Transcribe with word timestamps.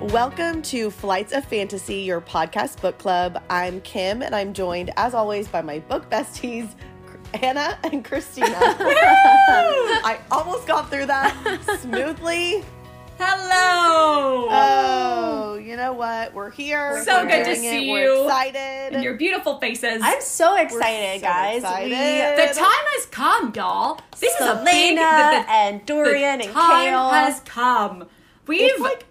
Welcome 0.00 0.62
to 0.62 0.90
Flights 0.90 1.32
of 1.32 1.44
Fantasy, 1.44 1.96
your 1.96 2.20
podcast 2.22 2.80
book 2.80 2.96
club. 2.98 3.42
I'm 3.50 3.80
Kim, 3.82 4.22
and 4.22 4.34
I'm 4.34 4.54
joined, 4.54 4.90
as 4.96 5.12
always, 5.14 5.46
by 5.46 5.60
my 5.60 5.80
book 5.80 6.08
besties, 6.10 6.70
Anna 7.42 7.78
and 7.84 8.02
Christina. 8.04 8.48
I 8.58 10.18
almost 10.30 10.66
got 10.66 10.90
through 10.90 11.06
that 11.06 11.36
smoothly. 11.82 12.64
Hello! 13.18 14.48
Oh, 14.50 15.60
you 15.62 15.76
know 15.76 15.92
what? 15.92 16.32
We're 16.32 16.50
here. 16.50 17.04
So 17.04 17.22
We're 17.22 17.28
good 17.28 17.44
to 17.44 17.54
doing 17.54 17.64
it. 17.64 17.70
see 17.70 17.92
We're 17.92 18.04
you. 18.04 18.24
excited. 18.24 18.94
and 18.94 19.04
your 19.04 19.14
beautiful 19.18 19.58
faces. 19.60 20.00
I'm 20.02 20.22
so 20.22 20.56
excited, 20.56 21.20
so 21.20 21.26
guys. 21.26 21.58
excited. 21.58 22.38
the 22.48 22.54
time 22.54 22.84
has 22.96 23.06
come, 23.06 23.52
y'all. 23.54 24.00
This 24.18 24.34
is 24.34 24.40
a 24.40 24.62
big. 24.64 24.96
Celaena 24.96 24.96
the- 24.96 25.42
the- 25.44 25.50
and 25.50 25.80
the 25.82 25.84
Dorian 25.84 26.40
and 26.40 26.50
time 26.52 26.94
Chaol. 26.94 27.10
has 27.10 27.40
come. 27.40 28.08
We've 28.46 28.62
It's 28.62 28.80
like- 28.80 29.04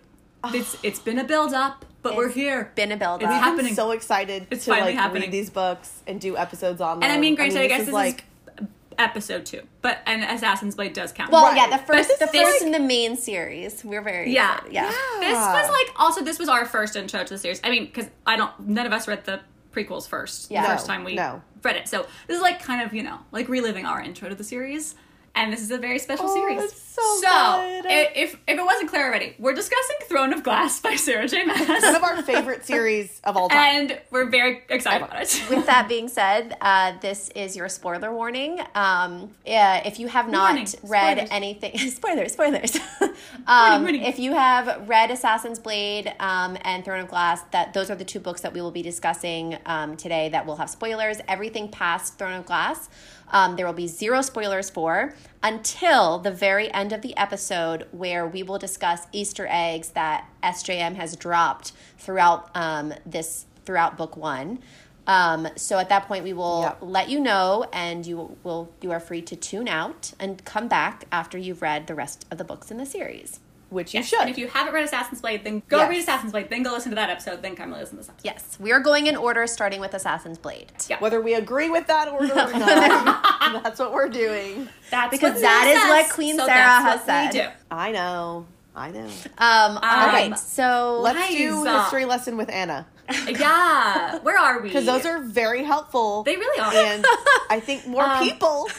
it's 0.45 0.77
it's 0.83 0.99
been 0.99 1.19
a 1.19 1.23
build 1.23 1.53
up, 1.53 1.85
but 2.01 2.15
we're 2.15 2.29
here. 2.29 2.71
been 2.75 2.91
a 2.91 2.97
build 2.97 3.21
It's 3.21 3.29
up. 3.29 3.35
I'm 3.35 3.43
happening. 3.43 3.75
so 3.75 3.91
excited 3.91 4.47
It's 4.51 4.65
to 4.65 4.71
like 4.71 4.95
happening. 4.95 5.23
read 5.23 5.31
these 5.31 5.49
books 5.49 6.01
and 6.07 6.19
do 6.19 6.37
episodes 6.37 6.81
on 6.81 6.99
them. 6.99 7.03
and 7.03 7.11
I 7.11 7.19
mean, 7.19 7.35
granted, 7.35 7.59
I, 7.61 7.67
guess 7.67 7.79
this 7.79 7.87
is 7.89 7.93
like 7.93 8.23
is 8.59 8.67
episode 8.97 9.45
two, 9.45 9.61
but 9.81 9.99
and 10.05 10.23
Assassin's 10.23 10.75
Blade 10.75 10.93
does 10.93 11.11
count. 11.13 11.31
well, 11.31 11.43
Right. 11.45 11.55
yeah, 11.69 11.77
the 11.77 11.83
first, 11.83 12.09
the 12.19 12.27
this- 12.31 12.41
first 12.41 12.61
in 12.63 12.71
the 12.71 12.79
main 12.79 13.15
series. 13.15 13.83
We're 13.83 14.01
very 14.01 14.31
Yeah. 14.33 14.55
excited. 14.55 14.73
yeah. 14.73 14.89
This 15.19 15.37
was 15.37 15.69
like 15.69 15.93
also 15.97 16.21
this 16.23 16.37
was 16.39 16.49
our 16.49 16.65
first 16.65 16.95
intro 16.95 17.23
to 17.23 17.29
the 17.33 17.37
series. 17.37 17.61
I 17.63 17.69
mean, 17.69 17.85
because 17.85 18.07
I 18.25 18.35
don't 18.35 18.51
none 18.67 18.85
of 18.85 18.91
us 18.93 19.07
read 19.07 19.23
the 19.25 19.39
prequels 19.73 20.07
first. 20.07 20.49
Yeah. 20.51 20.63
The 20.63 20.67
No, 20.69 20.73
first 20.75 20.87
time 20.87 21.03
we 21.03 21.15
no. 21.15 21.41
read 21.63 21.75
it. 21.77 21.87
So 21.87 22.07
this 22.27 22.35
is 22.37 22.41
like 22.41 22.61
kind 22.61 22.81
of, 22.81 22.93
you 22.93 23.03
know, 23.03 23.19
like 23.31 23.47
reliving 23.47 23.85
our 23.85 24.01
intro 24.01 24.27
to 24.29 24.35
the 24.35 24.43
series. 24.43 24.95
And 25.35 25.53
this 25.53 25.61
is 25.61 25.71
a 25.71 25.77
very 25.77 25.99
special 25.99 26.25
Oh, 26.27 26.33
series. 26.33 26.63
it's 26.63 26.81
so 26.81 27.21
good. 27.21 27.85
if 27.89 28.33
if 28.45 28.57
it 28.59 28.61
wasn't 28.65 28.89
clear 28.89 29.05
already, 29.07 29.35
we're 29.39 29.53
discussing 29.53 29.95
Throne 30.03 30.33
of 30.33 30.43
Glass 30.43 30.81
by 30.81 30.95
Sarah 30.95 31.27
J. 31.27 31.45
Maas. 31.45 31.67
One 31.67 31.95
of 31.95 32.03
our 32.03 32.21
favorite 32.23 32.65
series 32.65 33.21
of 33.23 33.37
all 33.37 33.47
time. 33.47 33.57
and 33.57 34.01
we're 34.11 34.25
very 34.29 34.63
excited 34.69 35.05
about 35.05 35.21
it. 35.21 35.41
With 35.49 35.65
that 35.67 35.87
being 35.87 36.09
said, 36.09 36.57
uh, 36.59 36.93
this 36.99 37.29
is 37.35 37.55
your 37.55 37.69
spoiler 37.69 38.13
warning. 38.13 38.59
Um, 38.75 39.29
yeah, 39.45 39.87
if 39.87 39.97
you 39.99 40.07
have 40.07 40.29
not 40.29 40.49
Warning. 40.55 40.67
read 40.83 41.13
Spoilers. 41.17 41.29
anything, 41.31 41.77
spoilers, 41.89 42.33
spoilers. 42.33 42.75
um, 43.47 43.83
warning. 43.83 44.03
If 44.03 44.19
you 44.19 44.33
have 44.33 44.89
read 44.89 45.11
Assassin's 45.11 45.59
Blade 45.59 46.13
um, 46.19 46.57
and 46.61 46.83
Throne 46.83 46.99
of 47.01 47.07
Glass, 47.07 47.41
that 47.51 47.73
those 47.73 47.89
are 47.89 47.95
the 47.95 48.03
two 48.05 48.19
books 48.19 48.41
that 48.41 48.51
we 48.53 48.61
will 48.61 48.71
be 48.71 48.81
discussing 48.81 49.57
um, 49.65 49.95
today. 49.95 50.27
That 50.29 50.45
will 50.45 50.57
have 50.57 50.69
spoilers. 50.69 51.17
Everything 51.29 51.69
past 51.69 52.17
Throne 52.17 52.33
of 52.33 52.45
Glass, 52.45 52.89
um, 53.31 53.55
there 53.55 53.65
will 53.65 53.73
be 53.73 53.87
zero 53.87 54.21
spoilers 54.21 54.69
for 54.69 55.13
until 55.43 56.19
the 56.19 56.31
very 56.31 56.71
end 56.73 56.91
of 56.91 57.01
the 57.01 57.15
episode, 57.17 57.87
where 57.91 58.27
we 58.27 58.43
will 58.43 58.57
discuss 58.59 59.07
Easter 59.11 59.47
eggs 59.49 59.89
that 59.89 60.27
SJM 60.43 60.95
has 60.95 61.15
dropped 61.15 61.71
throughout 61.97 62.49
um, 62.55 62.93
this 63.05 63.45
throughout 63.65 63.97
book 63.97 64.17
one. 64.17 64.59
Um, 65.07 65.47
so 65.55 65.79
at 65.79 65.89
that 65.89 66.07
point, 66.07 66.23
we 66.23 66.33
will 66.33 66.61
Yep. 66.63 66.77
let 66.81 67.09
you 67.09 67.19
know, 67.19 67.65
and 67.73 68.05
you 68.05 68.37
will 68.43 68.71
you 68.81 68.91
are 68.91 68.99
free 68.99 69.21
to 69.23 69.35
tune 69.35 69.67
out 69.67 70.13
and 70.19 70.43
come 70.45 70.67
back 70.67 71.05
after 71.11 71.37
you've 71.37 71.61
read 71.61 71.87
the 71.87 71.95
rest 71.95 72.25
of 72.29 72.37
the 72.37 72.43
books 72.43 72.69
in 72.69 72.77
the 72.77 72.85
series. 72.85 73.39
Which 73.69 73.93
you 73.93 73.99
Yes, 73.99 74.09
should. 74.09 74.19
And 74.21 74.29
if 74.29 74.37
you 74.37 74.47
haven't 74.47 74.73
read 74.73 74.83
Assassin's 74.83 75.21
Blade, 75.21 75.43
then 75.43 75.61
go 75.67 75.77
Yes. 75.77 75.89
read 75.89 75.99
Assassin's 75.99 76.31
Blade, 76.31 76.49
then 76.49 76.63
go 76.63 76.71
listen 76.73 76.89
to 76.91 76.95
that 76.95 77.09
episode, 77.09 77.41
then 77.41 77.55
come 77.55 77.71
listen 77.71 77.91
to 77.91 77.95
this 77.97 78.09
episode. 78.09 78.25
Yes, 78.25 78.57
we 78.59 78.71
are 78.71 78.79
going 78.79 79.07
in 79.07 79.15
order, 79.15 79.45
starting 79.47 79.79
with 79.79 79.93
Assassin's 79.93 80.37
Blade. 80.37 80.71
Yeah. 80.87 80.99
Whether 80.99 81.21
we 81.21 81.33
agree 81.35 81.69
with 81.69 81.87
that 81.87 82.07
order 82.09 82.31
or 82.33 82.35
not, 82.59 83.63
that's 83.63 83.79
what 83.79 83.93
we're 83.93 84.09
doing. 84.09 84.67
That's 84.91 85.11
Because 85.11 85.33
what 85.33 85.41
that 85.41 86.03
what 86.05 86.13
Queen 86.13 86.37
so 86.37 86.45
Sarah 86.45 86.57
that's 86.57 86.83
has 86.85 86.97
what 86.99 87.05
said. 87.05 87.33
We 87.33 87.39
do. 87.39 87.47
I 87.71 87.91
know. 87.91 88.45
I 88.75 88.91
know. 88.91 89.05
Um, 89.37 89.77
all 89.77 89.79
right, 89.81 90.31
Um, 90.31 90.37
so 90.37 90.99
Let's 91.01 91.33
do 91.35 91.57
Liza. 91.63 91.81
history 91.81 92.05
lesson 92.05 92.37
with 92.37 92.49
Anna 92.49 92.85
Yeah. 93.27 94.19
Where 94.19 94.37
are 94.37 94.59
we? 94.61 94.67
because 94.69 94.85
those 94.85 95.05
are 95.05 95.19
very 95.21 95.63
helpful. 95.63 96.23
They 96.23 96.35
really 96.37 96.59
are. 96.59 96.73
and 96.73 97.05
I 97.49 97.59
think 97.59 97.85
more 97.87 98.03
Um, 98.03 98.23
people 98.23 98.69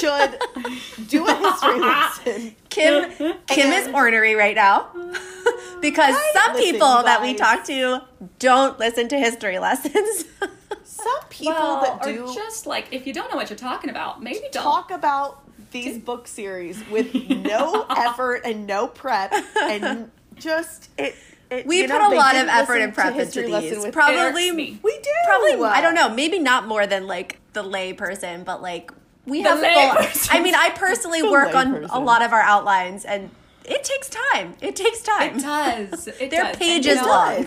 should 0.00 0.38
do 1.08 1.26
a 1.26 1.34
history 1.34 1.80
lesson. 1.80 2.56
Kim 2.68 3.34
Kim 3.46 3.72
is 3.72 3.88
ornery 3.88 4.34
right 4.34 4.56
now 4.56 4.88
because 5.80 6.16
some 6.32 6.54
Listen, 6.54 6.72
people 6.72 7.02
that 7.02 7.20
we 7.22 7.34
talk 7.34 7.64
to 7.64 8.00
don't 8.38 8.78
listen 8.78 9.08
to 9.08 9.18
history 9.18 9.58
lessons. 9.58 10.24
Some 10.84 11.28
people 11.28 11.54
well, 11.54 11.82
that 11.82 12.08
or 12.08 12.12
do 12.12 12.34
just 12.34 12.66
like 12.66 12.88
if 12.90 13.06
you 13.06 13.12
don't 13.12 13.30
know 13.30 13.36
what 13.36 13.48
you're 13.48 13.56
talking 13.56 13.90
about, 13.90 14.22
maybe 14.22 14.40
don't. 14.50 14.62
talk 14.62 14.90
about 14.90 15.40
these 15.70 15.98
book 15.98 16.26
series 16.26 16.82
with 16.88 17.14
no 17.28 17.86
effort 17.90 18.42
and 18.44 18.66
no 18.66 18.88
prep 18.88 19.32
and 19.56 20.10
just 20.34 20.90
it. 20.98 21.14
it 21.50 21.66
We 21.66 21.82
put 21.82 21.90
know, 21.90 22.12
a 22.12 22.16
lot 22.16 22.34
of 22.34 22.48
effort 22.48 22.74
listen 22.74 22.82
and 22.82 22.94
prep 22.94 23.12
into 23.12 23.24
history 23.24 23.46
lesson 23.46 23.82
these. 23.82 23.92
Probably 23.92 24.50
me. 24.50 24.80
we 24.82 24.98
do 24.98 25.10
Probably, 25.26 25.64
I 25.64 25.80
don't 25.80 25.96
uh, 25.96 26.08
know, 26.08 26.14
maybe 26.14 26.38
not 26.38 26.66
more 26.66 26.86
than 26.86 27.06
like 27.06 27.40
the 27.52 27.62
lay 27.62 27.92
person, 27.92 28.42
but 28.42 28.62
like 28.62 28.90
we 29.26 29.42
The 29.42 29.48
have 29.50 29.58
full. 30.08 30.28
I 30.30 30.40
mean, 30.42 30.54
I 30.54 30.70
personally 30.70 31.20
The 31.22 31.30
work 31.30 31.54
on 31.54 31.72
person. 31.72 31.90
a 31.90 32.00
lot 32.00 32.22
of 32.22 32.32
our 32.32 32.40
outlines, 32.40 33.04
and 33.04 33.30
it 33.64 33.84
takes 33.84 34.08
time. 34.32 34.54
It 34.60 34.76
takes 34.76 35.02
time. 35.02 35.36
It 35.36 35.42
does. 35.42 36.06
It 36.08 36.30
They're 36.30 36.44
does. 36.44 36.56
Pages 36.56 37.00
long. 37.02 37.46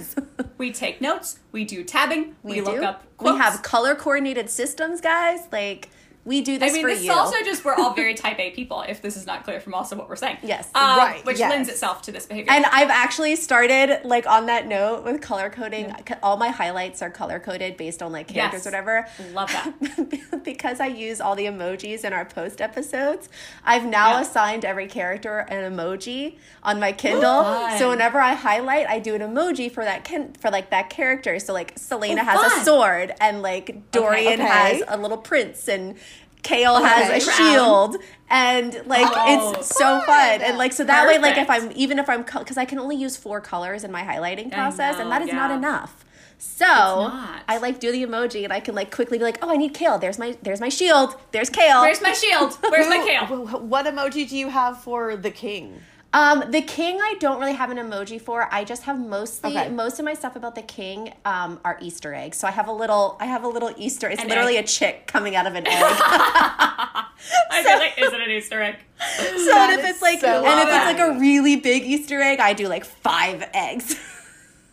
We 0.58 0.72
take 0.72 1.00
notes. 1.02 1.40
We 1.52 1.64
do 1.66 1.84
tabbing. 1.84 2.36
We, 2.44 2.56
We 2.56 2.62
look 2.62 2.76
do. 2.76 2.84
up. 2.84 3.04
We 3.22 3.30
have 3.38 3.62
color 3.64 3.96
coordinated 3.96 4.50
systems, 4.50 5.00
guys. 5.02 5.48
Like 5.52 5.90
we 6.26 6.42
do 6.42 6.58
this 6.60 6.72
I 6.72 6.76
mean, 6.76 6.86
this 6.86 7.04
you. 7.04 7.12
is 7.12 7.18
also 7.18 7.38
just 7.44 7.64
we're 7.66 7.76
all 7.76 7.94
very 7.94 8.14
type 8.14 8.38
A 8.40 8.52
people. 8.52 8.82
If 8.88 9.02
this 9.02 9.16
is 9.18 9.26
not 9.26 9.44
clear 9.46 9.60
from 9.60 9.74
also 9.74 9.96
what 9.96 10.10
we're 10.10 10.16
saying, 10.18 10.38
Yes. 10.44 10.70
Um, 10.76 10.98
Right, 10.98 11.26
which 11.26 11.40
yes. 11.40 11.50
lends 11.50 11.70
itself 11.70 12.02
to 12.04 12.12
this 12.12 12.26
behavior. 12.26 12.52
and 12.52 12.66
I've 12.66 12.90
actually 12.90 13.36
started 13.38 14.02
like 14.04 14.28
on 14.28 14.46
that 14.48 14.68
note 14.68 15.04
with 15.06 15.22
color 15.22 15.50
coding. 15.50 15.96
All 16.22 16.38
my 16.38 16.50
highlights 16.50 17.02
are 17.02 17.10
color 17.10 17.40
coded 17.40 17.78
based 17.78 18.04
on 18.04 18.12
like 18.12 18.28
characters, 18.28 18.60
Yes. 18.60 18.66
whatever. 18.66 19.08
Love 19.34 19.50
that. 19.52 20.44
because 20.44 20.80
I 20.80 20.88
use 20.88 21.22
all 21.22 21.36
the 21.36 21.46
emojis 21.46 22.04
in 22.04 22.14
our 22.14 22.26
post 22.26 22.62
episodes, 22.62 23.30
I've 23.66 23.86
now 23.86 24.12
Yeah. 24.12 24.22
assigned 24.22 24.66
every 24.66 24.88
character 24.88 25.40
an 25.40 25.72
emoji 25.72 26.38
on 26.64 26.80
my 26.80 26.92
Kindle. 26.92 27.44
Fun. 27.44 27.78
so 27.80 27.90
whenever 27.90 28.20
I 28.20 28.34
highlight, 28.34 28.88
I 28.88 29.00
do 29.00 29.16
an 29.16 29.22
emoji 29.22 29.72
for 29.72 29.84
that 29.86 30.04
kin- 30.04 30.34
for 30.40 30.52
like 30.52 30.70
that 30.72 30.90
character. 30.90 31.40
So 31.40 31.54
like 31.54 31.76
Celaena 31.76 32.20
Oh, 32.22 32.24
has 32.26 32.54
a 32.54 32.66
sword, 32.66 33.14
and 33.22 33.42
like 33.42 33.92
Dorian 33.92 34.42
okay. 34.42 34.44
has 34.50 34.84
a 34.88 34.98
little 34.98 35.18
prince, 35.18 35.68
and 35.70 35.96
Chaol 36.44 36.82
has 36.86 37.24
a 37.24 37.26
Crown. 37.26 37.52
shield. 37.54 37.96
And 38.30 38.82
like 38.86 39.08
Oh, 39.10 39.54
it's 39.58 39.76
so 39.76 40.00
fun, 40.02 40.42
and 40.42 40.58
like 40.58 40.72
so 40.74 40.84
that 40.84 41.08
way, 41.08 41.18
like 41.18 41.38
if 41.38 41.50
I'm 41.50 41.72
even 41.76 41.98
if 41.98 42.08
I'm 42.10 42.22
because 42.24 42.58
I 42.58 42.66
can 42.66 42.78
only 42.78 42.96
use 42.96 43.18
four 43.18 43.42
colors 43.42 43.84
in 43.84 43.92
my 43.92 44.04
highlighting 44.04 44.52
process, 44.52 44.96
and 45.00 45.06
know, 45.06 45.10
that 45.10 45.22
is 45.24 45.34
not 45.34 45.50
enough. 45.52 46.06
So 46.38 46.66
not. 46.66 47.42
I 47.48 47.58
like 47.58 47.80
do 47.80 47.92
the 47.92 48.06
emoji, 48.06 48.44
and 48.44 48.54
I 48.54 48.60
can 48.60 48.76
like 48.76 48.92
quickly 48.96 49.18
be 49.18 49.24
like, 49.24 49.40
"Oh, 49.42 49.50
I 49.50 49.58
need 49.58 49.74
Chaol. 49.74 50.00
There's 50.00 50.20
my 50.20 50.38
there's 50.44 50.62
my 50.62 50.70
shield. 50.70 51.16
There's 51.32 51.50
Chaol." 51.50 51.82
Where's 51.82 52.02
my 52.02 52.14
shield? 52.14 52.58
Where's 52.70 52.88
my 52.88 52.98
kale? 53.06 53.26
What 53.48 53.86
emoji 53.88 54.30
do 54.30 54.38
you 54.38 54.50
have 54.50 54.80
for 54.82 55.16
the 55.18 55.32
king? 55.32 55.82
Um, 56.12 56.50
the 56.50 56.62
king, 56.64 56.98
I 57.00 57.16
don't 57.20 57.40
really 57.40 57.54
have 57.54 57.70
an 57.70 57.78
emoji 57.78 58.20
for. 58.20 58.48
I 58.52 58.64
just 58.64 58.84
have 58.84 59.00
mostly 59.00 59.56
Okay. 59.56 59.70
most 59.70 60.00
of 60.00 60.06
my 60.06 60.16
stuff 60.16 60.36
about 60.36 60.56
the 60.56 60.64
king 60.64 61.14
um, 61.24 61.60
are 61.64 61.78
Easter 61.82 62.16
eggs. 62.16 62.38
So 62.38 62.48
I 62.48 62.52
have 62.52 62.68
a 62.68 62.72
little, 62.72 63.16
I 63.20 63.26
have 63.28 63.44
a 63.44 63.48
little 63.48 63.72
Easter. 63.78 64.10
It's 64.10 64.22
An 64.22 64.28
literally 64.28 64.58
egg. 64.58 64.66
a 64.66 64.68
chick 64.68 65.06
coming 65.06 65.36
out 65.36 65.46
of 65.46 65.54
an 65.54 65.68
egg. 65.68 65.74
I 65.84 67.64
feel 67.64 67.78
like 67.78 67.94
is 68.00 68.12
it 68.12 68.22
an 68.22 68.32
Easter 68.32 68.62
egg? 68.62 68.78
so 69.00 69.56
and 69.58 69.80
if 69.80 69.86
it's 69.88 70.02
like, 70.02 70.20
so 70.20 70.44
and 70.46 70.60
if 70.60 70.68
it's 70.68 71.00
like 71.00 71.00
a 71.00 71.20
really 71.20 71.58
big 71.58 71.84
Easter 71.84 72.20
egg, 72.22 72.40
I 72.40 72.54
do 72.54 72.68
like 72.68 72.86
five 72.86 73.48
eggs. 73.54 73.96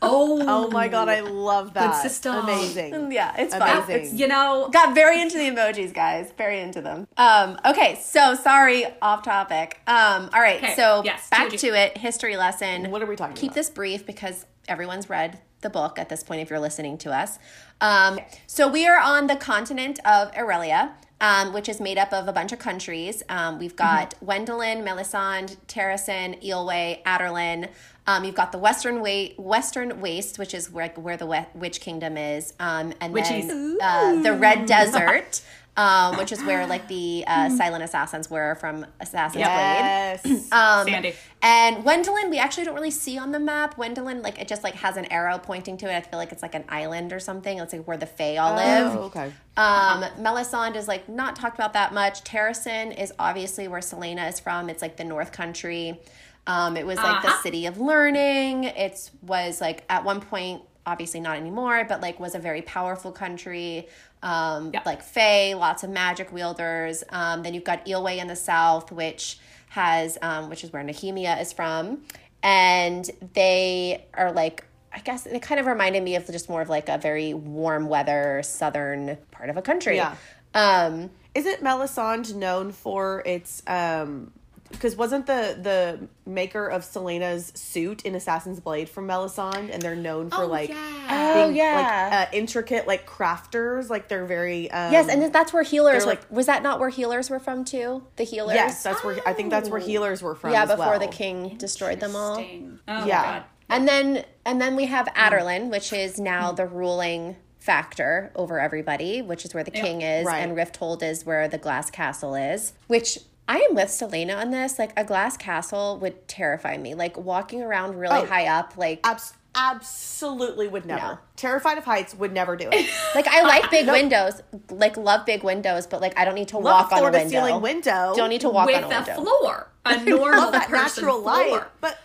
Oh, 0.09 0.43
Oh 0.47 0.71
my 0.71 0.89
god, 0.89 1.09
I 1.09 1.21
love 1.21 1.75
that. 1.75 2.03
system. 2.03 2.37
Amazing. 2.37 3.13
yeah, 3.13 3.35
it's 3.39 3.55
fun. 3.55 3.69
Amazing. 3.85 4.05
It's, 4.05 4.13
You 4.15 4.29
know, 4.29 4.69
got 4.73 4.95
very 4.95 5.21
into 5.21 5.39
the 5.39 5.45
emojis, 5.51 5.93
guys. 5.95 6.33
Very 6.39 6.61
into 6.61 6.81
them. 6.81 7.07
Um, 7.17 7.59
okay, 7.65 7.99
so 8.03 8.35
sorry, 8.35 8.85
off 9.03 9.23
topic. 9.25 9.81
Um, 9.87 10.31
all 10.33 10.41
right, 10.41 10.63
Okay, 10.63 10.75
so 10.75 11.03
yes, 11.05 11.29
back 11.31 11.51
to 11.51 11.67
it. 11.69 11.99
History 11.99 12.37
lesson. 12.37 12.91
What 12.91 13.03
are 13.03 13.07
we 13.07 13.17
talking 13.17 13.33
about? 13.33 13.41
Keep 13.41 13.51
about? 13.51 13.55
this 13.57 13.71
brief 13.71 14.07
because 14.07 14.47
everyone's 14.69 15.09
read 15.11 15.39
the 15.63 15.71
book 15.71 15.99
at 15.99 16.09
this 16.09 16.23
point 16.23 16.41
if 16.43 16.51
you're 16.51 16.61
listening 16.61 16.99
to 16.99 17.13
us. 17.13 17.39
Um, 17.81 18.19
so 18.47 18.69
we 18.69 18.87
are 18.87 18.99
on 18.99 19.27
the 19.27 19.37
continent 19.37 19.99
of 20.05 20.33
Erilea. 20.33 20.93
Um, 21.19 21.55
which 21.55 21.67
is 21.67 21.81
made 21.81 21.97
up 21.97 22.13
of 22.13 22.29
a 22.29 22.33
bunch 22.35 22.53
of 22.53 22.59
countries. 22.59 23.23
Um, 23.31 23.59
we've 23.59 23.75
got 23.75 24.11
Mm-hmm. 24.21 24.31
Wendlyn, 24.31 24.85
Melisande, 24.85 25.57
Terrasen, 25.67 26.45
Eyllwe, 26.47 27.03
Adarlan. 27.05 27.71
Um, 28.09 28.25
you've 28.25 28.35
got 28.37 28.53
the 28.53 28.59
Western 28.59 29.01
Way, 29.01 29.35
Western 29.37 30.01
Waste, 30.01 30.39
which 30.39 30.55
is 30.55 30.71
where 30.71 30.89
where 30.91 31.17
the 31.17 31.27
we- 31.27 31.47
Witch 31.55 31.81
Kingdom 31.81 32.17
is, 32.17 32.55
um, 32.61 32.93
and 33.01 33.13
Witchies. 33.15 33.49
then 33.49 33.79
uh, 33.83 34.23
the 34.23 34.33
Red 34.33 34.67
Desert, 34.67 35.41
um, 35.77 36.17
which 36.17 36.31
is 36.31 36.41
where 36.45 36.67
like 36.69 36.87
the 36.87 37.25
uh, 37.27 37.51
silent 37.51 37.83
assassins 37.83 38.31
were 38.31 38.55
from 38.57 38.87
Assassin's 39.01 39.43
Blade. 39.43 39.47
Yes. 39.47 40.53
Um, 40.53 40.87
Sandy. 40.87 41.15
And 41.43 41.85
Wendlyn, 41.85 42.31
we 42.31 42.39
actually 42.39 42.65
don't 42.65 42.75
really 42.77 42.91
see 42.93 43.19
on 43.19 43.33
the 43.33 43.41
map. 43.41 43.77
Wendlyn, 43.77 44.23
like 44.23 44.41
it 44.41 44.47
just 44.49 44.63
like 44.63 44.75
has 44.77 44.97
an 44.97 45.07
arrow 45.07 45.39
pointing 45.39 45.77
to 45.79 45.87
it. 45.93 45.97
I 45.97 46.01
feel 46.01 46.19
like 46.21 46.31
it's 46.31 46.43
like 46.43 46.55
an 46.55 46.65
island 46.69 47.13
or 47.13 47.19
something. 47.19 47.59
It's 47.59 47.73
like 47.73 47.87
where 47.89 47.97
the 47.97 48.07
Fae 48.07 48.37
all 48.37 48.55
live. 48.55 48.97
Oh, 48.97 49.03
okay. 49.05 49.33
Um, 49.57 50.05
Melisande 50.19 50.79
is 50.79 50.87
like 50.87 51.09
not 51.09 51.35
talked 51.35 51.57
about 51.57 51.73
that 51.73 51.93
much. 51.93 52.23
Terrasen 52.25 52.97
is 52.97 53.13
obviously 53.19 53.67
where 53.69 53.81
Celaena 53.81 54.29
is 54.29 54.39
from. 54.39 54.71
It's 54.71 54.81
like 54.83 54.97
the 54.97 55.05
North 55.05 55.33
Country. 55.33 56.01
Um, 56.47 56.77
it 56.77 56.87
was 56.87 56.97
like 56.99 57.23
the 57.23 57.29
Uh-huh. 57.29 57.43
city 57.43 57.67
of 57.67 57.79
learning. 57.81 58.65
It 58.65 59.11
was 59.23 59.61
like 59.61 59.85
at 59.89 60.05
one 60.05 60.21
point, 60.21 60.63
obviously 60.87 61.21
not 61.21 61.37
anymore, 61.37 61.85
but 61.89 62.01
like 62.01 62.21
was 62.21 62.35
a 62.35 62.39
very 62.39 62.63
powerful 62.63 63.11
country. 63.13 63.89
Um, 64.23 64.71
Yeah. 64.73 64.83
Like 64.87 65.03
Fae, 65.03 65.55
lots 65.55 65.83
of 65.83 65.91
magic 65.91 66.33
wielders. 66.33 67.03
Um, 67.11 67.43
then 67.43 67.55
you've 67.55 67.65
got 67.65 67.85
Eyllwe 67.87 68.19
in 68.19 68.29
the 68.29 68.37
south, 68.37 68.93
which 68.93 69.39
has, 69.71 70.17
um, 70.23 70.49
which 70.49 70.63
is 70.65 70.73
where 70.73 70.83
Nehemia 70.85 71.41
is 71.41 71.53
from, 71.53 72.03
and 72.43 73.11
they 73.35 74.05
are 74.15 74.33
like. 74.33 74.65
I 74.93 75.01
guess 75.01 75.27
it 75.27 75.43
kind 75.43 75.61
of 75.61 75.67
reminded 75.67 76.03
me 76.03 76.17
of 76.17 76.27
just 76.27 76.49
more 76.49 76.63
of 76.63 76.71
like 76.71 76.89
a 76.89 76.97
very 76.97 77.35
warm 77.35 77.87
weather 77.87 78.41
southern 78.43 79.19
part 79.31 79.51
of 79.51 79.59
a 79.59 79.63
country. 79.63 79.97
Yeah. 79.97 80.15
Um, 80.55 81.11
Isn't 81.35 81.61
Melisande 81.63 82.33
known 82.33 82.73
for 82.73 83.23
its 83.27 83.63
um 83.67 84.33
because 84.77 84.95
wasn't 84.97 85.27
the 85.27 85.59
the 85.61 86.09
maker 86.31 86.67
of 86.69 86.83
Celaena's 86.83 87.53
suit 87.55 88.03
in 88.05 88.15
Assassin's 88.15 88.61
Blade 88.61 88.89
from 88.89 89.07
Melisande 89.07 89.73
and 89.73 89.83
they're 89.83 89.97
known 89.97 90.31
for 90.31 90.43
Oh, 90.45 90.47
like 90.47 90.69
yeah. 90.69 91.35
Oh, 91.37 91.49
yeah. 91.51 92.09
like 92.13 92.29
uh, 92.29 92.31
intricate 92.37 92.87
like 92.87 93.07
crafters 93.09 93.89
like 93.91 94.09
they're 94.09 94.27
very 94.27 94.71
um, 94.71 94.93
yes, 94.93 95.09
and 95.09 95.33
that's 95.33 95.53
where 95.53 95.63
healers 95.63 96.05
were. 96.05 96.11
like- 96.13 96.31
was 96.31 96.47
that 96.47 96.63
not 96.63 96.79
where 96.81 96.89
healers 96.91 97.29
were 97.31 97.39
from 97.41 97.65
too? 97.65 98.05
The 98.17 98.25
healers. 98.25 98.55
yes 98.55 98.83
that's 98.83 99.03
where 99.03 99.19
I 99.27 99.33
think 99.33 99.51
that's 99.51 99.69
where 99.69 99.81
healers 99.81 100.23
were 100.23 100.35
from 100.35 100.53
yeah, 100.53 100.63
as 100.65 100.69
before 100.71 100.87
well. 100.91 100.99
the 100.99 101.09
king 101.09 101.57
destroyed 101.59 102.01
them 102.01 102.15
all. 102.17 102.39
Oh 102.39 103.05
Yeah. 103.07 103.23
god. 103.41 103.45
And 103.69 103.89
then 103.89 104.25
and 104.45 104.61
then 104.61 104.77
we 104.77 104.85
have 104.87 105.07
Adarlan, 105.17 105.71
which 105.71 105.93
is 105.93 106.21
now 106.21 106.53
the 106.53 106.67
ruling 106.67 107.35
factor 107.59 108.31
over 108.37 108.61
everybody, 108.61 109.23
which 109.23 109.45
is 109.45 109.53
where 109.53 109.65
the 109.65 109.73
king 109.73 110.01
is, 110.03 110.25
Right. 110.25 110.39
and 110.39 110.57
Rifthold 110.57 111.03
is 111.03 111.27
where 111.27 111.49
the 111.49 111.59
glass 111.59 111.91
castle 111.91 112.37
is. 112.37 112.75
Which 112.87 113.19
I 113.49 113.59
am 113.59 113.75
with 113.77 113.89
Celaena 113.89 114.37
on 114.37 114.51
this. 114.51 114.79
Like 114.79 114.93
a 114.97 115.05
glass 115.05 115.37
castle 115.37 115.99
would 116.01 116.27
terrify 116.29 116.77
me. 116.77 116.95
Like 116.95 117.17
walking 117.17 117.63
around 117.63 117.97
really 117.99 118.21
Oh. 118.21 118.27
high 118.27 118.47
up, 118.47 118.77
like 118.77 119.01
Abs- 119.05 119.35
absolutely 119.55 120.69
would 120.69 120.85
never 120.85 121.01
No. 121.01 121.19
terrified 121.37 121.79
of 121.79 121.85
heights 121.85 122.15
would 122.15 122.33
never 122.33 122.57
do 122.57 122.69
it 122.71 122.91
like 123.15 123.27
I 123.27 123.41
like 123.43 123.71
big 123.71 123.87
windows, 123.99 124.43
like 124.69 124.97
love 124.99 125.25
big 125.25 125.43
windows, 125.43 125.87
but 125.87 126.01
like 126.01 126.19
I 126.19 126.25
don't 126.25 126.35
need 126.35 126.49
to 126.49 126.59
love 126.59 126.91
walk 126.91 126.93
a 126.93 126.95
on 126.97 126.99
a 126.99 127.01
floor 127.01 127.13
window. 127.13 127.29
ceiling 127.31 127.61
window 127.63 128.13
Don't 128.17 128.29
need 128.31 128.41
to 128.43 128.51
walk 128.51 128.67
With 128.67 128.77
on 128.77 128.85
a 128.85 128.87
a 128.87 128.99
window. 128.99 129.15
floor, 129.23 129.71
a 129.87 129.97
normal 130.05 130.41
love 130.41 130.53
that 130.53 130.71
natural 130.71 131.23
floor. 131.23 131.51
light 131.51 131.63
but 131.81 131.99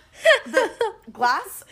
the 0.45 0.69
glass 1.11 1.63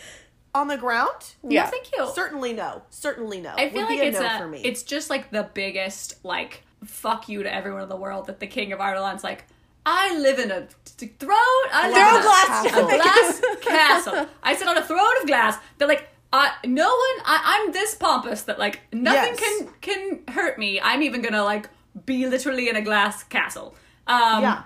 on 0.54 0.68
the 0.68 0.76
ground 0.76 1.34
Yeah. 1.48 1.64
No, 1.64 1.70
thank 1.70 1.88
you. 1.96 2.10
certainly 2.14 2.52
no 2.52 2.82
certainly 2.90 3.40
no 3.40 3.54
I 3.56 3.70
feel 3.70 3.82
Would 3.86 3.90
like 3.90 4.00
a 4.00 4.06
it's 4.08 4.18
no 4.20 4.26
a, 4.26 4.38
for 4.38 4.48
me 4.48 4.60
it's 4.62 4.82
just 4.82 5.08
like 5.08 5.30
the 5.30 5.48
biggest 5.54 6.22
like 6.24 6.64
fuck 6.84 7.28
you 7.28 7.42
to 7.42 7.54
everyone 7.54 7.82
in 7.82 7.88
the 7.88 7.96
world 7.96 8.26
that 8.26 8.40
the 8.40 8.46
king 8.46 8.72
of 8.72 8.80
Ireland's 8.80 9.22
like, 9.24 9.44
I 9.86 10.16
live 10.18 10.38
in 10.38 10.50
a 10.50 10.66
t- 10.96 11.06
throne. 11.18 11.36
I 11.72 11.88
live 11.88 11.96
in 11.96 12.20
a 12.20 12.22
glass 12.22 12.66
a 12.66 13.40
glass 13.42 13.56
castle. 13.62 14.26
I 14.42 14.54
sit 14.54 14.68
on 14.68 14.76
a 14.76 14.84
throne 14.84 15.16
of 15.20 15.26
glass. 15.26 15.56
They're 15.78 15.88
like, 15.88 16.08
I, 16.32 16.52
no 16.64 16.84
one. 16.86 17.24
I, 17.26 17.64
I'm 17.66 17.72
this 17.72 17.94
pompous 17.94 18.42
that 18.42 18.58
like 18.58 18.80
nothing 18.92 19.34
Yes. 19.38 19.40
can 19.40 19.68
can 19.80 20.34
hurt 20.34 20.58
me. 20.58 20.80
I'm 20.80 21.02
even 21.02 21.22
gonna 21.22 21.42
like 21.44 21.68
be 22.06 22.26
literally 22.26 22.68
in 22.68 22.76
a 22.76 22.82
glass 22.82 23.22
castle. 23.24 23.74
Um, 24.06 24.42
yeah 24.42 24.62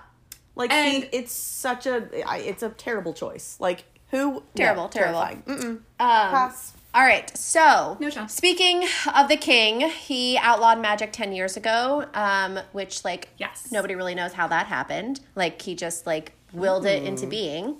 like 0.55 0.71
he, 0.71 0.77
and- 0.77 1.09
it's 1.11 1.31
such 1.33 1.85
a 1.87 2.07
I- 2.27 2.37
it's 2.37 2.63
a 2.63 2.69
terrible 2.69 3.13
choice 3.13 3.57
like 3.59 3.83
who 4.11 4.43
Terrible, 4.55 4.83
no, 4.83 4.87
terrible. 4.89 5.19
terrifying. 5.19 5.43
Mm-mm. 5.47 5.65
Um, 5.67 5.81
Pass. 5.99 6.73
All 6.95 7.03
right, 7.03 7.29
so 7.37 7.97
No 7.99 8.09
chance. 8.09 8.33
speaking 8.33 8.87
of 9.13 9.27
the 9.27 9.35
king, 9.35 9.81
he 9.81 10.37
outlawed 10.37 10.79
magic 10.79 11.11
ten 11.11 11.33
years 11.33 11.57
ago, 11.57 12.05
um, 12.13 12.57
which 12.71 13.03
like 13.03 13.27
Yes. 13.37 13.67
nobody 13.69 13.95
really 13.95 14.15
knows 14.15 14.31
how 14.31 14.47
that 14.47 14.67
happened. 14.67 15.19
Like 15.35 15.61
he 15.61 15.75
just 15.75 16.07
like 16.07 16.31
willed 16.53 16.85
it 16.85 17.03
into 17.03 17.27
being. 17.27 17.75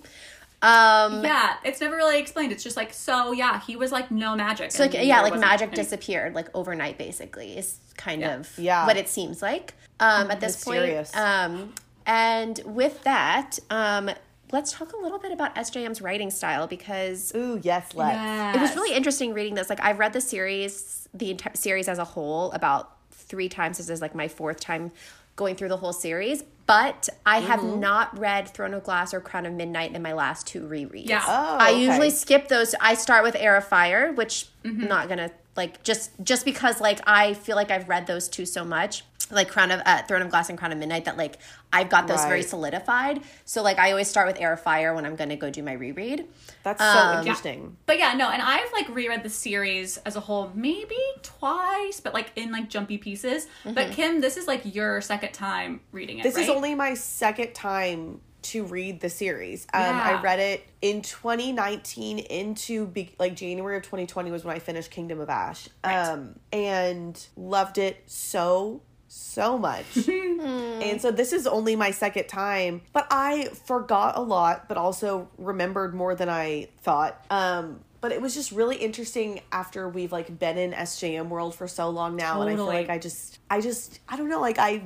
Um, 0.62 1.24
Yeah, 1.24 1.56
it's 1.64 1.80
never 1.80 1.96
really 1.96 2.20
explained. 2.20 2.52
It's 2.52 2.64
just 2.64 2.76
like 2.76 2.94
so. 2.94 3.32
Yeah, 3.32 3.62
he 3.62 3.78
was 3.78 3.92
like 3.94 4.12
no 4.12 4.36
magic. 4.36 4.72
so 4.74 4.84
like 4.84 4.94
yeah, 4.94 5.22
like 5.22 5.40
magic 5.40 5.70
any- 5.70 5.76
disappeared 5.78 6.36
like 6.36 6.50
overnight. 6.54 6.98
Basically, 6.98 7.58
is 7.58 7.78
kind 7.96 8.20
Yeah. 8.22 8.36
of 8.36 8.52
Yeah. 8.60 8.86
what 8.86 8.98
it 8.98 9.08
seems 9.08 9.42
like 9.42 9.76
um, 10.02 10.30
at 10.30 10.42
this 10.42 10.58
Mysterious. 10.58 11.12
point. 11.12 11.24
Um, 11.26 11.74
and 12.06 12.60
with 12.66 13.02
that, 13.04 13.60
um, 13.70 14.12
let's 14.52 14.72
talk 14.72 14.94
a 14.94 14.98
little 14.98 15.20
bit 15.20 15.32
about 15.32 15.56
SJM's 15.56 16.02
writing 16.02 16.30
style 16.32 16.68
because 16.68 17.34
Ooh, 17.36 17.60
yes, 17.64 17.94
let's. 17.96 18.56
It 18.58 18.62
was 18.62 18.76
really 18.76 18.96
interesting 18.96 19.34
reading 19.34 19.56
this. 19.56 19.70
Like 19.70 19.80
I've 19.82 20.00
read 20.00 20.14
the 20.14 20.22
series, 20.22 21.08
the 21.14 21.32
entire 21.32 21.56
series 21.56 21.88
as 21.88 21.98
a 22.00 22.04
whole, 22.06 22.52
about 22.52 22.92
three 23.12 23.50
times. 23.50 23.78
This 23.78 23.90
is 23.90 24.02
like 24.02 24.16
my 24.16 24.28
fourth 24.28 24.60
time 24.60 24.92
going 25.36 25.56
through 25.56 25.70
the 25.70 25.78
whole 25.78 25.94
series. 25.94 26.44
But 26.68 27.10
I 27.26 27.42
have 27.42 27.60
Mm-hmm. 27.60 27.80
not 27.80 28.18
read 28.18 28.48
Throne 28.50 28.74
of 28.74 28.84
Glass 28.84 29.14
or 29.14 29.20
Crown 29.22 29.46
of 29.46 29.54
Midnight 29.54 29.94
in 29.94 30.02
my 30.02 30.14
last 30.14 30.48
two 30.48 30.62
rereads. 30.62 31.08
Yeah. 31.08 31.22
Oh, 31.28 31.58
I 31.60 31.72
okay. 31.72 31.86
usually 31.86 32.10
skip 32.10 32.48
those. 32.48 32.74
I 32.82 32.96
start 32.96 33.24
with 33.24 33.36
Heir 33.38 33.56
of 33.56 33.68
Fire, 33.68 34.12
which 34.14 34.48
Mm-hmm. 34.64 34.82
I'm 34.82 34.88
not 34.88 35.08
gonna 35.10 35.30
like 35.56 35.84
just 35.84 36.10
just 36.24 36.44
because 36.44 36.82
like 36.82 37.00
I 37.06 37.36
feel 37.36 37.56
like 37.56 37.70
I've 37.70 37.88
read 37.88 38.08
those 38.08 38.28
two 38.28 38.48
so 38.48 38.66
much, 38.66 39.04
like 39.32 39.50
Crown 39.50 39.72
of 39.72 39.82
uh, 39.86 40.04
Throne 40.04 40.22
of 40.22 40.30
Glass 40.30 40.50
and 40.50 40.58
Crown 40.58 40.72
of 40.72 40.78
Midnight, 40.78 41.06
that 41.06 41.18
like 41.18 41.38
I've 41.74 41.90
got 41.90 42.08
those 42.08 42.24
very 42.26 42.44
solidified. 42.44 43.22
So 43.46 43.62
like 43.64 43.80
I 43.80 43.92
always 43.92 44.08
start 44.08 44.28
with 44.28 44.40
Heir 44.40 44.54
of 44.54 44.62
Fire 44.62 44.94
when 44.94 45.06
I'm 45.06 45.16
gonna 45.16 45.36
go 45.36 45.50
do 45.50 45.64
my 45.64 45.74
reread. 45.74 46.26
That's 46.64 46.82
so 46.82 46.88
Um, 46.88 47.20
interesting. 47.20 47.78
But 47.86 47.98
yeah, 47.98 48.14
no, 48.14 48.30
and 48.30 48.42
I've 48.42 48.72
like 48.74 48.88
reread 48.90 49.24
the 49.24 49.30
series 49.30 49.98
as 49.98 50.16
a 50.16 50.20
whole 50.20 50.52
maybe 50.54 50.98
twice, 51.24 52.00
but 52.00 52.14
like 52.14 52.32
in 52.36 52.52
like 52.52 52.70
jumpy 52.70 52.98
pieces. 52.98 53.48
But 53.64 53.92
Kim, 53.92 54.22
this 54.22 54.38
is 54.38 54.48
like 54.48 54.62
your 54.76 55.02
second 55.02 55.34
time 55.34 55.82
reading 55.92 56.20
it. 56.20 56.24
This 56.24 56.38
is 56.38 56.50
only 56.50 56.76
my 56.76 56.94
second 56.94 57.54
time 57.54 58.22
to 58.44 58.64
read 58.64 59.00
the 59.02 59.10
series. 59.10 59.66
Um, 59.74 59.82
Yeah. 59.82 60.04
I 60.04 60.22
read 60.22 60.40
it 60.40 60.68
in 60.84 61.02
2019 61.02 62.20
into 62.20 62.86
be- 62.86 63.16
like 63.18 63.36
January 63.36 63.76
of 63.78 63.82
2020 63.84 64.30
was 64.30 64.44
when 64.44 64.56
I 64.56 64.60
finished 64.60 64.92
Kingdom 64.92 65.20
of 65.20 65.30
Ash. 65.30 65.68
Um, 65.84 66.40
and 66.54 67.20
loved 67.36 67.80
it 67.80 68.04
so 68.06 68.82
so 69.16 69.58
much. 69.58 69.86
and 70.08 71.02
so 71.02 71.10
this 71.12 71.32
is 71.34 71.48
only 71.48 71.76
my 71.76 71.92
second 71.92 72.28
time, 72.28 72.82
but 72.94 73.08
I 73.10 73.46
forgot 73.66 74.18
a 74.18 74.22
lot, 74.22 74.68
but 74.68 74.78
also 74.78 75.30
remembered 75.38 75.94
more 75.94 76.16
than 76.16 76.30
I 76.30 76.68
thought. 76.82 77.24
Um, 77.30 77.80
but 78.02 78.12
it 78.12 78.22
was 78.22 78.34
just 78.36 78.52
really 78.52 78.76
interesting 78.76 79.42
after 79.52 79.88
we've 79.90 80.12
like 80.12 80.38
been 80.38 80.58
in 80.58 80.74
SJM 80.74 81.30
world 81.30 81.56
for 81.56 81.68
so 81.68 81.90
long 81.90 82.16
now, 82.16 82.42
and 82.42 82.50
I 82.50 82.56
feel 82.56 82.66
like 82.66 82.90
I 82.90 82.98
just, 82.98 83.40
I 83.50 83.62
just, 83.62 84.00
I 84.08 84.18
don't 84.18 84.30
know, 84.30 84.42
like 84.42 84.60
I, 84.60 84.84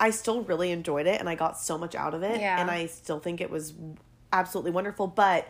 I 0.00 0.10
still 0.10 0.42
really 0.42 0.70
enjoyed 0.70 1.06
it, 1.06 1.18
and 1.20 1.28
I 1.28 1.34
got 1.34 1.58
so 1.58 1.76
much 1.76 1.94
out 1.94 2.14
of 2.14 2.22
it, 2.22 2.40
Yeah. 2.40 2.60
and 2.60 2.70
I 2.70 2.86
still 2.86 3.18
think 3.18 3.40
it 3.40 3.50
was 3.50 3.74
absolutely 4.32 4.70
wonderful. 4.70 5.06
But 5.06 5.48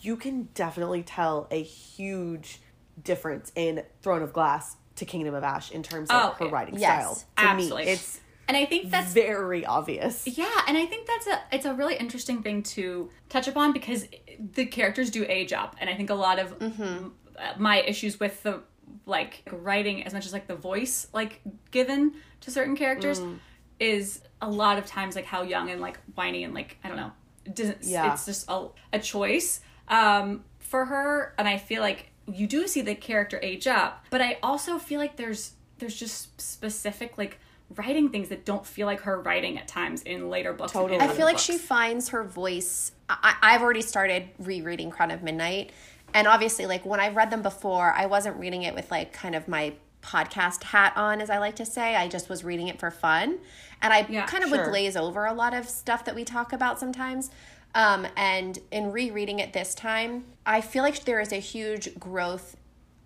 you 0.00 0.16
can 0.16 0.48
definitely 0.54 1.02
tell 1.02 1.46
a 1.50 1.62
huge 1.62 2.60
difference 3.02 3.50
in 3.54 3.84
Throne 4.02 4.22
of 4.22 4.32
Glass 4.32 4.76
to 4.98 5.04
Kingdom 5.04 5.34
of 5.34 5.42
Ash 5.44 5.70
in 5.70 5.82
terms 5.82 6.10
of 6.10 6.16
Oh, 6.40 6.44
her 6.44 6.50
writing 6.50 6.78
yes, 6.78 7.02
style. 7.02 7.14
To 7.14 7.24
absolutely. 7.50 7.84
me, 7.86 7.90
it's 7.92 8.20
and 8.46 8.56
I 8.56 8.64
think 8.64 8.90
that's 8.90 9.12
very 9.12 9.66
obvious. 9.66 10.26
Yeah, 10.26 10.48
and 10.66 10.76
I 10.78 10.86
think 10.86 11.06
that's 11.06 11.26
a 11.26 11.40
it's 11.52 11.64
a 11.66 11.74
really 11.74 11.96
interesting 11.96 12.42
thing 12.42 12.62
to 12.74 13.10
touch 13.28 13.48
upon 13.48 13.72
because 13.72 14.06
the 14.54 14.66
characters 14.66 15.10
do 15.10 15.24
age 15.28 15.52
up, 15.52 15.76
and 15.80 15.90
I 15.90 15.94
think 15.94 16.10
a 16.10 16.14
lot 16.14 16.38
of 16.38 16.54
m- 16.62 17.12
my 17.58 17.80
issues 17.82 18.18
with 18.20 18.42
the 18.42 18.62
like 19.04 19.42
writing 19.52 20.04
as 20.04 20.12
much 20.14 20.24
as 20.26 20.32
like 20.32 20.46
the 20.46 20.54
voice 20.56 21.06
like 21.12 21.40
given 21.70 22.14
to 22.40 22.50
certain 22.50 22.74
characters 22.76 23.20
is 23.80 24.20
a 24.40 24.50
lot 24.50 24.78
of 24.78 24.86
times 24.86 25.14
like 25.14 25.24
how 25.24 25.42
young 25.42 25.70
and 25.70 25.80
like 25.80 25.98
whiny 26.14 26.44
and 26.44 26.52
like 26.54 26.78
I 26.84 26.88
don't 26.88 26.96
know 26.96 27.12
it 27.44 27.54
doesn't 27.54 27.78
Yeah. 27.84 28.12
it's 28.12 28.26
just 28.26 28.46
a, 28.48 28.68
a 28.92 28.98
choice 28.98 29.60
um 29.88 30.44
for 30.58 30.84
her 30.86 31.34
and 31.38 31.46
I 31.48 31.58
feel 31.58 31.80
like 31.80 32.10
you 32.32 32.46
do 32.46 32.66
see 32.68 32.80
the 32.80 32.94
character 32.94 33.38
age 33.42 33.66
up 33.66 34.04
but 34.10 34.20
I 34.20 34.38
also 34.42 34.78
feel 34.78 34.98
like 35.00 35.16
there's 35.16 35.52
there's 35.78 35.94
just 35.96 36.40
specific 36.40 37.16
like 37.18 37.38
writing 37.76 38.08
things 38.08 38.28
that 38.30 38.44
don't 38.44 38.66
feel 38.66 38.86
like 38.86 39.00
her 39.02 39.20
writing 39.20 39.58
at 39.58 39.68
times 39.68 40.02
in 40.02 40.30
later 40.30 40.52
books 40.52 40.74
and 40.74 40.84
in 40.84 40.88
Totally. 40.98 41.10
I 41.10 41.14
feel 41.14 41.26
like 41.26 41.34
books. 41.34 41.44
she 41.44 41.58
finds 41.58 42.08
her 42.10 42.24
voice. 42.24 42.92
I, 43.10 43.34
I've 43.42 43.62
already 43.62 43.82
started 43.82 44.28
rereading 44.38 44.90
Crown 44.90 45.10
of 45.10 45.22
Midnight, 45.22 45.70
and 46.14 46.26
obviously, 46.26 46.64
like 46.66 46.86
when 46.86 46.98
I've 46.98 47.14
read 47.14 47.30
them 47.30 47.42
before, 47.42 47.92
I 47.92 48.06
wasn't 48.06 48.36
reading 48.38 48.62
it 48.62 48.74
with 48.74 48.90
like 48.90 49.12
kind 49.12 49.34
of 49.34 49.46
my 49.48 49.74
podcast 50.02 50.62
hat 50.62 50.94
on, 50.96 51.20
as 51.20 51.28
I 51.28 51.36
like 51.38 51.56
to 51.56 51.66
say. 51.66 51.94
I 51.94 52.08
just 52.08 52.30
was 52.30 52.42
reading 52.42 52.68
it 52.68 52.80
for 52.80 52.90
fun, 52.90 53.38
and 53.82 53.92
I 53.92 54.06
Yeah, 54.08 54.24
kind 54.26 54.42
of 54.42 54.48
sure. 54.48 54.60
would 54.62 54.70
glaze 54.70 54.96
over 54.96 55.26
a 55.26 55.34
lot 55.34 55.52
of 55.52 55.68
stuff 55.68 56.06
that 56.06 56.14
we 56.14 56.24
talk 56.24 56.54
about 56.54 56.80
sometimes. 56.80 57.30
Um, 57.74 58.06
and 58.16 58.58
in 58.70 58.92
rereading 58.92 59.38
it 59.38 59.52
this 59.52 59.74
time, 59.74 60.24
I 60.46 60.60
feel 60.60 60.82
like 60.82 61.04
there 61.04 61.20
is 61.20 61.32
a 61.32 61.36
huge 61.36 61.98
growth 61.98 62.56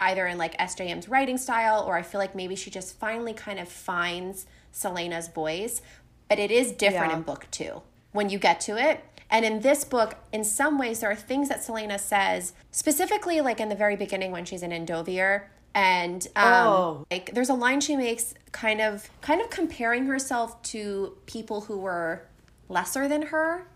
either 0.01 0.27
in 0.27 0.39
like 0.39 0.57
SJM's 0.59 1.09
writing 1.09 1.39
style 1.39 1.85
or 1.87 1.97
I 1.97 2.03
feel 2.03 2.21
like 2.21 2.35
maybe 2.35 2.57
she 2.57 2.71
just 2.71 2.99
finally 2.99 3.33
kind 3.35 3.59
of 3.59 3.69
finds 3.69 4.47
Celaena's 4.73 5.29
voice. 5.29 5.83
But 6.29 6.39
it 6.39 6.51
is 6.51 6.73
different 6.73 7.11
Yeah. 7.13 7.17
in 7.19 7.23
book 7.23 7.47
two 7.51 7.83
when 8.13 8.31
you 8.31 8.39
get 8.39 8.61
to 8.63 8.77
it. 8.77 9.05
And 9.31 9.45
in 9.45 9.61
this 9.61 9.85
book, 9.85 10.17
in 10.33 10.45
some 10.45 10.79
ways, 10.79 11.01
there 11.01 11.11
are 11.11 11.15
things 11.17 11.49
that 11.49 11.61
Celaena 11.61 11.99
says, 11.99 12.53
specifically 12.71 13.41
like 13.41 13.61
in 13.61 13.69
the 13.69 13.75
very 13.75 13.97
beginning 13.97 14.31
when 14.31 14.45
she's 14.45 14.63
in 14.63 14.71
Endovier. 14.71 15.45
And 15.75 16.27
um, 16.37 16.45
Oh. 16.53 17.07
like 17.11 17.33
there's 17.35 17.49
a 17.49 17.55
line 17.55 17.81
she 17.81 17.97
makes 17.97 18.35
kind 18.53 18.81
of 18.81 19.09
kind 19.23 19.41
of 19.41 19.49
comparing 19.51 20.07
herself 20.07 20.63
to 20.65 21.17
people 21.27 21.63
who 21.63 21.79
were 21.79 22.23
lesser 22.69 23.09
than 23.09 23.23
her 23.23 23.67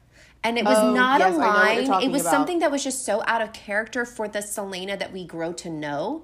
And 0.47 0.57
it 0.59 0.65
was 0.65 0.79
Oh, 0.79 0.95
not 0.95 1.21
yes, 1.21 1.35
a 1.35 1.37
I 1.37 1.39
know 1.39 1.39
what 1.39 1.75
you're 1.75 1.85
line. 1.95 2.03
It 2.05 2.11
was 2.13 2.23
about. 2.23 2.31
something 2.31 2.59
that 2.61 2.71
was 2.71 2.85
just 2.85 3.05
so 3.05 3.23
out 3.27 3.43
of 3.43 3.53
character 3.53 4.05
for 4.05 4.29
the 4.29 4.39
Celaena 4.39 4.99
that 4.99 5.13
we 5.13 5.25
grow 5.25 5.53
to 5.55 5.69
know. 5.71 6.23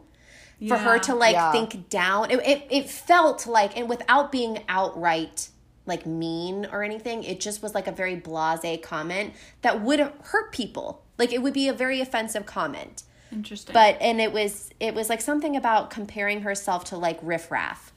For 0.69 0.77
her 0.79 0.99
to 1.01 1.15
like 1.15 1.35
Yeah. 1.35 1.51
think 1.51 1.89
down. 1.89 2.31
It, 2.31 2.39
it 2.47 2.67
it 2.71 2.89
felt 2.89 3.49
like 3.49 3.77
and 3.77 3.89
without 3.89 4.31
being 4.31 4.63
outright 4.69 5.49
like 5.87 6.07
mean 6.07 6.67
or 6.71 6.85
anything, 6.85 7.25
it 7.25 7.41
just 7.41 7.63
was 7.65 7.75
like 7.75 7.89
a 7.89 7.93
very 7.93 8.17
blasé 8.21 8.81
comment 8.81 9.35
that 9.63 9.81
would 9.83 9.99
hurt 9.99 10.53
people. 10.53 11.03
Like 11.19 11.33
it 11.33 11.43
would 11.43 11.53
be 11.53 11.67
a 11.67 11.73
very 11.73 12.01
offensive 12.01 12.47
comment. 12.47 13.03
Interesting. 13.33 13.73
But 13.73 13.97
and 14.01 14.21
it 14.21 14.33
was 14.33 14.71
it 14.79 14.95
was 14.95 15.09
like 15.09 15.21
something 15.21 15.57
about 15.57 15.91
comparing 15.91 16.43
herself 16.43 16.85
to 16.85 16.97
like 16.97 17.19
riffraff. 17.23 17.92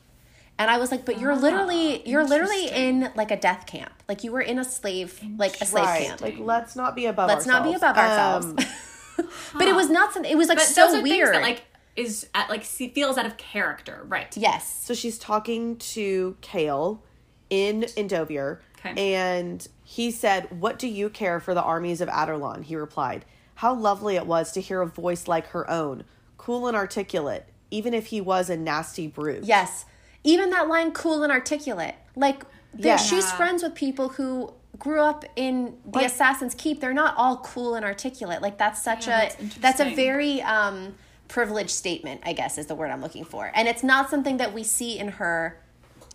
And 0.58 0.72
I 0.72 0.78
was 0.78 0.90
like, 0.92 1.06
but 1.06 1.20
you're 1.20 1.36
literally 1.36 2.08
you're 2.08 2.24
literally 2.26 2.70
in 2.70 3.12
like 3.16 3.32
a 3.32 3.38
death 3.38 3.66
camp. 3.66 3.92
Like 4.08 4.24
you 4.24 4.32
were 4.32 4.42
in 4.42 4.58
a 4.60 4.64
slave 4.64 5.20
like 5.38 5.60
a 5.62 5.66
slave 5.66 5.86
right. 5.86 6.08
camp. 6.08 6.22
Like 6.22 6.38
let's 6.40 6.76
not 6.76 6.96
be 6.96 7.06
above 7.08 7.28
Let's 7.28 7.46
not 7.46 7.64
be 7.64 7.74
above 7.74 7.98
ourselves. 7.98 8.46
Um, 8.48 8.58
But 9.54 9.68
it 9.68 9.76
was 9.76 9.90
not 9.90 10.14
something 10.14 10.32
it 10.32 10.36
was 10.38 10.50
like 10.50 10.58
but 10.58 10.68
so 10.68 10.88
those 10.88 10.96
are 10.96 11.02
weird. 11.04 11.34
that 11.36 11.42
like 11.42 11.64
is 11.96 12.28
at, 12.36 12.50
like 12.50 12.66
se- 12.66 12.90
feels 12.90 13.18
out 13.18 13.26
of 13.26 13.38
character, 13.38 14.04
right? 14.08 14.36
yes. 14.36 14.84
so 14.86 14.94
she's 14.94 15.18
talking 15.18 15.78
to 15.78 16.36
Chaol 16.42 17.00
in 17.50 17.84
Endovier, 17.96 18.60
Okay. 18.86 19.14
and 19.16 19.66
he 19.84 20.12
said, 20.12 20.60
"What 20.60 20.78
do 20.78 20.88
you 20.88 21.10
care 21.10 21.40
for 21.40 21.54
the 21.54 21.62
armies 21.62 22.02
of 22.02 22.10
Adarlan?" 22.10 22.64
He 22.64 22.76
replied, 22.76 23.24
"How 23.56 23.74
lovely 23.74 24.16
it 24.18 24.26
was 24.28 24.52
to 24.54 24.62
hear 24.62 24.82
a 24.82 24.88
voice 24.88 25.28
like 25.28 25.48
her 25.48 25.70
own, 25.70 26.04
cool 26.38 26.68
and 26.68 26.76
articulate, 26.76 27.46
even 27.72 27.94
if 27.94 28.08
he 28.08 28.20
was 28.20 28.50
a 28.50 28.58
nasty 28.58 29.08
brute." 29.08 29.46
Yes. 29.46 29.86
Even 30.26 30.50
that 30.50 30.68
line 30.68 30.92
cool 30.92 31.24
and 31.24 31.32
articulate. 31.32 31.96
Like 32.18 32.44
there- 32.74 32.94
Yeah. 32.94 32.98
she's 32.98 33.32
friends 33.32 33.64
with 33.64 33.74
people 33.76 34.10
who 34.10 34.52
grew 34.78 35.00
up 35.00 35.24
in 35.38 35.78
the 35.86 36.00
Like- 36.00 36.08
Assassin's 36.08 36.54
Keep. 36.56 36.82
They're 36.82 36.94
not 36.94 37.16
all 37.16 37.38
cool 37.38 37.76
and 37.76 37.86
articulate. 37.86 38.42
Like 38.42 38.58
that's 38.58 38.82
such 38.84 39.08
Yeah, 39.08 39.22
a 39.22 39.30
that's 39.38 39.56
that's 39.58 39.80
a 39.80 39.96
very 39.96 40.42
um 40.42 40.96
privileged 41.30 41.72
statement, 41.72 42.22
I 42.26 42.34
guess 42.34 42.58
is 42.58 42.66
the 42.68 42.76
word 42.76 42.92
I'm 42.92 43.02
looking 43.02 43.24
for. 43.24 43.52
And 43.56 43.68
it's 43.68 43.84
not 43.84 44.10
something 44.10 44.38
that 44.38 44.54
we 44.54 44.64
see 44.64 45.00
in 45.00 45.08
her 45.20 45.58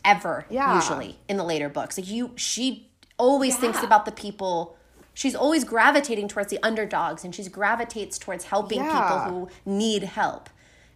ever 0.05 0.45
Yeah. 0.51 0.75
usually 0.75 1.19
in 1.29 1.37
the 1.37 1.45
later 1.45 1.69
books. 1.69 1.97
Like 1.97 2.09
you 2.09 2.33
she 2.37 2.89
always 3.19 3.57
thinks 3.57 3.83
about 3.83 4.05
the 4.05 4.13
people 4.13 4.77
She's 5.13 5.35
always 5.35 5.65
gravitating 5.65 6.29
towards 6.29 6.51
the 6.51 6.59
underdogs 6.63 7.25
and 7.25 7.35
she's 7.35 7.49
gravitates 7.49 8.17
towards 8.17 8.45
helping 8.45 8.79
Yeah. 8.83 8.93
people 8.93 9.19
who 9.19 9.49
need 9.67 10.05
help. 10.05 10.49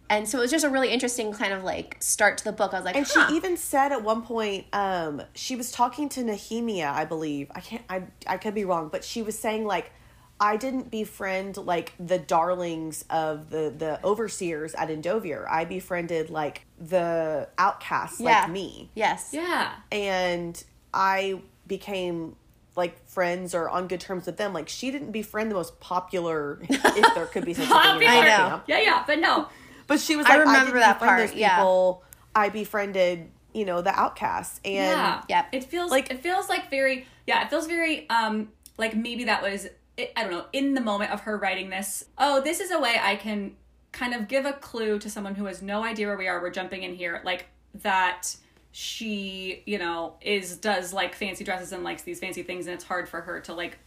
And 0.09 0.27
so 0.27 0.37
it 0.37 0.41
was 0.41 0.51
just 0.51 0.65
a 0.65 0.69
really 0.69 0.91
interesting 0.91 1.31
kind 1.31 1.53
of 1.53 1.63
like 1.63 1.97
start 1.99 2.37
to 2.39 2.43
the 2.43 2.51
book. 2.51 2.73
I 2.73 2.77
was 2.77 2.85
like, 2.85 2.95
And 2.95 3.07
huh. 3.09 3.27
she 3.27 3.35
even 3.35 3.57
said 3.57 3.91
at 3.91 4.03
one 4.03 4.21
point, 4.21 4.65
um, 4.73 5.21
she 5.33 5.55
was 5.55 5.71
talking 5.71 6.09
to 6.09 6.21
Nehemia, 6.21 6.91
I 6.91 7.05
believe. 7.05 7.51
I 7.55 7.59
can't 7.59 7.83
I 7.89 8.03
I 8.27 8.37
could 8.37 8.53
be 8.53 8.65
wrong, 8.65 8.89
but 8.89 9.03
she 9.03 9.21
was 9.21 9.37
saying 9.37 9.65
like 9.65 9.91
I 10.39 10.57
didn't 10.57 10.91
befriend 10.91 11.57
like 11.57 11.93
the 11.99 12.19
darlings 12.19 13.05
of 13.09 13.49
the 13.49 13.73
the 13.75 13.99
overseers 14.03 14.75
at 14.75 14.89
Endovier. 14.89 15.49
I 15.49 15.65
befriended 15.65 16.29
like 16.29 16.65
the 16.79 17.49
outcasts 17.57 18.19
yeah. 18.19 18.41
like 18.41 18.51
me. 18.51 18.91
Yes. 18.93 19.29
Yeah. 19.31 19.73
And 19.91 20.61
I 20.93 21.41
became 21.65 22.35
like 22.75 23.07
friends 23.07 23.55
or 23.55 23.69
on 23.69 23.87
good 23.87 24.01
terms 24.01 24.25
with 24.25 24.37
them. 24.37 24.53
Like 24.53 24.69
she 24.69 24.91
didn't 24.91 25.11
befriend 25.11 25.49
the 25.49 25.55
most 25.55 25.79
popular 25.79 26.59
if 26.69 27.15
there 27.15 27.25
could 27.25 27.45
be 27.45 27.53
such 27.53 27.65
a 27.65 27.67
thing. 27.67 27.77
Popular. 27.81 28.11
I 28.11 28.25
know. 28.25 28.61
Yeah, 28.67 28.81
yeah, 28.81 29.03
but 29.07 29.19
no. 29.19 29.47
But 29.87 29.99
she 29.99 30.15
was 30.15 30.25
like, 30.25 30.33
I, 30.33 30.37
remember 30.37 30.65
didn't 30.65 30.79
that 30.81 30.99
part, 30.99 31.19
those 31.29 31.35
yeah. 31.35 31.57
people. 31.57 32.03
I 32.35 32.49
befriended, 32.49 33.29
you 33.53 33.65
know, 33.65 33.81
the 33.81 33.97
outcasts. 33.97 34.59
And 34.65 34.73
yeah. 34.73 35.21
Yep. 35.29 35.47
It 35.53 35.63
feels 35.65 35.91
Like- 35.91 36.09
like 36.09 36.19
it 36.19 36.23
feels 36.23 36.49
like 36.49 36.69
very 36.69 37.05
yeah, 37.27 37.43
it 37.43 37.49
feels 37.49 37.67
very 37.67 38.09
um 38.09 38.49
like 38.77 38.95
maybe 38.95 39.25
that 39.25 39.41
was 39.41 39.67
it, 39.97 40.11
I 40.17 40.23
don't 40.23 40.31
know, 40.31 40.45
in 40.51 40.73
the 40.73 40.81
moment 40.81 41.11
of 41.11 41.21
her 41.21 41.37
writing 41.37 41.69
this. 41.69 42.05
Oh, 42.17 42.41
this 42.41 42.59
is 42.59 42.71
a 42.71 42.79
way 42.79 42.97
I 43.01 43.15
can 43.15 43.55
kind 43.91 44.13
of 44.13 44.27
give 44.27 44.45
a 44.45 44.53
clue 44.53 44.99
to 44.99 45.09
someone 45.09 45.35
who 45.35 45.45
has 45.45 45.61
no 45.61 45.83
idea 45.83 46.07
where 46.07 46.17
we 46.17 46.27
are. 46.27 46.41
We're 46.41 46.49
jumping 46.49 46.83
in 46.83 46.93
here 46.95 47.21
like 47.23 47.45
that 47.81 48.35
she, 48.71 49.63
you 49.65 49.77
know, 49.77 50.15
is 50.19 50.57
does 50.57 50.91
like 50.91 51.15
fancy 51.15 51.43
dresses 51.45 51.71
and 51.71 51.83
likes 51.83 52.01
these 52.01 52.19
fancy 52.19 52.43
things 52.43 52.67
and 52.67 52.73
it's 52.73 52.83
hard 52.83 53.07
for 53.07 53.21
her 53.21 53.39
to 53.41 53.53
like, 53.53 53.77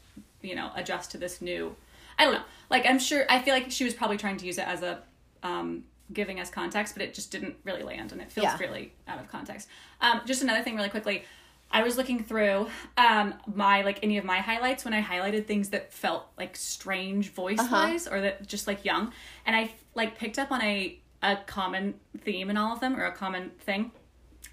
you 0.40 0.54
know, 0.54 0.70
adjust 0.74 1.10
to 1.10 1.18
this 1.18 1.42
new 1.42 1.74
I 2.18 2.24
don't 2.24 2.34
know. 2.34 2.42
Like 2.70 2.86
I'm 2.86 2.98
sure 2.98 3.24
I 3.28 3.40
feel 3.40 3.54
like 3.54 3.70
she 3.70 3.84
was 3.84 3.94
probably 3.94 4.16
trying 4.16 4.38
to 4.38 4.46
use 4.46 4.56
it 4.58 4.66
as 4.66 4.82
a 4.82 5.02
um 5.42 5.84
giving 6.12 6.40
us 6.40 6.48
context, 6.50 6.94
but 6.94 7.02
it 7.02 7.12
just 7.12 7.30
didn't 7.30 7.56
really 7.64 7.82
land 7.82 8.12
and 8.12 8.20
it 8.20 8.32
feels 8.32 8.44
Yeah. 8.44 8.58
really 8.58 8.92
out 9.06 9.20
of 9.20 9.28
context. 9.28 9.68
Um 10.00 10.22
just 10.26 10.42
another 10.42 10.62
thing 10.62 10.76
really 10.76 10.88
quickly. 10.88 11.24
I 11.70 11.82
was 11.82 11.96
looking 11.98 12.24
through 12.24 12.68
um 12.96 13.34
my 13.54 13.82
like 13.82 13.98
any 14.02 14.16
of 14.18 14.24
my 14.24 14.38
highlights 14.38 14.84
when 14.84 14.94
I 14.94 15.02
highlighted 15.02 15.46
things 15.46 15.68
that 15.70 15.92
felt 15.92 16.26
like 16.38 16.56
strange 16.56 17.30
voice 17.32 17.58
wise 17.70 18.06
or 18.08 18.20
that 18.22 18.46
just 18.46 18.66
like 18.66 18.84
young 18.84 19.12
and 19.44 19.54
I 19.54 19.72
like 19.94 20.16
picked 20.18 20.38
up 20.38 20.50
on 20.50 20.62
a 20.62 20.98
a 21.22 21.36
common 21.46 21.94
theme 22.22 22.48
in 22.48 22.56
all 22.56 22.72
of 22.72 22.80
them 22.80 22.96
or 22.98 23.04
a 23.04 23.12
common 23.12 23.50
thing. 23.58 23.90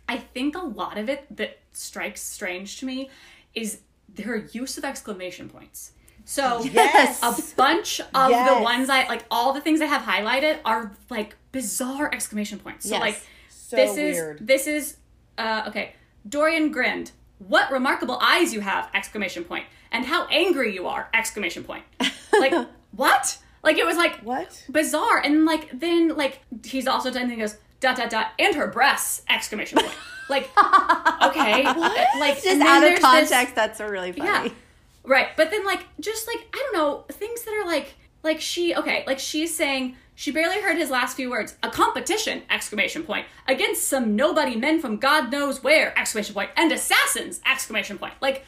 I 0.10 0.18
think 0.18 0.56
a 0.56 0.60
lot 0.65 0.98
of 0.98 1.10
it 1.10 1.25
that 1.38 1.60
strikes 1.74 2.22
strange 2.22 2.80
to 2.80 2.86
me 2.86 3.10
is 3.54 3.80
their 4.13 4.36
use 4.36 4.77
of 4.77 4.84
exclamation 4.84 5.48
points. 5.50 5.92
So 6.25 6.62
Yes. 6.63 7.20
a 7.22 7.55
bunch 7.55 8.00
of 8.01 8.29
Yes. 8.32 8.50
the 8.58 8.62
ones 8.63 8.89
I 8.89 9.08
like 9.08 9.24
all 9.32 9.53
the 9.53 9.62
things 9.62 9.79
I 9.82 9.86
have 9.86 10.01
highlighted 10.01 10.60
are 10.65 10.91
like 11.10 11.36
bizarre 11.51 12.12
exclamation 12.13 12.60
points. 12.60 12.86
So 12.89 12.96
Yes. 12.96 13.01
like 13.01 13.22
So 13.50 13.75
this 13.77 13.96
weird. 13.96 14.41
is 14.41 14.48
this 14.48 14.67
is 14.67 14.98
uh 15.38 15.63
okay. 15.67 15.94
Dorian 16.27 16.72
grinned. 16.72 17.12
What 17.38 17.70
remarkable 17.72 18.17
eyes 18.22 18.53
you 18.53 18.62
have! 18.62 18.89
Exclamation 18.94 19.44
point. 19.44 19.65
And 19.91 20.05
how 20.05 20.25
angry 20.27 20.74
you 20.74 20.88
are! 20.88 21.10
Exclamation 21.13 21.63
point. 21.63 21.84
Like 22.34 22.53
what? 22.91 23.38
Like 23.63 23.77
it 23.77 23.86
was 23.86 23.98
like 23.98 24.20
What? 24.22 24.63
bizarre. 24.70 25.20
And 25.24 25.46
like 25.46 25.70
then 25.79 26.15
like 26.15 26.39
he's 26.65 26.88
also 26.88 27.12
done 27.12 27.29
he 27.29 27.36
goes 27.36 27.55
dot 27.82 27.98
dot 27.98 28.10
dot 28.10 28.27
and 28.39 28.55
her 28.55 28.67
breasts! 28.67 29.22
Exclamation 29.29 29.77
point. 29.79 29.94
Like 30.29 30.50
okay, 31.24 31.63
like 32.20 32.41
Just 32.41 32.62
out 32.62 32.77
of 32.77 32.82
there's 32.82 32.96
this- 32.96 33.00
context, 33.00 33.53
that's 33.55 33.79
a 33.79 33.89
really 33.89 34.12
funny. 34.12 34.50
yeah. 34.50 34.55
Right. 35.08 35.28
But 35.38 35.52
then 35.52 35.66
like 35.66 35.86
just 36.00 36.28
like 36.28 36.48
I 36.54 36.58
don't 36.58 36.74
know, 36.76 37.06
things 37.12 37.44
that 37.44 37.54
are 37.54 37.66
like 37.66 37.96
like 38.24 38.42
she 38.42 38.76
okay, 38.76 39.04
like 39.08 39.20
she's 39.20 39.56
saying 39.56 39.96
she 40.16 40.32
barely 40.32 40.62
heard 40.62 40.78
his 40.78 40.90
last 40.90 41.16
few 41.18 41.30
words. 41.30 41.56
A 41.62 41.70
competition! 41.70 42.42
Exclamation 42.50 43.04
point. 43.04 43.26
Against 43.48 43.88
some 43.88 44.16
nobody 44.16 44.56
men 44.56 44.80
from 44.80 44.98
God 44.98 45.32
knows 45.32 45.62
where! 45.64 45.98
Exclamation. 46.00 46.36
And 46.56 46.72
assassins! 46.72 47.42
Exclamation 47.46 47.98
point. 47.98 48.14
Like 48.22 48.46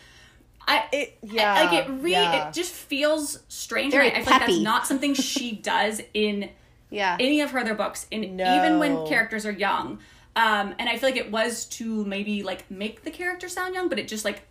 I 0.68 0.86
It- 0.92 1.18
yeah, 1.24 1.54
like 1.64 1.74
it 1.74 1.90
really 1.92 2.12
yeah. 2.12 2.48
it 2.50 2.54
just 2.54 2.72
feels 2.74 3.44
strange. 3.50 3.94
Very 3.94 4.12
I, 4.12 4.20
I 4.20 4.22
feel 4.24 4.32
like 4.34 4.48
that's 4.48 4.60
not 4.60 4.88
something 4.88 5.14
she 5.32 5.52
does 5.54 6.02
in 6.14 6.50
Yeah. 6.90 7.18
any 7.20 7.42
of 7.42 7.52
her 7.52 7.60
other 7.60 7.76
books 7.76 8.08
in 8.12 8.36
No. 8.38 8.58
even 8.58 8.80
when 8.80 9.06
characters 9.08 9.46
are 9.46 9.52
young 9.52 10.00
um 10.38 10.76
and 10.78 10.88
i 10.88 10.98
feel 10.98 11.10
like 11.10 11.18
it 11.20 11.32
was 11.32 11.66
to 11.66 12.06
maybe 12.06 12.44
like 12.44 12.70
make 12.70 13.04
the 13.04 13.10
character 13.12 13.50
sound 13.50 13.74
young 13.74 13.90
but 13.90 13.98
it 13.98 14.08
just 14.08 14.24
like 14.24 14.44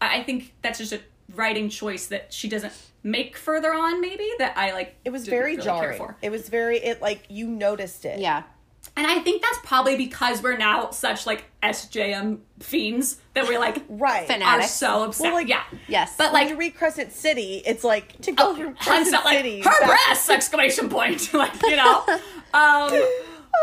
i 0.00 0.18
I 0.18 0.22
think 0.22 0.54
that's 0.62 0.78
just 0.78 0.92
a 0.94 1.00
writing 1.34 1.68
choice 1.68 2.06
that 2.06 2.32
she 2.32 2.48
doesn't 2.48 2.72
make 3.02 3.36
further 3.36 3.72
on 3.72 4.00
maybe 4.00 4.28
that 4.38 4.56
i 4.56 4.72
like 4.72 4.96
It 5.04 5.10
was 5.10 5.24
didn't 5.24 5.38
very 5.38 5.50
really 5.52 5.62
jarring. 5.64 5.98
for. 5.98 6.16
It 6.22 6.30
was 6.30 6.48
very 6.48 6.78
it 6.78 7.00
like 7.00 7.22
you 7.28 7.46
noticed 7.46 8.04
it. 8.04 8.18
yeah. 8.18 8.42
and 8.96 9.06
i 9.06 9.18
think 9.20 9.42
that's 9.42 9.58
probably 9.64 9.96
because 9.96 10.42
we're 10.42 10.56
now 10.56 10.90
such 10.90 11.24
like 11.26 11.44
sjm 11.62 12.38
fiends 12.60 13.18
that 13.34 13.46
we're 13.46 13.58
like 13.60 13.82
Right. 13.88 14.26
Fan- 14.26 14.42
are 14.42 14.56
Addicts. 14.56 14.72
so 14.74 15.04
upset 15.04 15.24
Well, 15.26 15.34
like- 15.34 15.48
yeah 15.48 15.62
Yes. 15.88 16.14
but 16.16 16.32
When 16.32 16.42
like 16.44 16.50
you 16.50 16.56
read 16.56 16.74
Crescent 16.74 17.12
City, 17.12 17.62
it's 17.64 17.84
like 17.84 18.20
to 18.22 18.32
go 18.32 18.54
from 18.56 18.66
I'm 18.68 18.74
Crescent 18.76 19.16
so, 19.16 19.24
like 19.24 19.36
City. 19.38 19.60
her 19.60 19.80
back- 19.80 19.86
breasts 19.88 20.28
exclamation 20.30 20.88
point 20.88 21.32
like 21.34 21.52
you 21.62 21.76
know 21.76 22.02
um 22.54 22.90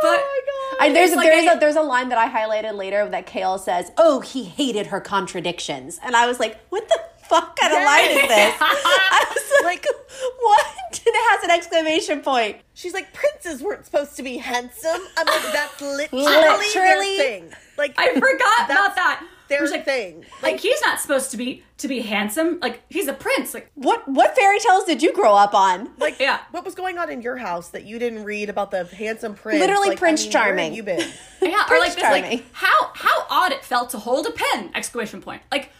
but 0.01 0.19
Oh 0.19 0.77
I, 0.81 0.91
there's 0.91 1.15
like 1.15 1.25
there's 1.27 1.45
a- 1.45 1.57
a, 1.57 1.59
there's 1.59 1.75
a 1.75 1.81
line 1.81 2.09
that 2.09 2.17
I 2.17 2.27
highlighted 2.29 2.75
later 2.75 3.07
that 3.09 3.27
Chaol 3.27 3.59
says, 3.59 3.91
"Oh, 3.95 4.21
he 4.21 4.43
hated 4.43 4.87
her 4.87 4.99
contradictions," 4.99 5.99
and 6.03 6.15
I 6.15 6.25
was 6.25 6.39
like, 6.39 6.59
"What 6.69 6.89
the 6.89 6.99
fuck 7.33 7.57
kind 7.59 7.73
of 7.73 7.79
line 7.83 8.11
is 8.11 8.27
this?" 8.27 8.55
I 8.61 9.25
was 9.33 9.63
like, 9.65 9.85
"What?" 10.39 10.65
And 11.05 11.13
it 11.13 11.31
has 11.31 11.43
an 11.43 11.51
exclamation 11.51 12.21
point. 12.21 12.57
She's 12.75 12.93
like, 12.93 13.13
princes 13.13 13.61
weren't 13.61 13.83
supposed 13.85 14.15
to 14.15 14.23
be 14.23 14.37
handsome. 14.37 15.01
I'm 15.17 15.25
like, 15.25 15.51
that's 15.53 15.81
literally, 15.81 16.23
Literally. 16.25 17.17
their 17.17 17.17
thing. 17.17 17.53
Like, 17.77 17.93
I 17.97 18.13
forgot 18.13 18.65
about 18.71 18.95
that. 18.95 19.27
There's 19.49 19.61
was 19.63 19.71
like, 19.71 19.83
thing. 19.85 20.23
Like 20.41 20.59
he's 20.61 20.79
not 20.81 21.01
supposed 21.01 21.29
to 21.31 21.37
be 21.37 21.63
to 21.79 21.87
be 21.89 21.99
handsome. 22.01 22.59
Like 22.61 22.81
he's 22.89 23.07
a 23.09 23.13
prince. 23.13 23.53
Like 23.53 23.69
What 23.75 24.07
what 24.07 24.33
fairy 24.35 24.59
tales 24.59 24.85
did 24.85 25.03
you 25.03 25.11
grow 25.13 25.33
up 25.35 25.53
on? 25.53 25.89
like, 25.97 26.19
yeah. 26.19 26.39
what 26.51 26.63
was 26.63 26.73
going 26.73 26.97
on 26.97 27.09
in 27.11 27.21
your 27.21 27.35
house 27.37 27.69
that 27.69 27.83
you 27.83 27.99
didn't 27.99 28.23
read 28.23 28.49
about 28.49 28.71
the 28.71 28.85
handsome 28.85 29.35
prince? 29.35 29.59
Literally 29.59 29.89
Like, 29.89 29.99
Prince 29.99 30.21
I 30.21 30.23
mean, 30.25 30.31
Charming. 30.31 30.73
You 30.73 30.83
been? 30.83 31.05
Yeah, 31.41 31.63
or 31.63 31.67
Prince 31.67 31.83
like 31.83 31.93
this 31.95 32.01
Charming. 32.03 32.23
like 32.23 32.45
how 32.53 32.91
how 32.95 33.25
odd 33.29 33.51
it 33.51 33.65
felt 33.65 33.89
to 33.89 33.99
hold 33.99 34.25
a 34.25 34.31
pen! 34.31 34.71
Exclamation 34.73 35.21
point. 35.21 35.41
Like 35.51 35.71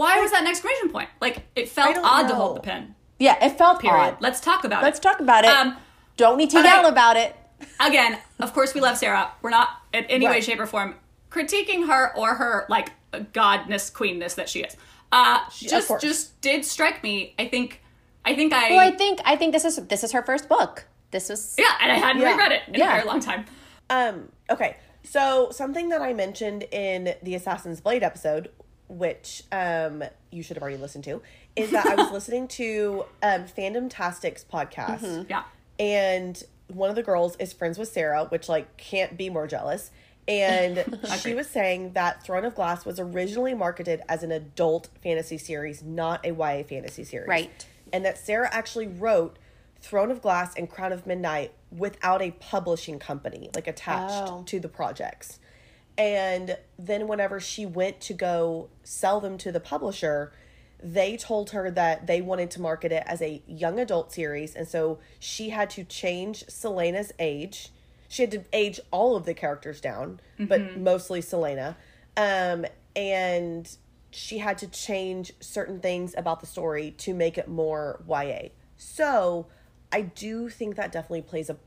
why 0.00 0.18
was 0.18 0.30
that 0.30 0.40
an 0.40 0.46
exclamation 0.48 0.88
point? 0.88 1.10
Like 1.20 1.42
it 1.54 1.68
felt 1.68 1.98
odd 2.02 2.26
to 2.28 2.34
hold 2.34 2.56
the 2.56 2.60
pen. 2.60 2.94
Yeah, 3.18 3.44
it 3.44 3.58
felt 3.58 3.80
Period. 3.80 3.98
odd. 3.98 4.16
Let's 4.20 4.40
talk 4.40 4.64
about 4.64 4.82
it. 4.82 4.86
Let's 4.86 4.98
talk 4.98 5.20
about 5.20 5.44
it. 5.44 5.50
Um, 5.50 5.76
Don't 6.16 6.38
need 6.38 6.48
to 6.50 6.58
okay. 6.58 6.68
yell 6.68 6.86
about 6.86 7.18
it. 7.18 7.36
again, 7.78 8.18
of 8.38 8.54
course 8.54 8.72
we 8.74 8.80
love 8.80 8.96
Sarah. 8.96 9.30
We're 9.42 9.50
not 9.50 9.68
in 9.92 10.04
any 10.04 10.26
way, 10.26 10.40
shape, 10.40 10.58
or 10.58 10.64
form 10.66 10.94
critiquing 11.30 11.86
her 11.86 12.16
or 12.16 12.34
her 12.36 12.64
like 12.70 12.92
godness, 13.12 13.92
queenness 13.92 14.34
that 14.34 14.48
she 14.48 14.60
is. 14.60 14.74
Uh, 15.12 15.40
of 15.46 15.54
just 15.54 16.00
just 16.00 16.40
did 16.40 16.64
strike 16.64 17.02
me. 17.02 17.34
I 17.38 17.46
think 17.48 17.82
I 18.24 18.34
think 18.34 18.54
I, 18.54 18.70
Well, 18.70 18.80
I 18.80 18.92
think 18.92 19.20
I 19.26 19.36
think 19.36 19.52
this 19.52 19.66
is 19.66 19.76
this 19.76 20.02
is 20.02 20.12
her 20.12 20.22
first 20.22 20.48
book. 20.48 20.86
This 21.10 21.28
was 21.28 21.56
yeah, 21.58 21.76
and 21.82 21.92
I 21.92 21.96
hadn't 21.96 22.22
Yeah. 22.22 22.32
reread 22.36 22.52
it 22.52 22.62
in 22.68 22.74
Yeah. 22.74 22.88
a 22.88 22.94
very 22.94 23.04
long 23.06 23.20
time. 23.20 23.44
Um, 23.92 24.28
okay. 24.48 24.76
So 25.02 25.48
something 25.50 25.88
that 25.88 26.00
I 26.00 26.12
mentioned 26.12 26.62
in 26.70 27.16
the 27.24 27.34
Assassin's 27.34 27.80
Blade 27.80 28.04
episode, 28.04 28.48
which 28.90 29.44
um 29.52 30.02
you 30.30 30.42
should 30.42 30.56
have 30.56 30.62
already 30.62 30.76
listened 30.78 31.04
to, 31.04 31.22
is 31.56 31.70
that 31.70 31.86
I 31.86 31.94
was 31.94 32.10
listening 32.12 32.48
to 32.48 33.04
um 33.22 33.44
Fandom 33.44 33.88
Tastics 33.88 34.44
podcast. 34.44 35.26
Yeah. 35.30 35.44
And 35.78 36.42
one 36.68 36.90
of 36.90 36.96
the 36.96 37.02
girls 37.02 37.36
is 37.36 37.52
friends 37.52 37.78
with 37.78 37.88
Sarah, 37.88 38.24
which 38.26 38.48
like 38.48 38.76
can't 38.76 39.16
be 39.16 39.30
more 39.30 39.46
jealous. 39.46 39.90
And 40.28 40.84
she 41.22 41.34
was 41.34 41.48
saying 41.48 41.94
that 41.94 42.22
Throne 42.22 42.44
of 42.44 42.54
Glass 42.54 42.84
was 42.84 43.00
originally 43.00 43.54
marketed 43.54 44.02
as 44.08 44.22
an 44.22 44.30
adult 44.30 44.88
fantasy 45.02 45.38
series, 45.38 45.82
not 45.82 46.24
a 46.26 46.30
YA 46.32 46.62
fantasy 46.64 47.04
series. 47.04 47.28
Right. 47.28 47.66
And 47.92 48.04
that 48.04 48.18
Sarah 48.18 48.48
actually 48.52 48.86
wrote 48.86 49.38
Throne 49.80 50.10
of 50.10 50.20
Glass 50.22 50.54
and 50.56 50.68
Crown 50.70 50.92
of 50.92 51.06
Midnight 51.06 51.52
without 51.72 52.20
a 52.22 52.32
publishing 52.32 52.98
company, 52.98 53.50
like 53.54 53.66
attached 53.66 54.30
Oh. 54.30 54.42
to 54.46 54.60
the 54.60 54.68
projects. 54.68 55.40
And 56.00 56.56
then 56.78 57.08
whenever 57.08 57.40
she 57.40 57.66
went 57.66 58.00
to 58.00 58.14
go 58.14 58.70
sell 58.82 59.20
them 59.20 59.36
to 59.36 59.52
the 59.52 59.60
publisher, 59.60 60.32
they 60.82 61.18
told 61.18 61.50
her 61.50 61.70
that 61.72 62.06
they 62.06 62.22
wanted 62.22 62.50
to 62.52 62.60
market 62.62 62.90
it 62.90 63.02
as 63.04 63.20
a 63.20 63.42
young 63.46 63.78
adult 63.78 64.10
series. 64.10 64.54
And 64.54 64.66
so 64.66 64.98
she 65.18 65.50
had 65.50 65.68
to 65.70 65.84
change 65.84 66.46
Celaena's 66.46 67.12
age. 67.18 67.68
She 68.08 68.22
had 68.22 68.30
to 68.30 68.44
age 68.50 68.80
all 68.90 69.14
of 69.14 69.26
the 69.26 69.34
characters 69.34 69.78
down, 69.78 70.20
but 70.38 70.78
mostly 70.78 71.20
Celaena. 71.20 71.76
Um, 72.16 72.64
and 72.96 73.70
she 74.10 74.38
had 74.38 74.56
to 74.58 74.68
change 74.68 75.32
certain 75.40 75.80
things 75.80 76.14
about 76.16 76.40
the 76.40 76.46
story 76.46 76.92
to 76.92 77.12
make 77.12 77.36
it 77.36 77.46
more 77.46 78.02
YA. 78.08 78.48
So 78.78 79.48
I 79.92 80.00
do 80.00 80.48
think 80.48 80.76
that 80.76 80.92
definitely 80.92 81.22
plays 81.22 81.50
a, 81.50 81.58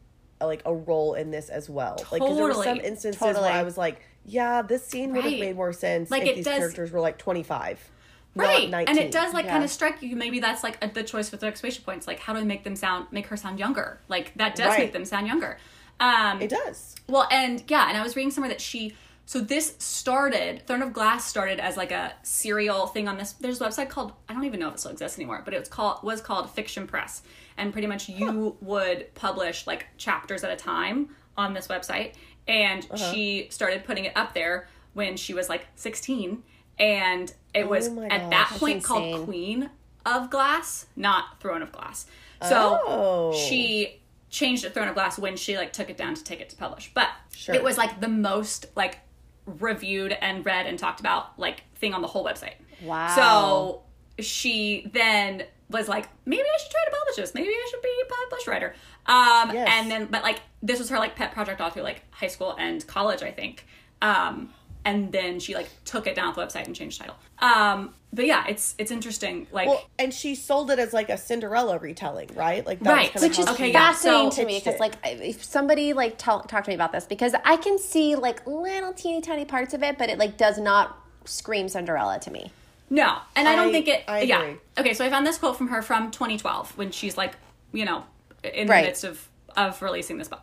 like 0.44 0.64
a 0.66 0.74
role 0.74 1.14
in 1.14 1.30
this 1.30 1.50
as 1.50 1.70
well. 1.70 2.04
Like 2.12 2.20
there 2.20 2.48
were 2.48 2.56
some 2.56 2.80
instances 2.80 3.20
Totally. 3.20 3.44
where 3.44 3.54
I 3.54 3.62
was 3.62 3.78
like, 3.78 4.02
yeah, 4.26 4.62
this 4.62 4.86
scene 4.86 5.12
would 5.14 5.24
have 5.24 5.32
Right. 5.34 5.40
made 5.40 5.56
more 5.56 5.74
sense 5.74 6.10
Like, 6.12 6.24
if 6.24 6.30
it 6.30 6.36
these 6.38 6.46
does- 6.46 6.58
characters 6.58 6.92
were 6.92 7.00
like 7.00 7.18
25. 7.18 7.90
Right. 8.36 8.74
And 8.74 8.98
it 8.98 9.12
does 9.12 9.32
like 9.34 9.46
Yeah. 9.46 9.52
kind 9.52 9.64
of 9.64 9.70
strike 9.70 10.02
you. 10.02 10.16
Maybe 10.16 10.40
that's 10.40 10.64
like 10.64 10.84
a, 10.84 10.88
the 10.88 11.04
choice 11.04 11.30
with 11.32 11.42
the 11.42 11.46
exclamation 11.48 11.84
points. 11.84 12.08
Like, 12.08 12.20
how 12.20 12.34
do 12.34 12.40
I 12.40 12.44
make 12.44 12.64
them 12.64 12.76
sound, 12.76 13.08
make 13.12 13.28
her 13.28 13.38
sound 13.38 13.60
younger? 13.60 14.00
Like, 14.08 14.34
that 14.38 14.56
does 14.56 14.70
Right. 14.70 14.80
make 14.80 14.94
them 14.94 15.06
sound 15.06 15.28
younger. 15.28 15.60
Um, 16.00 16.42
It 16.42 16.50
does. 16.50 16.96
Well, 17.08 17.28
and 17.30 17.64
yeah, 17.68 17.88
and 17.90 17.98
I 17.98 18.02
was 18.02 18.16
reading 18.16 18.32
somewhere 18.32 18.50
that 18.50 18.60
she. 18.62 18.96
So 19.26 19.40
this 19.40 19.76
started, 19.78 20.66
Throne 20.68 20.82
of 20.82 20.92
Glass 20.92 21.26
started 21.26 21.60
as 21.60 21.78
like 21.78 21.92
a 21.92 22.14
serial 22.24 22.88
thing 22.88 23.08
on 23.08 23.18
this. 23.18 23.34
There's 23.34 23.62
a 23.62 23.66
website 23.66 23.88
called 23.90 24.12
I 24.28 24.34
don't 24.34 24.44
even 24.46 24.60
know 24.60 24.68
if 24.70 24.74
it 24.74 24.80
still 24.80 24.92
exists 24.92 25.18
anymore, 25.18 25.44
but 25.46 25.54
it 25.54 25.60
was 25.60 25.70
called 25.70 26.02
was 26.04 26.20
called 26.20 26.50
Fiction 26.50 26.88
Press, 26.88 27.22
and 27.56 27.72
pretty 27.72 27.88
much 27.88 28.10
you 28.10 28.58
would 28.62 29.14
publish 29.14 29.66
like 29.68 29.86
chapters 29.98 30.44
at 30.44 30.52
a 30.52 30.56
time 30.58 31.16
on 31.38 31.54
this 31.54 31.68
website, 31.68 32.14
and 32.48 32.86
Uh-huh. 32.92 33.12
she 33.12 33.48
started 33.50 33.84
putting 33.86 34.06
it 34.06 34.14
up 34.16 34.34
there 34.34 34.68
when 34.94 35.18
she 35.18 35.34
was 35.34 35.50
like 35.50 35.68
16, 35.76 36.44
and 36.80 37.34
it 37.54 37.68
was 37.68 37.88
Oh 37.90 37.94
my 37.94 38.08
at 38.08 38.30
gosh. 38.30 38.50
that 38.50 38.60
point 38.60 38.84
called. 38.84 39.26
Queen 39.26 39.70
of 40.06 40.30
Glass, 40.30 40.86
not 40.96 41.40
Throne 41.40 41.62
of 41.62 41.72
Glass. 41.72 42.06
So 42.42 42.80
Oh. 42.86 43.34
she 43.34 44.02
changed 44.30 44.66
it 44.66 44.74
Throne 44.74 44.88
of 44.90 44.96
Glass 44.96 45.18
when 45.18 45.38
she 45.38 45.56
like 45.58 45.72
took 45.72 45.90
it 45.90 45.96
down 45.98 46.14
to 46.16 46.24
take 46.24 46.42
it 46.42 46.50
to 46.50 46.56
publish. 46.56 46.92
But 46.94 47.10
Sure. 47.36 47.56
it 47.56 47.64
was 47.64 47.78
like 47.78 48.02
the 48.02 48.08
most 48.08 48.66
like 48.76 49.00
reviewed 49.46 50.12
and 50.14 50.46
read 50.46 50.66
and 50.66 50.78
talked 50.80 51.00
about 51.00 51.38
like 51.40 51.64
thing 51.76 51.94
on 51.94 52.02
the 52.02 52.08
whole 52.08 52.26
website. 52.26 52.56
Wow. 52.82 53.16
So 53.16 54.24
she 54.24 54.90
then 54.94 55.44
was 55.70 55.88
like, 55.88 56.08
maybe 56.26 56.42
I 56.44 56.62
should 56.62 56.72
try 56.72 56.82
to 56.86 56.92
publish 56.98 57.16
this. 57.18 57.34
Maybe 57.34 57.48
I 57.50 57.68
should 57.72 57.82
be 57.82 57.90
a 58.06 58.14
published 58.28 58.48
writer. 58.48 58.76
Um, 59.06 59.54
Yes. 59.54 59.68
and 59.72 59.92
then, 59.92 60.06
but 60.06 60.24
like, 60.24 60.40
this 60.62 60.80
was 60.80 60.90
her 60.90 60.98
like 60.98 61.16
pet 61.16 61.34
project 61.34 61.60
all 61.62 61.70
through 61.70 61.84
like 61.84 62.04
high 62.12 62.28
school 62.28 62.56
and 62.58 62.86
college, 62.88 63.22
I 63.24 63.32
think. 63.32 63.66
Um, 64.02 64.54
and 64.86 65.12
then 65.14 65.40
she 65.40 65.56
like 65.56 65.70
took 65.86 66.08
it 66.08 66.16
down 66.16 66.28
off 66.30 66.36
the 66.36 66.42
website 66.42 66.66
and 66.66 66.76
changed 66.76 67.00
title. 67.00 67.16
Um, 67.40 67.94
but 68.12 68.26
yeah, 68.26 68.46
it's 68.48 68.76
it's 68.78 68.92
interesting. 68.92 69.48
Like, 69.52 69.68
Well, 69.70 69.90
and 69.98 70.14
she 70.14 70.36
sold 70.36 70.70
it 70.72 70.78
as 70.80 70.92
like 70.94 71.10
a 71.10 71.18
Cinderella 71.18 71.78
retelling, 71.80 72.30
right? 72.36 72.66
Like 72.66 72.80
that 72.82 72.92
Right. 72.94 73.14
was 73.14 73.24
which 73.24 73.40
is 73.40 73.48
Okay, 73.48 73.68
she 73.68 73.72
yeah. 73.72 73.92
fascinating 73.92 74.32
So- 74.32 74.42
to 74.42 74.48
me 74.48 74.60
because 74.60 74.80
like 74.80 74.94
if 75.06 75.44
somebody 75.44 75.94
like 75.94 76.16
tell, 76.18 76.42
talk 76.42 76.66
to 76.66 76.70
me 76.70 76.76
about 76.76 76.92
this 76.92 77.06
because 77.06 77.34
I 77.46 77.56
can 77.58 77.80
see 77.80 78.16
like 78.16 78.46
little 78.46 78.94
teeny 78.94 79.22
tiny 79.22 79.46
parts 79.46 79.74
of 79.74 79.84
it, 79.84 79.98
but 79.98 80.10
it 80.10 80.18
like 80.20 80.38
does 80.38 80.58
not 80.58 80.98
scream 81.26 81.70
Cinderella 81.70 82.20
to 82.20 82.32
me. 82.32 82.52
No, 82.90 83.18
and 83.36 83.48
I 83.48 83.56
don't 83.56 83.72
think 83.72 83.88
it. 83.88 84.04
I 84.08 84.22
yeah. 84.24 84.42
agree. 84.42 84.58
Okay, 84.78 84.94
so 84.94 85.06
I 85.06 85.10
found 85.10 85.26
this 85.26 85.38
quote 85.38 85.58
from 85.58 85.70
her 85.70 85.82
from 85.82 86.12
2012 86.12 86.78
when 86.78 86.92
she's 86.92 87.18
like, 87.18 87.34
you 87.72 87.86
know, 87.86 88.04
in 88.44 88.68
Right. 88.68 88.82
the 88.82 88.88
midst 88.88 89.04
of 89.04 89.28
of 89.56 89.80
releasing 89.82 90.18
this 90.18 90.28
book, 90.28 90.42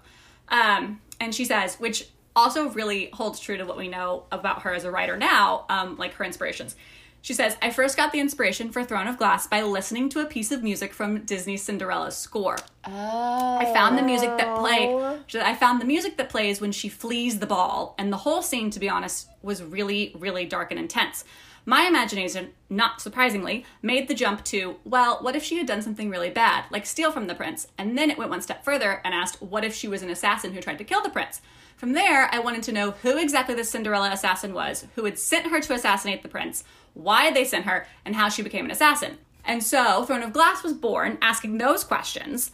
um, 0.48 1.00
and 1.18 1.34
she 1.34 1.44
says, 1.44 1.76
which 1.80 2.08
also 2.36 2.68
really 2.70 3.10
holds 3.12 3.40
true 3.40 3.56
to 3.56 3.64
what 3.64 3.76
we 3.76 3.88
know 3.88 4.24
about 4.30 4.62
her 4.62 4.72
as 4.72 4.84
a 4.84 4.90
writer 4.90 5.16
now, 5.16 5.64
um, 5.68 5.96
like 5.96 6.14
her 6.14 6.24
inspirations. 6.24 6.76
She 7.22 7.34
says, 7.34 7.56
I 7.60 7.70
first 7.70 7.98
got 7.98 8.12
the 8.12 8.20
inspiration 8.20 8.70
for 8.70 8.82
Throne 8.82 9.06
of 9.06 9.18
Glass 9.18 9.46
by 9.46 9.60
listening 9.62 10.08
to 10.10 10.20
a 10.20 10.24
piece 10.26 10.50
of 10.52 10.62
music 10.62 10.94
from 10.94 11.18
Disney's 11.24 11.62
Cinderella's 11.62 12.16
score. 12.16 12.56
Oh. 12.86 13.58
I 13.58 13.66
found 13.74 13.98
the 13.98 14.02
music 14.02 14.30
that 14.38 14.56
played. 14.58 15.20
I 15.42 15.54
found 15.54 15.82
the 15.82 15.84
music 15.84 16.16
that 16.16 16.30
plays 16.30 16.60
when 16.62 16.72
she 16.72 16.88
flees 16.88 17.38
the 17.40 17.46
ball, 17.46 17.94
and 17.98 18.10
the 18.10 18.16
whole 18.16 18.40
scene, 18.40 18.70
to 18.70 18.80
be 18.80 18.88
honest, 18.88 19.28
was 19.42 19.62
really, 19.62 20.14
really 20.18 20.46
dark 20.46 20.70
and 20.70 20.80
intense. 20.80 21.24
My 21.66 21.86
imagination, 21.86 22.50
not 22.68 23.00
surprisingly, 23.00 23.64
made 23.82 24.08
the 24.08 24.14
jump 24.14 24.44
to, 24.46 24.76
well, 24.84 25.18
what 25.20 25.36
if 25.36 25.42
she 25.42 25.58
had 25.58 25.66
done 25.66 25.82
something 25.82 26.08
really 26.08 26.30
bad, 26.30 26.64
like 26.70 26.86
steal 26.86 27.12
from 27.12 27.26
the 27.26 27.34
prince? 27.34 27.66
And 27.76 27.96
then 27.96 28.10
it 28.10 28.18
went 28.18 28.30
one 28.30 28.42
step 28.42 28.64
further 28.64 29.00
and 29.04 29.14
asked, 29.14 29.42
what 29.42 29.64
if 29.64 29.74
she 29.74 29.88
was 29.88 30.02
an 30.02 30.10
assassin 30.10 30.52
who 30.52 30.60
tried 30.60 30.78
to 30.78 30.84
kill 30.84 31.02
the 31.02 31.10
prince? 31.10 31.40
From 31.76 31.92
there, 31.92 32.28
I 32.32 32.40
wanted 32.40 32.62
to 32.64 32.72
know 32.72 32.90
who 32.90 33.18
exactly 33.18 33.54
the 33.54 33.64
Cinderella 33.64 34.10
assassin 34.10 34.52
was, 34.52 34.86
who 34.94 35.04
had 35.04 35.18
sent 35.18 35.46
her 35.46 35.60
to 35.60 35.74
assassinate 35.74 36.22
the 36.22 36.28
prince, 36.28 36.64
why 36.94 37.30
they 37.30 37.44
sent 37.44 37.66
her, 37.66 37.86
and 38.04 38.16
how 38.16 38.28
she 38.28 38.42
became 38.42 38.64
an 38.64 38.70
assassin. 38.70 39.18
And 39.44 39.62
so, 39.62 40.04
Throne 40.04 40.22
of 40.22 40.32
Glass 40.32 40.62
was 40.62 40.74
born 40.74 41.18
asking 41.22 41.58
those 41.58 41.84
questions. 41.84 42.50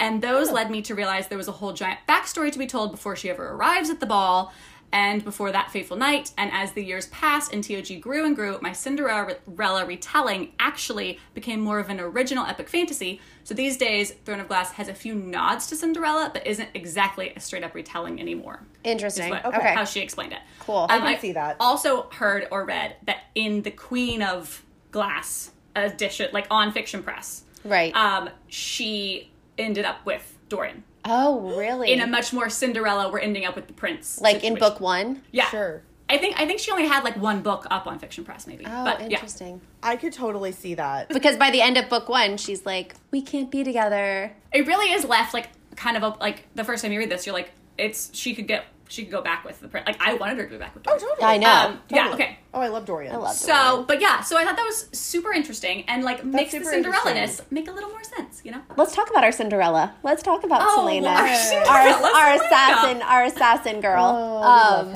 And 0.00 0.22
those 0.22 0.50
led 0.50 0.70
me 0.70 0.80
to 0.82 0.94
realize 0.94 1.28
there 1.28 1.36
was 1.36 1.48
a 1.48 1.52
whole 1.52 1.72
giant 1.72 2.00
backstory 2.08 2.50
to 2.50 2.58
be 2.58 2.66
told 2.66 2.92
before 2.92 3.14
she 3.14 3.28
ever 3.28 3.48
arrives 3.48 3.90
at 3.90 4.00
the 4.00 4.06
ball 4.06 4.52
and 4.92 5.24
before 5.24 5.52
that 5.52 5.70
fateful 5.70 5.96
night. 5.96 6.32
And 6.38 6.50
as 6.52 6.72
the 6.72 6.84
years 6.84 7.06
passed 7.06 7.52
and 7.52 7.62
TOG 7.62 8.00
grew 8.00 8.24
and 8.24 8.34
grew, 8.36 8.58
my 8.62 8.72
Cinderella 8.72 9.84
retelling 9.86 10.52
actually 10.58 11.18
became 11.34 11.60
more 11.60 11.78
of 11.78 11.90
an 11.90 12.00
original 12.00 12.46
epic 12.46 12.68
fantasy. 12.68 13.20
So 13.44 13.54
these 13.54 13.76
days, 13.76 14.12
Throne 14.24 14.40
of 14.40 14.48
Glass 14.48 14.72
has 14.72 14.88
a 14.88 14.94
few 14.94 15.14
nods 15.14 15.66
to 15.68 15.76
Cinderella, 15.76 16.30
but 16.32 16.46
isn't 16.46 16.68
exactly 16.74 17.32
a 17.36 17.40
straight 17.40 17.64
up 17.64 17.74
retelling 17.74 18.20
anymore. 18.20 18.60
Interesting. 18.84 19.30
What- 19.30 19.44
okay. 19.46 19.74
How 19.74 19.84
she 19.84 20.00
explained 20.00 20.32
it. 20.32 20.40
Cool. 20.60 20.86
Um, 20.88 21.02
I 21.02 21.12
can 21.12 21.20
see 21.20 21.32
that. 21.32 21.56
Also 21.60 22.08
heard 22.10 22.48
or 22.50 22.64
read 22.64 22.96
that 23.04 23.24
in 23.34 23.62
the 23.62 23.70
Queen 23.70 24.22
of 24.22 24.64
Glass 24.90 25.50
edition, 25.74 26.30
like 26.32 26.46
on 26.50 26.72
Fiction 26.72 27.02
Press, 27.02 27.42
Right. 27.64 27.94
um, 27.94 28.30
she 28.48 29.30
ended 29.58 29.84
up 29.84 30.04
with 30.06 30.36
Dorian. 30.48 30.84
Oh, 31.06 31.56
really? 31.56 31.92
In 31.92 32.00
a 32.00 32.06
much 32.06 32.32
more 32.32 32.50
Cinderella, 32.50 33.10
we're 33.10 33.20
ending 33.20 33.46
up 33.46 33.56
with 33.56 33.66
the 33.66 33.72
prince. 33.72 34.20
like 34.20 34.44
in 34.44 34.56
book 34.56 34.80
one. 34.80 35.22
Yeah, 35.32 35.48
Sure. 35.48 35.82
I 36.08 36.18
think 36.18 36.38
I 36.38 36.46
think 36.46 36.60
she 36.60 36.70
only 36.70 36.86
had 36.86 37.02
like 37.02 37.16
one 37.16 37.42
book 37.42 37.66
up 37.70 37.86
on 37.88 37.98
Fiction 37.98 38.24
Press, 38.24 38.46
maybe. 38.46 38.64
Oh, 38.64 38.84
but 38.84 39.00
yeah, 39.00 39.16
interesting. 39.16 39.60
I 39.82 39.96
could 39.96 40.12
totally 40.12 40.52
see 40.52 40.74
that. 40.74 41.08
Because 41.08 41.36
by 41.36 41.50
the 41.50 41.60
end 41.60 41.76
of 41.76 41.88
book 41.88 42.08
one, 42.08 42.36
she's 42.36 42.64
like, 42.64 42.94
"We 43.10 43.22
can't 43.22 43.50
be 43.50 43.64
together." 43.64 44.32
it 44.52 44.66
really 44.66 44.92
is 44.92 45.04
left 45.04 45.34
like 45.34 45.48
kind 45.74 45.96
of 45.96 46.02
a, 46.02 46.08
like 46.20 46.46
the 46.54 46.62
first 46.64 46.82
time 46.82 46.92
you 46.92 46.98
read 47.00 47.10
this, 47.10 47.26
you're 47.26 47.34
like, 47.34 47.50
it's 47.76 48.14
she 48.14 48.34
could 48.34 48.46
get 48.46 48.66
she 48.88 49.02
could 49.02 49.10
go 49.12 49.22
back 49.22 49.44
with 49.44 49.60
the 49.60 49.68
prince. 49.68 49.86
Like 49.86 50.00
I 50.00 50.14
wanted 50.14 50.38
her 50.38 50.44
to 50.44 50.50
go 50.50 50.58
back 50.58 50.74
with 50.74 50.84
Oh, 50.86 50.98
Dorian. 50.98 51.08
totally. 51.16 51.26
I 51.34 51.36
know. 51.38 51.68
Um, 51.70 51.80
yeah, 51.88 52.12
okay. 52.14 52.38
Oh, 52.54 52.60
I 52.60 52.68
love 52.68 52.84
Dorian. 52.86 53.14
I 53.14 53.18
love 53.18 53.34
So, 53.34 53.84
but 53.86 54.00
yeah, 54.00 54.20
so 54.22 54.36
I 54.38 54.44
thought 54.44 54.56
that 54.56 54.64
was 54.64 54.88
super 54.92 55.32
interesting 55.32 55.84
and 55.88 56.04
like 56.04 56.24
makes 56.24 56.52
the 56.52 56.58
super 56.58 56.70
Cinderella-ness 56.70 57.42
make 57.50 57.68
a 57.68 57.72
little 57.72 57.90
more 57.90 58.02
sense, 58.04 58.40
you 58.44 58.50
know? 58.52 58.62
Let's 58.76 58.94
talk 58.94 59.10
about 59.10 59.24
our 59.24 59.32
Cinderella. 59.32 59.94
Let's 60.02 60.22
talk 60.22 60.44
about 60.44 60.62
Oh, 60.62 60.86
Celaena, 60.88 61.08
our 61.08 61.26
our, 61.26 61.34
Cinderella, 61.36 62.12
our 62.14 62.38
Celaena. 62.38 62.46
assassin, 62.46 63.02
our 63.02 63.24
assassin 63.24 63.80
girl. 63.80 64.04
Oh, 64.04 64.42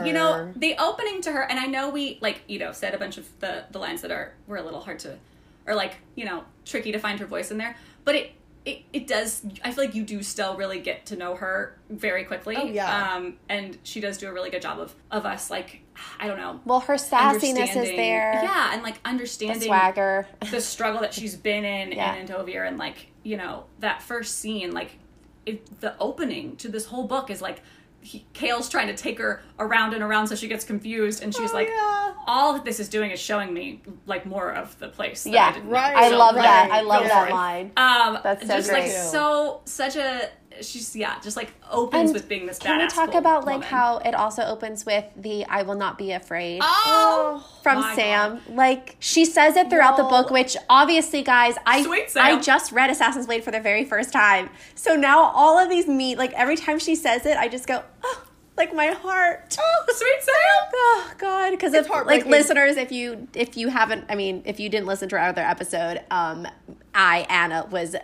um. 0.01 0.07
You 0.07 0.13
know, 0.13 0.53
the 0.57 0.77
opening 0.79 1.21
to 1.23 1.33
her, 1.33 1.43
and 1.43 1.59
I 1.59 1.67
know 1.67 1.91
we 1.91 2.19
like 2.21 2.43
you 2.49 2.59
know 2.59 2.73
said 2.73 2.95
a 2.95 2.99
bunch 2.99 3.19
of 3.19 3.27
the 3.41 3.65
the 3.71 3.79
lines 3.79 4.03
that 4.03 4.11
are 4.11 4.35
were 4.47 4.57
a 4.57 4.63
little 4.63 4.81
hard 4.81 4.99
to, 5.01 5.19
or 5.67 5.75
like 5.75 5.97
you 6.15 6.25
know 6.25 6.45
tricky 6.65 6.93
to 6.93 6.99
find 6.99 7.19
her 7.21 7.27
voice 7.27 7.51
in 7.51 7.59
there, 7.59 7.77
but 8.05 8.15
it. 8.15 8.33
It, 8.71 8.83
it 8.93 9.07
does. 9.07 9.45
I 9.65 9.73
feel 9.73 9.85
like 9.85 9.95
you 9.95 10.03
do 10.05 10.23
still 10.23 10.57
really 10.57 10.81
get 10.81 11.07
to 11.07 11.17
know 11.17 11.35
her 11.35 11.79
very 11.89 12.25
quickly. 12.25 12.57
Oh, 12.57 12.65
yeah. 12.65 13.15
Um, 13.15 13.37
and 13.49 13.79
she 13.83 14.01
does 14.01 14.19
do 14.19 14.29
a 14.29 14.33
really 14.33 14.51
good 14.51 14.63
job 14.63 14.79
of 14.79 14.95
of 15.11 15.27
us 15.27 15.51
like 15.51 15.81
I 16.19 16.27
don't 16.29 16.39
know. 16.39 16.61
well, 16.65 16.81
her 16.81 16.95
sassiness 16.95 17.69
is 17.77 17.91
there. 17.97 18.41
Yeah, 18.43 18.73
and 18.73 18.83
like 18.83 18.97
understanding 19.05 19.59
The 19.61 19.67
swagger. 19.67 20.27
the 20.51 20.61
struggle 20.61 21.01
that 21.03 21.13
she's 21.15 21.37
been 21.37 21.65
in 21.65 21.93
Yeah. 21.97 22.15
in 22.15 22.27
Endovier 22.27 22.67
and 22.67 22.79
like 22.79 23.09
you 23.23 23.37
know 23.37 23.65
that 23.81 24.03
first 24.03 24.39
scene 24.39 24.73
like 24.73 24.99
it, 25.47 25.81
the 25.81 25.95
opening 25.99 26.57
to 26.57 26.69
this 26.69 26.87
whole 26.87 27.07
book 27.07 27.31
is 27.31 27.41
like 27.43 27.63
he, 28.03 28.25
Chaol's 28.33 28.69
trying 28.69 28.87
to 28.89 28.95
take 28.97 29.19
her 29.19 29.43
around 29.59 29.93
and 29.95 30.03
around 30.03 30.27
so 30.29 30.35
she 30.35 30.49
gets 30.49 30.65
confused 30.65 31.23
and 31.23 31.35
she's 31.35 31.51
Oh, 31.51 31.55
like 31.55 31.69
yeah. 31.69 32.13
all 32.27 32.55
that 32.55 32.65
this 32.65 32.81
is 32.81 32.89
doing 32.89 33.11
is 33.11 33.21
showing 33.21 33.53
me 33.53 33.83
like 34.07 34.25
more 34.27 34.53
of 34.53 34.79
the 34.79 34.89
place 34.89 35.25
that 35.25 35.31
I 35.31 35.33
Yeah, 35.35 35.59
know." 35.63 35.71
Right. 35.71 35.97
I 35.97 36.11
So, 36.11 36.19
love 36.19 36.35
right. 36.37 36.43
that. 36.43 36.71
I 36.73 36.81
love 36.81 37.03
Go 37.03 37.09
that 37.09 37.31
line. 37.31 37.73
um 37.77 38.19
That's 38.23 38.47
so 38.47 38.57
just 38.57 38.73
like 38.73 38.85
great. 38.85 38.93
so 38.93 39.61
such 39.67 39.97
a 39.97 40.29
she's 40.63 40.95
yeah 40.97 41.19
just 41.21 41.37
like 41.37 41.53
opens 41.71 42.11
And 42.11 42.15
with 42.15 42.29
being 42.29 42.47
this 42.47 42.59
Can 42.59 42.79
we 42.79 42.89
talk 42.89 43.15
about 43.15 43.45
like 43.45 43.63
how 43.65 43.99
it 43.99 44.15
also 44.15 44.43
opens 44.43 44.87
with 44.87 45.05
the 45.17 45.45
"I 45.47 45.63
will 45.63 45.75
not 45.75 45.99
be 45.99 46.13
afraid" 46.13 46.61
oh 46.63 47.47
from 47.63 47.83
Sam? 47.95 48.41
Like 48.49 48.97
she 48.99 49.25
says 49.25 49.57
it 49.57 49.71
throughout 49.71 49.97
the 49.97 50.05
book, 50.05 50.31
which 50.31 50.57
obviously, 50.69 51.23
guys, 51.23 51.57
I 51.67 51.83
Sweet. 51.83 52.17
I 52.17 52.39
just 52.41 52.73
read 52.73 52.91
Assassin's 52.91 53.27
Blade 53.27 53.45
for 53.45 53.51
the 53.51 53.61
very 53.61 53.85
first 53.85 54.13
time, 54.13 54.51
so 54.75 54.97
now 54.97 55.21
all 55.35 55.59
of 55.59 55.69
these 55.69 55.87
meet 55.87 56.19
like 56.19 56.33
every 56.33 56.57
time 56.57 56.79
she 56.79 56.95
says 56.95 57.27
it, 57.27 57.37
I 57.37 57.49
just 57.49 57.67
go, 57.67 57.83
oh, 58.05 58.25
like 58.57 58.75
my 58.75 58.89
heart. 58.89 59.57
God. 59.57 59.95
sweet 59.95 60.23
Sam 60.23 60.35
Oh 60.73 61.13
God! 61.19 61.51
Because 61.51 61.73
It's 61.75 61.89
if 61.89 62.07
like 62.07 62.27
listeners, 62.27 62.77
if 62.77 62.93
you 62.93 63.29
if 63.35 63.57
you 63.57 63.69
haven't, 63.69 64.05
I 64.09 64.15
mean, 64.15 64.43
if 64.45 64.61
you 64.61 64.69
didn't 64.69 64.87
listen 64.87 65.09
to 65.11 65.17
our 65.17 65.29
other 65.29 65.43
episode, 65.43 66.03
um, 66.11 66.47
I 66.95 67.27
Anna 67.29 67.67
was 67.71 67.97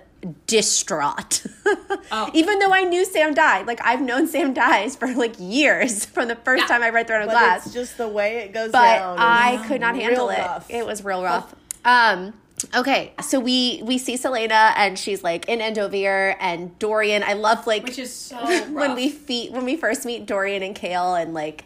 distraught. 0.47 1.45
Oh. 2.13 2.31
Even 2.35 2.61
though 2.61 2.73
I 2.73 2.85
knew 2.85 3.05
Sam 3.05 3.35
died, 3.35 3.67
like 3.67 3.81
I've 3.85 4.01
known 4.01 4.29
Sam 4.29 4.55
dies 4.55 4.95
for 4.95 5.09
like 5.13 5.35
years 5.41 6.05
from 6.15 6.29
the 6.29 6.37
first 6.37 6.63
Yeah. 6.63 6.69
time 6.69 6.83
I 6.85 6.91
read 6.91 7.09
Throne 7.09 7.23
of 7.23 7.27
But 7.27 7.33
Glass. 7.33 7.67
it's 7.67 7.75
just 7.75 7.99
the 7.99 8.07
way 8.07 8.37
it 8.39 8.53
goes 8.53 8.71
but 8.71 8.97
down. 8.99 9.17
I 9.19 9.65
could 9.67 9.81
not 9.81 9.95
real 9.95 10.03
handle 10.05 10.29
it. 10.31 10.39
rough. 10.39 10.71
It 10.71 10.87
was 10.87 11.03
real 11.05 11.25
rough. 11.25 11.53
Um. 11.85 12.33
Okay, 12.75 13.13
so 13.21 13.41
we 13.41 13.83
we 13.85 13.99
see 13.99 14.15
Celaena 14.17 14.73
and 14.77 14.97
she's 14.97 15.25
like 15.25 15.49
in 15.49 15.59
Endovier 15.59 16.37
and 16.39 16.79
Dorian. 16.79 17.25
I 17.25 17.33
love 17.33 17.67
like 17.67 17.83
which 17.83 17.99
is 17.99 18.13
so 18.15 18.37
when 18.73 18.95
we 18.95 19.09
feet 19.11 19.51
when 19.51 19.65
we 19.65 19.77
first 19.77 20.07
meet 20.07 20.27
Dorian 20.27 20.63
and 20.63 20.77
Chaol 20.77 21.21
and 21.21 21.35
like 21.35 21.65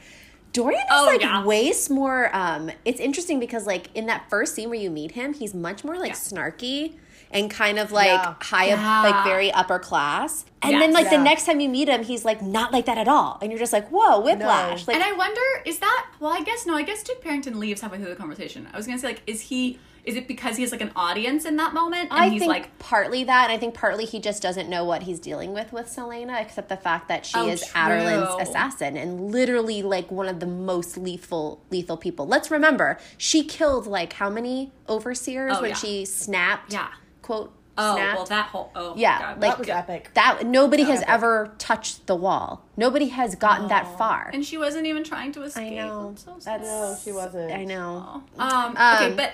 Dorian 0.54 0.80
is 0.80 0.86
Oh, 0.90 1.04
like 1.04 1.20
yeah. 1.20 1.44
way 1.44 1.70
more 1.90 2.34
um 2.34 2.70
it's 2.86 2.98
interesting 2.98 3.38
because 3.38 3.66
like 3.66 3.88
in 3.94 4.06
that 4.06 4.30
first 4.30 4.54
scene 4.54 4.70
where 4.70 4.78
you 4.80 4.90
meet 4.90 5.10
him, 5.12 5.34
he's 5.34 5.52
much 5.54 5.84
more 5.84 5.98
like 5.98 6.12
Yeah. 6.12 6.16
snarky 6.16 6.94
and 7.32 7.50
kind 7.50 7.78
of 7.78 7.92
like 7.92 8.06
Yeah. 8.08 8.34
high 8.40 8.66
Yeah. 8.66 8.98
up 8.98 9.04
like 9.04 9.24
very 9.24 9.52
upper 9.52 9.78
class. 9.78 10.44
And 10.62 10.72
Yes. 10.72 10.80
then 10.82 10.92
like 10.92 11.10
the 11.10 11.18
next 11.18 11.46
time 11.46 11.60
you 11.60 11.68
meet 11.68 11.88
him, 11.88 12.02
he's 12.02 12.24
like 12.24 12.42
not 12.42 12.72
like 12.72 12.86
that 12.86 12.98
at 12.98 13.08
all. 13.08 13.38
And 13.40 13.50
you're 13.50 13.58
just 13.58 13.72
like, 13.72 13.88
whoa, 13.88 14.20
whiplash. 14.20 14.86
Like 14.86 14.96
and 14.96 15.04
I 15.04 15.12
wonder, 15.12 15.40
is 15.64 15.78
that 15.78 16.06
well? 16.20 16.32
I 16.32 16.40
guess 16.42 16.66
no. 16.66 16.74
I 16.74 16.82
guess 16.82 17.02
Dick 17.02 17.22
Perrington 17.22 17.56
leaves 17.56 17.80
halfway 17.80 17.98
through 17.98 18.08
the 18.10 18.16
conversation. 18.16 18.68
I 18.72 18.76
was 18.76 18.86
gonna 18.86 18.98
say, 18.98 19.06
like, 19.08 19.22
is 19.26 19.42
he? 19.42 19.78
Is 20.02 20.16
it 20.16 20.26
because 20.26 20.56
he 20.56 20.62
has 20.62 20.72
like 20.72 20.80
an 20.80 20.92
audience 20.96 21.44
in 21.44 21.56
that 21.56 21.74
moment, 21.74 22.08
and 22.10 22.18
I 22.18 22.30
he's 22.30 22.40
think 22.40 22.48
like, 22.48 22.78
partly 22.78 23.22
that, 23.24 23.44
and 23.44 23.52
I 23.52 23.58
think 23.58 23.74
partly 23.74 24.06
he 24.06 24.18
just 24.18 24.40
doesn't 24.42 24.66
know 24.70 24.82
what 24.82 25.02
he's 25.02 25.18
dealing 25.20 25.52
with 25.52 25.74
with 25.74 25.88
Celaena, 25.94 26.40
except 26.40 26.70
the 26.70 26.76
fact 26.78 27.06
that 27.08 27.26
she 27.26 27.38
Oh, 27.38 27.46
is 27.48 27.60
true. 27.60 27.78
Adarlan's 27.82 28.48
assassin 28.48 28.96
and 28.96 29.30
literally 29.30 29.82
like 29.82 30.10
one 30.10 30.26
of 30.26 30.40
the 30.40 30.46
most 30.46 30.96
lethal 30.96 31.60
lethal 31.70 31.98
people. 31.98 32.26
Let's 32.26 32.50
remember, 32.50 32.98
she 33.18 33.44
killed 33.44 33.86
like 33.86 34.14
how 34.14 34.30
many 34.30 34.72
overseers 34.88 35.52
Oh, 35.58 35.60
when 35.60 35.70
yeah. 35.70 35.76
she 35.76 36.06
snapped? 36.06 36.72
Yeah. 36.72 36.88
Quote. 37.30 37.52
oh, 37.78 37.94
snapped. 37.96 38.16
well, 38.16 38.26
that 38.26 38.46
whole 38.46 38.70
oh 38.74 38.94
Yeah, 38.96 39.18
God. 39.18 39.40
like- 39.40 39.50
that 39.52 39.58
was 39.58 39.68
epic. 39.68 40.10
that 40.14 40.44
nobody 40.46 40.82
has 40.84 41.00
epic. 41.00 41.08
ever 41.14 41.54
touched 41.58 42.06
the 42.06 42.16
wall. 42.16 42.64
Nobody 42.76 43.08
has 43.08 43.34
gotten 43.36 43.68
that 43.68 43.96
far. 43.98 44.30
and 44.34 44.44
she 44.44 44.58
wasn't 44.58 44.86
even 44.86 45.04
trying 45.04 45.32
to 45.32 45.42
escape. 45.42 45.72
I 45.72 45.76
know. 45.76 46.08
I'm 46.08 46.16
so. 46.16 46.36
That's 46.44 46.64
No, 46.64 46.96
she 47.02 47.12
wasn't. 47.12 47.52
I 47.52 47.64
know. 47.64 48.22
Um, 48.38 48.76
Um, 48.76 48.76
okay, 48.96 49.14
but 49.16 49.32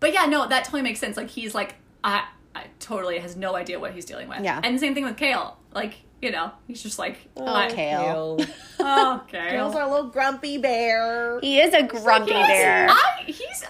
but 0.00 0.12
yeah, 0.12 0.26
no, 0.26 0.46
that 0.48 0.64
totally 0.64 0.82
makes 0.82 1.00
sense. 1.00 1.16
Like 1.16 1.28
he's 1.30 1.54
like, 1.54 1.76
I, 2.04 2.24
I 2.54 2.64
totally 2.80 3.18
has 3.18 3.36
no 3.36 3.54
idea 3.56 3.78
what 3.80 3.92
he's 3.92 4.04
dealing 4.04 4.28
with. 4.28 4.40
Yeah. 4.40 4.60
and 4.62 4.74
the 4.74 4.78
same 4.80 4.94
thing 4.94 5.04
with 5.04 5.16
Chaol. 5.16 5.54
Like 5.72 5.94
you 6.22 6.32
know, 6.32 6.50
he's 6.66 6.82
just 6.82 6.98
like, 6.98 7.18
Oh, 7.36 7.46
I- 7.46 7.68
Chaol. 7.70 8.48
oh, 8.80 9.22
Chaol. 9.30 9.50
Chaol's 9.52 9.74
our 9.76 9.88
little 9.90 10.08
grumpy 10.08 10.58
bear. 10.58 11.38
He 11.40 11.60
is 11.60 11.72
a 11.74 11.82
grumpy 11.82 12.30
Yes, 12.32 12.48
bear. 12.48 12.86
I, 12.90 13.22
he's 13.26 13.64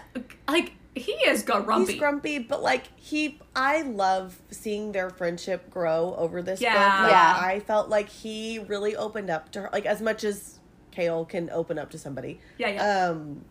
like 0.48 0.72
he 0.96 1.12
is 1.12 1.42
grumpy. 1.42 1.92
He's 1.92 1.98
grumpy, 2.00 2.38
but 2.38 2.62
like 2.62 2.84
he, 2.96 3.38
I 3.54 3.82
love 3.82 4.38
seeing 4.50 4.92
their 4.92 5.10
friendship 5.10 5.70
grow 5.70 6.14
over 6.18 6.42
this 6.42 6.60
Yeah. 6.60 6.72
book. 6.74 7.02
Like, 7.04 7.10
Yeah. 7.12 7.38
I 7.40 7.60
felt 7.60 7.88
like 7.88 8.08
he 8.08 8.58
really 8.60 8.96
opened 8.96 9.30
up 9.30 9.52
to 9.52 9.62
her, 9.62 9.70
like 9.72 9.86
as 9.86 10.00
much 10.02 10.24
as 10.24 10.58
Chaol 10.96 11.28
can 11.28 11.50
open 11.50 11.78
up 11.78 11.90
to 11.90 11.98
somebody. 11.98 12.40
Yeah, 12.58 12.68
yeah. 12.68 13.08
Um, 13.10 13.44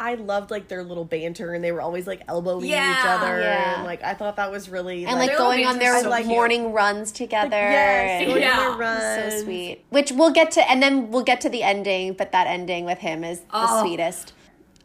I 0.00 0.14
loved 0.14 0.50
like 0.52 0.68
their 0.68 0.84
little 0.84 1.04
banter, 1.04 1.54
and 1.54 1.62
they 1.64 1.72
were 1.72 1.80
always 1.80 2.06
like 2.06 2.22
elbowing 2.28 2.66
each 2.66 2.72
other, 2.74 3.40
Yeah. 3.40 3.74
and 3.76 3.84
like 3.84 4.02
I 4.04 4.14
thought 4.14 4.36
that 4.36 4.50
was 4.50 4.68
really 4.68 5.04
and 5.04 5.18
like 5.18 5.30
Their 5.30 5.38
going 5.38 5.66
on 5.66 5.78
their 5.80 6.00
so 6.00 6.14
cute. 6.14 6.26
morning 6.26 6.72
runs 6.72 7.10
together. 7.10 7.56
yes, 7.56 8.24
going 8.26 8.42
Yeah. 8.42 8.58
on 8.70 8.78
their 8.78 9.30
so 9.30 9.42
sweet. 9.44 9.84
Which 9.90 10.12
we'll 10.12 10.30
get 10.30 10.52
to, 10.52 10.70
and 10.70 10.80
then 10.82 11.10
we'll 11.10 11.24
get 11.24 11.40
to 11.42 11.48
the 11.48 11.62
ending. 11.64 12.12
But 12.12 12.30
that 12.32 12.46
ending 12.46 12.84
with 12.84 12.98
him 12.98 13.24
is 13.24 13.40
the 13.40 13.46
Oh. 13.52 13.80
sweetest. 13.82 14.32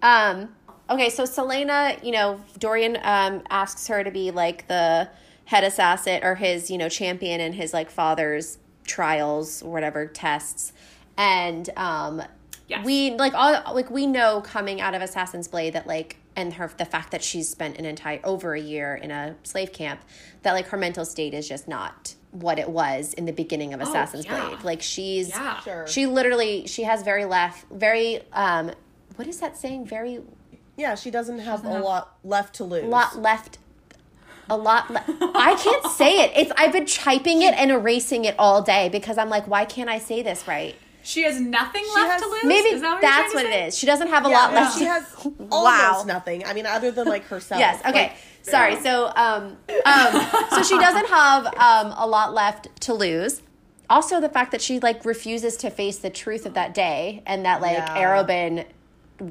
Um. 0.01 0.55
Okay, 0.93 1.09
so 1.09 1.23
Celaena, 1.23 2.03
you 2.03 2.11
know, 2.11 2.39
Dorian 2.59 2.97
um 3.01 3.41
asks 3.49 3.87
her 3.87 4.03
to 4.03 4.11
be 4.11 4.31
like 4.31 4.67
the 4.67 5.09
head 5.45 5.63
assassin 5.63 6.23
or 6.23 6.35
his, 6.35 6.69
you 6.69 6.77
know, 6.77 6.89
champion 6.89 7.41
in 7.41 7.53
his 7.53 7.73
like 7.73 7.89
father's 7.89 8.57
trials 8.85 9.61
or 9.63 9.71
whatever 9.71 10.07
tests, 10.07 10.73
and 11.17 11.69
um. 11.77 12.21
Yes. 12.65 12.85
We 12.85 13.11
like 13.11 13.33
all 13.33 13.75
like 13.75 13.91
we 13.91 14.07
know 14.07 14.39
coming 14.39 14.79
out 14.79 14.95
of 14.95 15.01
Assassin's 15.01 15.49
Blade 15.49 15.73
that 15.73 15.85
like 15.85 16.15
and 16.37 16.53
her 16.53 16.71
the 16.77 16.85
fact 16.85 17.11
that 17.11 17.21
she's 17.21 17.49
spent 17.49 17.77
an 17.77 17.85
entire 17.85 18.21
over 18.23 18.55
a 18.55 18.59
year 18.59 18.95
in 18.95 19.11
a 19.11 19.35
slave 19.43 19.73
camp 19.73 20.01
that 20.43 20.53
like 20.53 20.67
her 20.67 20.77
mental 20.77 21.03
state 21.03 21.33
is 21.33 21.47
just 21.47 21.67
not 21.67 22.15
what 22.31 22.57
it 22.57 22.69
was 22.69 23.13
in 23.13 23.25
the 23.25 23.33
beginning 23.33 23.73
of 23.73 23.81
Assassin's 23.81 24.25
yeah. 24.25 24.47
Blade. 24.47 24.63
Like 24.63 24.81
she's 24.81 25.29
Yeah. 25.29 25.85
She 25.85 26.05
literally 26.05 26.65
she 26.65 26.83
has 26.83 27.03
very 27.03 27.25
left 27.25 27.65
very 27.69 28.21
um 28.31 28.71
what 29.17 29.27
is 29.27 29.39
that 29.41 29.57
saying? 29.57 29.85
Very 29.85 30.21
Yeah, 30.77 30.95
she 30.95 31.11
doesn't 31.11 31.39
have 31.39 31.63
a 31.65 31.69
have- 31.73 31.83
lot 31.83 32.15
left 32.23 32.55
to 32.55 32.63
lose. 32.63 32.83
A 32.83 32.87
lot 32.87 33.17
left 33.19 33.57
a 34.49 34.57
lot 34.57 34.91
le- 34.91 35.03
I 35.35 35.55
can't 35.55 35.85
say 35.93 36.21
it. 36.23 36.31
It's 36.35 36.51
I've 36.57 36.73
been 36.73 36.85
typing 36.85 37.41
it 37.43 37.53
and 37.55 37.71
erasing 37.71 38.25
it 38.25 38.35
all 38.37 38.61
day 38.61 38.89
because 38.89 39.17
I'm 39.17 39.29
like 39.29 39.47
why 39.47 39.65
can't 39.65 39.89
I 39.89 39.99
say 39.99 40.21
this 40.21 40.47
right? 40.47 40.75
She 41.05 41.23
has 41.23 41.39
nothing 41.39 41.83
left 41.95 42.11
has- 42.13 42.21
to 42.21 42.27
lose. 42.27 42.43
Maybe 42.45 42.69
Is 42.69 42.81
that 42.81 42.93
what 42.95 43.01
you're 43.01 43.11
that's 43.11 43.33
what 43.33 43.41
to 43.43 43.47
say? 43.49 43.63
it 43.63 43.67
is. 43.67 43.77
She 43.77 43.85
doesn't 43.85 44.07
have 44.07 44.25
a 44.25 44.29
Yeah, 44.29 44.35
lot 44.37 44.53
no, 44.53 44.59
left. 44.61 44.77
she 44.77 44.85
has 44.85 45.03
Wow. 45.37 45.47
almost 45.91 46.07
nothing. 46.07 46.45
I 46.45 46.53
mean, 46.53 46.65
other 46.65 46.91
than 46.91 47.07
like 47.07 47.25
herself. 47.25 47.59
Yes. 47.59 47.79
Okay. 47.85 48.03
Like, 48.07 48.17
Sorry. 48.41 48.75
So, 48.81 49.07
um, 49.15 49.55
um, 49.85 50.21
so 50.49 50.63
she 50.63 50.77
doesn't 50.77 51.07
have 51.07 51.45
um, 51.57 51.93
a 51.97 52.05
lot 52.05 52.33
left 52.33 52.67
to 52.81 52.93
lose. 52.93 53.41
Also, 53.89 54.19
the 54.19 54.27
fact 54.27 54.51
that 54.51 54.61
she 54.61 54.79
like 54.81 55.05
refuses 55.05 55.55
to 55.57 55.69
face 55.69 55.97
the 55.99 56.09
truth 56.09 56.45
of 56.45 56.53
that 56.55 56.73
day, 56.73 57.21
and 57.25 57.45
that 57.45 57.61
like 57.61 57.77
Yeah. 57.77 57.95
Arobynn 57.97 58.65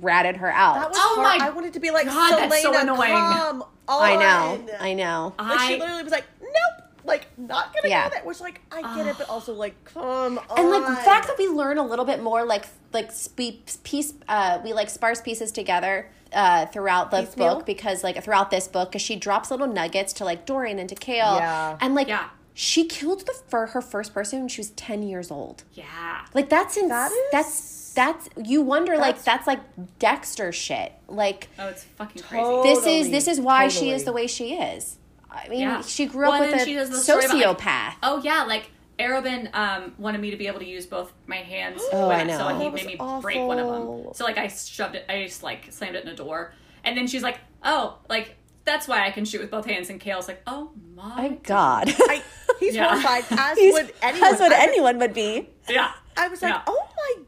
ratted 0.00 0.36
her 0.38 0.50
out. 0.50 0.74
That 0.74 0.88
was 0.90 0.98
Oh 1.00 1.22
hard. 1.22 1.40
my 1.40 1.46
I 1.46 1.50
wanted 1.50 1.72
to 1.74 1.80
be 1.80 1.90
like, 1.90 2.06
God, 2.06 2.32
Celaena, 2.34 2.48
that's 2.48 2.62
so 2.62 2.80
annoying. 2.80 3.12
come 3.12 3.62
on. 3.62 3.68
I 3.88 4.16
know. 4.16 4.66
I 4.80 4.94
know. 4.94 5.34
Like 5.38 5.60
she 5.68 5.78
literally 5.78 6.02
was 6.02 6.12
like, 6.12 6.24
nope, 6.40 6.86
like 7.04 7.26
not 7.38 7.74
gonna 7.74 7.88
Yeah. 7.88 8.08
go 8.08 8.14
there. 8.14 8.24
Which 8.24 8.40
like 8.40 8.60
I 8.70 8.96
get 8.96 9.06
it, 9.06 9.16
but 9.18 9.28
also 9.28 9.52
like, 9.54 9.74
come 9.84 10.38
on. 10.38 10.58
and 10.58 10.70
like 10.70 10.86
the 10.86 10.96
fact 11.02 11.26
that 11.26 11.36
we 11.38 11.48
learn 11.48 11.78
a 11.78 11.86
little 11.86 12.04
bit 12.04 12.22
more, 12.22 12.44
like 12.44 12.64
like 12.92 13.10
spe- 13.12 13.82
piece, 13.84 14.14
uh, 14.28 14.60
we 14.64 14.72
like 14.72 14.88
sparse 14.90 15.20
pieces 15.20 15.50
together 15.52 16.08
uh, 16.32 16.66
throughout 16.66 17.10
the 17.10 17.22
Piecemeal? 17.22 17.56
book 17.56 17.66
because 17.66 18.02
like 18.04 18.22
throughout 18.22 18.50
this 18.50 18.68
book, 18.68 18.90
because 18.90 19.02
she 19.02 19.16
drops 19.16 19.50
little 19.50 19.66
nuggets 19.66 20.12
to 20.14 20.24
like 20.24 20.46
Dorian 20.46 20.78
and 20.78 20.88
to 20.88 20.94
Chaol, 20.94 21.38
Yeah. 21.38 21.76
and 21.80 21.94
like 21.94 22.08
Yeah. 22.08 22.28
she 22.54 22.86
killed 22.86 23.26
the 23.26 23.34
for 23.48 23.66
her 23.66 23.80
first 23.82 24.14
person 24.14 24.38
when 24.40 24.48
she 24.48 24.60
was 24.60 24.70
ten 24.70 25.02
years 25.02 25.30
old. 25.30 25.64
Yeah. 25.72 26.24
Like 26.34 26.48
that's 26.48 26.76
ins- 26.76 26.88
That 26.90 27.10
is- 27.10 27.18
that's 27.32 27.81
that's 27.94 28.28
you 28.42 28.62
wonder 28.62 28.92
like 28.96 29.16
That's- 29.18 29.24
that's 29.24 29.46
like 29.46 29.60
Dexter 29.98 30.52
shit. 30.52 30.92
Like 31.08 31.48
Oh, 31.58 31.68
it's 31.68 31.84
fucking 31.84 32.22
crazy. 32.22 32.62
This 32.62 32.86
is 32.86 33.10
this 33.10 33.28
is 33.28 33.40
why 33.40 33.68
she 33.68 33.90
is 33.90 34.04
the 34.04 34.12
way 34.12 34.26
she 34.26 34.54
is. 34.54 34.98
I 35.30 35.48
mean, 35.48 35.60
Yeah. 35.60 35.80
she 35.82 36.06
grew 36.06 36.26
Well, 36.28 36.34
up 36.34 36.42
and 36.42 36.52
with 36.52 36.60
a 36.62 36.64
she 36.64 36.74
the 36.76 36.86
story 36.98 37.24
about, 37.24 37.36
like, 37.36 37.58
sociopath. 37.58 37.94
Oh 38.02 38.20
yeah, 38.22 38.44
like 38.44 38.70
Arobynn 38.98 39.52
um, 39.54 39.94
wanted 39.98 40.20
me 40.20 40.30
to 40.30 40.36
be 40.36 40.46
able 40.46 40.58
to 40.60 40.66
use 40.66 40.84
both 40.86 41.12
my 41.26 41.36
hands. 41.36 41.82
Oh, 41.92 42.08
when- 42.08 42.20
I 42.20 42.22
know. 42.24 42.38
So 42.38 42.48
he 42.58 42.68
made 42.70 42.86
me 42.86 42.96
was 42.98 43.22
break 43.22 43.38
one 43.38 43.58
of 43.58 43.66
them. 43.66 44.12
So 44.14 44.24
like 44.24 44.38
I 44.38 44.48
shoved 44.48 44.94
it, 44.94 45.04
I 45.08 45.24
just 45.24 45.42
like 45.42 45.72
slammed 45.72 45.96
it 45.96 46.04
in 46.04 46.10
a 46.10 46.14
door, 46.16 46.52
and 46.84 46.96
then 46.96 47.06
she's 47.06 47.22
like, 47.22 47.38
"Oh, 47.64 47.98
like 48.08 48.36
that's 48.64 48.86
why 48.86 49.06
I 49.06 49.10
can 49.10 49.24
shoot 49.24 49.40
with 49.40 49.50
both 49.50 49.64
hands." 49.66 49.88
And 49.90 50.00
Chaol's 50.00 50.28
like, 50.28 50.42
"Oh 50.46 50.70
my, 50.94 51.16
My 51.16 51.28
God, 51.42 51.88
I, 51.98 52.22
he's 52.60 52.74
Yeah. 52.74 52.88
horrified, 52.90 53.24
as 53.38 53.58
He's- 53.62 53.72
would 53.72 53.92
anyone. 54.02 54.34
as 54.34 54.40
would 54.40 54.52
I 54.52 54.62
anyone 54.62 54.98
would 54.98 55.14
be. 55.14 55.48
yeah." 55.68 55.92
I 56.14 56.28
was 56.28 56.42
like, 56.42 56.52
Yeah. 56.52 56.62
oh 56.66 56.88
my 56.96 57.22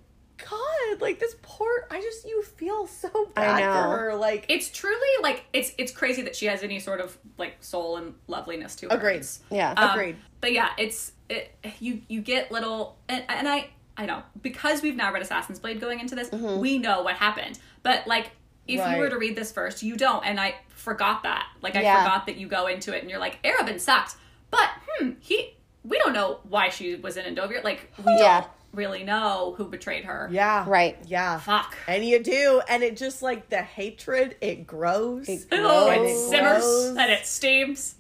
god, 0.51 1.01
like 1.01 1.19
this 1.19 1.35
poor. 1.43 1.87
I 1.91 2.01
just 2.01 2.25
you 2.27 2.43
feel 2.43 2.87
so 2.87 3.09
I 3.37 3.41
bad 3.41 3.61
know. 3.61 3.73
for 3.73 3.97
her. 3.99 4.15
Like 4.17 4.47
It's 4.49 4.69
truly 4.71 5.23
like 5.23 5.45
it's 5.53 5.73
it's 5.79 5.93
crazy 5.93 6.23
that 6.23 6.37
she 6.37 6.47
has 6.47 6.63
any 6.63 6.79
sort 6.81 7.01
of 7.01 7.17
like 7.39 7.57
soul 7.61 7.97
and 7.97 8.15
loveliness 8.27 8.77
to 8.77 8.89
her. 8.89 8.97
Agreed. 8.97 9.27
Yeah. 9.51 9.73
Um, 9.77 9.91
Agreed. 9.91 10.17
But 10.41 10.53
yeah, 10.53 10.71
it's 10.79 11.13
it, 11.29 11.55
you 11.81 12.03
you 12.09 12.21
get 12.21 12.51
little 12.53 12.97
and, 13.09 13.25
and 13.29 13.49
I 13.49 13.71
I 13.97 14.07
know 14.07 14.23
because 14.43 14.83
we've 14.83 14.97
now 14.97 15.13
read 15.13 15.23
Assassin's 15.23 15.59
Blade 15.59 15.81
going 15.81 16.01
into 16.01 16.15
this, 16.15 16.29
Mm-hmm. 16.31 16.61
we 16.61 16.79
know 16.79 17.03
what 17.03 17.15
happened. 17.17 17.59
But 17.83 18.07
like 18.07 18.31
if 18.67 18.81
you 18.93 18.99
were 18.99 19.11
to 19.11 19.19
read 19.19 19.37
this 19.37 19.53
first, 19.53 19.83
you 19.83 19.95
don't, 19.95 20.25
and 20.25 20.41
I 20.41 20.55
forgot 20.75 21.23
that. 21.25 21.47
Like 21.61 21.77
I 21.77 21.83
Yeah. 21.83 22.03
forgot 22.03 22.27
that 22.27 22.37
you 22.37 22.49
go 22.49 22.67
into 22.67 22.97
it 22.97 23.03
and 23.03 23.11
you're 23.11 23.19
like, 23.21 23.43
Arobynn 23.43 23.79
sucked, 23.79 24.17
but 24.51 24.69
hmm, 24.99 25.11
he 25.21 25.55
we 25.85 25.99
don't 25.99 26.15
know 26.15 26.41
why 26.49 26.71
she 26.71 26.95
was 26.97 27.17
in 27.19 27.35
Endovier. 27.35 27.63
Like 27.63 27.93
we 27.99 28.17
Yeah. 28.19 28.41
don't 28.41 28.51
really 28.75 29.05
know 29.05 29.55
who 29.57 29.65
betrayed 29.67 30.05
her. 30.05 30.29
Yeah. 30.31 30.65
Right. 30.69 30.99
Yeah. 31.07 31.39
Fuck. 31.41 31.77
And 31.89 32.05
you 32.05 32.23
do, 32.23 32.61
and 32.69 32.83
it 32.83 32.97
just 32.97 33.23
like 33.23 33.49
the 33.49 33.63
hatred, 33.63 34.37
it 34.41 34.67
grows. 34.67 35.29
It 35.29 35.47
Oh, 35.53 35.89
and 35.91 36.03
it 36.03 36.09
it 36.11 36.17
simmers 36.31 36.63
grows. 36.63 36.97
and 36.97 37.11
it 37.13 37.27
steams. 37.27 37.95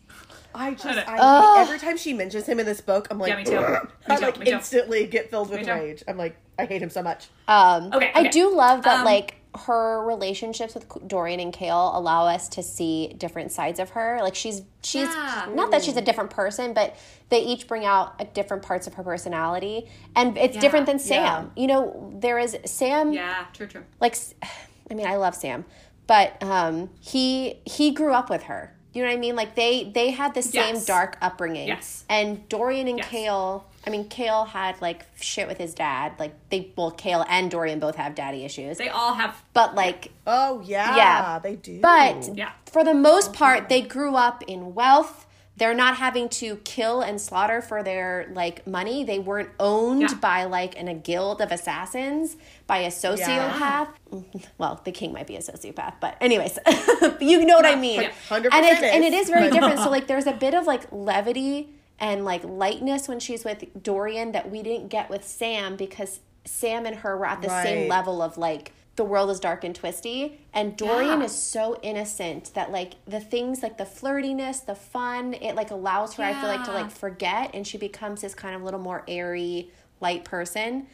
I 0.55 0.75
just. 0.75 0.87
I, 1.09 1.17
Ugh. 1.19 1.59
every 1.67 1.79
time 1.81 1.97
she 1.97 2.13
mentions 2.13 2.47
him 2.47 2.61
in 2.61 2.67
this 2.67 2.81
book, 2.81 3.09
I'm 3.11 3.19
like, 3.19 3.31
Yeah, 3.31 3.37
me 3.39 3.45
too. 3.45 3.57
"Ugh." 3.57 3.91
Me 4.09 4.15
I 4.15 4.19
like 4.19 4.39
me 4.39 4.47
too. 4.47 4.53
instantly 4.53 5.07
get 5.07 5.29
filled 5.31 5.51
with 5.51 5.61
Me 5.61 5.65
too. 5.67 5.73
rage. 5.73 6.05
I'm 6.07 6.17
like, 6.17 6.37
I 6.59 6.67
hate 6.67 6.81
him 6.83 6.91
so 6.91 7.03
much. 7.03 7.27
Um, 7.49 7.91
Okay, 7.93 8.13
I 8.15 8.29
do 8.29 8.55
love 8.55 8.83
that, 8.85 9.01
Um, 9.01 9.05
like, 9.05 9.35
her 9.67 10.05
relationships 10.05 10.75
with 10.75 10.87
Dorian 11.07 11.41
and 11.41 11.53
Chaol 11.53 11.95
allow 11.95 12.27
us 12.27 12.49
to 12.51 12.63
see 12.63 13.15
different 13.19 13.53
sides 13.53 13.79
of 13.79 13.91
her. 13.91 14.19
Like, 14.23 14.35
she's, 14.35 14.63
she's, 14.83 15.09
Yeah. 15.09 15.49
not 15.55 15.71
that 15.71 15.83
she's 15.85 15.97
a 15.97 16.03
different 16.03 16.31
person, 16.31 16.73
but 16.75 16.97
they 17.29 17.41
each 17.41 17.67
bring 17.69 17.85
out 17.85 18.19
like, 18.19 18.35
different 18.35 18.63
parts 18.63 18.87
of 18.87 18.95
her 18.95 19.03
personality. 19.03 19.89
And 20.17 20.37
it's 20.37 20.57
different 20.57 20.87
than 20.87 20.99
Sam. 20.99 21.53
You 21.57 21.67
know, 21.67 22.13
there 22.19 22.39
is 22.39 22.57
Sam, 22.65 23.13
Yeah, 23.13 23.45
true, 23.53 23.67
true. 23.67 23.85
like, 24.01 24.17
I 24.91 24.95
mean, 24.95 25.07
I 25.07 25.17
love 25.17 25.35
Sam, 25.35 25.65
but 26.07 26.43
um, 26.43 26.91
he, 27.01 27.61
he 27.65 27.91
grew 27.93 28.13
up 28.13 28.29
with 28.29 28.45
her. 28.45 28.73
You 28.93 29.03
know 29.03 29.09
what 29.09 29.17
I 29.17 29.19
mean? 29.19 29.35
Like 29.35 29.57
they 29.57 29.91
they 29.93 30.11
had 30.11 30.35
the 30.35 30.43
same 30.43 30.77
Yes. 30.77 30.87
dark 30.87 31.17
upbringing. 31.21 31.67
Yes. 31.67 32.05
And 32.09 32.49
Dorian 32.49 32.87
and 32.87 32.99
Yes. 32.99 33.09
Chaol, 33.09 33.65
I 33.87 33.91
mean, 33.91 34.09
Chaol 34.09 34.47
had 34.49 34.81
like 34.81 35.05
shit 35.21 35.47
with 35.49 35.59
his 35.59 35.75
dad. 35.75 36.13
Like 36.19 36.35
they, 36.51 36.73
well, 36.77 36.93
Chaol 36.93 37.25
and 37.29 37.51
Dorian 37.51 37.79
both 37.81 37.97
have 37.97 38.15
daddy 38.15 38.45
issues. 38.45 38.79
They 38.79 38.89
all 38.89 39.15
have 39.15 39.43
But 39.53 39.75
like, 39.75 40.13
Oh 40.27 40.61
yeah, 40.65 40.97
Yeah. 40.97 41.39
they 41.39 41.57
do. 41.57 41.81
but 41.81 42.37
Yeah. 42.37 42.53
for 42.67 42.83
the 42.85 42.95
most 42.95 43.33
part, 43.33 43.69
they 43.69 43.81
grew 43.83 44.15
up 44.17 44.43
in 44.47 44.75
wealth. 44.75 45.27
They're 45.57 45.73
not 45.75 45.99
having 45.99 46.29
to 46.31 46.57
kill 46.65 47.01
and 47.01 47.21
slaughter 47.21 47.63
for 47.63 47.85
their 47.85 48.29
like 48.33 48.67
money. 48.67 49.05
They 49.05 49.21
weren't 49.21 49.51
owned 49.61 50.01
Yeah. 50.03 50.15
by 50.15 50.45
like 50.45 50.75
in 50.75 50.89
a 50.89 50.95
guild 50.95 51.41
of 51.41 51.53
assassins 51.53 52.37
by 52.67 52.79
a 52.79 52.89
sociopath. 52.89 53.89
Well, 54.59 54.81
the 54.85 54.93
king 54.93 55.13
might 55.13 55.27
be 55.27 55.37
a 55.37 55.41
sociopath, 55.41 55.95
but 56.01 56.17
anyways, 56.21 56.59
you 57.21 57.45
know 57.45 57.57
what 57.57 57.67
I 57.67 57.75
mean. 57.77 58.03
yeah. 58.03 58.11
100% 58.29 58.49
and 58.53 58.65
it's 58.65 58.83
and 58.83 59.05
it 59.05 59.13
is 59.13 59.29
very 59.29 59.51
different. 59.55 59.79
So 59.81 59.91
like, 59.91 60.07
there's 60.07 60.27
a 60.27 60.33
bit 60.33 60.55
of 60.55 60.67
like 60.67 60.83
levity 60.91 61.69
and 61.99 62.25
like 62.25 62.43
lightness 62.45 63.09
when 63.09 63.21
she's 63.21 63.45
with 63.45 63.65
Dorian 63.83 64.33
that 64.33 64.51
we 64.51 64.63
didn't 64.63 64.89
get 64.89 65.09
with 65.11 65.25
Sam 65.25 65.77
because 65.77 66.21
Sam 66.45 66.87
and 66.87 66.97
her 66.97 67.17
were 67.17 67.27
at 67.27 67.41
the 67.43 67.49
same 67.63 67.89
level 67.89 68.21
of 68.23 68.37
like 68.37 68.73
the 68.97 69.05
world 69.05 69.29
is 69.31 69.41
dark 69.41 69.65
and 69.65 69.75
twisty 69.75 70.41
and 70.53 70.77
Dorian 70.77 71.19
Yeah. 71.21 71.27
is 71.27 71.33
so 71.33 71.79
innocent 71.83 72.53
that 72.55 72.71
like 72.71 72.95
the 73.07 73.19
things 73.21 73.63
like 73.63 73.77
the 73.79 73.85
flirtiness, 73.85 74.65
the 74.65 74.75
fun, 74.75 75.35
it 75.35 75.55
like 75.57 75.71
allows 75.71 76.15
her 76.15 76.23
I 76.23 76.33
feel 76.35 76.49
like 76.49 76.65
to 76.65 76.71
Yeah. 76.73 76.83
like 76.83 76.91
forget 76.91 77.51
and 77.55 77.67
she 77.67 77.79
becomes 77.79 78.21
this 78.21 78.35
kind 78.35 78.55
of 78.55 78.63
little 78.63 78.81
more 78.81 79.03
airy 79.09 79.71
light 80.01 80.25
person. 80.25 80.87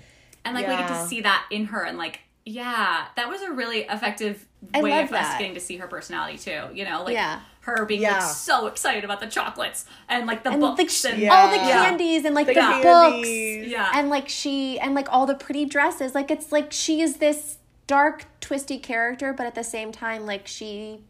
And 0.44 0.54
like 0.54 0.66
we 0.66 0.76
get 0.76 0.88
to 0.88 1.06
see 1.06 1.20
that 1.22 1.46
in 1.50 1.66
her 1.66 1.82
and 1.84 1.98
like 1.98 2.20
yeah, 2.46 3.06
that 3.16 3.28
was 3.28 3.42
a 3.42 3.52
really 3.52 3.80
effective 3.82 4.46
I 4.74 4.82
way 4.82 4.90
love 4.90 5.04
of 5.04 5.10
that. 5.10 5.32
us 5.34 5.38
getting 5.38 5.54
to 5.54 5.60
see 5.60 5.76
her 5.78 5.86
personality 5.86 6.38
too. 6.38 6.64
You 6.74 6.84
know, 6.84 7.02
like 7.04 7.14
Yeah. 7.14 7.40
her 7.62 7.84
being 7.86 8.02
Yeah. 8.02 8.18
like 8.18 8.22
so 8.22 8.66
excited 8.66 9.04
about 9.04 9.20
the 9.20 9.26
chocolates 9.26 9.84
and 10.08 10.26
like 10.26 10.42
the 10.44 10.50
And 10.50 10.60
books 10.60 11.00
sh- 11.00 11.04
and 11.06 11.18
Yeah. 11.18 11.34
all 11.34 11.50
the 11.50 11.56
candies 11.56 12.24
and 12.24 12.34
like 12.34 12.46
the, 12.46 12.54
The 12.54 12.80
books. 12.82 13.28
Yeah. 13.28 13.90
And 13.94 14.10
like 14.10 14.28
she 14.28 14.78
and 14.78 14.94
like 14.94 15.10
all 15.12 15.26
the 15.26 15.34
pretty 15.34 15.64
dresses. 15.64 16.14
Like 16.14 16.30
it's 16.30 16.52
like 16.52 16.72
she 16.72 17.00
is 17.00 17.16
this 17.16 17.58
dark, 17.86 18.26
twisty 18.40 18.78
character, 18.78 19.32
but 19.32 19.46
at 19.46 19.54
the 19.54 19.64
same 19.64 19.92
time, 19.92 20.26
like 20.26 20.46
she 20.46 21.02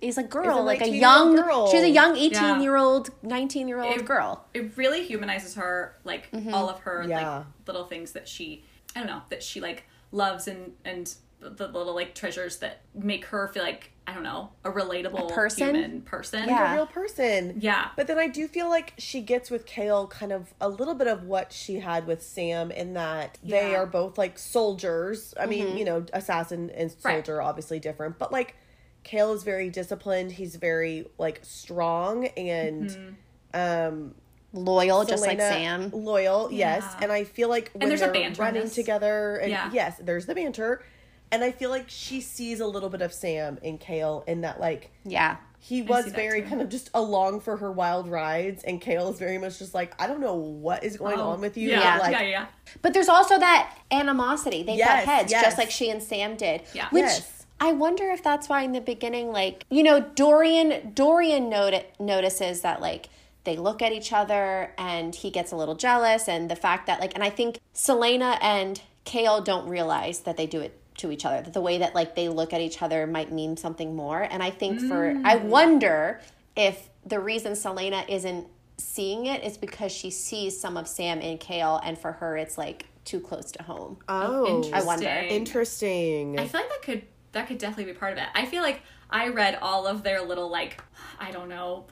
is 0.00 0.16
a 0.16 0.22
girl, 0.22 0.62
like 0.62 0.80
a 0.80 0.84
19-year-old 0.84 1.00
young 1.00 1.34
girl. 1.36 1.70
she's 1.72 1.82
a 1.82 1.88
young 1.90 2.14
Yeah. 2.14 2.22
18 2.26 2.62
year 2.62 2.76
old, 2.76 3.10
19 3.24 3.66
year 3.66 3.80
old 3.80 4.04
girl. 4.04 4.44
it 4.54 4.76
really 4.76 5.02
humanizes 5.04 5.56
her 5.56 5.96
like 6.04 6.30
Mm-hmm. 6.30 6.54
all 6.54 6.68
of 6.68 6.78
her 6.80 7.04
Yeah. 7.08 7.38
like 7.38 7.46
little 7.66 7.84
things 7.86 8.12
that 8.12 8.28
she 8.28 8.62
i 8.94 9.00
don't 9.00 9.08
know 9.08 9.22
that 9.30 9.42
she 9.42 9.60
like 9.60 9.88
loves 10.12 10.46
and 10.46 10.74
and 10.84 11.12
the 11.40 11.68
little 11.68 11.94
like 11.94 12.14
treasures 12.14 12.58
that 12.58 12.80
make 12.94 13.24
her 13.26 13.46
feel 13.48 13.62
like 13.62 13.92
i 14.08 14.12
don't 14.14 14.22
know 14.24 14.50
a 14.64 14.70
relatable 14.72 15.30
person? 15.32 15.74
human 15.74 16.00
person 16.02 16.48
Yeah. 16.48 16.72
a 16.72 16.74
real 16.74 16.86
person. 16.86 17.56
Yeah. 17.60 17.88
But 17.96 18.06
then 18.06 18.18
I 18.18 18.26
do 18.28 18.48
feel 18.48 18.68
like 18.68 18.94
she 18.98 19.20
gets 19.20 19.50
with 19.50 19.66
Chaol 19.66 20.08
kind 20.10 20.32
of 20.32 20.52
a 20.60 20.68
little 20.68 20.94
bit 20.94 21.06
of 21.06 21.24
what 21.24 21.52
she 21.52 21.78
had 21.80 22.06
with 22.06 22.22
Sam 22.22 22.70
in 22.70 22.94
that 22.94 23.38
they 23.44 23.74
are 23.76 23.86
both 23.86 24.16
like 24.18 24.38
soldiers. 24.38 25.34
I 25.38 25.46
mean, 25.46 25.76
you 25.76 25.84
know, 25.84 26.04
assassin 26.12 26.70
and 26.70 26.90
soldier 26.90 27.36
are 27.36 27.42
obviously 27.42 27.78
different, 27.78 28.18
but 28.18 28.32
like 28.32 28.56
Chaol 29.04 29.34
is 29.34 29.42
very 29.42 29.68
disciplined. 29.70 30.32
He's 30.32 30.56
very 30.56 31.06
like 31.18 31.40
strong 31.42 32.26
and 32.28 33.16
um 33.54 34.14
Loyal, 34.54 35.04
just 35.04 35.26
like 35.26 35.38
Sam. 35.38 35.90
Loyal, 35.92 36.50
yes. 36.50 36.82
Yeah. 36.82 36.98
And 37.02 37.12
I 37.12 37.24
feel 37.24 37.50
like 37.50 37.70
when 37.74 37.90
there's 37.90 38.00
a 38.00 38.04
they're 38.04 38.14
banter 38.14 38.40
running 38.42 38.70
together, 38.70 39.36
and 39.36 39.50
Yeah. 39.50 39.70
yes, 39.74 40.00
there's 40.02 40.24
the 40.24 40.34
banter. 40.34 40.82
And 41.30 41.44
I 41.44 41.50
feel 41.52 41.70
like 41.70 41.84
she 41.88 42.20
sees 42.20 42.60
a 42.60 42.66
little 42.66 42.88
bit 42.88 43.02
of 43.02 43.12
Sam 43.12 43.58
in 43.62 43.78
Chaol 43.78 44.26
in 44.28 44.40
that, 44.42 44.60
like, 44.60 44.90
Yeah. 45.04 45.36
he 45.60 45.82
was 45.82 46.06
very 46.06 46.40
kind 46.42 46.62
of 46.62 46.68
just 46.70 46.88
along 46.94 47.40
for 47.40 47.56
her 47.58 47.70
wild 47.70 48.08
rides, 48.08 48.62
and 48.64 48.80
Chaol 48.80 49.12
is 49.12 49.18
very 49.18 49.36
much 49.38 49.58
just 49.58 49.74
like, 49.74 49.92
I 50.00 50.06
don't 50.06 50.20
know 50.20 50.34
what 50.34 50.84
is 50.84 50.96
going 50.96 51.18
Oh, 51.18 51.30
on 51.30 51.40
with 51.40 51.56
you. 51.58 51.68
yeah 51.70 51.98
but, 51.98 52.02
like, 52.04 52.12
yeah 52.12 52.22
yeah 52.22 52.46
But 52.80 52.94
there's 52.94 53.08
also 53.10 53.38
that 53.38 53.76
animosity. 53.90 54.62
They 54.62 54.76
Yes, 54.76 55.04
butt 55.04 55.14
heads, 55.14 55.30
yes. 55.32 55.44
just 55.44 55.58
like 55.58 55.70
she 55.70 55.90
and 55.90 56.02
Sam 56.02 56.36
did. 56.36 56.62
Yeah. 56.72 56.88
Which 56.90 57.02
Yes. 57.04 57.32
I 57.60 57.72
wonder 57.72 58.08
if 58.10 58.22
that's 58.22 58.48
why 58.48 58.62
in 58.62 58.70
the 58.72 58.80
beginning, 58.80 59.32
like 59.32 59.64
you 59.68 59.82
know, 59.82 60.00
Dorian 60.00 60.92
Dorian 60.94 61.48
noti- 61.50 61.84
notices 61.98 62.60
that 62.62 62.80
like 62.80 63.08
they 63.44 63.56
look 63.56 63.82
at 63.82 63.90
each 63.92 64.12
other 64.12 64.72
and 64.78 65.14
he 65.14 65.30
gets 65.30 65.50
a 65.52 65.56
little 65.56 65.74
jealous, 65.74 66.28
and 66.28 66.48
the 66.50 66.56
fact 66.56 66.86
that 66.86 67.00
like, 67.00 67.14
and 67.14 67.24
I 67.24 67.30
think 67.30 67.58
Celaena 67.74 68.38
and 68.40 68.80
Chaol 69.04 69.44
don't 69.44 69.68
realize 69.68 70.20
that 70.20 70.36
they 70.36 70.46
do 70.46 70.60
it 70.60 70.78
to 70.98 71.10
each 71.10 71.24
other. 71.24 71.42
That 71.42 71.52
the 71.54 71.60
way 71.60 71.78
that 71.78 71.94
like 71.94 72.14
they 72.14 72.28
look 72.28 72.52
at 72.52 72.60
each 72.60 72.82
other 72.82 73.06
might 73.06 73.32
mean 73.32 73.56
something 73.56 73.96
more. 73.96 74.22
And 74.22 74.42
I 74.42 74.50
think 74.50 74.80
for 74.80 75.20
I 75.24 75.36
wonder 75.36 76.20
if 76.56 76.88
the 77.06 77.18
reason 77.20 77.52
Celaena 77.52 78.08
isn't 78.08 78.46
seeing 78.76 79.26
it 79.26 79.42
is 79.42 79.56
because 79.56 79.90
she 79.90 80.10
sees 80.10 80.58
some 80.60 80.76
of 80.76 80.86
Sam 80.86 81.20
and 81.20 81.40
Chaol, 81.40 81.80
and 81.82 81.98
for 81.98 82.12
her 82.12 82.36
it's 82.36 82.56
like 82.58 82.86
too 83.04 83.20
close 83.20 83.50
to 83.52 83.62
home. 83.62 83.96
Oh, 84.08 84.70
I 84.72 84.82
wonder. 84.82 85.08
interesting. 85.08 86.38
I 86.38 86.46
feel 86.46 86.60
like 86.60 86.70
that 86.70 86.82
could 86.82 87.02
that 87.32 87.46
could 87.48 87.58
definitely 87.58 87.92
be 87.92 87.98
part 87.98 88.12
of 88.12 88.18
it. 88.18 88.26
I 88.34 88.44
feel 88.46 88.62
like 88.62 88.82
I 89.10 89.28
read 89.28 89.58
all 89.62 89.86
of 89.86 90.02
their 90.02 90.22
little 90.22 90.50
like 90.50 90.82
I 91.18 91.30
don't 91.30 91.48
know 91.48 91.86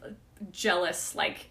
jealous 0.53 1.15
like 1.15 1.49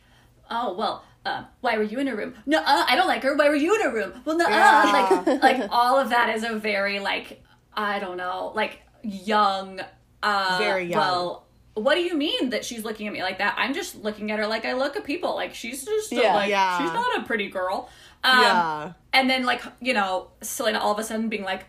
oh 0.52 0.74
well 0.74 1.04
uh, 1.26 1.44
why 1.62 1.76
were 1.76 1.84
you 1.84 1.98
in 2.00 2.08
a 2.08 2.16
room? 2.16 2.36
No, 2.46 2.60
uh, 2.60 2.86
I 2.88 2.96
don't 2.96 3.08
like 3.08 3.24
her. 3.24 3.36
Why 3.36 3.50
were 3.50 3.56
you 3.56 3.74
in 3.74 3.82
a 3.82 3.92
room? 3.92 4.22
Well, 4.26 4.38
no, 4.38 4.48
Yeah. 4.48 4.84
uh, 5.26 5.32
like 5.32 5.42
like 5.62 5.70
all 5.72 5.98
of 6.00 6.10
that 6.12 6.36
is 6.36 6.44
a 6.44 6.54
very 6.54 7.00
like 7.00 7.44
I 7.76 8.00
don't 8.00 8.18
know 8.18 8.52
like 8.56 8.82
young. 9.04 9.82
Uh, 10.24 10.58
Very 10.60 10.86
young. 10.86 11.00
Well, 11.00 11.46
what 11.76 11.96
do 11.96 12.02
you 12.02 12.16
mean 12.16 12.50
that 12.52 12.64
she's 12.66 12.84
looking 12.84 13.06
at 13.08 13.14
me 13.14 13.22
like 13.22 13.38
that? 13.40 13.56
I'm 13.58 13.74
just 13.74 13.96
looking 13.96 14.32
at 14.32 14.40
her 14.40 14.48
like 14.48 14.66
I 14.66 14.74
look 14.74 14.96
at 14.96 15.04
people. 15.04 15.36
Like 15.36 15.54
she's 15.54 15.84
just 15.86 16.12
Yeah. 16.12 16.34
like 16.34 16.50
Yeah. 16.50 16.78
she's 16.80 16.94
not 16.94 17.20
a 17.20 17.24
pretty 17.24 17.50
girl. 17.50 17.90
Um, 18.24 18.40
Yeah. 18.42 18.94
And 19.14 19.30
then 19.30 19.46
like 19.46 19.62
you 19.82 19.94
know 19.94 20.30
Celaena 20.42 20.80
all 20.80 20.94
of 20.94 21.00
a 21.00 21.04
sudden 21.04 21.30
being 21.30 21.44
like, 21.44 21.66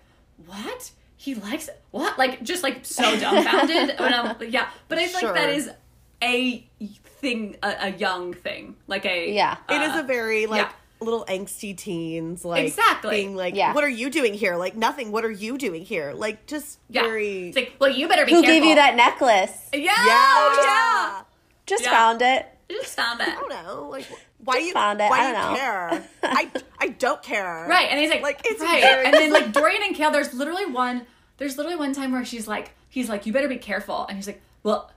what? 0.46 0.90
He 1.18 1.34
likes 1.34 1.68
it? 1.68 1.82
What? 1.90 2.18
Like 2.18 2.42
just 2.42 2.62
like 2.62 2.84
so 2.86 3.02
dumbfounded. 3.20 3.90
and 3.98 4.14
I'm 4.14 4.36
yeah, 4.48 4.68
but 4.88 4.98
I 4.98 5.06
feel 5.08 5.28
like 5.30 5.34
that 5.34 5.44
Sure. 5.48 5.52
is 5.58 5.70
a 6.22 6.66
thing, 7.20 7.56
a, 7.62 7.74
a 7.80 7.90
young 7.92 8.32
thing, 8.32 8.76
like 8.86 9.04
a 9.06 9.32
Yeah. 9.32 9.56
it 9.68 9.82
is 9.82 9.90
uh, 9.92 10.00
a 10.00 10.02
very, 10.02 10.46
like, 10.46 10.62
yeah. 10.62 10.72
Little 10.98 11.24
angsty 11.26 11.76
teens, 11.76 12.42
like, 12.44 12.66
Exactly. 12.66 13.10
being 13.16 13.36
like, 13.36 13.54
Yeah. 13.54 13.74
what 13.74 13.84
are 13.84 13.88
you 13.88 14.08
doing 14.08 14.32
here? 14.32 14.56
Like, 14.56 14.74
nothing. 14.76 15.12
What 15.12 15.24
are 15.26 15.30
you 15.30 15.58
doing 15.58 15.84
here? 15.84 16.12
Like, 16.14 16.46
just 16.46 16.78
yeah. 16.88 17.02
very. 17.02 17.48
It's 17.48 17.56
like, 17.56 17.74
well, 17.78 17.90
you 17.90 18.08
better 18.08 18.24
be 18.24 18.32
Who 18.32 18.40
careful. 18.42 18.60
gave 18.60 18.64
you 18.68 18.74
that 18.76 18.96
necklace? 18.96 19.68
Yeah, 19.74 19.80
yeah. 19.80 20.62
yeah. 20.62 21.22
Just 21.66 21.84
Yeah. 21.84 21.90
found 21.90 22.22
it. 22.22 22.46
I 22.70 22.72
just 22.72 22.96
found 22.96 23.20
that. 23.20 23.28
I 23.28 23.34
don't 23.34 23.48
know. 23.50 23.88
Like, 23.90 24.06
why 24.38 24.56
you 24.58 24.72
found 24.72 25.00
it. 25.00 25.10
Why 25.10 25.20
I 25.20 25.28
you 25.28 25.34
don't 25.34 25.52
know. 25.52 25.56
care? 25.58 26.04
I 26.22 26.50
I 26.78 26.88
don't 26.88 27.22
care. 27.22 27.66
Right, 27.68 27.88
and 27.90 28.00
he's 28.00 28.10
like, 28.10 28.22
Like, 28.22 28.40
it's 28.44 28.60
right, 28.60 28.80
very- 28.80 29.04
and 29.06 29.14
then 29.14 29.32
like 29.32 29.52
Dorian 29.52 29.82
and 29.82 29.94
Chaol. 29.94 30.12
There's 30.12 30.32
literally 30.32 30.66
one. 30.66 31.06
There's 31.36 31.56
literally 31.58 31.76
one 31.78 31.92
time 31.92 32.12
where 32.12 32.24
she's 32.24 32.48
like, 32.48 32.70
he's 32.88 33.08
like, 33.10 33.26
you 33.26 33.32
better 33.32 33.48
be 33.48 33.58
careful, 33.58 34.06
and 34.06 34.16
he's 34.16 34.26
like, 34.26 34.40
well, 34.62 34.90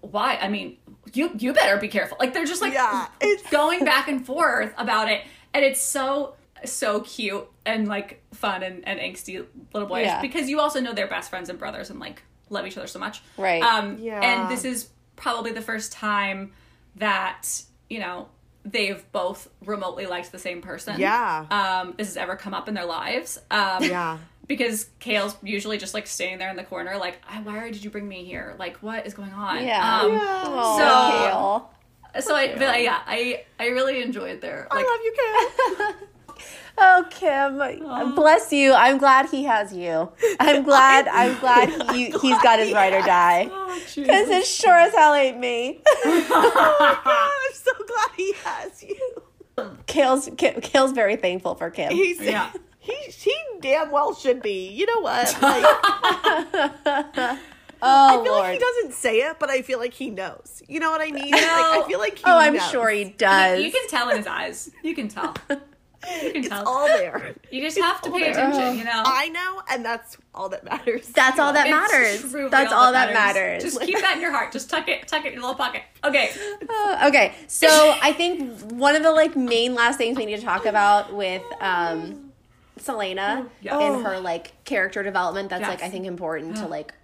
why? 0.00 0.38
I 0.40 0.48
mean, 0.48 0.78
you 1.12 1.30
you 1.38 1.52
better 1.52 1.76
be 1.76 1.88
careful. 1.88 2.16
Like 2.20 2.32
they're 2.34 2.44
just 2.44 2.62
like 2.62 2.72
Yeah, 2.74 3.06
it's- 3.20 3.42
going 3.50 3.84
back 3.84 4.08
and 4.08 4.24
forth 4.24 4.72
about 4.78 5.10
it, 5.10 5.22
and 5.52 5.64
it's 5.64 5.80
so 5.80 6.34
so 6.64 7.00
cute 7.00 7.46
and 7.66 7.86
like 7.88 8.22
fun 8.32 8.62
and, 8.62 8.86
and 8.88 8.98
angsty 8.98 9.44
little 9.74 9.88
boys 9.88 10.06
Yeah. 10.06 10.22
because 10.22 10.48
you 10.48 10.60
also 10.60 10.80
know 10.80 10.94
they're 10.94 11.06
best 11.06 11.28
friends 11.28 11.50
and 11.50 11.58
brothers 11.58 11.90
and 11.90 12.00
like 12.00 12.22
love 12.48 12.66
each 12.66 12.78
other 12.78 12.86
so 12.86 12.98
much. 12.98 13.20
Right. 13.36 13.62
Um. 13.62 13.98
Yeah. 13.98 14.20
And 14.20 14.50
this 14.50 14.64
is 14.64 14.88
probably 15.16 15.52
the 15.52 15.60
first 15.62 15.92
time 15.92 16.52
that 16.96 17.46
you 17.90 17.98
know 18.00 18.28
they've 18.64 19.04
both 19.12 19.48
remotely 19.66 20.06
liked 20.06 20.32
the 20.32 20.38
same 20.38 20.62
person 20.62 20.98
Yeah. 20.98 21.44
um, 21.50 21.94
this 21.98 22.06
has 22.08 22.16
ever 22.16 22.34
come 22.34 22.54
up 22.54 22.66
in 22.66 22.72
their 22.74 22.86
lives. 22.86 23.38
Um, 23.50 23.82
Yeah. 23.84 24.18
Because 24.46 24.88
Chaol's 25.00 25.36
usually 25.42 25.78
just 25.78 25.94
like 25.94 26.06
standing 26.06 26.38
there 26.38 26.50
in 26.50 26.56
the 26.56 26.64
corner, 26.64 26.96
like, 26.98 27.20
"Ah, 27.28 27.40
why 27.44 27.70
did 27.70 27.82
you 27.82 27.90
bring 27.90 28.06
me 28.06 28.24
here? 28.24 28.54
Like, 28.58 28.76
what 28.78 29.06
is 29.06 29.14
going 29.14 29.32
on? 29.32 29.64
Yeah. 29.64 30.00
Um, 30.02 30.20
Oh, 30.22 30.78
So- 30.78 30.84
Chaol. 31.28 32.22
So 32.22 32.34
I, 32.36 32.54
but 32.56 32.80
yeah, 32.82 33.00
I, 33.06 33.44
I 33.58 33.68
really 33.68 34.00
enjoyed 34.00 34.40
their 34.40 34.68
like, 34.70 34.84
I 34.86 34.88
love 34.88 35.00
you, 35.04 35.14
Chaol. 35.18 35.94
Oh, 36.76 37.06
Kim, 37.08 38.14
bless 38.16 38.52
you. 38.52 38.72
I'm 38.72 38.98
glad 38.98 39.30
he 39.30 39.44
has 39.44 39.72
you. 39.72 40.10
I'm 40.40 40.64
glad. 40.64 41.06
I'm 41.06 41.38
glad 41.40 41.68
he, 41.92 42.06
he's 42.10 42.42
got 42.42 42.58
his 42.58 42.72
ride 42.72 42.92
or 42.92 43.00
die. 43.02 43.48
Oh, 43.48 43.80
Because 43.94 44.28
it 44.28 44.44
sure 44.44 44.74
as 44.74 44.92
hell 44.92 45.14
ain't 45.14 45.38
me. 45.38 45.80
oh 46.04 47.46
I'm 47.48 47.54
so 47.54 47.70
glad 47.86 48.08
he 48.16 48.32
has 48.44 48.82
you. 48.82 49.22
Chaol's 49.86 50.28
Chaol's 50.30 50.90
very 50.90 51.14
thankful 51.14 51.54
for 51.54 51.70
Kim. 51.70 51.92
He's 51.92 52.20
Yeah. 52.20 52.50
He 52.84 52.94
he 53.10 53.34
damn 53.60 53.90
well 53.90 54.14
should 54.14 54.42
be. 54.42 54.68
You 54.68 54.86
know 54.86 55.00
what? 55.00 55.36
Like, 55.42 55.64
oh 57.82 58.18
I 58.20 58.22
feel 58.24 58.32
Lord. 58.32 58.44
like 58.44 58.52
he 58.54 58.58
doesn't 58.58 58.92
say 58.94 59.18
it, 59.18 59.36
but 59.38 59.50
I 59.50 59.60
feel 59.62 59.78
like 59.78 59.92
he 59.92 60.08
knows. 60.08 60.62
You 60.68 60.80
know 60.80 60.90
what 60.90 61.02
I 61.02 61.10
mean? 61.10 61.30
Like, 61.32 61.42
I 61.44 61.84
feel 61.86 61.98
like 61.98 62.16
he 62.16 62.24
oh, 62.26 62.38
I'm 62.38 62.54
knows. 62.54 62.70
sure 62.70 62.88
he 62.88 63.04
does. 63.04 63.62
You 63.62 63.70
can 63.70 63.86
tell 63.88 64.08
in 64.10 64.16
his 64.16 64.26
eyes. 64.26 64.70
You 64.82 64.94
can 64.94 65.08
tell. 65.08 65.34
You 65.50 65.56
can 66.32 66.36
It's 66.36 66.48
tell. 66.48 66.66
all 66.68 66.86
there. 66.86 67.34
you 67.50 67.60
just 67.62 67.78
have 67.78 68.00
to 68.02 68.10
pay 68.10 68.20
there. 68.20 68.30
attention, 68.32 68.78
you 68.78 68.84
know? 68.84 69.02
I 69.04 69.28
know, 69.30 69.62
and 69.70 69.84
that's 69.84 70.16
all 70.34 70.48
that 70.50 70.64
matters. 70.64 71.08
That's 71.08 71.38
all 71.38 71.52
that 71.52 71.66
It's 71.66 72.32
matters. 72.32 72.50
That's 72.50 72.72
all 72.72 72.92
that 72.92 73.12
matters. 73.12 73.62
Just 73.62 73.80
keep 73.80 73.98
that 74.00 74.16
in 74.16 74.22
your 74.22 74.30
heart. 74.32 74.52
Just 74.52 74.70
tuck 74.70 74.88
it, 74.88 75.06
tuck 75.08 75.24
it 75.24 75.28
in 75.28 75.32
your 75.34 75.42
little 75.42 75.56
pocket. 75.56 75.82
Okay. 76.04 76.30
Uh, 76.68 77.06
okay, 77.08 77.34
so 77.48 77.68
I 78.02 78.12
think 78.12 78.60
one 78.72 78.96
of 78.96 79.02
the 79.02 79.12
like 79.12 79.34
main 79.36 79.74
last 79.74 79.96
things 79.98 80.16
we 80.16 80.24
need 80.26 80.36
to 80.36 80.42
talk 80.42 80.64
about 80.66 81.12
with 81.14 81.42
um, 81.60 82.23
Celaena 82.84 83.48
Yeah. 83.60 83.78
in 83.80 84.04
her 84.04 84.20
like 84.20 84.52
character 84.64 85.02
development 85.02 85.48
that's 85.50 85.62
like 85.68 85.82
I 85.82 85.88
think 85.90 86.06
important 86.06 86.56
to 86.58 86.66
like 86.66 86.94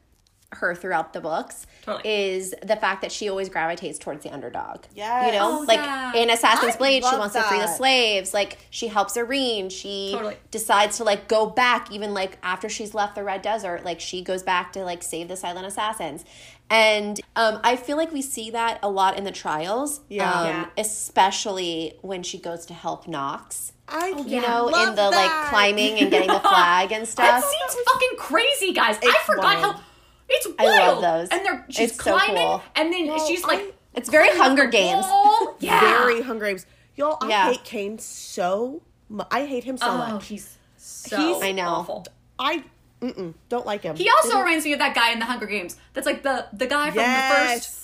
her 0.52 0.74
throughout 0.74 1.12
the 1.12 1.20
books 1.20 1.64
Totally. 1.84 2.12
is 2.34 2.52
the 2.64 2.74
fact 2.74 3.02
that 3.02 3.12
she 3.12 3.28
always 3.28 3.48
gravitates 3.48 4.00
towards 4.00 4.24
the 4.24 4.32
underdog. 4.32 4.82
Yeah. 4.96 5.26
You 5.26 5.32
know, 5.32 5.60
Oh, 5.60 5.64
like 5.68 5.78
yeah. 5.78 6.12
in 6.16 6.28
Assassin's 6.28 6.74
I 6.74 6.78
Blade, 6.78 7.04
she 7.04 7.08
love 7.10 7.20
wants 7.20 7.36
to 7.36 7.42
free 7.42 7.60
the 7.60 7.68
slaves. 7.68 8.34
Like 8.34 8.58
she 8.70 8.88
helps 8.88 9.16
Yrene. 9.16 9.70
She 9.70 10.10
Totally. 10.12 10.36
decides 10.50 10.96
to 10.96 11.04
like 11.04 11.28
go 11.28 11.46
back 11.46 11.92
even 11.92 12.14
like 12.14 12.36
after 12.42 12.68
she's 12.68 12.94
left 12.94 13.14
the 13.14 13.22
Red 13.22 13.42
Desert. 13.42 13.84
Like 13.84 14.00
she 14.00 14.22
goes 14.22 14.42
back 14.42 14.72
to 14.72 14.80
like 14.82 15.04
save 15.04 15.28
the 15.28 15.36
Silent 15.36 15.66
Assassins. 15.66 16.24
And 16.68 17.20
um, 17.36 17.60
I 17.62 17.76
feel 17.76 17.96
like 17.96 18.12
we 18.12 18.22
see 18.22 18.50
that 18.50 18.80
a 18.82 18.90
lot 18.90 19.16
in 19.18 19.22
the 19.22 19.32
trials. 19.32 20.00
Yeah. 20.08 20.32
Um, 20.32 20.46
Yeah. 20.48 20.66
Especially 20.78 21.94
when 22.02 22.22
she 22.24 22.38
goes 22.38 22.66
to 22.66 22.74
help 22.74 23.06
Nox. 23.06 23.72
I 23.92 24.12
oh, 24.16 24.22
You 24.24 24.36
Yeah. 24.36 24.40
know, 24.42 24.66
in 24.68 24.90
the 24.90 24.94
that. 24.96 25.10
like 25.10 25.50
climbing 25.50 25.98
and 25.98 26.10
getting 26.10 26.28
the 26.28 26.40
flag 26.52 26.92
and 26.92 27.06
stuff. 27.06 27.26
That 27.26 27.40
stuff. 27.44 27.70
scene's 27.70 27.84
fucking 27.86 28.16
crazy, 28.18 28.72
guys. 28.72 28.98
I 29.02 29.18
forgot 29.26 29.44
wild. 29.62 29.74
how 29.76 29.80
it's 30.28 30.46
wild. 30.46 30.56
I 30.58 30.64
wild. 30.64 31.02
love 31.02 31.02
those. 31.20 31.28
And 31.30 31.44
they're 31.46 31.66
she's 31.68 31.90
It's 31.90 32.02
so 32.04 32.12
climbing 32.12 32.36
cool. 32.36 32.62
and 32.76 32.92
then 32.92 33.06
Well, 33.08 33.26
she's 33.26 33.42
like 33.44 33.58
I- 33.60 33.72
It's 33.94 34.08
very 34.08 34.28
Hunger 34.36 34.66
Games. 34.66 35.04
Yeah. 35.60 35.80
very 35.80 36.22
Hunger 36.22 36.46
Games. 36.46 36.66
Y'all, 36.96 37.18
I 37.20 37.28
Yeah. 37.28 37.50
hate 37.50 37.64
Cain 37.64 37.98
so. 37.98 38.82
Mu- 39.08 39.24
I 39.30 39.44
hate 39.46 39.64
him 39.64 39.76
so 39.76 39.86
Oh, 39.88 39.96
much. 39.98 40.26
he's 40.28 40.56
so 40.76 41.16
He's- 41.16 41.42
I 41.42 41.52
know. 41.52 41.66
awful. 41.68 42.06
I 42.38 42.62
mm-mm, 43.00 43.34
don't 43.48 43.66
like 43.66 43.82
him. 43.82 43.96
He 43.96 44.08
also 44.10 44.38
reminds 44.38 44.64
me 44.64 44.72
of 44.72 44.78
that 44.80 44.94
guy 44.94 45.12
in 45.12 45.18
the 45.18 45.24
Hunger 45.24 45.46
Games. 45.46 45.76
That's 45.94 46.06
like 46.06 46.22
the 46.22 46.46
the 46.52 46.66
guy 46.66 46.90
from 46.90 46.98
yes, 47.00 47.32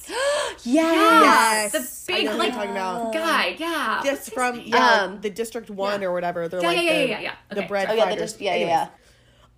the 0.06 0.12
first 0.12 0.66
Yes. 0.66 1.72
yes, 1.74 2.04
the 2.06 2.12
big 2.12 2.26
like 2.26 2.52
talking 2.54 2.70
about. 2.70 3.12
guy. 3.12 3.56
Yeah. 3.58 4.00
Just 4.04 4.32
from 4.32 4.60
yeah, 4.64 5.02
Um, 5.04 5.20
the 5.20 5.30
District 5.30 5.70
One 5.70 6.00
yeah. 6.02 6.08
or 6.08 6.12
whatever. 6.12 6.48
They're 6.48 6.60
Yeah, 6.60 6.68
like 6.68 6.76
yeah, 6.78 6.82
yeah, 6.82 6.92
the, 6.92 7.08
yeah, 7.10 7.20
yeah. 7.20 7.34
the 7.50 7.58
Okay, 7.60 7.66
bread 7.68 7.88
Oh 7.90 7.94
yeah, 7.94 8.14
just 8.16 8.40
yeah, 8.40 8.50
yeah, 8.50 8.54
Anyways, 8.56 8.70
yeah. 8.70 8.88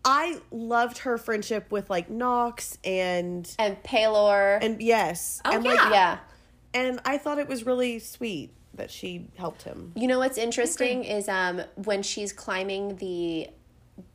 I 0.05 0.41
loved 0.51 0.99
her 0.99 1.19
friendship 1.19 1.71
with 1.71 1.91
like 1.91 2.09
Nox 2.09 2.79
and 2.85 3.53
And 3.59 3.83
Pelor. 3.83 4.59
and 4.63 4.81
yes, 4.81 5.43
Oh, 5.45 5.53
and 5.53 5.65
yeah. 5.65 5.71
like 5.75 5.93
yeah. 5.93 6.19
and 6.75 7.01
I 7.05 7.19
thought 7.19 7.39
it 7.39 7.49
was 7.49 7.67
really 7.67 7.99
sweet 7.99 8.53
that 8.75 8.91
she 8.91 9.27
helped 9.37 9.63
him. 9.65 9.93
You 9.97 10.07
know 10.07 10.19
what's 10.21 10.39
interesting 10.39 11.03
is 11.05 11.29
um 11.29 11.63
when 11.77 12.03
she's 12.03 12.33
climbing 12.33 12.97
the 12.97 13.49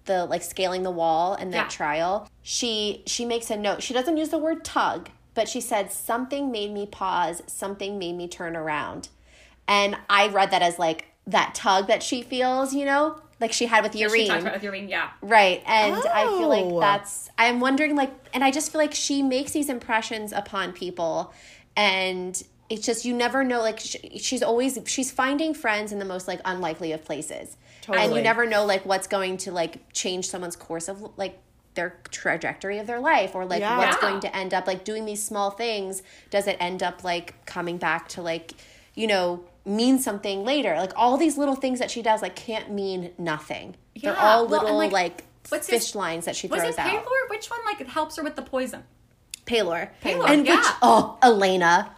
the 0.06 0.26
like 0.26 0.42
scaling 0.44 0.84
the 0.84 0.92
wall 0.92 1.34
and 1.34 1.54
that 1.54 1.66
Yeah. 1.66 1.70
trial, 1.70 2.30
she 2.42 3.04
she 3.06 3.26
makes 3.26 3.50
a 3.50 3.58
note. 3.58 3.82
She 3.84 3.94
doesn't 3.94 4.18
use 4.18 4.30
the 4.30 4.38
word 4.38 4.63
tug, 4.66 5.10
but 5.34 5.48
she 5.48 5.62
said 5.62 5.92
something 5.92 6.52
made 6.52 6.72
me 6.72 6.86
pause, 6.86 7.42
something 7.48 7.98
made 7.98 8.13
me 8.13 8.28
turn 8.28 8.56
around. 8.56 9.10
And 9.68 9.98
I 10.10 10.28
read 10.28 10.52
that 10.52 10.62
as 10.62 10.78
like 10.80 11.06
that 11.26 11.56
tug 11.56 11.88
that 11.88 12.04
she 12.04 12.22
feels, 12.22 12.74
you 12.74 12.86
know? 12.86 13.16
Like 13.39 13.52
she 13.54 13.66
had 13.66 13.84
with 13.84 13.94
She 13.94 14.04
talked 14.04 14.13
Yrene. 14.13 14.42
about 14.42 14.54
with 14.54 14.63
Yrene, 14.63 14.89
yeah. 14.89 15.10
Right. 15.22 15.63
And 15.66 15.96
I 15.96 16.26
feel 16.38 16.52
Oh. 16.52 16.68
like 16.78 16.80
that's, 16.82 17.30
I'm 17.38 17.60
wondering, 17.60 17.96
like, 17.96 18.12
and 18.34 18.44
I 18.44 18.52
just 18.52 18.72
feel 18.72 18.80
like 18.80 18.94
she 18.94 19.22
makes 19.24 19.52
these 19.52 19.70
impressions 19.70 20.32
upon 20.32 20.72
people. 20.72 21.34
And 21.76 22.42
it's 22.70 22.86
just, 22.86 23.04
you 23.04 23.13
never 23.13 23.44
know, 23.44 23.60
like, 23.62 23.80
sh 23.80 23.98
she's 24.18 24.44
always, 24.44 24.80
she's 24.86 25.12
finding 25.12 25.54
friends 25.54 25.92
in 25.92 26.00
the 26.00 26.06
most, 26.06 26.28
like, 26.28 26.39
unlikely 26.46 26.92
of 26.94 27.04
places. 27.04 27.58
And 27.91 28.13
you 28.15 28.22
never 28.22 28.46
know, 28.46 28.65
like, 28.65 28.86
what's 28.86 29.08
going 29.08 29.38
to, 29.38 29.52
like, 29.52 29.91
change 29.93 30.28
someone's 30.28 30.56
course 30.56 30.88
of, 30.88 31.17
like, 31.17 31.39
their 31.76 31.98
trajectory 32.12 32.78
of 32.78 32.86
their 32.86 33.00
life 33.00 33.34
or 33.34 33.46
like 33.48 33.60
Yeah. 33.62 33.80
what's 33.80 33.98
going 33.98 34.19
to 34.19 34.36
end 34.36 34.54
up 34.54 34.67
like 34.67 34.84
doing 34.84 35.06
these 35.06 35.26
small 35.26 35.50
things 35.50 36.04
does 36.30 36.46
it 36.46 36.56
end 36.60 36.84
up 36.84 37.04
like 37.04 37.43
coming 37.48 37.78
back 37.78 38.08
to 38.10 38.22
like 38.22 38.54
you 38.93 39.08
know 39.08 39.43
mean 39.65 39.98
something 39.98 40.43
later 40.46 40.76
like 40.78 40.91
all 40.96 41.17
these 41.17 41.36
little 41.36 41.56
things 41.56 41.80
that 41.80 41.89
she 41.89 42.04
does 42.04 42.22
like 42.22 42.36
can't 42.36 42.69
mean 42.72 43.12
nothing 43.17 43.76
they're 44.00 44.13
Yeah. 44.13 44.19
all 44.19 44.46
Well, 44.48 44.62
little 44.62 44.78
like, 44.78 44.91
like, 44.91 45.24
what's 45.50 45.67
fish 45.67 45.86
his- 45.88 45.96
lines 45.96 46.26
that 46.26 46.36
she 46.36 46.46
Was 46.46 46.62
throws 46.62 46.74
it 46.76 46.80
out 46.80 47.06
Which 47.32 47.50
one 47.50 47.60
like 47.65 47.88
helps 47.88 48.17
her 48.17 48.24
with 48.24 48.36
the 48.36 48.43
poison? 48.43 48.84
Pelor. 49.48 49.89
Pelor, 50.04 50.30
And 50.30 50.43
which, 50.48 50.60
oh, 50.84 51.17
Elena, 51.24 51.89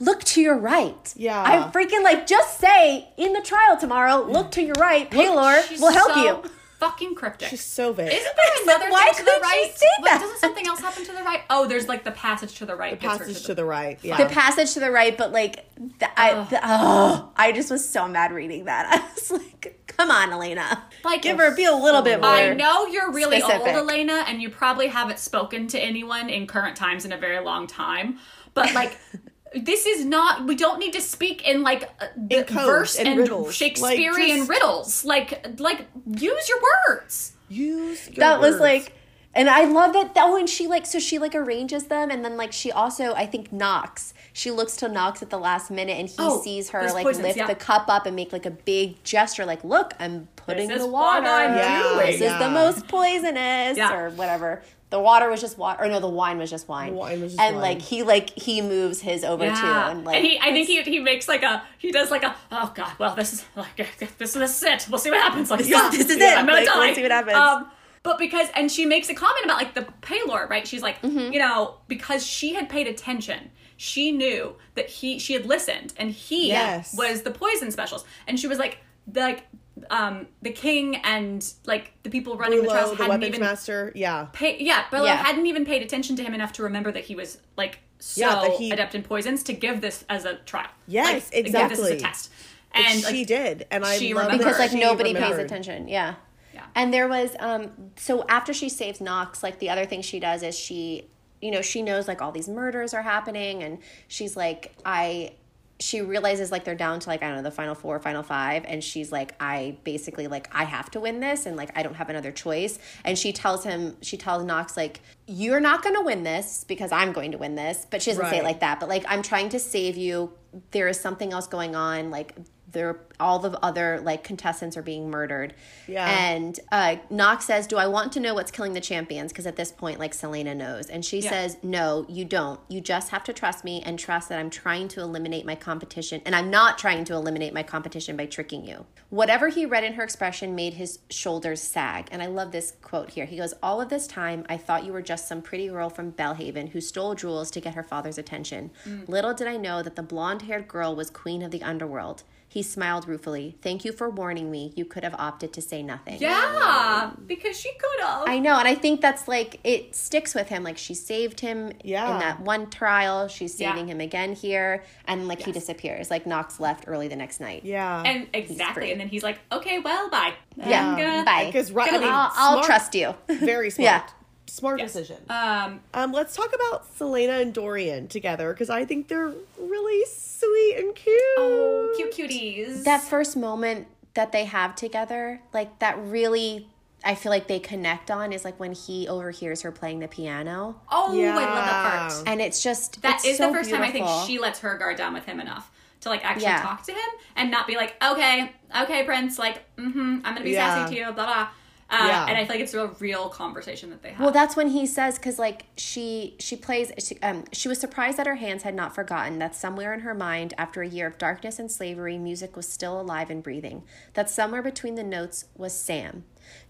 look 0.00 0.22
to 0.24 0.40
your 0.40 0.58
right. 0.58 1.12
Yeah. 1.16 1.42
I 1.42 1.70
freaking 1.70 2.02
like 2.02 2.26
just 2.26 2.58
say 2.58 3.08
in 3.16 3.32
the 3.32 3.40
trial 3.42 3.76
tomorrow, 3.76 4.22
look 4.24 4.50
to 4.52 4.62
your 4.62 4.74
right. 4.78 5.10
Pelor 5.10 5.66
She's 5.68 5.80
will 5.80 5.92
help 5.92 6.12
so 6.12 6.22
you. 6.44 6.50
Fucking 6.80 7.14
cryptic. 7.14 7.48
She's 7.48 7.62
so 7.62 7.92
vague. 7.94 8.12
Isn't 8.12 8.22
there 8.36 8.62
another 8.64 8.90
why 8.90 9.04
thing 9.04 9.14
to 9.14 9.24
the 9.24 9.30
couldn't 9.30 9.48
she 9.50 9.58
right? 9.62 9.72
say 9.78 9.86
What- 10.00 10.10
that? 10.10 10.20
Doesn't 10.20 10.38
something 10.38 10.66
else 10.66 10.80
happen 10.80 11.04
to 11.04 11.12
the 11.12 11.22
right? 11.22 11.40
Oh, 11.48 11.66
there's 11.66 11.88
like 11.88 12.04
the 12.04 12.10
passage 12.10 12.54
to 12.58 12.66
the 12.66 12.74
right. 12.76 13.00
gets 13.00 13.18
her 13.18 13.24
Passage 13.24 13.44
to 13.46 13.54
the 13.54 13.64
right. 13.64 13.98
Yeah. 14.02 14.16
The 14.18 14.26
passage 14.26 14.74
to 14.74 14.80
the 14.80 14.90
right, 14.90 15.16
but 15.16 15.32
like, 15.32 15.64
the, 15.98 16.20
I, 16.20 16.44
the, 16.44 16.60
oh, 16.62 17.30
I 17.36 17.52
just 17.52 17.70
was 17.70 17.88
so 17.88 18.06
mad 18.06 18.32
reading 18.32 18.64
that. 18.66 18.86
I 18.92 19.14
was 19.14 19.30
like, 19.30 19.84
come 19.86 20.10
on, 20.10 20.32
Elena. 20.32 20.84
Like, 21.04 21.22
Give 21.22 21.38
her, 21.38 21.54
be 21.54 21.64
a 21.64 21.72
little 21.72 22.02
bit 22.02 22.20
more. 22.20 22.28
I 22.28 22.52
know 22.52 22.86
you're 22.86 23.12
really 23.12 23.40
specific. 23.40 23.68
old, 23.68 23.76
Elena, 23.90 24.24
and 24.26 24.42
you 24.42 24.50
probably 24.50 24.88
haven't 24.88 25.20
spoken 25.20 25.66
to 25.68 25.78
anyone 25.80 26.28
in 26.28 26.46
current 26.46 26.76
times 26.76 27.06
in 27.06 27.12
a 27.12 27.16
very 27.18 27.42
long 27.42 27.66
time. 27.66 28.18
But 28.52 28.74
like, 28.74 28.98
this 29.56 29.86
is 29.86 30.04
not. 30.04 30.46
We 30.46 30.54
don't 30.56 30.78
need 30.78 30.92
to 30.94 31.00
speak 31.00 31.46
in 31.46 31.62
like 31.62 31.84
uh, 32.00 32.06
the 32.16 32.38
In 32.38 32.44
codes 32.44 32.66
verse 32.66 32.96
and 32.98 33.08
and, 33.08 33.18
riddles. 33.18 33.54
Shakespearean 33.54 34.12
Like, 34.12 34.38
just- 34.38 34.50
riddles. 34.50 35.04
Like, 35.04 35.60
like 35.60 35.86
use 36.06 36.48
your 36.48 36.58
words. 36.88 37.32
Use 37.48 38.06
your 38.08 38.16
that 38.16 38.40
was 38.40 38.58
like 38.58 38.92
and 39.36 39.50
i 39.50 39.64
love 39.64 39.92
that 39.92 40.14
that 40.14 40.26
when 40.32 40.46
she 40.46 40.66
like 40.66 40.86
so 40.86 40.98
she 41.00 41.18
like 41.18 41.34
arranges 41.34 41.84
them 41.84 42.10
and 42.10 42.24
then 42.24 42.36
like 42.36 42.52
she 42.52 42.70
also 42.72 43.12
i 43.14 43.26
think 43.26 43.52
Nox 43.52 44.14
she 44.32 44.50
looks 44.50 44.76
to 44.76 44.88
Nox 44.88 45.22
at 45.22 45.30
the 45.30 45.38
last 45.38 45.70
minute 45.72 45.98
and 45.98 46.08
he 46.08 46.14
Oh, 46.18 46.40
sees 46.40 46.70
her 46.70 46.82
like 46.92 47.04
poisons, 47.04 47.24
lift 47.26 47.36
yeah. 47.36 47.46
the 47.48 47.54
cup 47.56 47.88
up 47.88 48.06
and 48.06 48.14
make 48.16 48.32
like 48.32 48.46
a 48.46 48.50
big 48.52 49.02
gesture 49.04 49.44
like 49.44 49.62
look 49.64 49.92
i'm 50.00 50.28
putting 50.36 50.68
This 50.68 50.78
the 50.78 50.84
is 50.86 50.90
what 50.90 51.22
water 51.22 51.26
I'm 51.26 51.56
Yeah, 51.56 51.82
doing. 51.82 52.06
this 52.06 52.20
is 52.20 52.38
the 52.38 52.48
most 52.50 52.86
poisonous 52.88 53.76
Yeah. 53.76 53.94
or 53.94 54.10
whatever 54.10 54.62
the 54.94 55.00
water 55.00 55.28
was 55.28 55.40
just 55.40 55.58
water 55.58 55.82
or 55.84 55.88
no 55.88 55.98
the 55.98 56.08
wine 56.08 56.38
was 56.38 56.48
just 56.50 56.68
wine, 56.68 56.94
Wine 56.94 57.20
was 57.20 57.32
just 57.32 57.40
and 57.40 57.56
wine. 57.56 57.62
like 57.68 57.82
he 57.82 58.02
like 58.04 58.30
he 58.30 58.60
moves 58.62 59.00
his 59.00 59.24
over 59.24 59.44
too 59.44 59.52
and 59.90 60.04
like 60.04 60.22
he, 60.22 60.38
I 60.38 60.52
think 60.52 60.68
he, 60.68 60.80
he 60.82 61.00
makes 61.00 61.26
like 61.26 61.42
a 61.42 61.62
he 61.78 61.90
does 61.90 62.10
like 62.12 62.22
a 62.22 62.34
oh 62.52 62.72
god 62.74 62.92
well 63.00 63.14
this 63.16 63.32
is 63.32 63.44
like 63.56 63.76
this, 63.98 64.10
this 64.18 64.36
is 64.36 64.62
it 64.62 64.86
we'll 64.88 64.98
see 65.00 65.10
what 65.10 65.20
happens 65.20 65.50
like 65.50 65.66
Yeah, 65.66 65.88
this 65.90 66.08
is 66.08 66.16
it. 66.16 66.22
I'm 66.38 66.46
gonna 66.46 66.58
Like, 66.58 66.66
die 66.66 66.78
we'll 66.86 66.94
see 66.94 67.02
what 67.02 67.10
happens. 67.10 67.36
um 67.36 67.70
but 68.04 68.18
because 68.18 68.48
and 68.54 68.70
she 68.70 68.84
makes 68.86 69.08
a 69.08 69.14
comment 69.14 69.44
about 69.46 69.56
like 69.58 69.74
the 69.74 69.86
Pelor 70.02 70.48
right 70.48 70.66
she's 70.66 70.82
like 70.82 71.02
Mm-hmm. 71.02 71.32
you 71.32 71.40
know 71.40 71.76
because 71.88 72.24
she 72.24 72.54
had 72.54 72.68
paid 72.68 72.86
attention 72.86 73.50
she 73.76 74.12
knew 74.12 74.54
that 74.76 74.88
he 74.88 75.18
she 75.18 75.32
had 75.32 75.44
listened 75.46 75.92
and 75.96 76.12
he 76.12 76.48
Yes. 76.48 76.96
was 76.96 77.22
the 77.22 77.30
poison 77.32 77.70
specialist 77.72 78.06
and 78.28 78.38
she 78.38 78.46
was 78.46 78.58
like 78.58 78.78
the, 79.08 79.20
like 79.20 79.42
um 79.90 80.26
the 80.42 80.50
king 80.50 80.96
and 80.96 81.52
like 81.66 81.92
the 82.04 82.10
people 82.10 82.36
running 82.36 82.62
the 82.62 82.68
trials 82.68 82.90
hadn't 82.92 83.08
weapons 83.08 83.26
even 83.28 83.40
master. 83.40 83.92
Yeah. 83.94 84.28
pay 84.32 84.56
yeah 84.62 84.84
but 84.90 85.04
Yeah. 85.04 85.16
hadn't 85.16 85.46
even 85.46 85.64
paid 85.64 85.82
attention 85.82 86.14
to 86.16 86.22
him 86.22 86.32
enough 86.34 86.52
to 86.54 86.62
remember 86.62 86.92
that 86.92 87.04
he 87.04 87.14
was 87.16 87.38
like 87.56 87.80
so 87.98 88.20
Yeah, 88.20 88.56
he- 88.56 88.70
adept 88.70 88.94
in 88.94 89.02
poisons 89.02 89.42
to 89.44 89.52
give 89.52 89.80
this 89.80 90.04
as 90.08 90.24
a 90.24 90.34
trial 90.36 90.68
Yes, 90.86 91.30
like, 91.32 91.44
Give 91.44 91.52
this 91.52 91.54
as 91.54 91.62
exactly. 91.78 91.96
a 91.96 92.00
test 92.00 92.30
And 92.72 92.86
and 92.86 93.00
she 93.04 93.24
did, 93.24 93.66
and 93.70 93.84
I 93.84 93.98
she 93.98 94.14
love 94.14 94.24
remembered. 94.26 94.44
because 94.46 94.58
like 94.60 94.70
she 94.70 94.80
nobody 94.80 95.12
pays 95.14 95.38
attention 95.38 95.88
yeah 95.88 96.14
Yeah. 96.54 96.62
and 96.76 96.94
there 96.94 97.08
was 97.08 97.34
um 97.40 97.70
so 97.96 98.24
after 98.28 98.52
she 98.54 98.68
saves 98.68 99.00
Nox 99.00 99.42
like 99.42 99.58
the 99.58 99.70
other 99.70 99.86
thing 99.86 100.02
she 100.02 100.20
does 100.20 100.42
is 100.44 100.56
she 100.58 101.08
you 101.42 101.50
know 101.50 101.62
she 101.62 101.82
knows 101.82 102.06
like 102.06 102.22
all 102.22 102.30
these 102.32 102.48
murders 102.48 102.94
are 102.94 103.02
happening 103.02 103.62
and 103.62 103.78
she's 104.08 104.36
like 104.36 104.72
i 104.84 105.32
she 105.80 106.00
realizes 106.00 106.52
like 106.52 106.64
they're 106.64 106.74
down 106.74 107.00
to 107.00 107.08
like 107.08 107.22
i 107.22 107.26
don't 107.26 107.36
know 107.36 107.42
the 107.42 107.50
final 107.50 107.74
four 107.74 107.98
final 107.98 108.22
five 108.22 108.64
and 108.66 108.82
she's 108.82 109.10
like 109.10 109.34
i 109.40 109.76
basically 109.82 110.28
like 110.28 110.48
i 110.54 110.64
have 110.64 110.88
to 110.90 111.00
win 111.00 111.18
this 111.20 111.46
and 111.46 111.56
like 111.56 111.70
i 111.76 111.82
don't 111.82 111.94
have 111.94 112.08
another 112.08 112.30
choice. 112.30 112.78
And 113.04 113.18
she 113.18 113.32
tells 113.32 113.64
him 113.64 113.96
she 114.00 114.16
tells 114.16 114.44
Nox 114.44 114.76
like 114.76 115.00
you're 115.26 115.60
not 115.60 115.82
going 115.82 115.96
to 115.96 116.02
win 116.02 116.22
this 116.22 116.64
because 116.64 116.92
i'm 116.92 117.12
going 117.12 117.32
to 117.32 117.38
win 117.38 117.54
this 117.54 117.86
but 117.90 118.02
she 118.02 118.10
doesn't 118.10 118.26
say 118.26 118.38
it 118.38 118.44
like 118.44 118.60
that 118.60 118.78
but 118.78 118.88
like 118.88 119.04
i'm 119.08 119.22
trying 119.22 119.48
to 119.50 119.58
save 119.58 119.96
you. 119.96 120.32
There 120.70 120.86
is 120.86 121.00
something 121.00 121.32
else 121.32 121.48
going 121.48 121.74
on. 121.74 122.10
Like 122.10 122.36
there 122.74 123.00
all 123.18 123.38
the 123.38 123.58
other 123.64 124.00
like 124.00 124.22
contestants 124.22 124.76
are 124.76 124.82
being 124.82 125.08
murdered. 125.10 125.54
Yeah. 125.88 126.06
And 126.06 126.58
uh, 126.70 126.96
Nox 127.08 127.46
says, 127.46 127.66
"Do 127.66 127.76
I 127.76 127.86
want 127.86 128.12
to 128.12 128.20
know 128.20 128.34
what's 128.34 128.50
killing 128.50 128.74
the 128.74 128.80
champions?" 128.80 129.32
Because 129.32 129.46
at 129.46 129.56
this 129.56 129.72
point, 129.72 129.98
like 129.98 130.12
Celaena 130.12 130.54
knows, 130.54 130.90
and 130.90 131.04
she 131.04 131.20
Yeah. 131.20 131.30
says, 131.30 131.56
"No, 131.62 132.04
you 132.08 132.24
don't. 132.24 132.60
You 132.68 132.80
just 132.80 133.08
have 133.10 133.24
to 133.24 133.32
trust 133.32 133.64
me 133.64 133.82
and 133.86 133.98
trust 133.98 134.28
that 134.28 134.38
I'm 134.38 134.50
trying 134.50 134.88
to 134.88 135.00
eliminate 135.00 135.46
my 135.46 135.54
competition, 135.54 136.20
and 136.26 136.34
I'm 136.36 136.50
not 136.50 136.76
trying 136.76 137.04
to 137.06 137.14
eliminate 137.14 137.54
my 137.54 137.62
competition 137.62 138.16
by 138.16 138.26
tricking 138.26 138.66
you." 138.66 138.84
Whatever 139.10 139.48
he 139.48 139.64
read 139.64 139.84
in 139.84 139.94
her 139.94 140.02
expression 140.02 140.54
made 140.54 140.74
his 140.74 140.98
shoulders 141.08 141.62
sag, 141.62 142.08
and 142.10 142.20
I 142.20 142.26
love 142.26 142.50
this 142.50 142.74
quote 142.82 143.10
here. 143.10 143.24
He 143.26 143.36
goes, 143.36 143.54
"All 143.62 143.80
of 143.80 143.88
this 143.88 144.06
time, 144.08 144.44
I 144.48 144.56
thought 144.56 144.84
you 144.84 144.92
were 144.92 145.02
just 145.02 145.28
some 145.28 145.40
pretty 145.40 145.68
girl 145.68 145.88
from 145.88 146.12
Bellhaven 146.12 146.70
who 146.70 146.80
stole 146.80 147.14
jewels 147.14 147.50
to 147.52 147.60
get 147.60 147.74
her 147.74 147.84
father's 147.84 148.18
attention. 148.18 148.72
Little 149.06 149.32
did 149.34 149.46
I 149.46 149.56
know 149.56 149.82
that 149.82 149.94
the 149.94 150.02
blonde-haired 150.02 150.66
girl 150.66 150.96
was 150.96 151.10
queen 151.10 151.42
of 151.42 151.52
the 151.52 151.62
underworld." 151.62 152.24
He 152.54 152.62
smiled 152.62 153.08
ruefully. 153.08 153.56
Thank 153.62 153.84
you 153.84 153.90
for 153.90 154.08
warning 154.08 154.48
me. 154.48 154.72
You 154.76 154.84
could 154.84 155.02
have 155.02 155.16
opted 155.18 155.52
to 155.54 155.60
say 155.60 155.82
nothing. 155.82 156.18
Yeah, 156.20 157.10
because 157.26 157.58
she 157.58 157.72
could 157.72 158.04
have. 158.06 158.28
I 158.28 158.38
know, 158.38 158.56
and 158.56 158.68
I 158.68 158.76
think 158.76 159.00
that's 159.00 159.26
like 159.26 159.58
it 159.64 159.96
sticks 159.96 160.36
with 160.36 160.50
him. 160.50 160.62
Like 160.62 160.78
she 160.78 160.94
saved 160.94 161.40
him 161.40 161.72
Yeah. 161.82 162.12
in 162.14 162.20
that 162.20 162.38
one 162.38 162.70
trial, 162.70 163.26
she's 163.26 163.58
Yeah. 163.60 163.72
saving 163.72 163.88
him 163.88 164.00
again 164.00 164.36
here, 164.36 164.84
and 165.08 165.26
like 165.26 165.42
he 165.42 165.50
disappears. 165.50 166.12
Like 166.12 166.28
Nox 166.28 166.60
left 166.60 166.84
early 166.86 167.08
the 167.08 167.16
next 167.16 167.40
night. 167.40 167.62
Yeah. 167.64 168.04
and 168.06 168.28
exactly, 168.32 168.92
and 168.92 169.00
then 169.00 169.08
he's 169.08 169.24
like, 169.24 169.40
"Okay, 169.50 169.80
well, 169.80 170.08
bye." 170.08 170.34
Yeah, 170.56 170.90
I'm 170.90 170.96
gonna- 170.96 171.24
bye. 171.24 171.46
Because 171.46 171.72
right, 171.72 171.92
I 171.92 171.98
mean, 171.98 172.08
I'll, 172.08 172.30
I'll 172.36 172.62
trust 172.62 172.94
you. 172.94 173.16
Very 173.28 173.70
smart. 173.76 173.84
Yeah. 173.84 174.06
Smart 174.46 174.78
Yes. 174.78 174.92
decision. 174.92 175.24
Um, 175.28 175.80
Um, 175.94 176.12
let's 176.12 176.36
talk 176.36 176.52
about 176.54 176.86
Celaena 176.98 177.40
and 177.40 177.52
Dorian 177.54 178.08
together 178.08 178.52
because 178.52 178.70
I 178.70 178.84
think 178.84 179.08
they're 179.08 179.32
really 179.58 180.04
sweet 180.06 180.76
and 180.78 180.94
cute. 180.94 181.16
oh, 181.38 181.92
cute 181.96 182.12
cuties. 182.12 182.84
that 182.84 183.00
first 183.02 183.36
moment 183.36 183.88
that 184.14 184.32
they 184.32 184.44
have 184.44 184.76
together, 184.76 185.40
like 185.52 185.78
that 185.80 185.96
really. 185.98 186.68
I 187.06 187.14
feel 187.14 187.28
like 187.28 187.48
they 187.48 187.58
connect 187.60 188.10
on 188.10 188.32
is 188.32 188.46
like 188.46 188.58
when 188.58 188.72
he 188.72 189.06
overhears 189.08 189.60
her 189.60 189.70
playing 189.70 189.98
the 189.98 190.08
piano, 190.08 190.80
oh, 190.90 191.12
I 191.12 191.44
love 191.44 191.64
that 191.66 191.82
part. 191.82 192.28
and 192.28 192.40
it's 192.40 192.62
just 192.62 193.02
That 193.02 193.16
it's 193.16 193.26
is 193.26 193.36
so 193.36 193.48
the 193.48 193.52
first 193.58 193.68
time 193.70 193.82
I 193.82 193.90
think 193.90 194.08
she 194.26 194.38
lets 194.38 194.60
her 194.60 194.78
guard 194.78 194.96
down 194.96 195.12
with 195.12 195.26
him 195.26 195.38
enough 195.38 195.70
to 196.00 196.08
like 196.08 196.24
actually 196.24 196.44
Yeah. 196.44 196.62
talk 196.62 196.82
to 196.84 196.92
him 196.92 197.10
and 197.36 197.50
not 197.50 197.66
be 197.66 197.76
like, 197.76 198.02
okay, 198.02 198.52
okay, 198.84 199.04
Prince, 199.04 199.38
like, 199.38 199.64
mm-hmm, 199.76 200.20
I'm 200.24 200.32
gonna 200.32 200.44
be 200.44 200.52
Yeah. 200.52 200.74
sassy 200.74 200.94
to 200.94 201.00
you, 201.00 201.12
blah 201.12 201.26
blah. 201.26 201.48
Uh, 201.90 202.06
Yeah. 202.08 202.26
And 202.26 202.36
I 202.38 202.44
feel 202.44 202.56
like 202.56 202.60
it's 202.64 202.74
a 202.74 202.78
real 202.78 202.96
real 203.00 203.28
conversation 203.28 203.90
that 203.90 204.02
they 204.02 204.10
have. 204.10 204.20
Well, 204.20 204.30
that's 204.32 204.56
when 204.56 204.68
he 204.68 204.86
says 204.86 205.16
because 205.18 205.38
like 205.38 205.66
she 205.76 206.34
she 206.40 206.56
plays 206.56 206.90
she, 206.98 207.18
um 207.20 207.44
she 207.52 207.68
was 207.68 207.78
surprised 207.78 208.16
that 208.18 208.26
her 208.26 208.36
hands 208.36 208.62
had 208.62 208.74
not 208.74 208.94
forgotten 208.94 209.38
that 209.38 209.54
somewhere 209.54 209.92
in 209.94 210.00
her 210.00 210.14
mind 210.14 210.54
after 210.58 210.82
a 210.82 210.88
year 210.88 211.06
of 211.06 211.18
darkness 211.18 211.58
and 211.58 211.70
slavery 211.70 212.18
music 212.18 212.56
was 212.56 212.66
still 212.68 213.00
alive 213.00 213.30
and 213.30 213.42
breathing 213.42 213.82
that 214.14 214.28
somewhere 214.30 214.62
between 214.62 214.94
the 214.94 215.02
notes 215.04 215.44
was 215.56 215.72
Sam. 215.72 216.24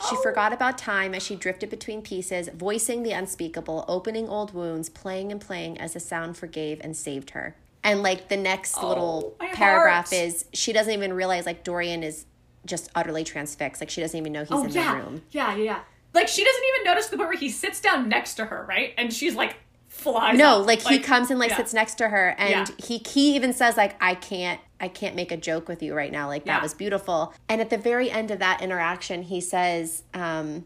She 0.08 0.16
forgot 0.16 0.52
about 0.52 0.78
time 0.78 1.14
as 1.14 1.22
she 1.22 1.34
drifted 1.34 1.68
between 1.70 2.00
pieces, 2.02 2.48
voicing 2.48 3.02
the 3.02 3.10
unspeakable, 3.12 3.84
opening 3.88 4.28
old 4.28 4.54
wounds, 4.54 4.88
playing 4.88 5.32
and 5.32 5.40
playing 5.40 5.78
as 5.78 5.94
the 5.94 6.00
sound 6.00 6.36
forgave 6.36 6.80
and 6.82 6.96
saved 6.96 7.30
her. 7.30 7.56
And 7.82 8.02
like 8.02 8.28
the 8.28 8.36
next 8.36 8.82
little 8.82 9.36
paragraph 9.38 10.10
heart. 10.10 10.22
is 10.22 10.44
she 10.52 10.72
doesn't 10.72 10.92
even 10.92 11.12
realize 11.12 11.44
like 11.44 11.64
Dorian 11.64 12.02
is 12.02 12.24
just 12.66 12.90
utterly 12.94 13.24
transfixed. 13.24 13.80
Like 13.80 13.90
she 13.90 14.00
doesn't 14.00 14.18
even 14.18 14.32
know 14.32 14.40
he's 14.42 14.50
oh 14.52 14.64
in 14.64 14.70
yeah, 14.70 14.94
the 14.94 15.02
room. 15.02 15.22
yeah, 15.30 15.54
yeah, 15.56 15.62
yeah. 15.62 15.78
Like 16.12 16.28
she 16.28 16.44
doesn't 16.44 16.64
even 16.74 16.84
notice 16.84 17.08
the 17.08 17.16
point 17.16 17.28
where 17.30 17.38
he 17.38 17.48
sits 17.48 17.80
down 17.80 18.08
next 18.08 18.34
to 18.34 18.46
her, 18.46 18.64
right? 18.68 18.94
And 18.96 19.12
she's 19.12 19.34
like 19.34 19.56
flies. 19.88 20.36
No, 20.36 20.60
up. 20.60 20.66
like, 20.66 20.82
he 20.82 20.98
comes 20.98 21.30
and 21.30 21.38
like 21.38 21.50
yeah. 21.50 21.56
sits 21.56 21.72
next 21.74 21.94
to 21.96 22.08
her 22.08 22.34
and 22.38 22.68
Yeah. 22.68 22.84
he 22.84 22.98
he 22.98 23.36
even 23.36 23.52
says 23.52 23.76
like 23.76 23.94
I 24.02 24.14
can't 24.14 24.60
I 24.80 24.88
can't 24.88 25.14
make 25.14 25.32
a 25.32 25.36
joke 25.36 25.68
with 25.68 25.82
you 25.82 25.94
right 25.94 26.10
now. 26.12 26.26
Like 26.28 26.44
that 26.46 26.62
was 26.62 26.74
beautiful. 26.74 27.32
And 27.48 27.60
at 27.60 27.70
the 27.70 27.78
very 27.78 28.10
end 28.10 28.30
of 28.30 28.38
that 28.40 28.60
interaction, 28.62 29.22
he 29.22 29.40
says 29.40 30.02
um 30.12 30.64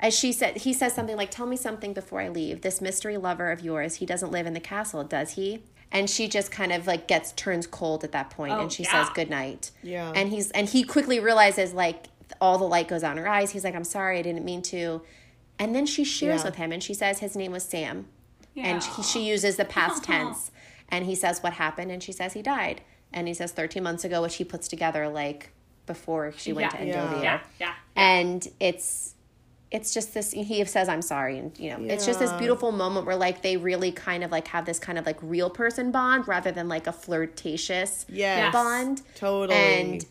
as 0.00 0.18
she 0.18 0.32
said 0.32 0.58
he 0.58 0.72
says 0.72 0.92
something 0.94 1.16
like 1.16 1.30
tell 1.30 1.46
me 1.46 1.56
something 1.56 1.92
before 1.92 2.20
I 2.20 2.28
leave. 2.28 2.62
This 2.62 2.80
mystery 2.80 3.16
lover 3.16 3.50
of 3.50 3.60
yours, 3.60 3.96
he 3.96 4.06
doesn't 4.06 4.30
live 4.32 4.46
in 4.46 4.52
the 4.52 4.60
castle, 4.60 5.04
does 5.04 5.32
he? 5.32 5.62
And 5.92 6.10
she 6.10 6.28
just 6.28 6.50
kind 6.50 6.72
of 6.72 6.86
like 6.86 7.06
gets 7.08 7.32
turns 7.32 7.66
cold 7.66 8.04
at 8.04 8.12
that 8.12 8.30
point 8.30 8.52
Oh, 8.52 8.60
and 8.60 8.72
she 8.72 8.82
yeah. 8.82 9.04
says 9.04 9.08
good 9.14 9.30
night. 9.30 9.70
Yeah. 9.82 10.12
And 10.14 10.28
he's 10.30 10.50
and 10.50 10.68
he 10.68 10.82
quickly 10.84 11.20
realizes 11.20 11.72
like 11.72 12.06
all 12.40 12.58
the 12.58 12.64
light 12.64 12.88
goes 12.88 13.04
on 13.04 13.16
her 13.16 13.28
eyes. 13.28 13.52
He's 13.52 13.64
like 13.64 13.74
I'm 13.74 13.84
sorry, 13.84 14.18
I 14.18 14.22
didn't 14.22 14.44
mean 14.44 14.62
to. 14.62 15.02
And 15.58 15.74
then 15.74 15.86
she 15.86 16.04
shares 16.04 16.40
Yeah. 16.42 16.46
with 16.46 16.54
him 16.56 16.72
and 16.72 16.82
she 16.82 16.92
says 16.92 17.20
his 17.20 17.34
name 17.36 17.52
was 17.52 17.62
Sam 17.62 18.06
and 18.56 18.82
Yeah. 18.82 18.94
he, 18.96 19.02
she 19.02 19.20
uses 19.26 19.56
the 19.56 19.64
past 19.64 20.04
tense 20.10 20.50
and 20.88 21.06
he 21.06 21.14
says 21.14 21.42
what 21.42 21.54
happened 21.54 21.90
and 21.90 22.02
she 22.02 22.12
says 22.12 22.34
he 22.34 22.42
died 22.42 22.82
and 23.12 23.26
he 23.28 23.34
says 23.34 23.52
13 23.52 23.82
months 23.82 24.04
ago 24.04 24.20
which 24.22 24.36
he 24.36 24.44
puts 24.44 24.68
together 24.68 25.08
like 25.08 25.50
before 25.86 26.32
she 26.36 26.52
went 26.52 26.72
Yeah. 26.74 26.78
to 26.80 26.86
Yeah. 26.86 26.94
Endovier 27.06 27.22
yeah, 27.22 27.40
yeah. 27.60 27.74
and 27.94 28.48
it's 28.60 29.14
it's 29.72 29.92
just 29.92 30.14
this 30.14 30.30
he 30.32 30.64
says 30.64 30.88
i'm 30.88 31.02
sorry 31.02 31.38
and 31.38 31.58
you 31.58 31.70
know 31.70 31.78
it's 31.92 32.06
just 32.06 32.18
this 32.20 32.32
beautiful 32.34 32.70
moment 32.70 33.04
where 33.04 33.16
like 33.16 33.42
they 33.42 33.56
really 33.56 33.90
kind 33.90 34.22
of 34.22 34.30
like 34.30 34.46
have 34.48 34.64
this 34.64 34.78
kind 34.78 34.96
of 34.98 35.04
like 35.04 35.18
real 35.22 35.50
person 35.50 35.90
bond 35.90 36.28
rather 36.28 36.52
than 36.52 36.68
like 36.68 36.86
a 36.86 36.92
flirtatious 36.92 38.06
Yes. 38.08 38.52
bond 38.52 39.02
Totally. 39.16 39.56
and 39.58 40.06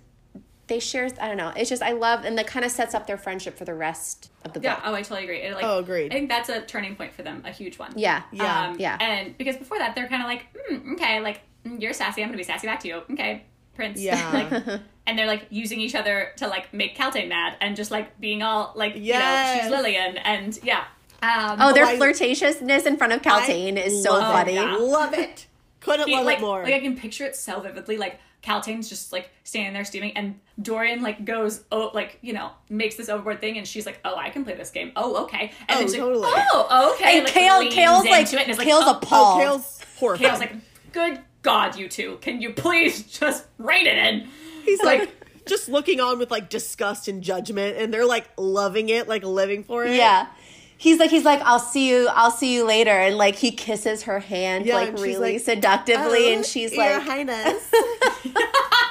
they 0.68 0.80
share 0.80 1.08
i 1.22 1.28
don't 1.28 1.38
know 1.38 1.54
it's 1.56 1.70
just 1.70 1.82
i 1.84 1.92
love 1.94 2.26
and 2.26 2.38
that 2.38 2.48
kind 2.48 2.66
of 2.66 2.72
sets 2.72 2.94
up 2.94 3.08
their 3.08 3.18
friendship 3.18 3.58
for 3.58 3.64
the 3.66 3.74
rest 3.74 4.30
of 4.44 4.54
the 4.54 4.60
book. 4.60 4.66
Yeah, 4.66 4.82
oh, 4.84 4.94
I 4.94 5.02
totally 5.02 5.24
agree. 5.24 5.42
It, 5.42 5.56
like, 5.56 5.64
Oh, 5.64 5.80
agreed. 5.80 6.12
I 6.12 6.16
think 6.16 6.30
that's 6.30 6.50
a 6.50 6.62
turning 6.62 6.96
point 6.96 7.14
for 7.14 7.24
them, 7.24 7.42
a 7.46 7.52
huge 7.52 7.80
one. 7.80 7.94
yeah 7.96 8.22
Yeah. 8.32 8.68
Um, 8.68 8.76
Yeah. 8.78 8.96
And 9.00 9.36
because 9.38 9.58
before 9.58 9.80
that, 9.80 9.96
they're 9.96 10.08
kind 10.08 10.22
of 10.22 10.28
like, 10.28 10.46
mm, 10.70 10.94
okay, 10.94 11.20
like, 11.20 11.42
mm, 11.66 11.82
you're 11.82 11.94
sassy. 11.94 12.22
I'm 12.22 12.28
going 12.30 12.34
to 12.34 12.38
be 12.38 12.44
sassy 12.44 12.68
back 12.68 12.80
to 12.82 12.88
you. 12.88 13.02
Okay, 13.12 13.44
Prince. 13.74 14.00
Yeah. 14.00 14.50
like, 14.68 14.82
and 15.08 15.18
they're 15.18 15.28
like 15.28 15.48
using 15.50 15.80
each 15.80 15.96
other 15.96 16.32
to 16.38 16.48
like 16.48 16.74
make 16.74 16.98
Kaltain 16.98 17.28
mad 17.30 17.56
and 17.62 17.76
just 17.76 17.92
like 17.92 18.20
being 18.20 18.42
all 18.44 18.74
like, 18.76 18.96
you 18.96 19.14
know, 19.14 19.60
she's 19.62 19.70
Lillian. 19.70 20.18
And 20.18 20.58
yeah. 20.64 20.86
Um, 21.22 21.58
oh 21.60 21.74
their 21.74 21.86
I- 21.86 21.98
flirtatiousn's 21.98 22.86
in 22.86 22.98
front 22.98 23.14
of 23.14 23.22
Kaltain 23.22 23.78
is 23.84 24.04
so 24.04 24.12
love 24.14 24.34
funny 24.34 24.54
it. 24.54 24.62
Yeah. 24.62 24.76
Love 24.78 25.14
it. 25.14 25.48
Couldn't 25.80 26.08
he- 26.08 26.16
love 26.16 26.26
like, 26.26 26.38
it 26.40 26.42
more. 26.42 26.64
like 26.64 26.74
I 26.74 26.80
can 26.80 26.96
picture 26.98 27.26
it 27.26 27.36
so 27.36 27.60
vividly. 27.60 27.98
Like 27.98 28.20
Kaltain's 28.44 28.88
just 28.90 29.12
like 29.12 29.32
standing 29.44 29.74
there 29.74 29.84
steaming, 29.86 30.16
and 30.16 30.40
Dorian 30.62 31.02
like 31.02 31.26
goes, 31.26 31.64
oh, 31.72 31.90
like 31.96 32.20
you 32.22 32.32
know, 32.34 32.52
makes 32.70 32.94
this 32.96 33.10
overboard 33.10 33.42
thing, 33.42 33.58
and 33.58 33.68
she's 33.68 33.88
like, 33.88 34.00
oh, 34.06 34.16
I 34.16 34.30
can 34.30 34.44
play 34.44 34.54
this 34.54 34.70
game. 34.70 34.92
Oh, 34.96 35.24
okay. 35.24 35.52
And 35.68 35.72
Oh, 35.72 35.76
then 35.80 35.88
she's 35.88 35.96
totally. 35.96 36.32
like, 36.32 36.46
oh, 36.54 36.94
okay. 36.94 37.18
And 37.18 37.26
like, 37.26 37.34
Chaol, 37.34 37.60
leans 37.62 37.74
Chaol's 37.76 38.06
like, 38.06 38.34
it 38.34 38.40
and 38.42 38.50
is 38.52 38.58
like, 38.60 38.68
Chaol's 38.68 38.84
oh, 38.86 39.00
oh. 39.12 39.40
Chaol's 39.40 39.82
horrified. 39.98 40.28
Chaol's 40.28 40.40
like, 40.40 40.54
good 40.92 41.20
God, 41.42 41.76
you 41.76 41.88
two, 41.90 42.18
can 42.22 42.40
you 42.42 42.54
please 42.54 43.04
just 43.20 43.46
rein 43.58 43.88
it 43.88 43.98
in? 43.98 44.28
He's 44.66 44.82
like 44.82 45.10
just 45.46 45.70
looking 45.70 46.00
on 46.00 46.20
with 46.20 46.32
like 46.32 46.50
disgust 46.50 47.08
and 47.08 47.22
judgment, 47.22 47.78
and 47.78 47.94
they're 47.94 48.06
like 48.06 48.30
loving 48.38 48.90
it, 48.90 49.08
like 49.08 49.24
living 49.24 49.64
for 49.64 49.86
it. 49.86 49.96
Yeah. 49.96 50.28
He's 50.78 51.00
like 51.00 51.10
he's 51.10 51.24
like 51.24 51.40
I'll 51.42 51.58
see 51.60 51.90
you 51.90 52.10
I'll 52.12 52.32
see 52.32 52.54
you 52.54 52.66
later 52.66 52.92
and 52.92 53.18
like 53.18 53.36
he 53.36 53.52
kisses 53.52 54.04
her 54.04 54.20
hand 54.20 54.66
Yeah, 54.66 54.76
like 54.76 54.94
really 54.96 55.34
like, 55.34 55.42
seductively 55.42 56.28
Oh, 56.32 56.34
and 56.34 56.46
she's 56.46 56.74
Your 56.74 57.00
like 57.00 57.02
Highness. 57.02 57.72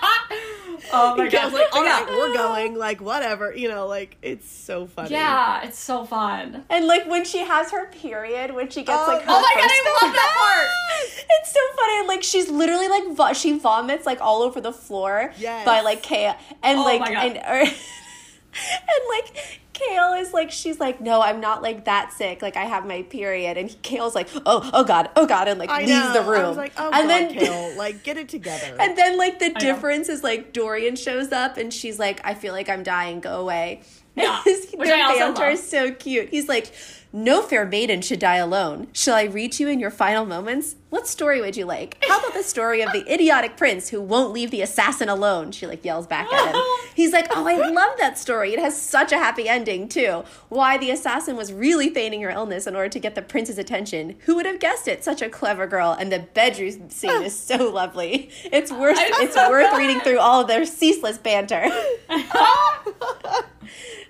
Oh 0.93 1.17
my 1.17 1.29
God. 1.29 1.53
like, 1.53 1.75
all 1.75 1.85
Yeah. 1.85 2.01
right, 2.05 2.09
we're 2.11 2.35
going. 2.35 2.77
Like 2.77 3.01
whatever, 3.01 3.55
you 3.55 3.69
know. 3.69 3.87
Like 3.87 4.17
it's 4.23 4.49
so 4.51 4.87
funny. 4.87 5.11
Yeah, 5.11 5.63
it's 5.65 5.79
so 5.79 6.05
fun. 6.05 6.65
and 6.69 6.87
like 6.87 7.07
when 7.07 7.25
she 7.25 7.39
has 7.39 7.71
her 7.71 7.87
period 7.87 8.55
when 8.55 8.69
she 8.71 8.83
gets 8.83 9.03
Oh, 9.03 9.13
like 9.13 9.23
her 9.23 9.27
Oh 9.31 9.41
my 9.41 9.61
God, 9.61 9.71
I 9.71 9.99
love 10.03 10.13
that 10.15 10.35
part. 10.39 10.69
It's 11.41 11.53
so 11.53 11.61
funny 11.77 11.99
and 12.01 12.09
like 12.09 12.23
she's 12.23 12.49
literally 12.51 12.89
like 12.89 13.15
vo- 13.17 13.33
she 13.33 13.59
vomits 13.59 14.07
like 14.07 14.21
all 14.21 14.43
over 14.43 14.61
the 14.61 14.73
floor 14.73 15.33
Yes. 15.39 15.65
by 15.65 15.81
like 15.81 16.03
Chaol 16.03 16.37
and 16.63 16.79
Oh 16.79 16.85
like 16.85 17.01
my 17.01 17.13
God. 17.13 17.25
and 17.27 17.37
or, 17.39 17.61
and 17.69 19.03
like 19.11 19.61
Chaol 19.75 20.21
is 20.21 20.33
like 20.33 20.51
she's 20.51 20.81
like 20.81 21.01
no 21.01 21.21
I'm 21.21 21.41
not 21.41 21.63
like 21.63 21.85
that 21.85 22.13
sick 22.13 22.41
like 22.43 22.57
I 22.57 22.65
have 22.65 22.87
my 22.87 23.03
period 23.03 23.57
and 23.59 23.69
Chaol's 23.83 24.15
like 24.15 24.29
oh 24.47 24.71
oh 24.73 24.85
god 24.85 25.11
oh 25.17 25.27
god 25.27 25.49
and 25.49 25.59
like 25.59 25.69
I 25.71 25.81
leaves 25.81 25.91
know. 25.91 26.13
the 26.15 26.23
room 26.31 26.45
I 26.45 26.49
was 26.49 26.57
like, 26.57 26.73
oh 26.79 26.91
and 26.93 27.09
god, 27.09 27.09
then 27.09 27.35
Chaol, 27.35 27.77
like 27.77 28.03
get 28.03 28.17
it 28.17 28.29
together. 28.29 28.77
And 28.81 28.97
then 28.97 29.19
like 29.19 29.39
the 29.41 29.49
know. 29.51 29.61
difference 29.61 30.09
is 30.09 30.23
like 30.23 30.53
Dorian 30.53 30.97
shows 30.97 31.33
up 31.33 31.57
and 31.57 31.73
she's 31.75 31.99
like, 31.99 32.21
I 32.25 32.35
feel 32.35 32.53
like 32.53 32.69
I'm 32.69 32.83
dying, 32.83 33.21
go 33.21 33.41
away. 33.41 33.83
Yeah, 34.17 34.37
And 34.37 34.45
his- 34.45 34.71
which 34.77 34.89
their 34.89 34.97
banter 35.09 35.49
is 35.51 35.69
so 35.69 35.91
cute. 35.93 36.29
He's 36.29 36.49
like, 36.49 36.73
No 37.13 37.43
fair 37.43 37.67
maiden 37.67 38.01
should 38.01 38.21
die 38.21 38.37
alone. 38.37 38.87
Shall 38.93 39.17
I 39.17 39.25
read 39.25 39.59
you 39.59 39.67
in 39.69 39.81
your 39.81 39.91
final 39.91 40.25
moments? 40.25 40.77
What 40.95 41.09
story 41.09 41.41
would 41.41 41.57
you 41.57 41.65
like? 41.65 41.99
How 42.07 42.21
about 42.21 42.35
the 42.35 42.45
story 42.45 42.81
of 42.81 42.93
the 42.93 43.13
idiotic 43.13 43.57
prince 43.57 43.89
who 43.89 44.01
won't 44.01 44.33
leave 44.33 44.53
the 44.53 44.63
assassin 44.63 45.09
alone? 45.09 45.51
She 45.51 45.67
like 45.67 45.85
yells 45.85 46.07
back 46.07 46.33
at 46.33 46.55
him. 46.55 46.63
He's 46.95 47.13
like, 47.13 47.27
Oh, 47.35 47.45
I 47.45 47.57
love 47.69 47.99
that 47.99 48.17
story. 48.17 48.53
It 48.53 48.61
has 48.61 48.81
such 48.81 49.11
a 49.11 49.17
happy 49.17 49.49
ending 49.49 49.89
too. 49.89 50.23
Why 50.51 50.79
the 50.79 50.93
assassin 50.93 51.35
was 51.35 51.53
really 51.53 51.91
feigning 51.91 52.23
her 52.23 52.31
illness 52.31 52.69
in 52.69 52.77
order 52.77 52.91
to 52.91 53.01
get 53.01 53.17
the 53.17 53.23
prince's 53.23 53.59
attention. 53.59 54.15
Who 54.27 54.37
would 54.37 54.47
have 54.47 54.61
guessed 54.61 54.87
it? 54.87 55.03
Such 55.03 55.21
a 55.21 55.29
clever 55.29 55.67
girl. 55.67 55.97
And 55.99 56.13
the 56.13 56.21
bedroom 56.21 56.89
scene 56.91 57.25
is 57.25 57.37
so 57.37 57.69
lovely. 57.73 58.31
It's 58.45 58.71
worth 58.71 58.97
it's 58.97 59.35
worth 59.35 59.77
reading 59.77 59.99
through 59.99 60.21
all 60.21 60.43
of 60.43 60.47
their 60.47 60.65
ceaseless 60.65 61.19
banter. 61.19 61.65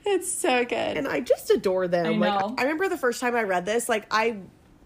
it's 0.04 0.30
so 0.30 0.66
good. 0.66 0.98
and 0.98 1.08
I 1.08 1.20
just 1.20 1.48
adore 1.48 1.88
them. 1.88 2.22
I 2.22 2.30
like. 2.30 2.60
I 2.60 2.64
remember 2.64 2.90
the 2.90 2.98
first 2.98 3.22
time 3.22 3.34
I 3.34 3.44
read 3.44 3.64
this, 3.64 3.88
like 3.88 4.06
I 4.10 4.36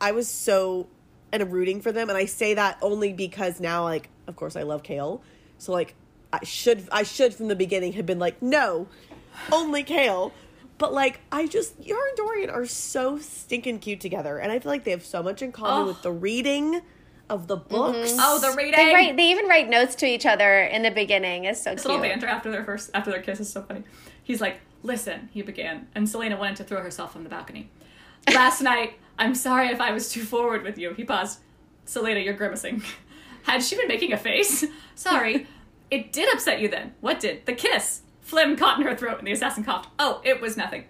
I 0.00 0.12
was 0.12 0.28
so 0.28 0.86
and 1.32 1.52
rooting 1.52 1.80
for 1.80 1.92
them, 1.92 2.08
and 2.08 2.16
I 2.16 2.24
say 2.24 2.54
that 2.54 2.78
only 2.82 3.12
because 3.12 3.60
now, 3.60 3.84
like, 3.84 4.08
of 4.26 4.36
course, 4.36 4.56
I 4.56 4.62
love 4.62 4.82
Chaol, 4.82 5.20
so 5.58 5.72
like 5.72 5.94
I 6.32 6.44
should 6.44 6.88
I 6.92 7.02
should 7.02 7.34
from 7.34 7.48
the 7.48 7.56
beginning 7.56 7.94
have 7.94 8.06
been 8.06 8.18
like, 8.18 8.40
no, 8.42 8.88
only 9.52 9.84
Chaol. 9.84 10.32
But 10.78 10.92
like 10.92 11.20
I 11.32 11.46
just 11.46 11.74
Yara 11.80 12.00
and 12.08 12.16
Dorian 12.16 12.50
are 12.50 12.66
so 12.66 13.18
stinking 13.18 13.80
cute 13.80 14.00
together, 14.00 14.38
and 14.38 14.52
I 14.52 14.58
feel 14.60 14.70
like 14.70 14.84
they 14.84 14.92
have 14.92 15.04
so 15.04 15.22
much 15.22 15.42
in 15.42 15.50
common 15.52 15.84
Oh. 15.84 15.86
with 15.88 16.02
the 16.02 16.12
reading 16.12 16.82
of 17.28 17.46
the 17.46 17.56
mm-hmm. 17.56 17.68
books. 17.68 18.14
Oh, 18.18 18.38
the 18.38 18.56
reading. 18.56 18.76
They 18.76 18.94
write. 18.94 19.16
They 19.16 19.30
even 19.30 19.46
write 19.48 19.68
notes 19.68 19.94
to 19.96 20.06
each 20.06 20.24
other 20.24 20.60
in 20.62 20.82
the 20.82 20.90
beginning. 20.90 21.44
It's 21.44 21.62
so 21.62 21.74
This 21.74 21.84
little 21.84 22.00
banter 22.00 22.26
after 22.26 22.50
their 22.50 22.64
first 22.64 22.90
after 22.94 23.10
their 23.10 23.22
kiss 23.22 23.40
is 23.40 23.50
so 23.52 23.62
funny. 23.62 23.82
He's 24.22 24.40
like, 24.40 24.60
"Listen," 24.82 25.28
he 25.32 25.42
began, 25.42 25.88
and 25.94 26.06
Celaena 26.06 26.38
wanted 26.38 26.56
to 26.56 26.64
throw 26.64 26.80
herself 26.80 27.12
from 27.12 27.24
the 27.24 27.30
balcony. 27.30 27.70
Last 28.32 28.60
night, 28.72 28.94
I'm 29.18 29.34
sorry 29.34 29.68
if 29.68 29.80
I 29.80 29.92
was 29.92 30.10
too 30.10 30.22
forward 30.22 30.62
with 30.62 30.78
you. 30.78 30.94
He 30.94 31.04
paused. 31.04 31.40
Celaena, 31.86 32.24
you're 32.24 32.34
grimacing. 32.34 32.82
Had 33.44 33.62
she 33.62 33.76
been 33.76 33.88
making 33.88 34.12
a 34.12 34.16
face? 34.18 34.64
Sorry. 34.94 35.46
It 35.90 36.12
did 36.12 36.30
upset 36.34 36.60
you 36.60 36.68
then. 36.68 36.92
What 37.00 37.18
did? 37.18 37.46
The 37.46 37.54
kiss. 37.54 38.02
Phlegm 38.20 38.56
caught 38.56 38.78
in 38.78 38.84
her 38.86 38.94
throat, 38.94 39.16
and 39.20 39.26
the 39.26 39.32
assassin 39.32 39.64
coughed. 39.64 39.88
Oh, 39.98 40.20
it 40.22 40.38
was 40.38 40.54
nothing. 40.54 40.84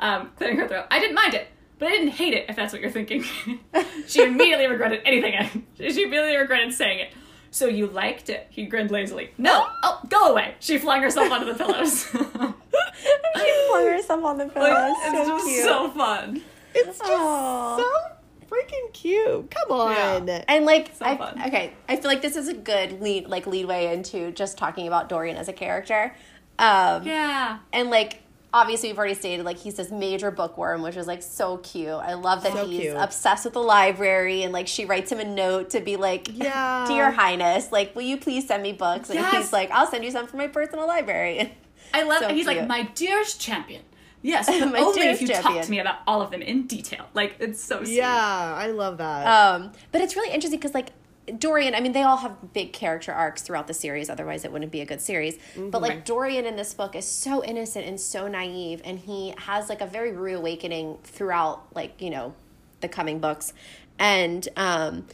Um, 0.00 0.32
clearing 0.36 0.56
her 0.58 0.66
throat. 0.66 0.86
I 0.90 0.98
didn't 0.98 1.14
mind 1.14 1.34
it, 1.34 1.46
but 1.78 1.86
I 1.86 1.92
didn't 1.92 2.08
hate 2.08 2.34
it. 2.34 2.46
If 2.48 2.56
that's 2.56 2.72
what 2.72 2.82
you're 2.82 2.90
thinking. 2.90 3.22
she 4.08 4.24
immediately 4.24 4.66
regretted 4.66 5.02
anything. 5.04 5.36
I- 5.36 5.50
she 5.78 6.02
immediately 6.02 6.34
regretted 6.36 6.74
saying 6.74 6.98
it. 6.98 7.12
So 7.52 7.66
you 7.68 7.86
liked 7.86 8.28
it? 8.28 8.48
He 8.50 8.66
grinned 8.66 8.90
lazily. 8.90 9.30
No. 9.38 9.68
Oh, 9.84 10.00
go 10.08 10.32
away. 10.32 10.56
She 10.58 10.78
flung 10.78 11.00
herself 11.00 11.30
onto 11.30 11.46
the 11.46 11.54
pillows. 11.54 12.06
She 12.10 13.66
flung 13.68 13.86
herself 13.86 14.24
on 14.24 14.38
the 14.38 14.46
pillows. 14.46 14.68
Like, 14.68 14.96
so 14.96 15.16
it's 15.20 15.28
just 15.28 15.46
cute. 15.46 15.64
so 15.64 15.90
fun. 15.90 16.42
It's 16.74 16.98
just 16.98 17.02
Aw. 17.10 17.76
so 17.76 18.46
freaking 18.48 18.92
cute. 18.92 19.50
Come 19.50 19.70
on. 19.70 20.26
Yeah. 20.28 20.44
And 20.48 20.64
like, 20.64 20.90
So 20.94 21.04
I, 21.04 21.16
fun. 21.16 21.40
okay, 21.46 21.72
I 21.88 21.96
feel 21.96 22.10
like 22.10 22.22
this 22.22 22.36
is 22.36 22.48
a 22.48 22.54
good 22.54 23.00
lead, 23.00 23.26
like 23.28 23.46
lead 23.46 23.66
way 23.66 23.92
into 23.92 24.32
just 24.32 24.58
talking 24.58 24.86
about 24.86 25.08
Dorian 25.08 25.36
as 25.36 25.48
a 25.48 25.52
character. 25.52 26.14
Um, 26.58 27.04
Yeah. 27.06 27.58
And 27.72 27.90
like, 27.90 28.22
obviously, 28.52 28.88
we've 28.88 28.98
already 28.98 29.14
stated 29.14 29.44
like 29.44 29.56
he's 29.58 29.74
this 29.76 29.90
major 29.90 30.30
bookworm, 30.32 30.82
which 30.82 30.96
is 30.96 31.06
like 31.06 31.22
so 31.22 31.58
cute. 31.58 31.88
I 31.88 32.14
love 32.14 32.42
that 32.42 32.52
So 32.52 32.66
he's 32.66 32.80
cute. 32.80 32.96
obsessed 32.96 33.44
with 33.44 33.54
the 33.54 33.62
library, 33.62 34.42
and 34.42 34.52
like 34.52 34.66
she 34.66 34.84
writes 34.84 35.12
him 35.12 35.20
a 35.20 35.24
note 35.24 35.70
to 35.70 35.80
be 35.80 35.96
like, 35.96 36.28
Yeah. 36.32 36.84
"Dear 36.88 37.10
Highness, 37.12 37.70
like, 37.72 37.94
will 37.94 38.02
you 38.02 38.16
please 38.16 38.46
send 38.48 38.62
me 38.62 38.72
books?" 38.72 39.10
And 39.10 39.18
Yes. 39.20 39.32
he's 39.34 39.52
like, 39.52 39.70
"I'll 39.70 39.86
send 39.86 40.04
you 40.04 40.10
some 40.10 40.26
from 40.26 40.38
my 40.38 40.48
personal 40.48 40.86
library." 40.86 41.54
I 41.94 42.02
love 42.02 42.20
So 42.22 42.28
he's 42.34 42.46
like, 42.46 42.66
my 42.68 42.82
dearest 42.94 43.40
champion. 43.40 43.82
Yes, 44.22 44.46
but 44.46 44.62
only 44.62 45.02
if 45.02 45.18
dearest 45.18 45.22
you 45.22 45.28
talk 45.28 45.62
to 45.64 45.70
me 45.70 45.78
about 45.78 45.98
all 46.06 46.20
of 46.20 46.30
them 46.30 46.42
in 46.42 46.66
detail. 46.66 47.06
Like, 47.14 47.36
it's 47.40 47.62
so 47.62 47.82
sweet. 47.82 47.96
Yeah, 47.96 48.54
I 48.56 48.68
love 48.68 48.98
that. 48.98 49.26
Um, 49.26 49.72
but 49.92 50.00
it's 50.00 50.16
really 50.16 50.32
interesting 50.32 50.58
because 50.58 50.74
like 50.74 50.92
Dorian, 51.38 51.74
I 51.74 51.80
mean, 51.80 51.92
they 51.92 52.02
all 52.02 52.18
have 52.18 52.52
big 52.52 52.72
character 52.72 53.12
arcs 53.12 53.42
throughout 53.42 53.66
the 53.66 53.74
series. 53.74 54.10
Otherwise, 54.10 54.44
it 54.44 54.52
wouldn't 54.52 54.72
be 54.72 54.80
a 54.80 54.86
good 54.86 55.00
series. 55.00 55.38
But 55.56 55.82
like 55.82 56.04
Dorian 56.04 56.44
in 56.44 56.56
this 56.56 56.74
book 56.74 56.94
is 56.94 57.06
so 57.06 57.44
innocent 57.44 57.86
and 57.86 58.00
so 58.00 58.28
naive, 58.28 58.80
and 58.84 58.98
he 58.98 59.34
has 59.38 59.68
like 59.68 59.80
a 59.80 59.86
very 59.86 60.12
reawakening 60.12 60.98
throughout, 61.04 61.74
like 61.74 62.00
you 62.00 62.10
know, 62.10 62.34
the 62.80 62.88
coming 62.88 63.20
books, 63.20 63.52
and 63.98 64.48
um, 64.56 65.06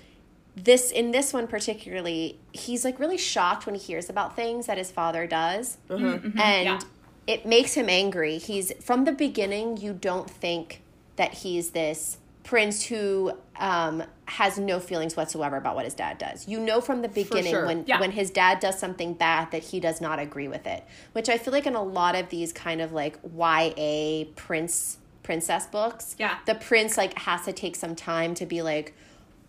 this 0.55 0.91
in 0.91 1.11
this 1.11 1.33
one 1.33 1.47
particularly, 1.47 2.39
he's 2.53 2.85
like 2.85 2.99
really 2.99 3.19
shocked 3.19 3.67
when 3.67 3.75
he 3.75 3.81
hears 3.81 4.09
about 4.09 4.37
things 4.37 4.67
that 4.67 4.79
his 4.79 4.91
father 4.91 5.27
does, 5.27 5.79
and 5.89 6.33
yeah. 6.35 6.81
It 7.27 7.47
makes 7.47 7.75
him 7.75 7.89
angry. 7.89 8.39
He's 8.39 8.73
from 8.85 9.05
the 9.05 9.13
beginning. 9.13 9.77
You 9.79 9.93
don't 9.93 10.29
think 10.31 10.83
that 11.17 11.33
he's 11.35 11.71
this 11.71 12.19
prince 12.45 12.85
who 12.85 13.33
um, 13.57 14.05
has 14.27 14.57
no 14.59 14.79
feelings 14.79 15.17
whatsoever 15.17 15.57
about 15.57 15.75
what 15.75 15.85
his 15.85 15.95
dad 15.95 16.17
does. 16.19 16.47
You 16.47 16.61
know 16.61 16.81
from 16.81 17.03
the 17.03 17.09
beginning 17.09 17.51
sure. 17.53 17.67
when 17.67 17.85
Yeah. 17.87 17.99
when 17.99 18.13
his 18.13 18.31
dad 18.31 18.61
does 18.61 18.79
something 18.79 19.15
bad 19.15 19.51
that 19.51 19.65
he 19.65 19.81
does 19.81 20.01
not 20.01 20.21
agree 20.21 20.47
with 20.47 20.65
it. 20.67 20.85
Which 21.13 21.29
I 21.29 21.39
feel 21.39 21.53
like 21.53 21.67
in 21.67 21.75
a 21.75 21.83
lot 21.83 22.15
of 22.15 22.29
these 22.29 22.53
kind 22.53 22.81
of 22.81 22.93
like 22.93 23.19
YA 23.37 24.27
prince 24.37 24.99
princess 25.25 25.67
books, 25.67 26.15
Yeah. 26.19 26.37
the 26.47 26.55
prince 26.55 26.97
like 26.97 27.19
has 27.19 27.45
to 27.47 27.53
take 27.53 27.75
some 27.75 27.97
time 27.97 28.35
to 28.35 28.47
be 28.47 28.63
like, 28.63 28.95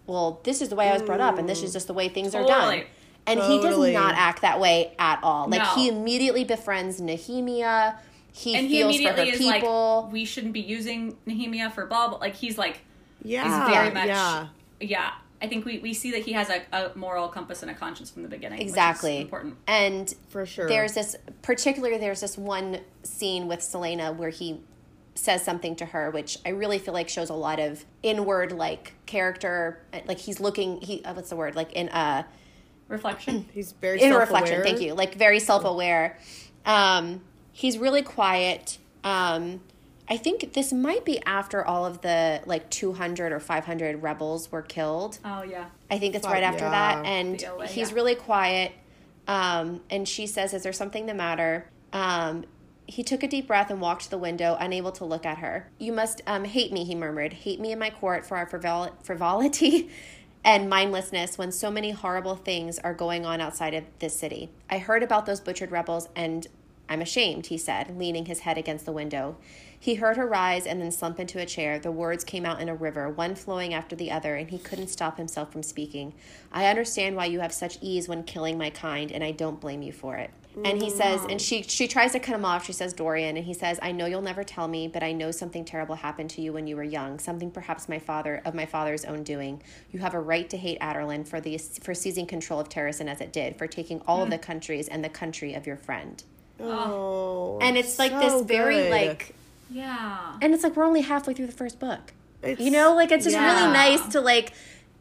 well, 0.07 0.39
this 0.43 0.61
is 0.61 0.69
the 0.69 0.75
way 0.75 0.89
I 0.89 0.93
was 0.93 1.03
brought 1.03 1.19
up, 1.19 1.38
and 1.38 1.47
this 1.47 1.61
is 1.61 1.73
just 1.73 1.86
the 1.86 1.93
way 1.93 2.07
things 2.09 2.34
are 2.34 2.45
done. 2.47 2.82
Totally. 3.28 3.45
And 3.45 3.63
he 3.63 3.69
does 3.69 3.93
not 3.93 4.15
act 4.15 4.41
that 4.41 4.59
way 4.59 4.93
at 4.97 5.19
all. 5.23 5.47
Like 5.47 5.61
No. 5.61 5.67
he 5.75 5.89
immediately 5.89 6.43
befriends 6.43 7.01
Nehemia. 7.01 7.97
He 8.32 8.55
And 8.55 8.67
he 8.67 8.78
feels 8.82 8.97
for 8.97 9.03
her 9.03 9.13
immediately 9.21 9.47
is 9.47 9.53
people. 9.53 10.01
like, 10.03 10.13
we 10.13 10.25
shouldn't 10.25 10.53
be 10.53 10.61
using 10.61 11.17
Nehemia 11.28 11.71
for 11.71 11.86
blah, 11.88 12.07
blah. 12.09 12.17
Like, 12.19 12.36
he's 12.36 12.57
like, 12.57 12.82
yeah. 13.23 13.43
he's 13.65 13.73
very 13.75 13.91
much, 13.93 14.07
Yeah. 14.07 14.47
yeah. 14.80 15.11
I 15.41 15.47
think 15.47 15.65
we, 15.65 15.78
we 15.80 15.93
see 15.93 16.11
that 16.11 16.23
he 16.23 16.34
has 16.34 16.49
a, 16.49 16.61
a 16.71 16.91
moral 16.95 17.28
compass 17.28 17.61
and 17.61 17.69
a 17.69 17.73
conscience 17.75 18.09
from 18.09 18.23
the 18.23 18.30
beginning. 18.30 18.57
which 18.57 18.65
is 18.67 18.71
exactly 18.71 19.21
important. 19.21 19.55
And 19.67 20.11
For 20.30 20.45
sure. 20.47 20.67
there's 20.67 20.93
this 20.93 21.15
particularly 21.43 21.97
there's 21.99 22.21
this 22.21 22.38
one 22.38 22.80
scene 23.03 23.47
with 23.47 23.59
Celaena 23.59 24.15
where 24.15 24.30
he 24.30 24.61
says 25.13 25.43
something 25.43 25.75
to 25.75 25.86
her 25.86 26.09
which 26.11 26.38
I 26.45 26.49
really 26.49 26.78
feel 26.80 26.93
like 26.93 27.09
shows 27.09 27.30
a 27.32 27.34
lot 27.36 27.59
of 27.59 27.86
inward 28.03 28.51
like 28.51 28.93
character 29.07 29.82
like 30.05 30.19
he's 30.19 30.39
looking 30.39 30.80
he 30.82 31.03
uh, 31.03 31.13
what's 31.15 31.30
the 31.32 31.36
word 31.36 31.55
like 31.55 31.73
in 31.73 31.89
uh 31.89 32.21
Reflection. 32.88 33.47
He's 33.53 33.73
very 33.73 34.01
in 34.01 34.11
self-aware. 34.11 34.19
reflection 34.21 34.63
thank 34.63 34.81
you 34.81 34.93
like 34.93 35.15
very 35.15 35.39
self-aware 35.39 36.17
um 36.65 37.21
he's 37.51 37.77
really 37.77 38.01
quiet 38.01 38.77
um 39.03 39.61
i 40.07 40.17
think 40.17 40.53
this 40.53 40.71
might 40.71 41.03
be 41.05 41.19
after 41.25 41.65
all 41.65 41.85
of 41.85 42.01
the 42.01 42.41
like 42.45 42.69
200 42.69 43.31
or 43.31 43.39
500 43.39 44.01
rebels 44.01 44.51
were 44.51 44.61
killed 44.61 45.19
oh, 45.25 45.43
yeah. 45.43 45.65
i 45.89 45.97
think 45.97 46.13
it's 46.15 46.25
Fuck, 46.25 46.33
right 46.33 46.43
after 46.43 46.65
yeah. 46.65 46.71
that 46.71 47.05
and 47.05 47.39
The 47.39 47.47
OA, 47.53 47.67
he's 47.67 47.89
yeah. 47.89 47.95
really 47.95 48.15
quiet 48.15 48.73
um 49.27 49.81
and 49.89 50.07
she 50.07 50.27
says 50.27 50.53
is 50.53 50.63
there 50.63 50.73
something 50.73 51.05
the 51.05 51.13
matter 51.13 51.69
um 51.93 52.45
he 52.88 53.03
took 53.03 53.21
a 53.21 53.27
deep 53.27 53.47
breath 53.47 53.69
and 53.69 53.81
walked 53.81 54.03
to 54.03 54.09
the 54.09 54.17
window, 54.17 54.55
unable 54.59 54.93
to 54.93 55.03
look 55.03 55.25
at 55.25 55.39
her. 55.39 55.69
You 55.77 55.91
must 55.91 56.21
um, 56.25 56.45
hate 56.45 56.71
me, 56.71 56.85
he 56.85 56.95
murmured. 56.95 57.33
Hate 57.33 57.59
me 57.59 57.73
in 57.73 57.79
my 57.79 57.89
court 57.89 58.25
for 58.25 58.38
our 58.38 58.47
frivol- 58.47 58.93
frivolity 59.03 59.89
and 60.47 60.69
mindlessness 60.69 61.37
when 61.37 61.51
so 61.51 61.69
many 61.69 61.91
horrible 61.91 62.37
things 62.37 62.79
are 62.79 62.93
going 62.93 63.25
on 63.25 63.41
outside 63.41 63.73
of 63.73 63.83
this 63.99 64.17
city. 64.17 64.49
I 64.69 64.77
heard 64.77 65.03
about 65.03 65.25
those 65.25 65.41
butchered 65.41 65.71
rebels 65.71 66.07
and 66.15 66.47
I'm 66.87 67.01
ashamed, 67.01 67.47
he 67.47 67.57
said, 67.57 67.97
leaning 67.97 68.27
his 68.27 68.39
head 68.39 68.57
against 68.57 68.85
the 68.85 68.93
window. 68.93 69.35
He 69.77 69.95
heard 69.95 70.15
her 70.15 70.25
rise 70.25 70.65
and 70.65 70.79
then 70.79 70.93
slump 70.93 71.19
into 71.19 71.39
a 71.39 71.45
chair. 71.45 71.79
The 71.79 71.91
words 71.91 72.23
came 72.23 72.45
out 72.45 72.61
in 72.61 72.69
a 72.69 72.75
river, 72.75 73.09
one 73.09 73.35
flowing 73.35 73.73
after 73.73 73.93
the 73.93 74.09
other, 74.09 74.35
and 74.35 74.49
he 74.49 74.57
couldn't 74.57 74.87
stop 74.87 75.17
himself 75.17 75.51
from 75.51 75.63
speaking. 75.63 76.13
I 76.49 76.67
understand 76.67 77.17
why 77.17 77.25
you 77.25 77.41
have 77.41 77.51
such 77.51 77.77
ease 77.81 78.07
when 78.07 78.23
killing 78.23 78.57
my 78.57 78.69
kind, 78.69 79.11
and 79.11 79.25
I 79.25 79.31
don't 79.31 79.59
blame 79.59 79.81
you 79.81 79.91
for 79.91 80.15
it. 80.15 80.31
And 80.66 80.82
he 80.82 80.89
says, 80.89 81.22
and 81.22 81.34
mm. 81.34 81.39
she 81.39 81.64
she 81.64 81.88
tries 81.88 82.14
to 82.14 82.20
cut 82.20 82.34
him 82.36 82.45
off. 82.45 82.66
She 82.66 82.74
says, 82.74 82.93
Dorian, 82.93 83.38
and 83.38 83.45
he 83.45 83.53
says, 83.53 83.80
I 83.82 83.91
know 83.91 84.05
you'll 84.05 84.22
never 84.22 84.43
tell 84.43 84.68
me, 84.68 84.88
but 84.88 85.03
I 85.03 85.12
know 85.12 85.32
something 85.32 85.66
terrible 85.66 85.95
happened 85.95 86.30
to 86.32 86.41
you 86.41 86.53
when 86.53 86.68
you 86.68 86.76
were 86.76 86.84
young. 86.84 87.20
Something 87.20 87.51
perhaps 87.51 87.88
my 87.88 87.99
father 87.99 88.41
of 88.45 88.53
my 88.55 88.66
father's 88.66 89.05
own 89.05 89.24
doing. 89.24 89.62
You 89.91 89.99
have 89.99 90.14
a 90.14 90.20
right 90.20 90.49
to 90.49 90.58
hate 90.58 90.80
Adarlan 90.80 91.28
for 91.28 91.39
the 91.39 91.58
for 91.58 91.93
seizing 91.93 92.26
control 92.26 92.60
of 92.60 92.70
Terrasen 92.70 93.08
as 93.08 93.22
it 93.22 93.32
did, 93.32 93.58
for 93.58 93.68
taking 93.68 94.01
all 94.08 94.24
of 94.24 94.30
the 94.30 94.38
mm. 94.38 94.41
countries 94.41 94.88
and 94.88 95.03
the 95.03 95.10
country 95.10 95.53
of 95.53 95.68
your 95.68 95.78
friend. 95.78 96.24
Oh, 96.60 97.60
And 97.62 97.78
it's 97.78 97.99
like 97.99 98.12
so 98.12 98.20
this 98.20 98.41
very 98.47 98.76
good. 98.76 98.91
like 98.91 99.36
Yeah. 99.70 100.38
and 100.41 100.53
it's 100.53 100.64
like 100.64 100.76
we're 100.76 100.86
only 100.86 101.01
halfway 101.01 101.34
through 101.34 101.47
the 101.47 101.51
first 101.51 101.80
book. 101.80 102.14
It's- 102.41 102.60
you 102.60 102.72
know, 102.72 102.95
like 102.95 103.12
it's 103.12 103.24
just 103.24 103.36
yeah. 103.36 103.53
really 103.53 103.74
nice 103.74 104.08
to 104.14 104.22
like 104.22 104.53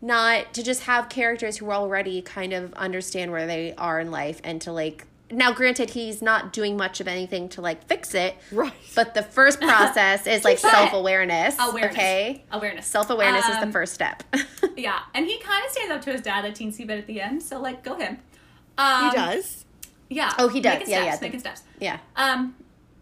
not 0.02 0.52
to 0.54 0.62
just 0.62 0.82
have 0.82 1.08
characters 1.08 1.56
who 1.56 1.70
already 1.70 2.20
kind 2.20 2.52
of 2.52 2.74
understand 2.74 3.30
where 3.30 3.46
they 3.46 3.74
are 3.76 3.98
in 4.00 4.10
life 4.10 4.40
and 4.44 4.60
to 4.62 4.72
like 4.72 5.06
now 5.30 5.52
granted 5.52 5.90
he's 5.90 6.22
not 6.22 6.52
doing 6.52 6.76
much 6.76 7.00
of 7.00 7.08
anything 7.08 7.48
to 7.50 7.60
like 7.60 7.84
fix 7.86 8.14
it. 8.14 8.36
Right. 8.52 8.72
But 8.94 9.14
the 9.14 9.22
first 9.22 9.60
process 9.60 10.26
is 10.26 10.44
like 10.44 10.58
self-awareness. 11.00 11.56
Awareness. 11.58 11.92
Okay? 11.92 12.44
Awareness. 12.52 12.86
Self-awareness 12.86 13.44
is 13.48 13.56
the 13.56 13.62
Um, 13.62 13.72
first 13.72 13.92
step. 13.94 14.22
Yeah, 14.76 14.98
and 15.14 15.24
he 15.24 15.38
kind 15.38 15.64
of 15.64 15.70
stands 15.72 15.90
up 15.90 16.02
to 16.02 16.12
his 16.12 16.20
dad 16.20 16.44
a 16.44 16.52
teensy 16.52 16.86
bit 16.86 16.98
at 16.98 17.06
the 17.06 17.18
end, 17.20 17.42
so 17.42 17.58
like, 17.58 17.82
go 17.82 17.96
him. 17.96 18.18
Um, 18.76 19.08
he 19.10 19.16
does. 19.16 19.64
Yeah. 20.10 20.34
Oh, 20.38 20.48
he 20.48 20.60
does. 20.60 20.80
Making 20.80 20.90
Yeah, 20.90 21.02
steps, 21.02 21.16
yeah. 21.22 21.26
Making 21.26 21.40
steps. 21.40 21.62
yeah. 21.80 21.98
Um, 22.14 22.54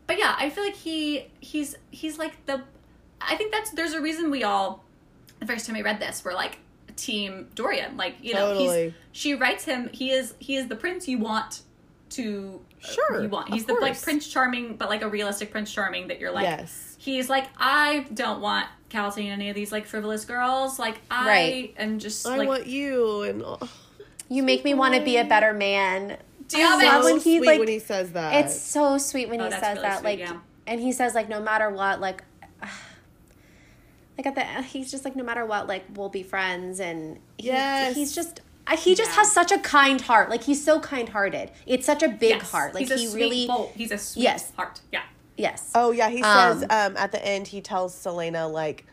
but 0.07 0.17
yeah, 0.19 0.37
I 0.39 0.51
feel 0.51 0.63
like 0.63 0.77
he 0.77 1.27
he's 1.41 1.75
he's 1.91 2.17
like 2.17 2.47
the. 2.47 2.63
I 3.21 3.35
think 3.37 3.51
that's 3.53 3.71
there's 3.71 3.93
a 3.93 4.01
reason 4.01 4.31
we 4.31 4.45
all 4.45 4.85
the 5.41 5.47
first 5.47 5.67
time 5.67 5.75
I 5.75 5.81
read 5.81 5.99
this 5.99 6.25
were 6.25 6.33
like 6.33 6.59
team 6.95 7.49
Dorian. 7.57 7.97
Like 7.97 8.15
you 8.23 8.35
know 8.35 8.53
Totally. 8.55 8.85
he's 8.85 8.93
she 9.11 9.35
writes 9.35 9.65
him 9.65 9.91
he 9.93 10.13
is 10.13 10.35
he 10.39 10.55
is 10.55 10.69
the 10.69 10.77
prince 10.77 11.09
you 11.09 11.19
want 11.19 11.63
to 12.17 12.61
uh, 12.83 12.87
Sure, 12.87 13.23
you 13.23 13.29
want 13.29 13.53
he's 13.53 13.65
the 13.65 13.75
like. 13.75 14.01
Prince 14.01 14.29
Charming 14.29 14.77
but 14.77 14.89
like 14.89 15.03
a 15.03 15.09
realistic 15.09 15.51
Prince 15.51 15.73
Charming 15.73 16.09
that 16.09 16.21
you're 16.21 16.33
like 16.33 16.45
Yes. 16.45 16.97
he's 16.99 17.29
like 17.31 17.47
I 17.57 18.07
don't 18.13 18.41
want 18.41 18.67
counseling 18.91 19.31
any 19.31 19.49
of 19.49 19.55
these 19.55 19.73
like 19.73 19.87
frivolous 19.87 20.25
girls 20.25 20.79
like 20.79 21.01
I 21.11 21.27
Right. 21.29 21.75
am 21.79 21.99
just 21.99 22.27
I 22.27 22.37
like 22.37 22.49
want 22.49 22.67
you, 22.67 23.23
and 23.23 23.43
oh, 23.45 23.59
You 24.29 24.43
make 24.43 24.65
me 24.65 24.75
want 24.75 24.95
to 24.95 25.01
be 25.03 25.17
a 25.17 25.25
better 25.25 25.53
man. 25.53 26.19
Damn 26.49 26.79
I 26.79 26.83
it. 26.83 26.87
love 26.87 27.05
so 27.05 27.13
when 27.15 27.21
he 27.23 27.39
sweet 27.39 27.47
like 27.47 27.59
when 27.59 27.69
he 27.69 27.79
says 27.79 28.13
that. 28.13 28.45
It's 28.45 28.61
so 28.61 28.99
sweet 28.99 29.29
when 29.31 29.41
Oh, 29.41 29.45
he 29.47 29.51
says 29.51 29.63
really 29.63 29.81
that. 29.83 29.99
sweet, 30.01 30.05
like, 30.05 30.19
yeah. 30.21 30.39
and 30.67 30.79
he 30.81 30.93
says 30.93 31.15
like, 31.15 31.29
no 31.29 31.41
matter 31.41 31.71
what, 31.71 32.01
like, 32.01 32.23
like 34.19 34.27
at 34.27 34.35
the 34.35 34.63
he's 34.63 34.91
just 34.91 35.05
like, 35.05 35.17
no 35.17 35.25
matter 35.25 35.45
what, 35.47 35.67
like, 35.67 35.85
we'll 35.95 36.09
be 36.11 36.23
friends, 36.23 36.81
and 36.81 37.19
he, 37.39 37.47
Yes. 37.49 37.95
he's 37.97 38.15
just 38.15 38.41
I- 38.41 38.43
he 38.73 38.95
just 38.95 39.11
Yeah. 39.11 39.17
has 39.17 39.33
such 39.33 39.53
a 39.53 39.59
kind 39.59 40.01
heart. 40.01 40.31
Like 40.31 40.45
he's 40.45 40.65
so 40.65 40.81
kind-hearted. 40.81 41.51
It's 41.67 41.87
such 41.87 42.03
a 42.03 42.09
big 42.09 42.31
Yes. 42.31 42.51
heart. 42.51 42.75
Like 42.75 42.83
he's 42.83 42.91
a 42.91 42.97
he 42.97 43.07
sweet 43.07 43.21
really 43.21 43.47
bolt. 43.47 43.73
He's 43.77 43.93
a 43.93 43.99
sweet 43.99 44.23
Yes. 44.23 44.53
heart. 44.57 44.81
Yeah. 44.93 45.03
yes. 45.37 45.71
Oh 45.75 45.91
yeah, 45.91 46.09
he 46.09 46.23
Um, 46.23 46.59
says 46.61 46.63
um, 46.71 46.97
at 46.97 47.13
the 47.13 47.25
end 47.25 47.49
he 47.49 47.61
tells 47.61 47.95
Celaena 47.95 48.51
like, 48.51 48.87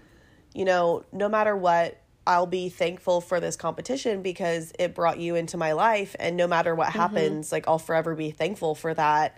you 0.54 0.66
know, 0.66 1.04
no 1.12 1.30
matter 1.30 1.56
what, 1.56 1.98
I'll 2.28 2.46
be 2.46 2.70
thankful 2.70 3.20
for 3.22 3.40
this 3.40 3.56
competition 3.56 4.22
because 4.22 4.74
it 4.78 4.94
brought 4.94 5.18
you 5.20 5.36
into 5.36 5.58
my 5.58 5.72
life, 5.72 6.16
and 6.20 6.38
no 6.38 6.48
matter 6.48 6.76
what 6.76 6.90
Mm-hmm. 6.90 7.00
happens, 7.00 7.52
like 7.52 7.68
I'll 7.68 7.80
forever 7.80 8.14
be 8.16 8.30
thankful 8.32 8.76
for 8.76 8.94
that. 8.94 9.38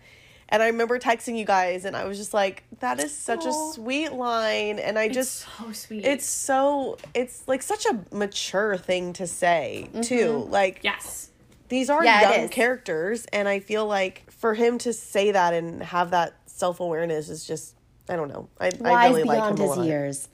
And 0.54 0.62
I 0.62 0.68
remember 0.68 1.00
texting 1.00 1.36
you 1.38 1.46
guys, 1.46 1.84
and 1.84 1.96
I 1.98 2.06
was 2.06 2.18
just 2.18 2.34
like, 2.34 2.64
that 2.80 3.00
is 3.00 3.12
such 3.12 3.44
Aw. 3.46 3.50
a 3.50 3.74
sweet 3.74 4.14
line, 4.14 4.78
and 4.78 5.00
I 5.00 5.10
just. 5.10 5.48
so 5.58 5.72
sweet. 5.72 6.06
It's 6.06 6.26
so 6.28 6.98
it's 7.16 7.44
like 7.48 7.64
such 7.64 7.86
a 7.88 8.00
mature 8.16 8.78
thing 8.78 9.14
to 9.14 9.26
say 9.28 9.90
too. 10.04 10.48
Like 10.50 10.80
yes. 10.84 11.30
these 11.70 11.90
are 11.90 11.98
Mm-hmm. 12.02 12.06
Yeah, 12.06 12.38
young 12.38 12.50
characters 12.50 13.26
and 13.34 13.48
i 13.48 13.60
feel 13.60 13.86
like 13.88 14.30
for 14.32 14.54
him 14.54 14.78
to 14.80 14.94
say 14.94 15.32
that 15.32 15.54
and 15.54 15.82
have 15.82 16.12
that 16.12 16.36
self-awareness 16.46 17.30
is 17.30 17.46
just 17.46 17.76
i 18.10 18.16
don't 18.16 18.28
know 18.30 18.48
i, 18.60 18.68
I 18.68 18.92
Wise 18.92 19.10
really 19.12 19.24
like 19.24 19.38
beyond 19.38 19.58
him 19.60 19.66
a 19.66 19.68
his 19.70 19.78
lot. 19.78 19.86
years. 19.88 20.30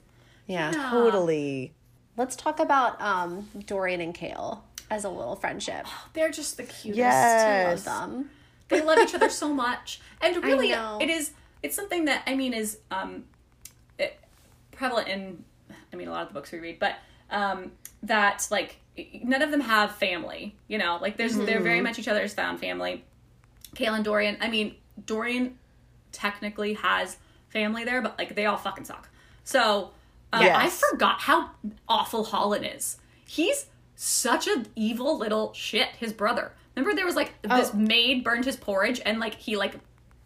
Yeah. 0.46 0.70
totally 0.90 1.72
Let's 2.16 2.36
talk 2.36 2.60
about 2.60 3.00
um, 3.00 3.48
Dorian 3.66 4.00
and 4.02 4.14
Chaol 4.14 4.58
as 4.90 5.04
a 5.04 5.08
little 5.08 5.36
friendship. 5.36 5.86
They're 6.12 6.30
just 6.30 6.56
the 6.58 6.64
cutest. 6.64 6.98
yes 6.98 7.86
Love 7.86 8.10
them. 8.10 8.30
They 8.70 8.80
love 8.80 8.98
each 8.98 9.14
other 9.14 9.28
so 9.28 9.52
much. 9.52 10.00
And 10.22 10.42
really 10.44 10.70
it 11.00 11.10
is 11.10 11.32
it's 11.62 11.76
something 11.76 12.06
that 12.06 12.22
I 12.26 12.34
mean 12.36 12.54
is 12.54 12.78
um 12.90 13.24
it, 13.98 14.18
prevalent 14.72 15.08
in 15.08 15.44
I 15.92 15.96
mean 15.96 16.08
a 16.08 16.10
lot 16.12 16.22
of 16.22 16.28
the 16.28 16.34
books 16.34 16.52
we 16.52 16.58
read, 16.60 16.78
but 16.78 16.94
um 17.30 17.72
that 18.02 18.46
like 18.50 18.76
none 19.22 19.42
of 19.42 19.50
them 19.50 19.60
have 19.60 19.94
family, 19.96 20.54
you 20.68 20.78
know? 20.78 20.98
Like 21.00 21.16
there's 21.16 21.36
they're 21.36 21.56
Mm-hmm. 21.56 21.64
very 21.64 21.80
much 21.80 21.98
each 21.98 22.08
other's 22.08 22.32
found 22.34 22.60
family. 22.60 23.04
And 23.78 24.04
Dorian, 24.04 24.36
I 24.40 24.48
mean, 24.48 24.74
Dorian 25.06 25.58
technically 26.12 26.74
has 26.74 27.16
family 27.48 27.84
there, 27.84 28.02
but 28.02 28.18
like 28.18 28.34
they 28.34 28.46
all 28.46 28.56
fucking 28.56 28.84
suck. 28.84 29.08
So 29.44 29.90
uh, 30.32 30.40
Yes. 30.42 30.56
I 30.82 30.88
forgot 30.90 31.20
how 31.22 31.50
awful 31.88 32.24
Hollin 32.24 32.64
is. 32.64 32.98
He's 33.26 33.66
such 33.96 34.46
an 34.48 34.66
evil 34.76 35.16
little 35.18 35.52
shit. 35.52 35.88
His 35.98 36.12
brother. 36.12 36.52
Remember, 36.80 36.96
there 36.96 37.06
was 37.06 37.16
like 37.16 37.32
this 37.42 37.70
Oh. 37.72 37.76
maid 37.76 38.24
burned 38.24 38.44
his 38.44 38.56
porridge, 38.56 39.00
and 39.04 39.18
like 39.20 39.34
he 39.34 39.56
like 39.56 39.74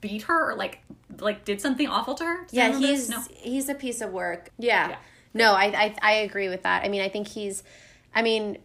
beat 0.01 0.23
her 0.23 0.51
or 0.53 0.55
like 0.57 0.81
like 1.21 1.45
did 1.45 1.61
something 1.61 1.87
awful 1.89 2.15
to 2.15 2.25
her. 2.25 2.43
Does 2.45 2.53
Yeah, 2.53 2.77
he's 2.79 3.09
no. 3.09 3.23
he's 3.35 3.69
a 3.69 3.75
piece 3.75 4.01
of 4.01 4.11
work. 4.11 4.51
Yeah. 4.59 4.91
Yeah. 4.91 4.97
No, 5.33 5.53
I, 5.53 5.65
I 5.65 5.95
I 6.03 6.13
agree 6.13 6.49
with 6.49 6.63
that. 6.63 6.85
I 6.85 6.89
mean, 6.89 7.03
I 7.03 7.09
think 7.09 7.29
he's 7.29 7.63
I 8.15 8.23
mean, 8.23 8.59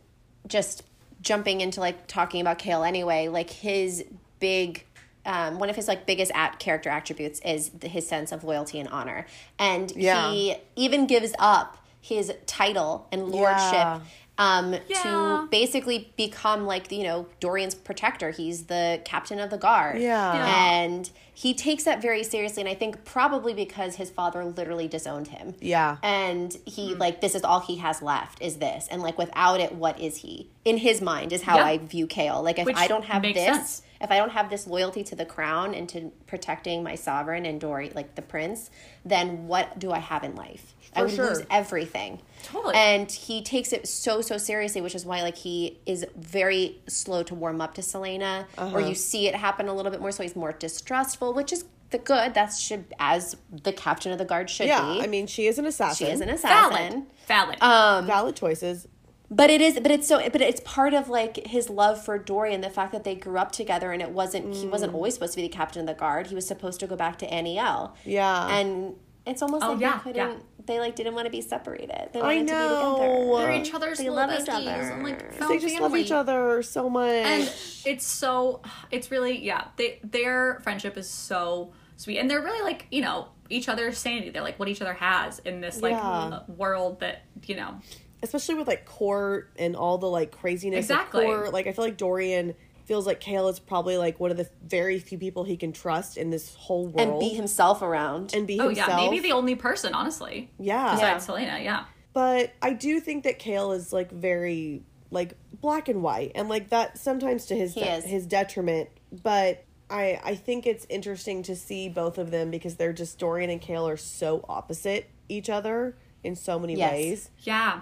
just 0.48 0.84
jumping 1.22 1.62
into 1.62 1.80
like 1.80 2.08
talking 2.08 2.42
about 2.42 2.60
Chaol 2.60 2.88
anyway, 2.88 3.28
like 3.28 3.50
his 3.50 4.06
big 4.40 4.86
um, 5.26 5.60
one 5.60 5.70
of 5.70 5.76
his 5.76 5.88
like 5.88 6.06
biggest 6.06 6.32
at 6.34 6.60
character 6.60 6.90
attributes 6.90 7.40
is 7.46 7.70
the, 7.70 7.88
his 7.88 8.08
sense 8.08 8.32
of 8.32 8.44
loyalty 8.44 8.80
and 8.80 8.88
honor, 8.90 9.26
and 9.60 9.92
Yeah. 9.96 10.32
he 10.32 10.56
even 10.76 11.08
gives 11.08 11.34
up 11.40 11.78
his 12.02 12.32
title 12.46 13.08
and 13.12 13.28
lordship 13.30 13.74
Yeah. 13.74 14.00
Um, 14.40 14.74
Yeah. 14.88 15.02
to 15.04 15.48
basically 15.52 16.12
become 16.18 16.66
like 16.66 16.92
you 16.92 17.04
know 17.04 17.28
Dorian's 17.40 17.76
protector. 17.76 18.32
He's 18.32 18.66
the 18.66 19.02
captain 19.06 19.40
of 19.40 19.50
the 19.50 19.58
guard. 19.58 20.00
Yeah. 20.02 20.34
Yeah. 20.34 20.66
and 20.82 21.10
he 21.34 21.54
takes 21.54 21.84
that 21.86 22.02
very 22.02 22.24
seriously, 22.24 22.62
and 22.62 22.70
I 22.70 22.74
think 22.76 23.06
probably 23.06 23.54
because 23.54 23.96
his 23.96 24.10
father 24.10 24.44
literally 24.44 24.88
disowned 24.90 25.28
him. 25.30 25.56
yeah 25.62 25.98
And 26.04 26.58
he 26.66 26.96
like 26.96 27.22
this 27.22 27.36
is 27.36 27.44
all 27.44 27.60
he 27.60 27.78
has 27.78 28.02
left 28.02 28.42
is 28.42 28.58
this, 28.58 28.88
and 28.90 29.02
like 29.02 29.18
without 29.18 29.60
it, 29.60 29.74
what 29.74 30.00
is 30.00 30.18
he? 30.18 30.50
In 30.66 30.78
his 30.78 31.02
mind 31.02 31.32
is 31.34 31.44
how 31.44 31.58
Yeah. 31.58 31.66
I 31.66 31.78
view 31.78 32.08
Chaol. 32.08 32.44
Like 32.44 32.60
if 32.60 32.66
Which 32.66 32.78
I 32.78 32.88
don't 32.88 33.06
have 33.06 33.22
this, 33.22 33.36
sense. 33.36 33.82
If 34.02 34.12
I 34.12 34.18
don't 34.18 34.32
have 34.32 34.50
this 34.50 34.66
loyalty 34.66 35.04
to 35.06 35.16
the 35.16 35.26
crown 35.26 35.74
and 35.76 35.88
to 35.90 36.12
protecting 36.26 36.84
my 36.84 36.96
sovereign 36.96 37.46
and 37.46 37.60
Dory, 37.60 37.92
like 37.94 38.16
the 38.16 38.22
prince, 38.22 38.70
then 39.04 39.48
what 39.48 39.78
do 39.78 39.92
I 39.92 40.00
have 40.00 40.24
in 40.24 40.36
life? 40.36 40.74
I 40.96 41.04
would 41.04 41.12
sure. 41.12 41.28
lose 41.30 41.44
everything. 41.52 42.22
Totally. 42.44 42.76
And 42.76 43.12
he 43.12 43.44
takes 43.44 43.74
it 43.74 43.88
so 43.88 44.22
so 44.22 44.38
seriously, 44.38 44.82
which 44.82 44.96
is 44.96 45.06
why 45.06 45.22
like 45.22 45.36
he 45.38 45.78
is 45.86 46.06
very 46.18 46.78
slow 46.88 47.24
to 47.24 47.36
warm 47.36 47.62
up 47.62 47.74
to 47.76 47.82
Celaena, 47.82 48.46
Uh-huh. 48.58 48.78
or 48.78 48.82
you 48.82 48.96
see 48.96 49.28
it 49.28 49.36
happen 49.36 49.68
a 49.68 49.74
little 49.74 49.92
bit 49.92 50.02
more. 50.02 50.12
So 50.12 50.24
he's 50.24 50.36
more 50.36 50.54
distrustful, 50.54 51.34
which 51.34 51.52
is 51.54 51.66
the 51.92 51.98
good. 52.00 52.34
That 52.36 52.54
should 52.54 52.86
as 53.00 53.36
the 53.52 53.74
captain 53.74 54.12
of 54.12 54.18
the 54.18 54.26
guard 54.26 54.50
should 54.50 54.68
yeah 54.68 54.94
be. 54.94 55.02
i 55.02 55.08
mean 55.08 55.26
she 55.28 55.48
is 55.48 55.58
an 55.60 55.66
assassin 55.66 56.08
she 56.08 56.12
is 56.14 56.22
an 56.22 56.30
assassin. 56.30 57.06
Valid. 57.28 57.58
Valid. 57.60 57.62
Um, 57.62 58.06
valid 58.08 58.36
choices 58.36 58.88
but 59.32 59.50
it 59.50 59.62
is, 59.62 59.80
but 59.80 59.92
it's 59.92 60.08
so, 60.08 60.18
but 60.30 60.42
it's 60.42 60.62
part 60.66 60.94
of 60.94 61.08
like 61.10 61.46
his 61.48 61.70
love 61.70 62.04
for 62.04 62.18
Dorian, 62.18 62.62
the 62.62 62.70
fact 62.70 62.92
that 62.94 63.04
they 63.04 63.16
grew 63.16 63.38
up 63.38 63.52
together, 63.52 63.92
and 63.92 64.02
it 64.02 64.10
wasn't 64.12 64.54
he 64.56 64.66
Mm. 64.66 64.72
wasn't 64.72 64.94
always 64.94 65.14
supposed 65.14 65.34
to 65.34 65.38
be 65.38 65.44
the 65.44 65.50
captain 65.54 65.82
of 65.82 65.88
the 65.88 65.94
guard. 65.94 66.28
He 66.28 66.36
was 66.36 66.48
supposed 66.48 66.80
to 66.80 66.88
go 66.88 66.96
back 66.96 67.18
to 67.20 67.28
Anielle. 67.28 67.94
Yeah. 68.06 68.48
and 68.58 68.96
it's 69.26 69.42
almost 69.44 69.64
Oh, 69.64 69.74
like 69.74 69.82
yeah, 69.82 70.00
they 70.04 70.14
couldn't. 70.14 70.44
They 70.66 70.80
like 70.80 70.96
didn't 70.96 71.14
want 71.14 71.26
to 71.26 71.32
be 71.32 71.42
separated. 71.42 72.10
They 72.14 72.20
I 72.20 72.24
wanted 72.24 72.46
know. 72.48 72.54
to 72.54 73.02
be 73.02 73.04
together. 73.04 73.38
They're 73.38 73.52
each 73.62 73.74
other's 73.74 73.98
They 74.00 74.10
little 74.10 74.16
love 74.28 74.40
each 74.40 74.48
besties 74.48 74.74
other. 74.74 74.92
and 74.94 75.04
like 75.04 75.32
they 75.32 75.38
found 75.38 75.62
just 75.62 75.80
love 75.80 75.96
each 75.96 76.12
other 76.12 76.62
so 76.64 76.90
much 76.90 77.26
and 77.26 77.44
it's 77.86 78.06
so 78.06 78.62
it's 78.92 79.10
really 79.12 79.44
yeah 79.44 79.66
they 79.78 80.00
their 80.04 80.60
friendship 80.64 80.98
is 80.98 81.10
so 81.10 81.72
sweet 81.98 82.18
and 82.20 82.30
they're 82.30 82.42
really 82.42 82.62
like 82.64 82.86
you 82.92 83.02
know 83.02 83.28
each 83.50 83.68
other's 83.68 83.98
sanity 83.98 84.30
they're 84.30 84.42
like 84.44 84.60
what 84.60 84.68
each 84.70 84.82
other 84.82 84.94
has 84.94 85.40
in 85.40 85.60
this 85.62 85.82
like 85.82 85.92
Yeah. 85.94 86.42
world 86.48 87.00
that 87.02 87.24
you 87.46 87.56
know 87.56 87.80
especially 88.24 88.56
with 88.56 88.68
like 88.68 88.86
court 88.86 89.52
and 89.58 89.76
all 89.76 89.98
the 89.98 90.08
like 90.08 90.32
craziness 90.32 90.80
Exactly. 90.86 91.26
of 91.26 91.28
court 91.32 91.54
like 91.54 91.68
i 91.68 91.72
feel 91.72 91.86
like 91.86 91.98
dorian 91.98 92.54
feels 92.86 93.06
like 93.06 93.22
Chaol 93.22 93.52
is 93.52 93.60
probably 93.60 93.98
like 93.98 94.20
one 94.20 94.32
of 94.32 94.38
the 94.38 94.50
very 94.66 94.98
few 94.98 95.20
people 95.20 95.44
he 95.44 95.58
can 95.58 95.72
trust 95.72 96.18
in 96.18 96.32
this 96.32 96.56
whole 96.56 96.88
world. 96.88 97.00
and 97.12 97.20
be 97.20 97.30
himself 97.30 97.84
around. 97.84 98.34
and 98.34 98.48
be 98.48 98.60
oh 98.60 98.66
himself. 98.70 98.90
yeah 98.90 98.96
maybe 98.96 99.20
the 99.20 99.32
only 99.32 99.54
person 99.54 99.94
honestly. 99.94 100.50
Yeah. 100.58 100.96
Besides 100.96 101.28
Celaena 101.28 101.64
yeah. 101.64 101.86
But 102.14 102.52
i 102.64 102.74
do 102.74 103.00
think 103.00 103.26
that 103.26 103.38
Chaol 103.40 103.76
is 103.76 103.94
like 103.94 104.12
very 104.12 104.82
like 105.12 105.36
black 105.62 105.88
and 105.88 106.02
white 106.02 106.32
and 106.34 106.50
like 106.50 106.70
that 106.70 106.98
sometimes 106.98 107.46
to 107.48 107.56
his 107.56 107.76
He 107.76 107.82
is. 107.82 108.04
his 108.06 108.26
detriment. 108.26 108.90
But 109.12 109.64
i 109.92 110.20
i 110.24 110.34
think 110.34 110.66
it's 110.66 110.88
interesting 110.90 111.44
to 111.44 111.56
see 111.56 111.90
both 111.90 112.18
of 112.18 112.32
them 112.32 112.50
because 112.50 112.76
they're 112.78 112.92
just 112.94 113.20
dorian 113.20 113.52
and 113.52 113.62
Chaol 113.62 113.88
are 113.88 113.98
so 113.98 114.44
opposite 114.50 115.10
each 115.30 115.48
other 115.50 115.96
in 116.24 116.36
so 116.36 116.58
many 116.58 116.76
Yes. 116.76 116.92
ways. 116.92 117.30
Yeah 117.40 117.82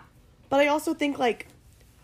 but 0.50 0.60
I 0.60 0.68
also 0.68 0.94
think 0.94 1.20
like 1.20 1.48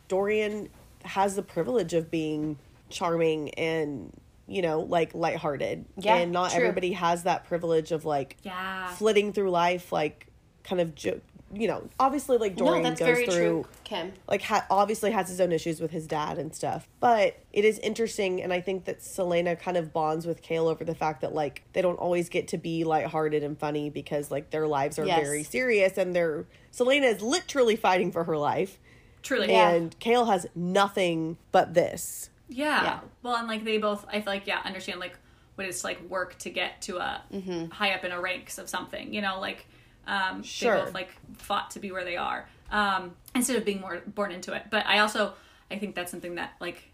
Dorian 0.07 0.69
has 1.03 1.35
the 1.35 1.43
privilege 1.43 1.93
of 1.93 2.09
being 2.09 2.57
charming 2.89 3.49
and 3.51 4.11
you 4.47 4.61
know 4.61 4.81
like 4.81 5.13
lighthearted. 5.13 5.85
Yeah, 5.97 6.15
and 6.17 6.31
not 6.31 6.51
true. 6.51 6.59
everybody 6.59 6.93
has 6.93 7.23
that 7.23 7.45
privilege 7.45 7.91
of 7.91 8.05
like 8.05 8.37
yeah 8.43 8.87
flitting 8.95 9.33
through 9.33 9.51
life 9.51 9.91
like 9.91 10.27
kind 10.63 10.81
of 10.81 10.95
jo- 10.95 11.21
you 11.53 11.67
know 11.67 11.87
obviously 11.99 12.37
like 12.37 12.57
no, 12.57 12.65
Dorian 12.65 12.83
that's 12.83 12.99
goes 12.99 13.07
very 13.07 13.25
through 13.25 13.33
true, 13.63 13.65
Kim. 13.83 14.13
like 14.27 14.41
ha- 14.41 14.65
obviously 14.69 15.11
has 15.11 15.29
his 15.29 15.39
own 15.41 15.51
issues 15.51 15.79
with 15.79 15.91
his 15.91 16.07
dad 16.07 16.37
and 16.37 16.53
stuff 16.55 16.87
but 16.99 17.37
it 17.51 17.63
is 17.65 17.79
interesting 17.79 18.41
and 18.41 18.51
i 18.53 18.59
think 18.61 18.85
that 18.85 18.99
Celaena 18.99 19.59
kind 19.59 19.77
of 19.77 19.93
bonds 19.93 20.25
with 20.25 20.41
Chaol 20.41 20.71
over 20.71 20.83
the 20.83 20.95
fact 20.95 21.21
that 21.21 21.33
like 21.33 21.63
they 21.73 21.81
don't 21.81 21.97
always 21.99 22.29
get 22.29 22.47
to 22.49 22.57
be 22.57 22.83
lighthearted 22.83 23.43
and 23.43 23.57
funny 23.57 23.89
because 23.89 24.31
like 24.31 24.49
their 24.49 24.67
lives 24.67 24.97
are 24.97 25.05
Yes. 25.05 25.21
very 25.21 25.43
serious 25.43 25.97
and 25.97 26.15
they're 26.15 26.45
Celaena 26.71 27.13
is 27.15 27.21
literally 27.21 27.75
fighting 27.75 28.11
for 28.11 28.23
her 28.23 28.37
life 28.37 28.79
truly 29.21 29.51
Yeah. 29.51 29.69
and 29.69 29.97
Chaol 29.99 30.27
has 30.27 30.47
nothing 30.55 31.37
but 31.51 31.73
this 31.73 32.29
Yeah. 32.49 32.83
Yeah. 32.83 32.99
Well, 33.21 33.35
and 33.35 33.47
like 33.47 33.63
they 33.63 33.77
both, 33.77 34.05
I 34.09 34.21
feel 34.21 34.33
like, 34.33 34.47
yeah, 34.47 34.59
understand 34.65 34.99
like 34.99 35.17
what 35.55 35.65
it's 35.67 35.83
like 35.83 36.01
work 36.09 36.37
to 36.39 36.49
get 36.49 36.81
to 36.83 36.97
a 36.97 37.21
Mm-hmm. 37.31 37.69
high 37.69 37.93
up 37.93 38.03
in 38.03 38.11
a 38.11 38.19
ranks 38.19 38.57
of 38.57 38.67
something. 38.69 39.13
You 39.13 39.21
know, 39.21 39.39
like 39.39 39.65
um, 40.07 40.43
Sure. 40.43 40.75
they 40.77 40.83
both 40.85 40.93
like 40.93 41.09
fought 41.37 41.71
to 41.71 41.79
be 41.79 41.91
where 41.91 42.03
they 42.03 42.17
are 42.17 42.47
um, 42.71 43.15
instead 43.35 43.55
of 43.55 43.65
being 43.65 43.79
more 43.81 44.01
born 44.05 44.31
into 44.31 44.53
it. 44.53 44.63
But 44.69 44.85
I 44.85 44.99
also, 44.99 45.33
I 45.71 45.77
think 45.77 45.95
that's 45.95 46.11
something 46.11 46.35
that 46.35 46.53
like, 46.59 46.91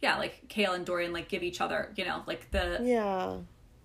yeah, 0.00 0.18
like 0.18 0.48
Chaol 0.48 0.74
and 0.74 0.84
Dorian 0.86 1.12
like 1.12 1.28
give 1.28 1.42
each 1.42 1.60
other, 1.60 1.90
you 1.96 2.04
know, 2.04 2.22
like 2.26 2.50
the 2.50 2.78
yeah 2.82 3.36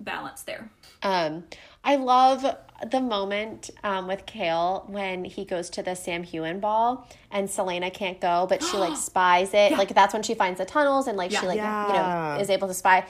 balance 0.01 0.43
there. 0.43 0.70
Um, 1.03 1.43
I 1.84 1.97
love 1.97 2.45
the 2.89 3.01
moment 3.01 3.70
um, 3.84 4.07
with 4.07 4.26
Chaol 4.26 4.89
when 4.89 5.26
he 5.26 5.43
goes 5.43 5.70
to 5.72 5.84
the 5.84 5.91
Samhuinn 5.91 6.61
ball 6.61 7.07
and 7.32 7.49
Celaena 7.49 7.93
can't 7.93 8.20
go, 8.22 8.45
but 8.47 8.63
she 8.63 8.78
like 8.78 8.95
spies 9.09 9.53
it. 9.53 9.74
Like 9.74 9.93
that's 9.93 10.13
when 10.13 10.24
she 10.24 10.36
finds 10.36 10.59
the 10.59 10.65
tunnels 10.65 11.07
and 11.07 11.17
like 11.17 11.32
Yeah. 11.32 11.41
she 11.41 11.47
like 11.47 11.57
you 11.57 11.63
know 11.63 12.38
is 12.39 12.49
able 12.49 12.67
to 12.70 12.74
spy. 12.74 13.05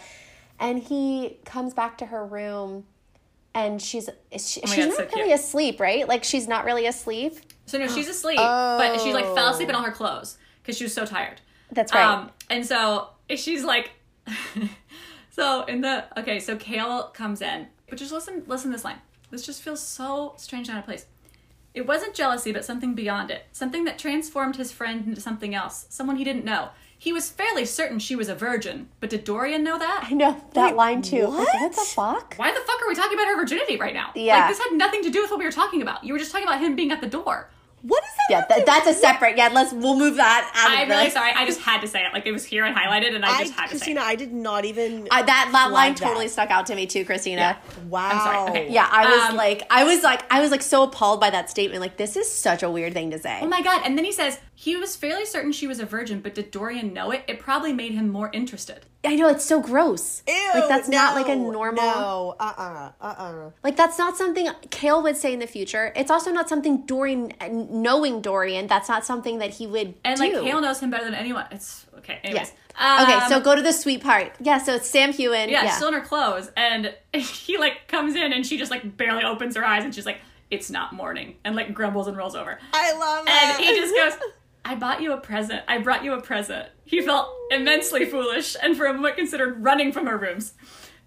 And 0.59 0.79
he 0.79 1.37
comes 1.45 1.73
back 1.73 1.97
to 1.99 2.07
her 2.07 2.25
room, 2.25 2.85
and 3.55 3.81
she's 3.81 4.09
she, 4.37 4.61
Oh 4.63 4.67
she's 4.67 4.85
God, 4.85 4.93
so 4.95 5.03
not 5.05 5.13
really 5.15 5.31
asleep, 5.33 5.79
right? 5.79 6.07
Like 6.07 6.23
she's 6.23 6.47
not 6.47 6.65
really 6.65 6.85
asleep. 6.85 7.33
So 7.65 7.77
no, 7.77 7.87
she's 7.87 8.07
asleep, 8.09 8.37
but 8.37 8.99
she 9.01 9.13
like 9.13 9.25
fell 9.25 9.47
Oh. 9.47 9.51
asleep 9.51 9.69
in 9.69 9.75
all 9.75 9.83
her 9.83 9.91
clothes 9.91 10.37
because 10.61 10.77
she 10.77 10.83
was 10.83 10.93
so 10.93 11.05
tired. 11.05 11.39
That's 11.71 11.93
right. 11.93 12.03
Um, 12.03 12.31
and 12.49 12.65
so 12.65 13.09
she's 13.35 13.63
like, 13.63 13.91
so 15.29 15.63
in 15.65 15.81
the 15.81 16.05
okay, 16.19 16.39
so 16.39 16.55
Chaol 16.55 17.13
comes 17.13 17.41
in, 17.41 17.67
but 17.87 17.97
just 17.97 18.11
listen, 18.11 18.43
listen 18.47 18.71
to 18.71 18.75
this 18.77 18.83
line. 18.85 18.99
This 19.31 19.45
just 19.45 19.61
feels 19.61 19.79
so 19.81 20.33
strange 20.37 20.67
and 20.67 20.77
out 20.77 20.79
of 20.79 20.85
place. 20.85 21.05
It 21.75 21.85
wasn't 21.87 22.15
jealousy, 22.15 22.51
but 22.51 22.65
something 22.65 22.95
beyond 22.95 23.29
it. 23.29 23.43
Something 23.51 23.83
that 23.85 23.99
transformed 23.99 24.55
his 24.55 24.71
friend 24.71 25.05
into 25.05 25.21
something 25.21 25.53
else. 25.53 25.85
Someone 25.89 26.15
he 26.15 26.23
didn't 26.23 26.43
know. 26.43 26.69
He 27.01 27.13
was 27.13 27.29
fairly 27.29 27.63
certain 27.63 27.97
she 27.97 28.17
was 28.17 28.27
a 28.27 28.35
virgin, 28.35 28.89
but 28.99 29.09
did 29.09 29.23
Dorian 29.23 29.63
know 29.63 29.79
that? 29.79 30.09
I 30.11 30.13
know 30.13 30.35
that 30.53 30.71
Wait, 30.71 30.75
line 30.75 31.01
too. 31.01 31.27
Like, 31.27 31.47
what? 31.47 31.61
what 31.61 31.75
the 31.75 31.81
fuck? 31.81 32.35
Why 32.35 32.51
the 32.51 32.59
fuck 32.59 32.81
are 32.81 32.89
we 32.89 32.93
talking 32.93 33.17
about 33.17 33.27
her 33.27 33.37
virginity 33.37 33.77
right 33.77 33.93
now? 33.93 34.11
Yeah. 34.15 34.39
Like, 34.39 34.49
this 34.49 34.59
had 34.59 34.73
nothing 34.73 35.03
to 35.03 35.09
do 35.09 35.21
with 35.21 35.31
what 35.31 35.39
we 35.39 35.45
were 35.45 35.51
talking 35.51 35.81
about. 35.81 36.03
You 36.03 36.11
were 36.11 36.19
just 36.19 36.31
talking 36.33 36.45
about 36.45 36.59
him 36.59 36.75
being 36.75 36.91
at 36.91 36.99
the 36.99 37.07
door. 37.07 37.49
What 37.81 38.03
is 38.03 38.09
that? 38.09 38.25
Yeah, 38.29 38.45
that, 38.57 38.65
that's 38.65 38.87
a 38.87 38.93
separate. 38.93 39.37
Yeah, 39.37 39.47
let's 39.53 39.71
we'll 39.71 39.97
move 39.97 40.17
that 40.17 40.51
out 40.53 40.73
of 40.73 40.79
I'm 40.79 40.89
really 40.89 41.09
sorry. 41.09 41.31
I 41.31 41.45
just 41.45 41.61
had 41.61 41.79
to 41.79 41.87
say 41.87 42.01
it. 42.05 42.11
Like, 42.11 42.25
it 42.25 42.33
was 42.33 42.43
here 42.43 42.65
and 42.65 42.75
highlighted, 42.75 43.15
and 43.15 43.23
I 43.23 43.29
I, 43.29 43.39
just 43.43 43.53
had 43.53 43.63
to 43.67 43.69
Christina, 43.69 44.01
say 44.01 44.05
it. 44.05 44.09
I 44.09 44.15
did 44.15 44.33
not 44.33 44.65
even. 44.65 45.07
Uh, 45.09 45.23
that, 45.23 45.49
that 45.53 45.71
line 45.71 45.93
that. 45.93 46.03
totally 46.03 46.27
stuck 46.27 46.51
out 46.51 46.65
to 46.65 46.75
me 46.75 46.85
too, 46.85 47.05
Christina. 47.05 47.39
Yeah. 47.39 47.83
Wow. 47.87 48.09
I'm 48.11 48.19
sorry. 48.19 48.49
Okay. 48.49 48.73
Yeah, 48.73 48.85
I 48.91 49.09
was 49.09 49.29
Um, 49.29 49.37
like, 49.37 49.63
I 49.69 49.85
was 49.85 50.03
like, 50.03 50.29
I 50.29 50.41
was 50.41 50.51
like 50.51 50.61
so 50.61 50.83
appalled 50.83 51.21
by 51.21 51.29
that 51.29 51.49
statement. 51.49 51.79
Like, 51.79 51.95
this 51.95 52.17
is 52.17 52.29
such 52.29 52.63
a 52.63 52.69
weird 52.69 52.91
thing 52.91 53.11
to 53.11 53.17
say. 53.19 53.39
Oh 53.41 53.47
my 53.47 53.61
god. 53.61 53.83
And 53.85 53.97
then 53.97 54.03
he 54.03 54.11
says, 54.11 54.41
he 54.61 54.75
was 54.75 54.97
fairly 54.97 55.25
certain 55.25 55.53
she 55.53 55.67
was 55.67 55.79
a 55.79 55.85
virgin, 55.85 56.19
but 56.19 56.35
did 56.35 56.51
Dorian 56.51 56.91
know 56.91 57.11
it? 57.11 57.23
It 57.29 57.39
probably 57.39 57.71
made 57.71 57.93
him 57.93 58.09
more 58.09 58.29
interested. 58.33 58.85
I 59.05 59.15
know 59.15 59.29
it's 59.29 59.45
so 59.45 59.61
gross. 59.61 60.21
Ew, 60.27 60.33
like 60.53 60.67
that's 60.67 60.89
not 60.89 61.15
like 61.15 61.29
a 61.29 61.35
normal. 61.37 61.81
No, 61.81 62.35
uh, 62.37 62.53
uh, 62.57 62.91
uh, 62.99 63.05
uh. 63.07 63.51
Like 63.63 63.77
that's 63.77 63.97
not 63.97 64.17
something 64.17 64.47
Chaol 64.67 65.01
would 65.03 65.15
say 65.15 65.31
in 65.31 65.39
the 65.39 65.47
future. 65.47 65.93
It's 65.95 66.11
also 66.11 66.33
not 66.33 66.49
something 66.49 66.81
Dorian, 66.85 67.31
knowing 67.49 68.19
Dorian, 68.21 68.67
that's 68.67 68.89
not 68.89 69.05
something 69.05 69.39
that 69.39 69.51
he 69.51 69.65
would 69.65 69.93
And 70.03 70.17
do. 70.19 70.23
like, 70.23 70.33
Hale 70.43 70.59
knows 70.59 70.81
him 70.81 70.89
better 70.91 71.05
than 71.05 71.15
anyone. 71.15 71.45
It's 71.51 71.85
okay. 71.99 72.19
Yeah. 72.21 72.29
Anyways. 72.31 72.51
okay, 73.01 73.13
Um, 73.13 73.29
so 73.29 73.39
go 73.39 73.55
to 73.55 73.61
the 73.61 73.71
sweet 73.71 74.03
part. 74.03 74.33
Yeah, 74.41 74.57
so 74.57 74.75
it's 74.75 74.91
Samhuinn. 74.91 75.49
Yeah, 75.49 75.63
Yeah, 75.63 75.69
still 75.71 75.87
in 75.87 75.93
her 75.93 76.01
clothes, 76.01 76.51
and 76.57 76.93
he 77.13 77.57
like 77.57 77.87
comes 77.87 78.13
in, 78.17 78.33
and 78.33 78.45
she 78.45 78.57
just 78.57 78.71
like 78.71 78.97
barely 78.97 79.23
opens 79.23 79.55
her 79.55 79.63
eyes, 79.63 79.85
and 79.85 79.95
she's 79.95 80.05
like, 80.05 80.17
"It's 80.51 80.69
not 80.69 80.91
morning," 80.91 81.35
and 81.45 81.55
like 81.55 81.73
grumbles 81.73 82.09
and 82.09 82.17
rolls 82.17 82.35
over. 82.35 82.59
I 82.73 82.93
love 82.97 83.25
it. 83.25 83.31
And 83.31 83.63
he 83.63 83.75
just 83.79 83.95
goes, 83.95 84.29
I 84.65 84.75
bought 84.75 85.01
you 85.01 85.13
a 85.13 85.17
present. 85.17 85.63
I 85.67 85.79
brought 85.79 86.03
you 86.03 86.13
a 86.13 86.21
present. 86.21 86.69
He 86.85 87.01
felt 87.01 87.29
immensely 87.51 88.05
foolish 88.05 88.55
and 88.61 88.75
for 88.75 88.85
a 88.85 88.93
moment 88.93 89.15
considered 89.15 89.63
running 89.63 89.91
from 89.91 90.07
her 90.07 90.17
rooms. 90.17 90.53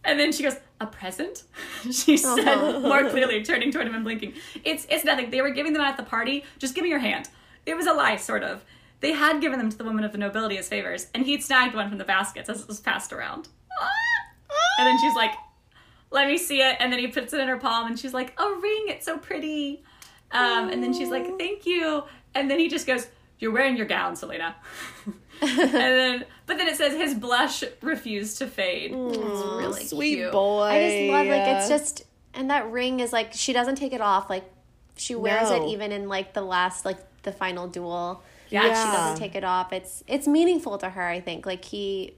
And 0.05 0.19
then 0.19 0.33
she 0.33 0.43
goes, 0.43 0.57
A 0.81 0.87
present? 0.87 1.45
She 1.93 2.17
said 2.17 2.81
more 2.83 3.09
clearly, 3.09 3.45
turning 3.45 3.71
toward 3.71 3.87
him 3.87 3.95
and 3.95 4.05
blinking. 4.05 4.35
It's 4.65 4.87
it's 4.91 5.05
nothing. 5.05 5.31
They 5.31 5.43
were 5.43 5.51
giving 5.51 5.73
them 5.73 5.83
at 5.83 5.97
the 5.97 6.03
party. 6.03 6.45
Just 6.59 6.75
give 6.75 6.83
me 6.83 6.91
your 6.91 6.99
hand. 6.99 7.29
It 7.67 7.77
was 7.77 7.87
a 7.87 7.93
lie, 7.93 8.17
sort 8.17 8.43
of. 8.43 8.65
They 9.01 9.13
had 9.13 9.41
given 9.41 9.59
them 9.59 9.71
to 9.71 9.77
the 9.77 9.85
woman 9.85 10.05
of 10.05 10.13
the 10.13 10.19
nobility 10.19 10.59
as 10.59 10.69
favors, 10.69 11.09
and 11.15 11.25
he'd 11.27 11.43
snagged 11.43 11.75
one 11.75 11.89
from 11.89 11.99
the 11.99 12.05
baskets 12.05 12.49
as 12.49 12.63
it 12.63 12.69
was 12.69 12.81
passed 12.81 13.13
around. 13.13 13.49
And 14.79 14.87
then 14.87 14.99
she's 15.01 15.15
like, 15.15 15.33
let 16.11 16.29
me 16.29 16.39
see 16.39 16.61
it. 16.61 16.77
And 16.79 16.93
then 16.93 16.99
he 17.01 17.09
puts 17.09 17.33
it 17.33 17.41
in 17.41 17.49
her 17.49 17.59
palm 17.59 17.87
and 17.87 17.99
she's 17.99 18.15
like, 18.15 18.39
a 18.39 18.49
ring, 18.61 18.85
it's 18.89 19.07
so 19.07 19.19
pretty. 19.19 19.83
Um, 20.31 20.69
and 20.71 20.83
then 20.83 20.93
she's 20.93 21.09
like, 21.09 21.27
thank 21.39 21.67
you. 21.67 22.05
And 22.35 22.51
then 22.51 22.59
he 22.59 22.69
just 22.69 22.87
goes, 22.87 23.09
you're 23.43 23.51
wearing 23.53 23.77
your 23.77 23.87
gown, 23.87 24.15
Celaena. 24.15 24.55
and 25.43 25.59
then, 25.75 26.25
but 26.47 26.57
then 26.57 26.69
it 26.69 26.77
says 26.77 26.95
his 26.95 27.15
blush 27.15 27.65
refused 27.83 28.39
to 28.39 28.47
fade. 28.47 28.93
it's 28.95 29.19
really 29.19 29.85
Sweet 29.85 30.15
cute. 30.15 30.33
boy. 30.33 30.63
I 30.63 30.89
just 30.89 31.13
love 31.13 31.27
like 31.27 31.57
it's 31.57 31.69
just 31.69 32.05
and 32.35 32.51
that 32.51 32.71
ring 32.71 33.01
is 33.01 33.13
like 33.13 33.33
she 33.33 33.53
doesn't 33.53 33.75
take 33.75 33.93
it 33.93 34.01
off. 34.01 34.31
Like 34.31 34.45
she 34.97 35.15
wears 35.17 35.51
No. 35.51 35.57
it 35.67 35.71
even 35.73 35.91
in 35.93 36.09
like 36.09 36.33
the 36.33 36.43
last 36.43 36.85
like 36.85 36.99
the 37.25 37.33
final 37.33 37.67
duel. 37.67 38.23
Yeah. 38.51 38.63
Like, 38.63 38.77
she 38.77 38.83
doesn't 38.97 39.17
take 39.19 39.35
it 39.35 39.45
off. 39.45 39.73
It's 39.73 40.05
it's 40.07 40.29
meaningful 40.29 40.79
to 40.79 40.89
her. 40.91 41.03
I 41.03 41.21
think 41.21 41.45
like 41.45 41.65
he. 41.65 42.15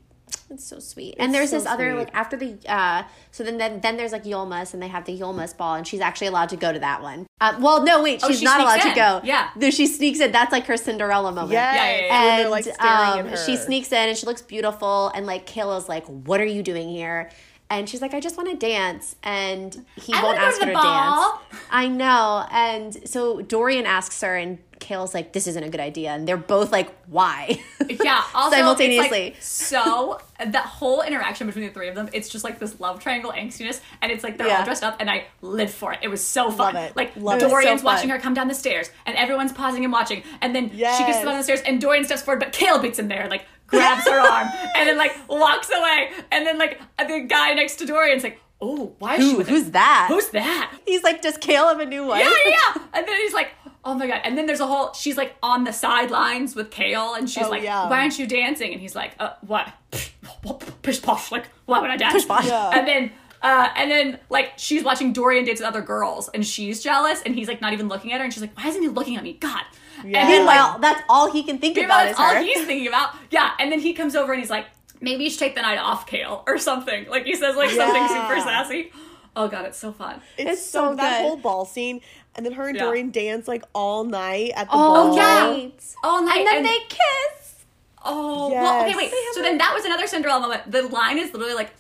It's 0.51 0.65
so 0.65 0.79
sweet. 0.79 1.17
and 1.19 1.35
there's 1.35 1.51
so 1.51 1.59
this 1.59 1.67
other 1.67 1.91
sweet. 1.93 1.99
like 2.05 2.15
after 2.15 2.37
the 2.37 2.57
uh 2.69 3.03
so 3.31 3.43
then 3.45 3.57
then, 3.59 3.81
then 3.81 3.97
there's 3.97 4.13
like 4.13 4.25
Yulemas 4.25 4.73
and 4.75 4.83
they 4.83 4.89
have 4.89 5.05
the 5.05 5.19
Yulemas 5.19 5.57
ball 5.57 5.75
and 5.75 5.87
she's 5.87 6.01
actually 6.01 6.27
allowed 6.29 6.49
to 6.51 6.57
go 6.57 6.73
to 6.73 6.79
that 6.79 7.03
one. 7.03 7.27
Uh, 7.41 7.57
well, 7.61 7.83
no, 7.85 8.03
wait, 8.03 8.21
Oh, 8.23 8.29
she's 8.29 8.39
she 8.39 8.45
not 8.45 8.61
allowed 8.61 8.81
sneaks 8.81 8.95
to 8.95 9.01
go. 9.01 9.21
Yeah. 9.25 9.51
No, 9.57 9.71
she 9.71 9.87
sneaks 9.87 10.21
in. 10.21 10.33
That's 10.33 10.53
like 10.53 10.67
her 10.67 10.77
Cinderella 10.77 11.33
moment. 11.33 11.53
Yes. 11.53 11.75
Yeah, 11.77 12.07
yeah, 12.07 12.07
yeah. 12.07 12.41
And 12.43 12.51
like 12.51 12.81
um, 12.81 13.37
she 13.47 13.57
sneaks 13.57 13.91
in 13.93 14.09
and 14.11 14.17
she 14.17 14.27
looks 14.27 14.43
beautiful. 14.43 15.11
And 15.15 15.27
like 15.27 15.47
Chaol's 15.47 15.89
like, 15.89 16.07
"What 16.07 16.41
are 16.41 16.45
you 16.47 16.63
doing 16.63 16.89
here?" 16.89 17.31
And 17.71 17.89
she's 17.89 18.01
like, 18.03 18.15
"I 18.15 18.21
just 18.21 18.37
want 18.37 18.51
to 18.51 18.57
dance." 18.57 19.17
And 19.25 19.85
he 19.97 20.13
I 20.15 20.23
won't 20.23 20.39
ask 20.39 20.61
to 20.61 20.67
her 20.67 20.71
to 20.73 20.77
ball. 20.77 21.43
dance. 21.51 21.63
I 21.71 21.89
know. 21.89 22.47
And 22.51 23.09
so 23.09 23.41
Dorian 23.41 23.87
asks 23.87 24.21
her, 24.21 24.37
and 24.37 24.59
Chaol's 24.85 25.15
like, 25.15 25.33
"This 25.33 25.47
isn't 25.47 25.63
a 25.65 25.69
good 25.71 25.81
idea." 25.81 26.11
And 26.11 26.27
they're 26.29 26.37
both 26.37 26.71
like, 26.73 26.91
"Why?" 27.09 27.59
Yeah, 27.89 28.23
also 28.35 28.57
Simultaneously. 28.57 29.25
Like, 29.25 29.37
so 29.43 30.19
that 30.39 30.67
whole 30.67 31.03
interaction 31.03 31.47
between 31.47 31.67
the 31.67 31.73
three 31.73 31.89
of 31.89 31.95
them, 31.95 32.09
it's 32.13 32.29
just 32.29 32.45
like 32.45 32.59
this 32.59 32.81
love 32.81 32.99
triangle 33.01 33.33
angstiness, 33.33 33.81
and 34.03 34.11
it's 34.13 34.23
like 34.25 34.37
they're 34.39 34.47
Yeah. 34.49 34.59
all 34.59 34.65
dressed 34.65 34.83
up, 34.83 34.97
and 35.01 35.11
I 35.11 35.25
lived 35.43 35.73
for 35.73 35.93
it. 35.93 36.01
It 36.03 36.09
was 36.09 36.23
so 36.23 36.51
fun. 36.51 36.75
Love 36.75 36.85
it. 36.85 36.97
Like 36.97 37.13
Love. 37.17 37.41
Dorian's 37.41 37.81
So 37.81 37.87
watching 37.87 38.11
her 38.11 38.19
come 38.19 38.35
down 38.35 38.49
the 38.49 38.55
stairs, 38.55 38.91
and 39.07 39.17
everyone's 39.17 39.53
pausing 39.53 39.85
and 39.85 39.93
watching, 39.93 40.23
and 40.41 40.55
then 40.55 40.71
she 40.71 40.77
gets 40.77 40.81
Yes. 40.81 40.99
to 40.99 41.05
the 41.21 41.25
bottom 41.27 41.29
of 41.33 41.37
the 41.39 41.45
stairs, 41.45 41.61
and 41.67 41.81
Dorian 41.81 42.05
steps 42.05 42.23
forward, 42.23 42.41
but 42.41 42.53
Chaol 42.53 42.81
beats 42.83 42.99
him 42.99 43.09
there, 43.09 43.29
like 43.29 43.47
grabs 43.67 44.05
her 44.09 44.19
arm, 44.33 44.49
and 44.77 44.89
then 44.89 44.99
like 44.99 45.13
walks 45.29 45.71
away, 45.71 46.11
and 46.33 46.47
then 46.47 46.59
like 46.59 46.81
the 46.99 47.21
guy 47.29 47.55
next 47.55 47.77
to 47.77 47.87
Dorian's 47.87 48.23
like, 48.25 48.39
oh, 48.61 48.93
why 48.99 49.17
is 49.17 49.25
she 49.29 49.35
Who, 49.37 49.43
who's 49.43 49.71
that? 49.73 50.07
Who's 50.09 50.29
that? 50.31 50.73
He's 50.87 51.03
like, 51.03 51.21
"Does 51.23 51.37
Chaol 51.39 51.69
have 51.71 51.81
a 51.81 51.87
new 51.87 52.07
wife?" 52.07 52.25
yeah, 52.25 52.31
yeah, 52.51 52.57
yeah. 52.77 52.83
And 52.95 53.07
then 53.07 53.17
he's 53.21 53.35
like, 53.35 53.51
oh 53.85 53.95
my 53.95 54.07
god. 54.07 54.21
And 54.25 54.37
then 54.39 54.47
there's 54.47 54.61
a 54.61 54.67
whole, 54.67 54.93
she's 54.95 55.17
like 55.17 55.35
on 55.43 55.65
the 55.65 55.73
sidelines 55.73 56.55
with 56.57 56.71
Chaol, 56.71 57.17
and 57.19 57.29
she's 57.29 57.45
Oh, 57.45 57.51
like, 57.51 57.63
yeah. 57.63 57.89
why 57.89 58.01
aren't 58.01 58.19
you 58.19 58.27
dancing? 58.27 58.73
And 58.73 58.81
he's 58.81 58.95
like, 58.95 59.13
uh, 59.19 59.31
what? 59.47 59.73
Pish 60.83 61.01
posh, 61.03 61.33
like, 61.33 61.47
why 61.67 61.81
would 61.81 61.91
I 61.91 61.97
dance? 61.97 62.15
Pish 62.15 62.27
posh. 62.29 62.47
Yeah. 62.47 62.71
And 62.79 62.87
then, 62.87 63.11
uh, 63.43 63.69
and 63.77 63.91
then 63.91 64.19
like 64.31 64.53
she's 64.57 64.83
watching 64.85 65.13
Dorian 65.13 65.45
date 65.45 65.53
with 65.59 65.63
other 65.63 65.83
girls, 65.83 66.29
and 66.35 66.45
she's 66.47 66.83
jealous, 66.83 67.23
and 67.25 67.35
he's 67.35 67.49
like 67.49 67.61
not 67.61 67.73
even 67.73 67.89
looking 67.89 68.13
at 68.13 68.19
her, 68.19 68.25
and 68.25 68.33
she's 68.33 68.43
like, 68.43 68.57
why 68.57 68.69
isn't 68.69 68.83
he 68.83 68.89
looking 68.89 69.17
at 69.17 69.23
me? 69.23 69.35
God. 69.35 69.63
Yeah. 70.05 70.21
And 70.21 70.29
then 70.31 70.47
like, 70.47 70.57
Meanwhile, 70.57 70.79
that's 70.81 71.03
all 71.09 71.31
he 71.33 71.43
can 71.43 71.59
think 71.59 71.77
Meanwhile, 71.77 71.99
about 72.01 72.05
that's 72.17 72.19
is 72.19 72.25
her. 72.27 72.39
all 72.39 72.43
he's 72.45 72.67
thinking 72.67 72.89
about. 72.89 73.15
Yeah, 73.31 73.53
and 73.59 73.71
then 73.73 73.81
he 73.81 73.93
comes 73.95 74.15
over 74.17 74.33
and 74.33 74.41
he's 74.41 74.51
like, 74.51 74.67
maybe 75.01 75.25
you 75.25 75.31
should 75.31 75.39
take 75.39 75.55
the 75.55 75.63
night 75.63 75.79
off, 75.79 76.07
Chaol, 76.09 76.43
or 76.47 76.59
something. 76.59 77.07
Like 77.09 77.25
he 77.25 77.35
says 77.37 77.57
like 77.57 77.71
something 77.71 78.09
super 78.09 78.41
sassy. 78.41 78.93
Oh 79.37 79.49
god, 79.49 79.65
it's 79.67 79.79
so 79.79 79.93
fun. 79.93 80.21
It's, 80.39 80.51
It's 80.51 80.65
so, 80.67 80.91
so 80.91 80.97
that 80.97 81.23
whole 81.23 81.37
ball 81.37 81.65
scene, 81.65 82.01
and 82.37 82.45
then 82.47 82.53
her 82.53 82.69
and 82.69 82.77
Yeah. 82.77 82.85
Dorian 82.85 83.11
dance 83.11 83.49
like 83.49 83.65
all 83.75 84.05
night 84.05 84.53
at 84.55 84.67
the 84.69 84.73
ball. 84.77 84.97
Oh, 84.97 85.07
ball. 85.09 85.17
yeah. 85.17 85.69
All 86.05 86.23
night 86.25 86.39
And 86.39 86.47
then 86.47 86.57
and- 86.59 86.67
they 86.67 86.79
kiss. 86.89 87.65
Oh, 88.07 88.51
well, 88.53 88.83
okay, 88.85 88.95
wait. 88.95 89.11
So 89.33 89.41
then 89.41 89.57
that 89.59 89.73
was 89.75 89.85
another 89.87 90.07
Cinderella 90.07 90.41
moment. 90.41 90.71
The 90.71 90.83
line 90.83 91.17
is 91.19 91.33
literally 91.33 91.55
like, 91.55 91.71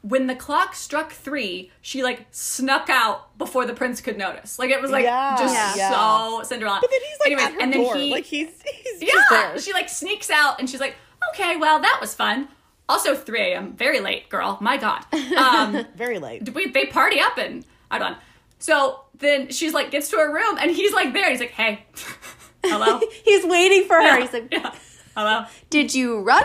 when 0.00 0.26
the 0.26 0.34
clock 0.34 0.74
struck 0.74 1.12
three, 1.12 1.70
she 1.82 2.02
like 2.02 2.26
snuck 2.30 2.88
out 2.88 3.36
before 3.36 3.66
the 3.66 3.74
prince 3.74 4.00
could 4.00 4.16
notice. 4.16 4.58
Like 4.58 4.70
it 4.70 4.80
was 4.80 4.90
like 4.90 5.04
Yeah. 5.04 5.36
just 5.38 5.54
Yeah. 5.76 5.90
so 5.90 6.42
Cinderella. 6.44 6.78
But 6.80 6.90
then 6.90 7.00
he's 7.00 7.18
like 7.20 7.26
Anyways, 7.26 7.46
at 7.46 7.52
her 7.54 7.60
and 7.60 7.72
then 7.74 7.82
door, 7.82 7.96
he, 7.96 8.10
like 8.10 8.24
he's 8.24 8.48
he's 8.62 9.02
yeah, 9.02 9.08
just 9.12 9.30
there. 9.30 9.58
she 9.60 9.72
like 9.74 9.88
sneaks 9.90 10.30
out 10.30 10.58
and 10.60 10.70
she's 10.70 10.80
like, 10.80 10.94
okay, 11.34 11.56
well 11.56 11.78
that 11.80 11.98
was 12.00 12.14
fun. 12.14 12.48
Also 12.88 13.14
3 13.16 13.40
a.m. 13.40 13.72
Very 13.76 14.00
late, 14.00 14.28
girl. 14.28 14.58
My 14.60 14.76
God. 14.76 15.04
Um, 15.36 15.84
Very 15.96 16.18
late. 16.18 16.48
we, 16.54 16.70
they 16.70 16.86
party 16.86 17.18
up 17.20 17.36
and 17.38 17.64
I 17.90 17.98
don't. 17.98 18.16
So 18.58 19.00
then 19.18 19.50
she's 19.50 19.74
like 19.74 19.90
gets 19.90 20.08
to 20.10 20.16
her 20.16 20.32
room 20.32 20.56
and 20.58 20.70
he's 20.70 20.92
like 20.92 21.12
there. 21.12 21.28
He's 21.30 21.40
like, 21.40 21.50
hey, 21.50 21.84
hello. 22.64 23.00
He's 23.24 23.44
waiting 23.44 23.86
for 23.86 23.94
her. 23.96 24.20
He's 24.20 24.32
like, 24.32 24.48
yeah. 24.52 24.72
hello. 25.16 25.44
"Did 25.70 25.94
you 25.94 26.20
run? 26.20 26.44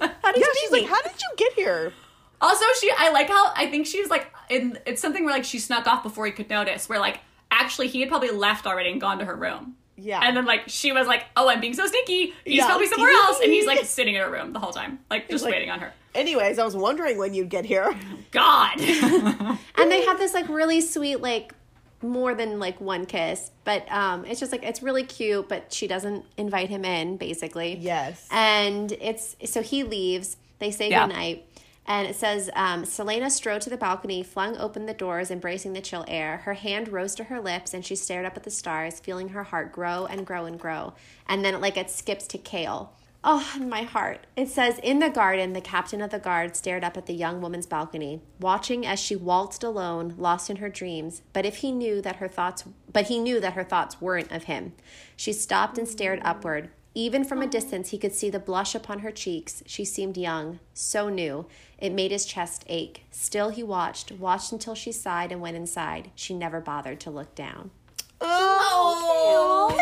How 0.00 0.32
did 0.32 0.40
Yeah, 0.40 0.46
you 0.46 0.54
she's 0.60 0.70
like, 0.72 0.86
how 0.86 1.00
did 1.02 1.12
you 1.12 1.28
get 1.36 1.52
here? 1.52 1.92
Also, 2.40 2.64
she 2.80 2.90
I 2.96 3.10
like 3.12 3.28
how 3.28 3.52
I 3.54 3.68
think 3.70 3.86
she's 3.86 4.08
like 4.10 4.26
in 4.50 4.78
it's 4.86 5.00
something 5.00 5.24
where 5.24 5.32
like 5.34 5.44
she 5.44 5.58
snuck 5.58 5.86
off 5.86 6.02
before 6.02 6.26
he 6.26 6.32
could 6.32 6.50
notice. 6.50 6.88
Where 6.88 6.98
like 6.98 7.20
actually 7.50 7.88
he 7.88 8.00
had 8.00 8.08
probably 8.08 8.30
left 8.30 8.66
already 8.66 8.90
and 8.90 9.00
gone 9.00 9.18
to 9.20 9.24
her 9.24 9.36
room. 9.36 9.76
Yeah. 9.96 10.20
And 10.22 10.36
then 10.36 10.44
like 10.44 10.64
she 10.68 10.92
was 10.92 11.06
like, 11.06 11.24
"Oh, 11.36 11.48
I'm 11.48 11.60
being 11.60 11.74
so 11.74 11.86
sneaky. 11.86 12.34
He's 12.44 12.56
Yeah. 12.56 12.66
probably 12.66 12.86
somewhere 12.88 13.10
else," 13.12 13.40
and 13.40 13.52
he's 13.52 13.66
like 13.66 13.84
sitting 13.84 14.14
in 14.14 14.20
her 14.22 14.30
room 14.30 14.52
the 14.52 14.58
whole 14.58 14.72
time, 14.72 14.98
like 15.10 15.28
just 15.28 15.44
like- 15.44 15.52
waiting 15.52 15.70
on 15.70 15.80
her. 15.80 15.92
Anyways, 16.14 16.58
I 16.60 16.64
was 16.64 16.76
wondering 16.76 17.18
when 17.18 17.34
you'd 17.34 17.48
get 17.48 17.64
here. 17.64 17.92
God. 18.30 18.80
and 18.80 19.90
they 19.90 20.04
have 20.04 20.18
this 20.18 20.32
like 20.34 20.48
really 20.48 20.80
sweet 20.80 21.20
like 21.20 21.54
more 22.02 22.34
than 22.34 22.58
like 22.58 22.78
one 22.82 23.06
kiss 23.06 23.50
but 23.64 23.90
um 23.90 24.26
it's 24.26 24.38
just 24.38 24.52
like 24.52 24.62
it's 24.62 24.82
really 24.82 25.04
cute 25.04 25.48
but 25.48 25.72
she 25.72 25.86
doesn't 25.86 26.22
invite 26.36 26.68
him 26.68 26.84
in 26.84 27.16
basically 27.16 27.76
Yes. 27.80 28.28
and 28.30 28.92
it's 29.00 29.34
so 29.46 29.62
he 29.62 29.84
leaves 29.84 30.36
they 30.58 30.70
say 30.70 30.90
Yeah. 30.90 31.06
goodnight 31.06 31.46
and 31.86 32.06
it 32.08 32.16
says 32.16 32.50
um, 32.54 32.84
Celaena 32.84 33.30
strode 33.30 33.60
to 33.62 33.70
the 33.70 33.76
balcony 33.76 34.22
flung 34.22 34.56
open 34.56 34.86
the 34.86 34.94
doors 34.94 35.30
embracing 35.30 35.72
the 35.72 35.80
chill 35.80 36.04
air 36.08 36.38
her 36.38 36.54
hand 36.54 36.88
rose 36.88 37.14
to 37.14 37.24
her 37.24 37.40
lips 37.40 37.74
and 37.74 37.84
she 37.84 37.96
stared 37.96 38.24
up 38.24 38.36
at 38.36 38.42
the 38.42 38.50
stars 38.50 39.00
feeling 39.00 39.30
her 39.30 39.44
heart 39.44 39.72
grow 39.72 40.06
and 40.06 40.26
grow 40.26 40.44
and 40.44 40.58
grow 40.58 40.94
and 41.28 41.44
then 41.44 41.60
like 41.60 41.76
it 41.76 41.90
skips 41.90 42.26
to 42.26 42.38
Chaol 42.38 42.88
Oh, 43.26 43.56
my 43.58 43.84
heart. 43.84 44.26
It 44.36 44.50
says, 44.50 44.78
In 44.80 44.98
the 44.98 45.08
garden, 45.08 45.54
the 45.54 45.62
captain 45.62 46.02
of 46.02 46.10
the 46.10 46.18
guard 46.18 46.54
stared 46.54 46.84
up 46.84 46.98
at 46.98 47.06
the 47.06 47.14
young 47.14 47.40
woman's 47.40 47.64
balcony, 47.64 48.20
watching 48.38 48.84
as 48.84 49.00
she 49.00 49.16
waltzed 49.16 49.64
alone, 49.64 50.14
lost 50.18 50.50
in 50.50 50.56
her 50.56 50.68
dreams. 50.68 51.22
But 51.32 51.46
if 51.46 51.56
he 51.56 51.72
knew 51.72 52.02
that 52.02 52.16
her 52.16 52.28
thoughts, 52.28 52.64
but 52.92 53.06
he 53.06 53.18
knew 53.18 53.40
that 53.40 53.54
her 53.54 53.64
thoughts 53.64 53.98
weren't 53.98 54.30
of 54.30 54.44
him. 54.44 54.74
She 55.16 55.32
stopped 55.32 55.78
and 55.78 55.88
stared 55.88 56.20
upward. 56.22 56.68
Even 56.96 57.24
from 57.24 57.42
a 57.42 57.46
distance, 57.48 57.90
he 57.90 57.98
could 57.98 58.14
see 58.14 58.30
the 58.30 58.38
blush 58.38 58.74
upon 58.74 59.00
her 59.00 59.10
cheeks. 59.10 59.64
She 59.66 59.84
seemed 59.84 60.16
young, 60.16 60.60
so 60.72 61.08
new. 61.08 61.46
It 61.76 61.92
made 61.92 62.12
his 62.12 62.24
chest 62.24 62.64
ache. 62.68 63.02
Still, 63.10 63.48
he 63.48 63.64
watched, 63.64 64.12
watched 64.12 64.52
until 64.52 64.76
she 64.76 64.92
sighed 64.92 65.32
and 65.32 65.40
went 65.40 65.56
inside. 65.56 66.12
She 66.14 66.34
never 66.34 66.60
bothered 66.60 67.00
to 67.00 67.10
look 67.10 67.34
down. 67.34 67.72
Oh, 68.20 69.70
oh 69.70 69.74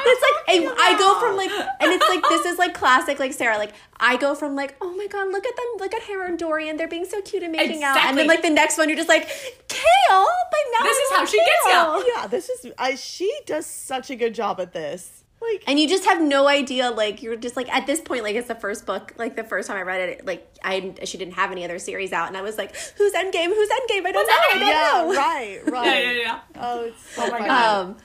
It's 0.06 0.22
like 0.22 0.38
I, 0.47 0.76
I 0.78 0.97
go 0.97 1.20
from 1.20 1.36
like, 1.38 1.49
and 1.49 1.91
it's 1.91 2.08
like 2.10 2.24
this 2.30 2.45
is 2.45 2.58
like 2.58 2.74
classic, 2.74 3.20
like 3.20 3.34
Sarah. 3.34 3.58
Like 3.58 3.74
I 3.99 4.18
go 4.18 4.36
from 4.36 4.56
like, 4.56 4.76
oh 4.82 4.93
my 4.95 5.08
god, 5.08 5.30
look 5.32 5.45
at 5.45 5.56
them, 5.56 5.66
look 5.80 5.93
at 5.93 6.04
Hera 6.04 6.28
and 6.28 6.38
Dorian, 6.38 6.78
they're 6.78 6.88
being 6.88 7.06
so 7.06 7.22
cute 7.22 7.43
and 7.43 7.51
making 7.51 7.84
out, 7.84 7.97
and 7.97 8.18
then 8.18 8.28
like 8.28 8.41
the 8.41 8.49
next 8.49 8.78
one, 8.78 8.89
you're 8.89 8.97
just 8.97 9.10
like, 9.10 9.28
Chaol, 9.28 10.26
but 10.51 10.60
now 10.80 10.84
This 10.84 10.97
is 10.97 11.12
how 11.18 11.26
she 11.26 11.38
gets. 11.38 11.66
Chaol." 11.68 12.04
yeah, 12.16 12.28
this 12.28 12.49
is. 12.49 12.72
I, 12.78 12.95
she 12.95 13.32
does 13.45 13.66
such 13.66 14.10
a 14.10 14.16
good 14.16 14.34
job 14.36 14.60
at 14.60 14.74
this. 14.74 15.22
Like, 15.51 15.63
And 15.67 15.79
you 15.79 15.87
just 15.87 16.05
have 16.05 16.21
no 16.21 16.47
idea, 16.47 16.89
like 16.91 17.21
you're 17.21 17.35
just 17.35 17.55
like 17.55 17.73
at 17.73 17.85
this 17.87 17.99
point, 18.01 18.23
like 18.23 18.35
it's 18.35 18.47
the 18.47 18.55
first 18.55 18.85
book, 18.85 19.13
like 19.17 19.35
the 19.35 19.43
first 19.43 19.67
time 19.67 19.77
I 19.77 19.81
read 19.81 20.09
it, 20.09 20.25
like 20.25 20.47
I 20.63 20.93
she 21.03 21.17
didn't 21.17 21.33
have 21.35 21.51
any 21.51 21.63
other 21.65 21.79
series 21.79 22.13
out, 22.13 22.27
and 22.29 22.37
I 22.37 22.41
was 22.41 22.57
like, 22.57 22.75
who's 22.97 23.13
Endgame? 23.13 23.47
Who's 23.47 23.69
Endgame? 23.69 24.05
I 24.05 24.11
don't 24.11 24.27
know. 24.27 24.33
I 24.33 24.57
don't 24.59 24.67
yeah, 24.67 24.91
know. 25.01 25.15
right, 25.15 25.61
right. 25.71 25.85
Yeah, 26.03 26.11
yeah, 26.11 26.21
yeah. 26.21 26.39
Oh, 26.59 26.83
it's 26.85 27.09
so 27.15 27.29
my. 27.29 27.39
God. 27.39 27.79
Um, 27.85 27.97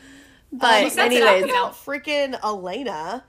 but 0.52 0.84
Um, 0.84 0.90
sets 0.90 1.14
it 1.14 1.22
anyways, 1.22 1.44
you 1.46 1.50
about 1.50 1.74
freaking 1.74 2.38
Elena 2.42 3.24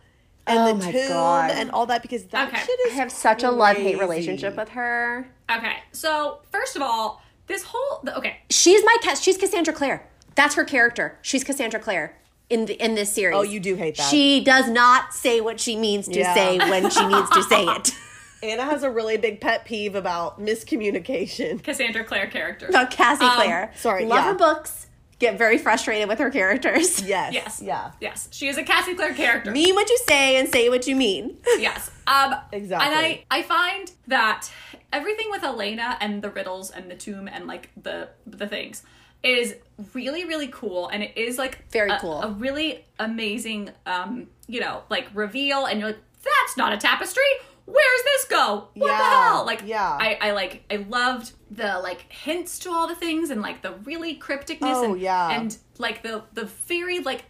and 0.48 0.60
Oh 0.60 0.68
the 0.74 0.86
my 0.86 0.92
tomb 0.92 1.08
God. 1.10 1.52
and 1.52 1.70
all 1.72 1.86
that 1.88 2.02
because 2.02 2.26
that 2.28 2.48
Okay. 2.48 2.62
shit 2.66 2.80
I 2.92 2.96
have 2.96 3.12
such 3.12 3.44
a 3.44 3.52
love 3.52 3.78
hate 3.78 4.00
relationship 4.00 4.56
with 4.58 4.70
her. 4.70 5.28
Okay, 5.52 5.76
so 5.92 6.40
first 6.52 6.76
of 6.76 6.82
all, 6.82 7.22
this 7.48 7.64
whole 7.64 8.04
okay, 8.16 8.38
She's 8.50 8.84
my 8.86 8.98
Cass- 9.02 9.22
she's 9.22 9.38
Cassandra 9.38 9.74
Clare. 9.74 10.08
That's 10.36 10.56
her 10.56 10.64
character. 10.64 11.20
She's 11.22 11.44
Cassandra 11.44 11.80
Clare 11.80 12.16
in 12.50 12.66
the 12.66 12.74
in 12.84 12.96
this 12.96 13.12
series. 13.14 13.36
Oh, 13.38 13.42
you 13.44 13.60
do 13.60 13.76
hate 13.76 13.98
that. 13.98 14.10
She 14.10 14.44
does 14.44 14.70
not 14.70 15.14
say 15.14 15.42
what 15.42 15.60
she 15.60 15.76
means 15.76 16.08
to 16.08 16.20
Yeah. 16.20 16.34
say 16.34 16.58
when 16.58 16.90
she 16.90 17.06
needs 17.06 17.30
to 17.32 17.44
say 17.44 17.64
it. 17.66 17.92
Anna 18.44 18.64
has 18.64 18.84
a 18.84 18.90
really 18.90 19.18
big 19.18 19.42
pet 19.42 19.66
peeve 19.66 19.96
about 19.96 20.40
miscommunication. 20.40 21.62
Cassandra 21.62 22.04
Clare 22.04 22.28
character. 22.28 22.68
About 22.68 22.90
Cassie 22.92 23.26
Um, 23.26 23.34
Clare. 23.36 23.74
sorry, 23.76 24.06
love 24.06 24.20
yeah. 24.20 24.26
her 24.32 24.34
books. 24.34 24.88
Get 25.20 25.38
very 25.38 25.58
frustrated 25.58 26.08
with 26.08 26.20
her 26.20 26.30
characters. 26.30 27.02
Yes. 27.06 27.34
Yes. 27.34 27.62
Yeah. 27.62 27.92
Yes, 28.00 28.30
she 28.32 28.48
is 28.48 28.58
a 28.58 28.64
Cassie 28.64 28.96
Clare 28.96 29.14
character. 29.14 29.52
Mean 29.52 29.76
what 29.76 29.90
you 29.90 29.98
say 30.08 30.38
and 30.40 30.48
say 30.48 30.70
what 30.70 30.88
you 30.88 30.96
mean. 30.96 31.38
yes. 31.58 31.92
Um, 32.08 32.36
Exactly. 32.54 32.88
And 32.88 32.96
I, 32.96 33.26
I 33.30 33.44
find 33.44 33.92
that 34.08 34.50
everything 34.94 35.28
with 35.30 35.44
Elena 35.44 35.98
and 36.00 36.22
the 36.22 36.30
riddles 36.30 36.72
and 36.72 36.90
the 36.90 36.96
tomb 36.96 37.28
and 37.28 37.46
like 37.48 37.70
the 37.82 38.10
the 38.26 38.48
things 38.48 38.84
is 39.24 39.56
really 39.94 40.26
really 40.26 40.48
cool 40.48 40.88
and 40.90 41.04
it 41.04 41.18
is 41.18 41.38
like 41.38 41.60
Very 41.72 41.90
a- 41.92 42.00
cool. 42.00 42.22
a 42.22 42.30
really 42.32 42.86
amazing 43.00 43.70
um 43.86 44.28
you 44.48 44.60
know 44.60 44.84
like 44.90 45.08
reveal 45.14 45.66
and 45.66 45.80
you're 45.80 45.90
like 45.90 46.00
that's 46.24 46.58
not 46.58 46.74
a 46.74 46.78
tapestry 46.78 47.24
where's 47.66 48.04
this 48.04 48.26
go 48.26 48.68
what 48.74 48.88
the 48.88 48.94
hell 48.96 49.46
like 49.46 49.62
yeah. 49.66 49.98
I, 50.00 50.18
I 50.22 50.32
like 50.32 50.64
i 50.72 50.78
loved 50.78 51.34
the 51.52 51.80
like 51.84 52.12
hints 52.12 52.60
to 52.60 52.72
all 52.72 52.88
the 52.88 52.96
things 52.96 53.30
and 53.30 53.42
like 53.42 53.62
the 53.62 53.74
really 53.84 54.18
crypticness 54.20 54.58
Oh, 54.76 54.94
and 54.94 55.00
yeah. 55.02 55.30
and 55.40 55.58
like 55.78 56.02
the 56.04 56.24
the 56.34 56.46
very 56.46 57.00
like 57.00 57.26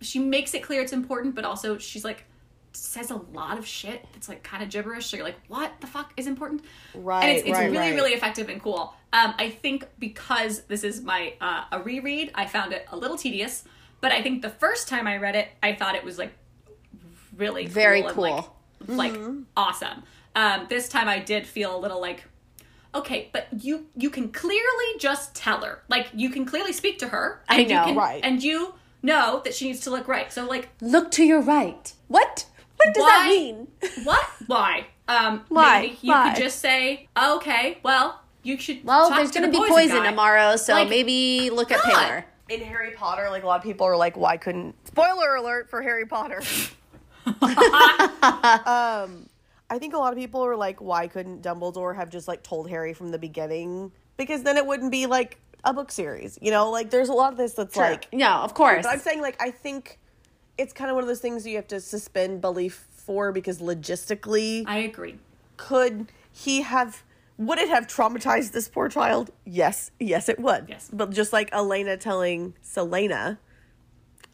she 0.00 0.18
makes 0.18 0.54
it 0.54 0.62
clear 0.62 0.80
it's 0.82 0.92
important 0.92 1.34
but 1.34 1.44
also 1.44 1.78
she's 1.78 2.04
like 2.04 2.24
says 2.76 3.10
a 3.10 3.16
lot 3.32 3.58
of 3.58 3.66
shit 3.66 4.04
that's 4.12 4.28
like 4.28 4.42
kind 4.42 4.62
of 4.62 4.68
gibberish 4.68 5.06
so 5.06 5.16
you're 5.16 5.24
like 5.26 5.38
what 5.48 5.72
the 5.80 5.86
fuck 5.86 6.12
is 6.16 6.26
important 6.26 6.62
Right, 6.94 7.22
and 7.22 7.30
it's, 7.36 7.46
it's 7.48 7.52
right, 7.58 7.66
really 7.70 7.78
right. 7.78 7.94
really 7.94 8.12
effective 8.12 8.48
and 8.48 8.62
cool 8.62 8.94
um 9.12 9.34
i 9.38 9.50
think 9.50 9.86
because 9.98 10.62
this 10.62 10.84
is 10.84 11.02
my 11.02 11.34
uh 11.40 11.64
a 11.72 11.82
reread 11.82 12.30
i 12.34 12.46
found 12.46 12.72
it 12.72 12.86
a 12.92 12.96
little 12.96 13.16
tedious 13.16 13.64
but 14.00 14.12
i 14.12 14.22
think 14.22 14.42
the 14.42 14.50
first 14.50 14.88
time 14.88 15.06
i 15.06 15.16
read 15.16 15.34
it 15.36 15.48
i 15.62 15.72
thought 15.74 15.94
it 15.94 16.04
was 16.04 16.18
like 16.18 16.32
really 17.36 17.66
Very 17.66 18.02
cool, 18.02 18.24
and, 18.86 18.96
like, 18.96 19.12
like 19.12 19.20
awesome 19.56 20.02
um 20.34 20.66
this 20.68 20.88
time 20.88 21.08
i 21.08 21.18
did 21.18 21.46
feel 21.46 21.76
a 21.76 21.78
little 21.78 22.00
like 22.00 22.24
okay 22.94 23.28
but 23.32 23.46
you 23.60 23.86
you 23.96 24.08
can 24.10 24.30
clearly 24.32 24.98
just 24.98 25.34
tell 25.34 25.60
her 25.60 25.82
like 25.88 26.08
you 26.14 26.30
can 26.30 26.44
clearly 26.46 26.72
speak 26.72 26.98
to 26.98 27.08
her 27.08 27.42
I 27.48 27.64
know. 27.64 27.84
can, 27.84 27.96
Right. 27.96 28.20
and 28.24 28.42
you 28.42 28.74
know 29.02 29.40
that 29.44 29.54
she 29.54 29.66
needs 29.66 29.80
to 29.80 29.90
look 29.90 30.08
right 30.08 30.32
so 30.32 30.46
like 30.46 30.68
Look 30.80 31.10
to 31.12 31.24
your 31.24 31.40
right. 31.42 31.92
What? 32.08 32.46
What 32.76 32.94
does 32.94 33.04
that 33.04 33.26
mean? 33.28 33.68
what 34.04 34.24
why 34.46 34.86
um 35.08 35.44
Why? 35.48 35.80
maybe 35.80 35.98
you 36.02 36.12
Why? 36.12 36.32
could 36.34 36.42
just 36.42 36.60
say 36.60 37.08
okay 37.20 37.78
well 37.82 38.20
you 38.42 38.56
should 38.58 38.84
Well, 38.84 39.08
talk 39.08 39.18
there's 39.18 39.30
to 39.32 39.40
going 39.40 39.50
the 39.50 39.58
to 39.58 39.64
be 39.64 39.68
poison 39.68 39.98
guy. 39.98 40.10
tomorrow, 40.10 40.54
so 40.56 40.74
Like, 40.74 40.88
maybe 40.88 41.50
look 41.50 41.72
at 41.72 41.82
God. 41.82 41.92
Pelor. 41.92 42.24
In 42.48 42.60
Harry 42.60 42.92
Potter, 42.92 43.28
like 43.28 43.42
a 43.42 43.46
lot 43.46 43.56
of 43.56 43.64
people 43.64 43.88
are 43.88 43.96
like, 43.96 44.16
why 44.16 44.36
couldn't. 44.36 44.76
Spoiler 44.86 45.34
alert 45.34 45.68
for 45.68 45.82
Harry 45.82 46.06
Potter. 46.06 46.40
um, 47.26 47.42
I 49.68 49.78
think 49.78 49.94
a 49.94 49.98
lot 49.98 50.12
of 50.12 50.18
people 50.18 50.44
are 50.44 50.54
like, 50.56 50.80
why 50.80 51.08
couldn't 51.08 51.42
Dumbledore 51.42 51.96
have 51.96 52.08
just 52.08 52.28
like 52.28 52.44
told 52.44 52.68
Harry 52.68 52.94
from 52.94 53.10
the 53.10 53.18
beginning? 53.18 53.90
Because 54.16 54.44
then 54.44 54.56
it 54.56 54.64
wouldn't 54.66 54.92
be 54.92 55.06
like 55.06 55.40
a 55.64 55.74
book 55.74 55.90
series, 55.90 56.38
you 56.40 56.52
know? 56.52 56.70
Like, 56.70 56.90
there's 56.90 57.08
a 57.08 57.12
lot 57.14 57.32
of 57.32 57.38
this 57.38 57.54
that's 57.54 57.76
like. 57.76 58.06
yeah, 58.12 58.38
of 58.38 58.54
course. 58.54 58.84
But 58.84 58.92
I'm 58.92 59.00
saying, 59.00 59.22
like, 59.22 59.42
I 59.42 59.50
think 59.50 59.98
it's 60.58 60.72
kind 60.72 60.90
of 60.90 60.94
one 60.94 61.04
of 61.04 61.08
those 61.08 61.20
things 61.20 61.46
you 61.46 61.56
have 61.56 61.66
to 61.68 61.80
suspend 61.80 62.40
belief 62.40 62.86
for 62.90 63.32
because 63.32 63.60
logistically, 63.60 64.64
i 64.66 64.78
agree 64.78 65.16
could 65.56 66.10
he 66.32 66.62
have 66.62 67.02
would 67.38 67.58
it 67.58 67.68
have 67.68 67.86
traumatized 67.86 68.52
this 68.52 68.68
poor 68.68 68.88
child 68.88 69.30
yes 69.44 69.90
yes 70.00 70.28
it 70.28 70.38
would 70.40 70.66
Yes. 70.68 70.90
but 70.92 71.10
just 71.10 71.32
like 71.32 71.48
elena 71.52 71.96
telling 71.96 72.54
Celaena 72.64 73.38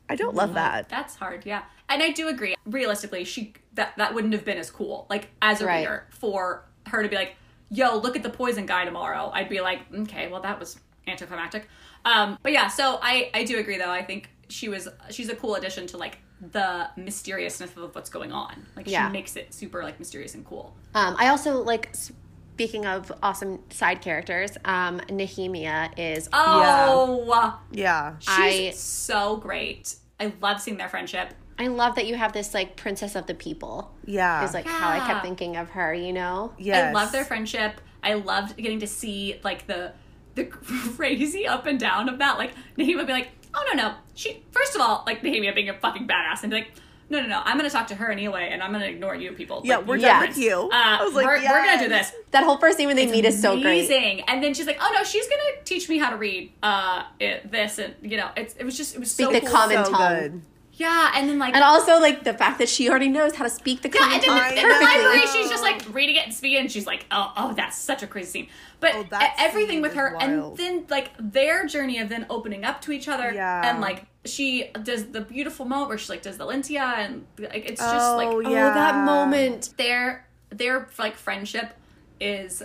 i 0.08 0.16
don't 0.16 0.34
love 0.34 0.54
that 0.54 0.88
That's 0.88 1.16
hard, 1.16 1.44
yeah. 1.46 1.62
And 1.88 2.02
I 2.02 2.10
do 2.10 2.28
agree. 2.28 2.54
Realistically, 2.64 3.22
she 3.24 3.52
that 3.74 3.92
that 3.98 4.14
wouldn't 4.14 4.32
have 4.32 4.46
been 4.46 4.56
as 4.56 4.70
cool. 4.70 5.06
Like 5.10 5.28
as 5.42 5.60
a 5.60 5.66
Right. 5.66 5.80
reader, 5.80 6.06
for 6.10 6.64
her 6.86 7.02
to 7.02 7.08
be 7.08 7.16
like, 7.16 7.36
"Yo, 7.70 7.98
look 7.98 8.16
at 8.16 8.22
the 8.22 8.30
poison 8.30 8.64
guy 8.64 8.86
tomorrow." 8.86 9.30
I'd 9.34 9.50
be 9.50 9.60
like, 9.60 9.80
"Okay, 9.92 10.28
well 10.28 10.40
that 10.40 10.58
was 10.58 10.78
anticlimactic." 11.06 11.68
Um, 12.06 12.38
but 12.42 12.52
yeah, 12.52 12.68
so 12.68 12.98
I 13.02 13.30
I 13.34 13.44
do 13.44 13.58
agree 13.58 13.76
though. 13.76 13.90
I 13.90 14.02
think 14.02 14.30
she 14.52 14.68
was 14.68 14.88
she's 15.10 15.28
a 15.28 15.34
cool 15.36 15.54
addition 15.56 15.86
to 15.88 15.96
like 15.96 16.18
the 16.52 16.88
mysteriousness 16.96 17.70
of 17.76 17.94
what's 17.94 18.10
going 18.10 18.32
on. 18.32 18.66
Like 18.76 18.88
Yeah. 18.88 19.06
she 19.06 19.12
makes 19.12 19.36
it 19.36 19.54
super 19.54 19.82
like 19.82 19.98
mysterious 19.98 20.34
and 20.34 20.44
cool. 20.44 20.74
Um, 20.94 21.16
I 21.18 21.28
also 21.28 21.62
like 21.62 21.90
speaking 21.94 22.84
of 22.86 23.10
awesome 23.22 23.60
side 23.70 24.00
characters. 24.02 24.50
Um, 24.64 25.00
Nehemia 25.08 25.90
is 25.96 26.28
Oh, 26.32 27.58
yeah 27.70 28.14
she's 28.18 28.28
I- 28.30 28.70
so 28.74 29.36
great. 29.36 29.94
I 30.20 30.32
love 30.40 30.60
seeing 30.60 30.76
their 30.76 30.88
friendship. 30.88 31.34
I 31.58 31.68
love 31.68 31.94
that 31.96 32.06
you 32.06 32.16
have 32.16 32.32
this 32.32 32.54
like 32.54 32.76
princess 32.76 33.14
of 33.14 33.26
the 33.26 33.34
people. 33.34 33.92
yeah 34.04 34.44
Is 34.44 34.54
like 34.54 34.66
how 34.66 34.88
I 34.90 34.98
kept 35.06 35.22
thinking 35.24 35.56
of 35.56 35.70
her. 35.70 35.94
You 35.94 36.12
know. 36.12 36.52
yeah. 36.58 36.88
I 36.88 36.92
love 36.92 37.12
their 37.12 37.24
friendship. 37.24 37.80
I 38.02 38.14
loved 38.14 38.56
getting 38.56 38.80
to 38.80 38.86
see 38.86 39.38
like 39.44 39.66
the 39.66 39.92
the 40.34 40.44
crazy 40.96 41.46
up 41.46 41.66
and 41.66 41.78
down 41.78 42.08
of 42.08 42.18
that. 42.18 42.38
Like 42.38 42.52
Nehemia 42.76 42.96
would 42.96 43.06
be 43.06 43.12
like, 43.12 43.28
oh 43.54 43.64
no 43.74 43.82
no, 43.82 43.94
she 44.14 44.42
first 44.50 44.74
of 44.74 44.80
all 44.80 45.04
like 45.06 45.22
Nehemia 45.22 45.54
being 45.54 45.68
a 45.68 45.74
fucking 45.74 46.06
badass 46.08 46.42
and 46.42 46.50
be 46.50 46.58
like, 46.58 46.72
no 47.10 47.20
no 47.20 47.26
no, 47.26 47.42
I'm 47.44 47.56
gonna 47.58 47.68
talk 47.70 47.86
to 47.88 47.94
her 47.94 48.10
anyway, 48.10 48.48
and 48.52 48.62
I'm 48.62 48.72
gonna 48.72 48.86
ignore 48.86 49.14
you 49.14 49.32
people. 49.32 49.62
yeah 49.64 49.76
Like, 49.78 49.86
we're 49.86 49.96
Yeah. 49.96 50.18
done 50.20 50.28
with 50.28 50.38
you 50.38 50.70
Uh, 50.72 50.98
i 51.00 51.04
was 51.04 51.14
like 51.14 51.26
we're, 51.26 51.36
we're 51.36 51.64
gonna 51.64 51.78
do 51.82 51.88
this. 51.88 52.12
That 52.30 52.44
whole 52.44 52.56
first 52.58 52.78
scene 52.78 52.86
when 52.86 52.96
they 52.96 53.06
meet 53.06 53.24
is 53.26 53.40
so 53.40 53.52
great. 53.60 53.86
Amazing. 53.86 54.22
And 54.28 54.42
then 54.42 54.54
she's 54.54 54.66
like, 54.66 54.78
oh 54.80 54.90
no, 54.94 55.04
she's 55.04 55.28
gonna 55.28 55.62
teach 55.64 55.88
me 55.88 55.98
how 55.98 56.10
to 56.10 56.16
read 56.16 56.52
uh 56.62 57.02
it, 57.20 57.50
this 57.50 57.78
and 57.78 57.94
you 58.02 58.16
know 58.16 58.30
it's 58.36 58.54
it 58.54 58.64
was 58.64 58.76
just 58.76 58.94
it 58.94 58.98
was 59.00 59.10
Speak 59.10 59.26
so 59.26 59.32
the 59.32 59.40
cool. 59.40 59.50
common 59.50 59.84
so 59.84 59.90
tongue. 59.92 60.20
good 60.20 60.42
yeah, 60.82 61.12
and 61.14 61.28
then 61.28 61.38
like 61.38 61.54
And 61.54 61.62
also 61.64 61.98
like 62.00 62.24
the 62.24 62.34
fact 62.34 62.58
that 62.58 62.68
she 62.68 62.88
already 62.90 63.08
knows 63.08 63.34
how 63.34 63.44
to 63.44 63.50
speak 63.50 63.82
the 63.82 63.88
Yeah, 63.88 64.00
common 64.00 64.14
and 64.14 64.22
then 64.22 64.30
in 64.30 64.36
the, 64.36 64.62
in 64.62 64.68
the 64.68 64.74
perfectly. 64.74 65.04
library, 65.04 65.26
she's 65.32 65.48
just 65.50 65.62
like 65.62 65.94
reading 65.94 66.16
it 66.16 66.24
and 66.26 66.34
speaking, 66.34 66.58
and 66.58 66.70
she's 66.72 66.86
like, 66.86 67.06
"Oh, 67.10 67.32
oh, 67.36 67.52
that's 67.54 67.76
such 67.78 68.02
a 68.02 68.06
crazy 68.06 68.30
scene." 68.30 68.48
But 68.80 68.92
Oh, 68.94 69.26
everything 69.38 69.76
scene 69.76 69.82
with 69.82 69.94
her, 69.94 70.14
wild. 70.14 70.58
and 70.58 70.58
then 70.58 70.86
like 70.90 71.10
their 71.18 71.66
journey 71.66 71.98
of 71.98 72.08
then 72.08 72.26
opening 72.28 72.64
up 72.64 72.80
to 72.82 72.92
each 72.92 73.08
other, 73.08 73.32
Yeah. 73.32 73.70
and 73.70 73.80
like 73.80 74.06
she 74.24 74.70
does 74.82 75.06
the 75.06 75.20
beautiful 75.20 75.64
moment 75.66 75.88
where 75.88 75.98
she 75.98 76.12
like 76.12 76.22
does 76.22 76.36
the 76.38 76.46
Lintia, 76.46 76.98
and 76.98 77.26
like 77.38 77.64
it's 77.70 77.80
just 77.80 78.12
Oh, 78.12 78.16
like 78.16 78.28
Oh, 78.28 78.40
yeah. 78.40 78.70
that 78.70 79.04
moment. 79.04 79.74
their 79.76 80.26
their 80.50 80.88
like 80.98 81.16
friendship 81.16 81.74
is 82.20 82.62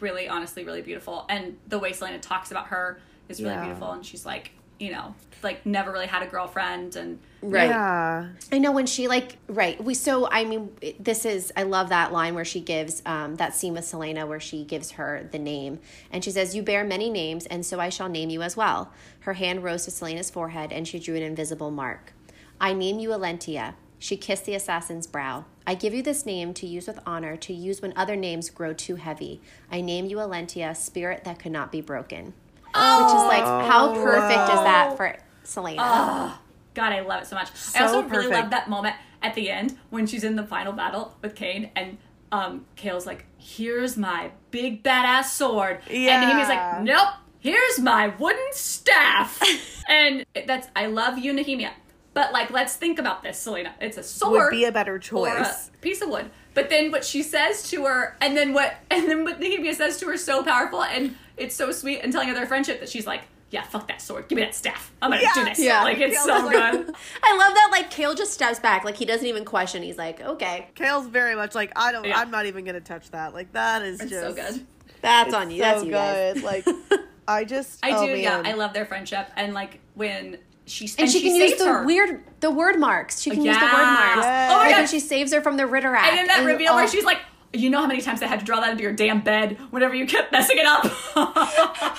really 0.00 0.28
honestly 0.28 0.64
really 0.64 0.82
beautiful 0.82 1.26
and 1.28 1.56
the 1.68 1.78
way 1.78 1.92
Celaena 1.92 2.20
talks 2.20 2.50
about 2.50 2.66
her 2.68 2.98
is 3.28 3.40
really 3.40 3.54
Yeah. 3.54 3.64
beautiful 3.64 3.92
and 3.92 4.04
she's 4.04 4.24
like 4.26 4.50
you 4.80 4.90
know 4.90 5.14
like 5.42 5.64
never 5.64 5.92
really 5.92 6.06
had 6.06 6.22
a 6.22 6.26
girlfriend 6.26 6.96
and 6.96 7.18
Right. 7.42 7.70
yeah 7.70 8.28
I 8.52 8.58
know 8.58 8.72
when 8.72 8.84
she 8.84 9.08
like 9.08 9.38
right. 9.48 9.82
We 9.82 9.94
so 9.94 10.28
I 10.30 10.44
mean 10.44 10.72
this 10.98 11.24
is 11.24 11.50
I 11.56 11.62
love 11.62 11.88
that 11.88 12.12
line 12.12 12.34
where 12.34 12.44
she 12.44 12.60
gives 12.60 13.00
um, 13.06 13.36
that 13.36 13.54
scene 13.54 13.72
with 13.72 13.84
Celaena 13.84 14.28
where 14.28 14.40
she 14.40 14.62
gives 14.64 14.92
her 14.92 15.26
the 15.32 15.38
name 15.38 15.80
and 16.12 16.22
she 16.22 16.30
says 16.30 16.54
you 16.54 16.62
bear 16.62 16.84
many 16.84 17.08
names 17.08 17.46
and 17.46 17.64
so 17.64 17.80
I 17.80 17.88
shall 17.88 18.10
name 18.10 18.28
you 18.28 18.42
as 18.42 18.58
well. 18.58 18.92
Her 19.20 19.34
hand 19.34 19.64
rose 19.64 19.86
to 19.86 19.90
Celaena's 19.90 20.28
forehead 20.30 20.70
and 20.70 20.86
she 20.86 20.98
drew 20.98 21.16
an 21.16 21.22
invisible 21.22 21.70
mark. 21.70 22.12
I 22.60 22.74
name 22.74 22.98
you 22.98 23.08
Elentiya. 23.08 23.74
She 23.98 24.18
kissed 24.18 24.44
the 24.44 24.54
assassin's 24.54 25.06
brow. 25.06 25.46
I 25.66 25.74
give 25.74 25.94
you 25.94 26.02
this 26.02 26.26
name 26.26 26.52
to 26.54 26.66
use 26.66 26.86
with 26.86 27.00
honor, 27.06 27.36
to 27.38 27.52
use 27.54 27.80
when 27.80 27.94
other 27.96 28.16
names 28.16 28.50
grow 28.50 28.72
too 28.74 28.96
heavy. 28.96 29.40
I 29.70 29.80
name 29.80 30.06
you 30.06 30.18
Elentiya, 30.18 30.76
spirit 30.76 31.24
that 31.24 31.38
could 31.38 31.52
not 31.52 31.72
be 31.72 31.80
broken. 31.80 32.34
Which 32.74 33.14
is 33.14 33.24
like, 33.28 33.44
how 33.68 33.92
perfect 33.94 34.48
is 34.52 34.60
that 34.60 34.96
for 34.96 35.16
Celaena? 35.44 36.32
God, 36.74 36.92
I 36.92 37.00
love 37.00 37.22
it 37.22 37.26
so 37.26 37.36
much. 37.36 37.48
I 37.50 37.54
So 37.54 37.84
also 37.84 38.02
really 38.04 38.28
love 38.28 38.50
that 38.50 38.68
moment 38.70 38.94
at 39.22 39.34
the 39.34 39.50
end 39.50 39.76
when 39.90 40.06
she's 40.06 40.24
in 40.24 40.36
the 40.36 40.44
final 40.44 40.72
battle 40.72 41.16
with 41.20 41.34
Cain 41.34 41.70
and 41.76 41.98
um, 42.32 42.64
Chaol's 42.76 43.06
like, 43.06 43.24
"Here's 43.38 43.96
my 43.96 44.30
big 44.52 44.84
badass 44.84 45.24
sword," 45.24 45.80
Yeah. 45.90 46.22
and 46.22 46.30
Nehemia's 46.30 46.48
like, 46.48 46.82
"Nope, 46.82 47.08
here's 47.40 47.80
my 47.80 48.14
wooden 48.18 48.52
staff." 48.52 49.42
and 49.88 50.24
that's 50.46 50.68
I 50.76 50.86
love 50.86 51.18
you, 51.18 51.32
Nehemia, 51.32 51.70
but 52.14 52.32
like, 52.32 52.50
let's 52.52 52.76
think 52.76 53.00
about 53.00 53.24
this, 53.24 53.44
Celaena. 53.44 53.72
It's 53.80 53.96
a 53.98 54.04
sword 54.04 54.32
Would 54.44 54.50
be 54.52 54.64
a 54.64 54.70
better 54.70 54.92
or 54.92 54.96
a 54.96 55.00
choice. 55.00 55.70
piece 55.80 56.00
of 56.02 56.08
wood. 56.08 56.30
But 56.54 56.68
then 56.70 56.92
what 56.92 57.04
she 57.04 57.22
says 57.24 57.68
to 57.70 57.84
her, 57.86 58.16
and 58.20 58.36
then 58.36 58.52
what, 58.52 58.74
and 58.92 59.08
then 59.08 59.24
what 59.24 59.40
Nehemia 59.40 59.74
says 59.74 59.98
to 59.98 60.06
her, 60.06 60.12
is 60.12 60.24
so 60.24 60.44
powerful, 60.44 60.84
and 60.84 61.16
it's 61.40 61.54
so 61.56 61.72
sweet, 61.72 62.00
and 62.02 62.12
telling 62.12 62.28
her 62.28 62.34
their 62.34 62.46
friendship 62.46 62.80
that 62.80 62.88
she's 62.88 63.06
like, 63.06 63.22
"Yeah, 63.50 63.62
fuck 63.62 63.88
that 63.88 64.00
sword. 64.00 64.28
Give 64.28 64.36
me 64.36 64.42
that 64.42 64.54
staff. 64.54 64.92
I'm 65.02 65.10
gonna 65.10 65.22
Yeah. 65.22 65.32
do 65.34 65.44
this." 65.44 65.58
Yeah. 65.58 65.82
like 65.82 65.98
it's 65.98 66.16
Chaol's 66.16 66.26
so 66.26 66.46
like- 66.46 66.72
good. 66.72 66.94
I 67.22 67.36
love 67.36 67.54
that 67.54 67.68
like 67.72 67.90
Chaol 67.90 68.16
just 68.16 68.32
steps 68.32 68.58
back, 68.60 68.84
like 68.84 68.96
he 68.96 69.04
doesn't 69.04 69.26
even 69.26 69.44
question. 69.44 69.82
He's 69.82 69.98
like, 69.98 70.20
okay, 70.20 70.68
Chaol's 70.76 71.06
very 71.08 71.34
much 71.34 71.54
like 71.54 71.72
I 71.76 71.90
don't. 71.92 72.04
Yeah. 72.04 72.18
I'm 72.18 72.30
not 72.30 72.46
even 72.46 72.64
gonna 72.64 72.80
touch 72.80 73.10
that. 73.10 73.34
Like 73.34 73.52
that 73.52 73.82
is 73.82 74.00
It's 74.00 74.10
just 74.10 74.22
so 74.22 74.32
good. 74.34 74.66
that's 75.00 75.28
it's 75.28 75.34
on 75.34 75.50
you. 75.50 75.58
So 75.58 75.64
that's 75.64 75.84
you 75.84 75.90
guys. 75.92 76.34
good. 76.34 76.42
Like 76.44 76.66
I 77.28 77.44
just. 77.44 77.78
I 77.84 77.92
oh, 77.92 78.06
do, 78.06 78.12
yeah. 78.16 78.42
I 78.44 78.52
love 78.54 78.72
their 78.72 78.86
friendship, 78.86 79.28
and 79.36 79.54
like 79.54 79.78
when 79.94 80.38
she 80.66 80.88
And, 80.98 81.10
she, 81.10 81.20
can 81.20 81.34
use 81.34 81.58
the 81.58 81.64
her. 81.66 81.84
weird, 81.84 82.22
the 82.40 82.50
word 82.50 82.78
marks. 82.78 83.20
She 83.20 83.30
can 83.30 83.42
use 83.44 83.56
the 83.56 83.64
word 83.64 83.72
marks. 83.72 84.16
Yes. 84.24 84.50
Oh 84.52 84.56
my 84.56 84.62
Like 84.64 84.70
god! 84.70 84.78
when 84.78 84.86
she 84.88 85.00
saves 85.00 85.32
her 85.32 85.40
from 85.40 85.56
the 85.56 85.64
Ridderak. 85.64 85.98
and 86.02 86.16
then 86.18 86.26
that 86.28 86.38
And- 86.38 86.46
reveal 86.46 86.74
where 86.76 86.84
oh. 86.84 86.88
she's 86.88 87.04
like, 87.04 87.18
"You 87.52 87.70
know 87.70 87.80
how 87.80 87.86
many 87.86 88.00
times 88.00 88.22
I 88.22 88.26
had 88.26 88.40
to 88.40 88.46
draw 88.46 88.60
that 88.60 88.70
into 88.70 88.82
your 88.82 88.92
damn 88.92 89.20
bed 89.22 89.58
whenever 89.70 89.94
you 89.94 90.06
kept 90.06 90.32
messing 90.32 90.58
it 90.58 90.66
up." 90.66 90.86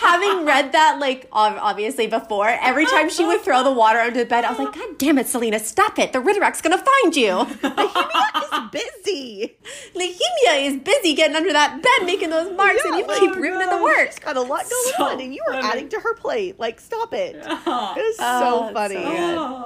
having 0.02 0.46
read 0.46 0.72
that 0.72 0.98
like 1.00 1.28
obviously 1.32 2.08
before 2.08 2.48
every 2.48 2.86
time 2.86 3.10
she 3.10 3.24
would 3.26 3.42
throw 3.42 3.64
the 3.64 3.72
water 3.72 4.00
under 4.00 4.20
the 4.20 4.26
bed 4.26 4.44
i 4.46 4.50
was 4.50 4.60
like 4.60 4.74
god 4.74 4.98
damn 4.98 5.18
it 5.18 5.28
Celaena 5.28 5.60
stop 5.60 6.00
it 6.00 6.12
the 6.14 6.20
Ridderak's 6.20 6.62
gonna 6.62 6.78
find 6.78 7.16
you 7.16 7.46
It's 7.64 9.04
busy. 9.04 9.58
Nehemia 9.96 10.66
is 10.66 10.78
busy 10.82 11.14
getting 11.14 11.36
under 11.36 11.52
that 11.54 11.82
bed 11.82 12.06
making 12.06 12.30
those 12.30 12.52
marks 12.56 12.82
and 12.86 12.98
you 12.98 13.06
like, 13.06 13.20
keep 13.20 13.32
oh 13.32 13.40
ruining 13.40 13.70
the 13.70 13.82
work 13.82 14.08
She's 14.12 14.20
got 14.20 14.38
a 14.38 14.42
lot 14.42 14.62
going 14.70 14.94
So 14.98 15.04
on, 15.06 15.22
and 15.22 15.34
you 15.34 15.42
are 15.48 15.54
funny. 15.54 15.68
adding 15.68 15.90
to 15.90 16.00
her 16.00 16.14
plate. 16.16 16.60
Like, 16.60 16.80
stop 16.80 17.14
it. 17.14 17.36
Oh, 17.46 17.94
it 17.96 18.02
Oh, 18.02 18.10
is 18.10 18.16
Oh, 18.20 18.68
so 18.68 18.74
funny. 18.74 18.96
so 18.96 19.02
oh. 19.06 19.06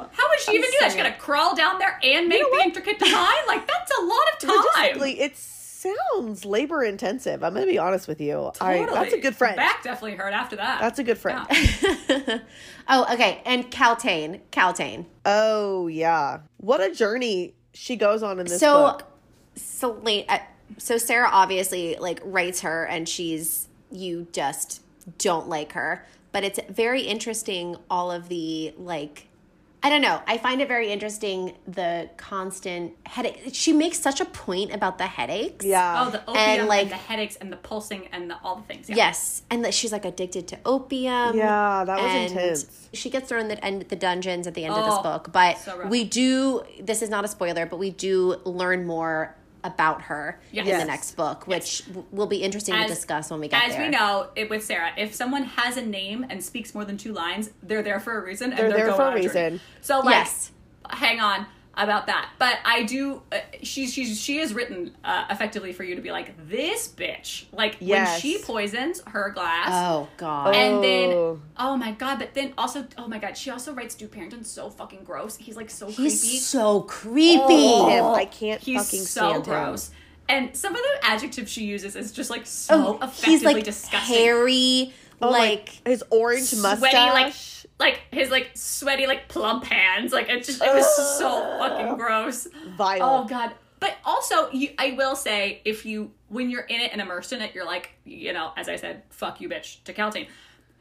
good. 0.02 0.10
How 0.20 0.28
would 0.30 0.40
she 0.40 0.52
even 0.54 0.70
do 0.70 0.78
that? 0.82 0.92
She's 0.92 0.96
gonna 1.02 1.16
crawl 1.18 1.56
down 1.56 1.80
there 1.80 1.98
and 2.04 2.28
make 2.28 2.42
know 2.42 2.58
the 2.58 2.64
intricate 2.64 3.00
design? 3.00 3.34
Like 3.48 3.68
that's 3.68 3.92
a 4.00 4.04
lot 4.04 4.20
of 4.34 4.40
time. 4.40 5.00
Logistically, 5.00 5.20
it 5.20 5.38
sounds 6.14 6.46
labor 6.46 6.84
intensive. 6.84 7.44
I'm 7.44 7.54
gonna 7.54 7.66
be 7.66 7.78
honest 7.78 8.08
with 8.08 8.22
you. 8.22 8.52
I, 8.62 8.86
that's 8.86 9.14
a 9.14 9.20
good 9.20 9.36
friend. 9.36 9.56
Back 9.56 9.84
definitely 9.84 10.18
hurt 10.18 10.34
after 10.34 10.56
that. 10.56 10.82
That's 10.82 11.00
a 11.00 11.04
good 11.04 11.18
friend. 11.18 11.46
Yeah. 11.50 12.40
oh 12.88 13.14
okay 13.14 13.42
and 13.46 13.70
Kaltain 13.72 14.42
Kaltain 14.52 15.06
Oh 15.26 15.88
yeah, 15.88 16.40
what 16.58 16.82
a 16.82 16.94
journey 16.94 17.56
she 17.74 17.96
goes 17.96 18.24
on 18.24 18.40
in 18.40 18.46
this 18.46 18.60
so 18.60 18.74
book. 18.74 19.04
Celaena, 19.56 20.26
uh, 20.30 20.40
so 20.78 20.98
Sarah 20.98 21.30
obviously 21.32 21.96
like 22.00 22.20
writes 22.24 22.62
her, 22.62 22.86
and 22.86 23.08
she's 23.08 23.68
you 23.92 24.28
just 24.32 24.82
don't 25.18 25.48
like 25.48 25.74
her. 25.74 26.06
But 26.32 26.44
it's 26.44 26.60
very 26.70 27.02
interesting. 27.02 27.78
All 27.90 28.12
of 28.12 28.30
the 28.30 28.74
like, 28.78 29.28
I 29.86 29.90
don't 29.90 30.02
know. 30.02 30.20
I 30.26 30.40
find 30.40 30.62
it 30.64 30.68
very 30.68 30.92
interesting 30.92 31.54
the 31.68 32.10
constant 32.18 32.94
headache. 33.06 33.52
She 33.54 33.72
makes 33.72 34.00
such 34.00 34.20
a 34.20 34.26
point 34.26 34.74
about 34.74 34.98
the 34.98 35.06
headaches. 35.06 35.64
Yeah. 35.64 36.04
Oh, 36.08 36.10
the 36.10 36.22
opium 36.22 36.38
and, 36.38 36.68
like- 36.68 36.90
the 36.90 36.96
headaches 36.96 37.36
and 37.36 37.52
the 37.54 37.58
pulsing 37.58 38.08
and 38.12 38.28
the, 38.32 38.36
all 38.44 38.56
the 38.56 38.64
things. 38.64 38.90
Yeah. 38.90 38.96
Yes, 38.96 39.44
and 39.52 39.64
that 39.64 39.76
she's 39.76 39.92
like 39.92 40.04
addicted 40.04 40.48
to 40.48 40.58
opium. 40.66 41.38
Yeah, 41.38 41.84
that 41.86 42.02
was 42.02 42.12
and 42.12 42.32
intense. 42.32 42.90
She 42.94 43.12
gets 43.12 43.30
thrown 43.30 43.42
in 43.42 43.48
the 43.50 43.64
end 43.64 43.84
the 43.84 43.96
dungeons 43.96 44.48
at 44.48 44.56
the 44.56 44.66
end 44.66 44.74
of 44.74 44.86
this 44.86 44.96
Oh, 44.98 45.04
book, 45.04 45.32
but 45.32 45.60
so 45.60 45.86
we 45.86 46.04
do. 46.04 46.64
This 46.82 47.04
is 47.04 47.12
not 47.12 47.24
a 47.24 47.28
spoiler, 47.28 47.68
but 47.68 47.78
we 47.78 47.92
do 47.92 48.38
learn 48.44 48.88
more 48.88 49.36
about 49.66 50.04
her 50.04 50.40
in 50.54 50.66
the 50.66 50.86
next 50.86 51.16
book, 51.18 51.48
which 51.48 51.86
w 51.88 52.06
will 52.12 52.28
be 52.28 52.38
interesting 52.38 52.76
to 52.76 52.88
discuss 52.88 53.30
when 53.32 53.40
we 53.40 53.48
get 53.50 53.64
As 53.64 53.72
there. 53.74 53.82
As 53.82 53.88
we 53.88 53.92
know 53.98 54.30
it, 54.36 54.50
with 54.50 54.64
Sarah, 54.64 54.92
if 54.98 55.14
someone 55.14 55.44
has 55.44 55.76
a 55.78 55.82
name 55.86 56.26
and 56.30 56.42
speaks 56.42 56.74
more 56.74 56.86
than 56.86 56.98
two 56.98 57.12
lines, 57.14 57.50
they're 57.64 57.84
there 57.84 58.00
for 58.00 58.18
a 58.22 58.24
reason. 58.24 58.52
And 58.52 58.60
They're 58.60 58.70
they're, 58.70 58.78
there 58.78 58.86
going 58.88 58.98
for 58.98 59.04
a 59.04 59.06
on 59.08 59.12
journey. 59.14 59.28
reason. 59.28 59.62
So 59.82 60.00
like, 60.00 60.14
Yes. 60.16 60.52
hang 60.90 61.20
on 61.20 61.48
about 61.78 62.08
that. 62.08 62.30
But 62.40 62.58
I 62.66 62.84
do. 62.84 63.22
Uh, 63.32 63.38
she's 63.64 63.94
she's 63.94 64.20
she 64.20 64.40
is 64.40 64.54
written 64.54 64.96
uh, 65.04 65.26
effectively 65.30 65.74
for 65.74 65.84
you 65.84 65.96
to 65.96 66.02
be 66.02 66.12
like 66.12 66.48
this 66.50 66.88
bitch. 66.88 67.46
Like 67.52 67.78
Yes. 67.80 68.12
when 68.14 68.22
she 68.22 68.38
poisons 68.44 69.02
her 69.08 69.30
glass. 69.32 69.70
Oh 69.72 70.08
God. 70.18 70.56
And 70.56 70.84
then, 70.84 71.10
Oh. 71.12 71.40
oh 71.58 71.78
my 71.78 71.92
god! 71.92 72.20
But 72.20 72.34
then 72.34 72.54
also, 72.58 72.86
oh 72.98 73.08
my 73.08 73.20
god, 73.20 73.38
she 73.38 73.50
also 73.50 73.74
writes 73.74 73.96
Duke 73.96 74.12
Perrington 74.12 74.46
so 74.46 74.70
fucking 74.70 75.04
gross. 75.04 75.36
He's 75.38 75.56
like 75.58 75.70
so 75.70 75.88
He's 75.88 75.96
creepy. 76.22 76.38
so 76.38 76.82
creepy. 76.82 77.40
Oh. 77.42 77.90
Him, 77.90 78.06
I 78.06 78.26
can't 78.26 78.62
He's 78.62 78.84
fucking 78.86 79.02
so 79.06 79.30
stand 79.30 79.44
gross. 79.46 79.90
him. 79.90 79.96
And 80.28 80.58
some 80.58 80.76
of 80.76 80.82
the 80.82 81.06
adjectives 81.08 81.52
she 81.52 81.66
uses 81.66 81.96
is 81.96 82.12
just 82.12 82.30
like 82.32 82.48
so 82.48 82.98
Oh, 83.00 83.06
effectively 83.06 83.32
he's 83.34 83.44
like 83.44 83.64
disgusting. 83.64 84.16
hairy, 84.16 84.94
Oh, 85.22 85.30
like 85.30 85.70
his 85.86 86.04
orange 86.10 86.46
sweaty, 86.46 86.82
mustache. 86.82 87.14
like 87.14 87.34
like 87.80 88.02
his 88.12 88.30
like 88.30 88.52
sweaty, 88.56 89.08
like 89.08 89.28
plump 89.28 89.66
hands. 89.66 90.14
Like 90.14 90.30
it 90.30 90.44
just 90.44 90.62
it 90.62 90.74
was 90.74 91.18
so 91.20 91.58
fucking 91.60 91.96
gross. 91.98 92.48
vile. 92.78 93.00
Oh 93.02 93.26
god. 93.28 93.54
But 93.80 93.98
also, 94.06 94.50
you, 94.52 94.70
I 94.80 94.92
will 94.92 95.16
say, 95.18 95.62
if 95.66 95.86
you 95.86 96.10
when 96.30 96.50
you're 96.50 96.62
in 96.64 96.80
it 96.80 96.92
and 96.94 97.02
immersed 97.02 97.34
in 97.34 97.42
it, 97.42 97.54
you're 97.54 97.66
like, 97.66 97.92
you 98.06 98.32
know, 98.34 98.52
as 98.58 98.70
I 98.70 98.78
said, 98.78 99.04
fuck 99.10 99.42
you, 99.42 99.50
bitch, 99.50 99.84
to 99.84 99.94
Kaltain. 99.94 100.28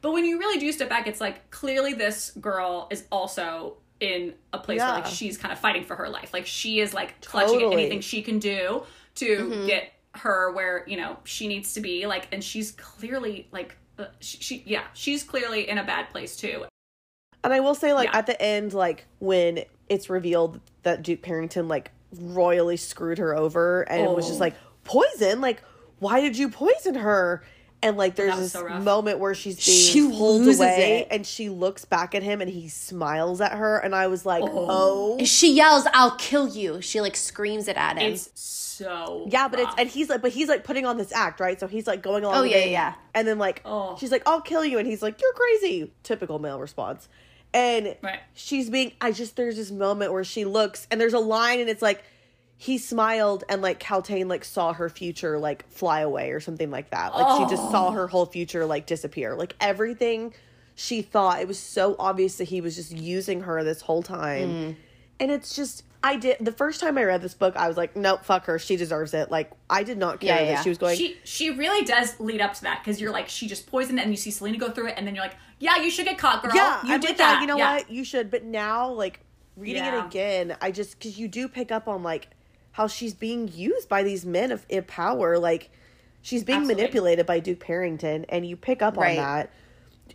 But 0.01 0.13
when 0.13 0.25
you 0.25 0.39
really 0.39 0.59
do 0.61 0.71
step 0.71 0.89
back, 0.89 1.07
it's 1.07 1.21
like 1.21 1.51
clearly 1.51 1.93
this 1.95 2.31
girl 2.41 2.87
is 2.91 3.05
also 3.11 3.79
in 4.01 4.35
a 4.53 4.59
place 4.59 4.81
where 4.81 4.89
like 4.91 5.07
she's 5.07 5.37
kind 5.37 5.51
of 5.53 5.59
fighting 5.59 5.83
for 5.85 5.97
her 5.97 6.09
life. 6.09 6.33
Like 6.33 6.47
she 6.47 6.79
is 6.81 6.95
like 6.95 7.21
clutching 7.23 7.55
Totally. 7.59 7.75
at 7.75 7.81
anything 7.81 8.01
she 8.01 8.23
can 8.23 8.39
do 8.39 8.85
to 9.17 9.37
Mm-hmm. 9.39 9.67
get 9.67 9.93
her 10.17 10.53
where 10.53 10.85
you 10.87 10.97
know 10.97 11.17
she 11.25 11.49
needs 11.49 11.75
to 11.75 11.81
be. 11.81 12.07
Like, 12.07 12.29
and 12.33 12.43
she's 12.45 12.71
clearly 12.73 13.49
like, 13.51 13.77
uh, 13.99 14.07
she, 14.21 14.39
she 14.39 14.63
yeah, 14.67 14.85
she's 14.95 15.25
clearly 15.25 15.69
in 15.69 15.79
a 15.79 15.85
bad 15.85 16.11
place 16.11 16.37
too. 16.37 16.65
And 17.45 17.53
I 17.53 17.61
will 17.61 17.75
say, 17.75 17.93
like 17.93 18.09
Yeah. 18.11 18.19
at 18.19 18.27
the 18.27 18.41
end, 18.43 18.73
like 18.75 19.07
when 19.21 19.65
it's 19.89 20.11
revealed 20.11 20.61
that 20.83 21.03
Duke 21.03 21.23
Perrington 21.23 21.69
like 21.69 21.91
royally 22.19 22.77
screwed 22.77 23.19
her 23.19 23.37
over 23.37 23.83
and 23.83 24.03
it 24.03 24.11
was 24.11 24.27
just 24.27 24.39
Oh. 24.41 24.45
like 24.45 24.55
poison, 24.85 25.41
like 25.41 25.63
why 25.99 26.21
did 26.21 26.37
you 26.37 26.49
poison 26.49 26.95
her? 26.97 27.45
And 27.83 27.99
like 27.99 28.15
there's 28.17 28.37
this 28.39 28.53
so 28.53 28.67
moment 28.81 29.19
where 29.19 29.35
she's 29.35 29.61
She 29.61 30.01
being 30.01 30.13
pulled 30.13 30.41
loses 30.43 30.59
away 30.61 31.01
it. 31.01 31.09
and 31.11 31.27
she 31.27 31.51
looks 31.51 31.85
back 31.85 32.15
at 32.15 32.23
him 32.23 32.41
and 32.41 32.51
he 32.51 32.69
smiles 32.69 33.43
at 33.43 33.53
her 33.53 33.77
and 33.77 33.95
I 33.95 34.07
was 34.07 34.25
like, 34.25 34.43
oh, 34.43 35.19
oh. 35.21 35.25
she 35.25 35.53
yells, 35.53 35.87
"I'll 35.93 36.17
kill 36.17 36.49
you!" 36.49 36.81
She 36.81 37.03
like 37.03 37.15
screams 37.15 37.69
it 37.69 37.77
at 37.77 37.99
him. 37.99 38.13
It's 38.13 38.31
so 38.41 39.27
Yeah, 39.29 39.49
but 39.49 39.61
it's 39.61 39.75
and 39.77 39.89
he's 39.89 40.09
like, 40.09 40.23
but 40.23 40.33
he's 40.33 40.49
like 40.49 40.65
putting 40.65 40.87
on 40.87 40.97
this 40.97 41.13
act, 41.13 41.41
right? 41.41 41.61
So 41.61 41.67
he's 41.67 41.87
like 41.87 42.03
going 42.03 42.25
along. 42.25 42.37
Oh, 42.39 42.43
with 42.43 42.53
yeah, 42.53 42.57
it, 42.59 42.71
yeah. 42.71 42.95
And 43.15 43.29
then 43.29 43.39
like, 43.39 43.61
Oh. 43.67 43.97
she's 44.01 44.11
like, 44.11 44.23
"I'll 44.27 44.41
kill 44.41 44.65
you," 44.65 44.79
and 44.79 44.87
he's 44.89 45.03
like, 45.03 45.21
"You're 45.21 45.33
crazy." 45.35 45.93
Typical 46.05 46.39
male 46.39 46.59
response. 46.59 47.09
And 47.55 47.97
Right. 48.03 48.21
she's 48.35 48.69
being. 48.69 48.93
I 49.01 49.13
just 49.13 49.37
there's 49.37 49.57
this 49.57 49.71
moment 49.71 50.13
where 50.13 50.25
she 50.25 50.45
looks 50.45 50.87
and 50.91 51.01
there's 51.01 51.15
a 51.15 51.19
line 51.21 51.61
and 51.61 51.71
it's 51.71 51.81
like, 51.83 52.03
he 52.57 52.79
smiled 52.79 53.45
and 53.49 53.63
like 53.63 53.81
Kaltain 53.81 54.29
like 54.29 54.45
saw 54.45 54.73
her 54.73 54.89
future 54.89 55.39
like 55.39 55.69
fly 55.71 56.01
away 56.01 56.31
or 56.33 56.41
something 56.41 56.71
like 56.71 56.91
that. 56.91 57.15
Like 57.15 57.39
she 57.49 57.55
just 57.55 57.71
saw 57.71 57.91
her 57.93 58.09
whole 58.09 58.27
future 58.27 58.65
like 58.67 58.87
disappear. 58.87 59.35
Like 59.37 59.55
everything 59.61 60.35
she 60.75 61.03
thought 61.03 61.41
it 61.41 61.47
was 61.49 61.59
so 61.59 61.95
obvious 61.99 62.37
that 62.39 62.45
he 62.45 62.61
was 62.61 62.75
just 62.75 62.91
using 62.91 63.43
her 63.43 63.63
this 63.65 63.81
whole 63.83 64.03
time. 64.03 64.49
Mm. 64.49 64.77
And 65.21 65.31
it's 65.31 65.55
just 65.55 65.85
I 66.03 66.17
did 66.17 66.37
the 66.41 66.53
first 66.53 66.81
time 66.81 66.99
I 66.99 67.05
read 67.05 67.23
this 67.23 67.35
book, 67.35 67.55
I 67.57 67.67
was 67.69 67.77
like, 67.77 67.97
nope, 67.97 68.25
fuck 68.25 68.45
her. 68.47 68.59
She 68.59 68.77
deserves 68.77 69.15
it. 69.15 69.31
Like 69.31 69.51
I 69.71 69.83
did 69.85 69.99
not 69.99 70.21
care 70.21 70.41
Yeah, 70.43 70.55
that 70.55 70.63
she 70.65 70.69
was 70.71 70.79
going. 70.79 70.97
she 70.97 71.17
she 71.25 71.51
really 71.51 71.85
does 71.85 72.19
lead 72.19 72.41
up 72.41 72.55
to 72.55 72.63
that 72.63 72.83
because 72.83 73.01
you're 73.01 73.13
like 73.13 73.29
she 73.29 73.47
just 73.47 73.67
poisoned 73.67 74.01
and 74.01 74.11
you 74.11 74.17
see 74.17 74.31
Celaena 74.31 74.59
go 74.59 74.71
through 74.71 74.89
it 74.89 74.95
and 74.97 75.07
then 75.07 75.15
you're 75.15 75.25
like 75.25 75.37
yeah 75.65 75.77
you 75.83 75.91
should 75.91 76.05
get 76.05 76.19
caught 76.19 76.43
girl 76.43 76.53
yeah, 76.55 76.85
you 76.87 76.95
I'm 76.95 77.01
did 77.01 77.11
like, 77.11 77.17
that 77.19 77.35
yeah, 77.35 77.41
you 77.41 77.47
know 77.47 77.57
Yeah. 77.59 77.75
what? 77.77 77.91
You 77.91 78.05
should. 78.05 78.31
But 78.31 78.45
now, 78.45 78.91
like 78.91 79.21
reading 79.57 79.85
it 79.85 80.07
again, 80.07 80.57
I 80.61 80.71
just 80.71 80.99
because 80.99 81.19
you 81.19 81.27
do 81.29 81.49
pick 81.49 81.73
up 81.73 81.89
on 81.89 82.03
like 82.03 82.29
how 82.73 82.87
she's 82.87 83.15
being 83.15 83.49
used 83.53 83.89
by 83.89 84.03
these 84.03 84.25
men 84.27 84.53
of 84.53 84.65
in 84.69 84.85
power. 84.85 85.39
Like 85.39 85.71
she's 86.23 86.45
being 86.45 86.59
Absolutely. 86.61 86.83
manipulated 86.83 87.27
by 87.27 87.41
Duke 87.41 87.61
Perrington, 87.61 88.25
and 88.29 88.47
you 88.47 88.57
pick 88.57 88.83
up 88.83 88.97
Right. 88.97 89.19
on 89.19 89.25
that 89.25 89.51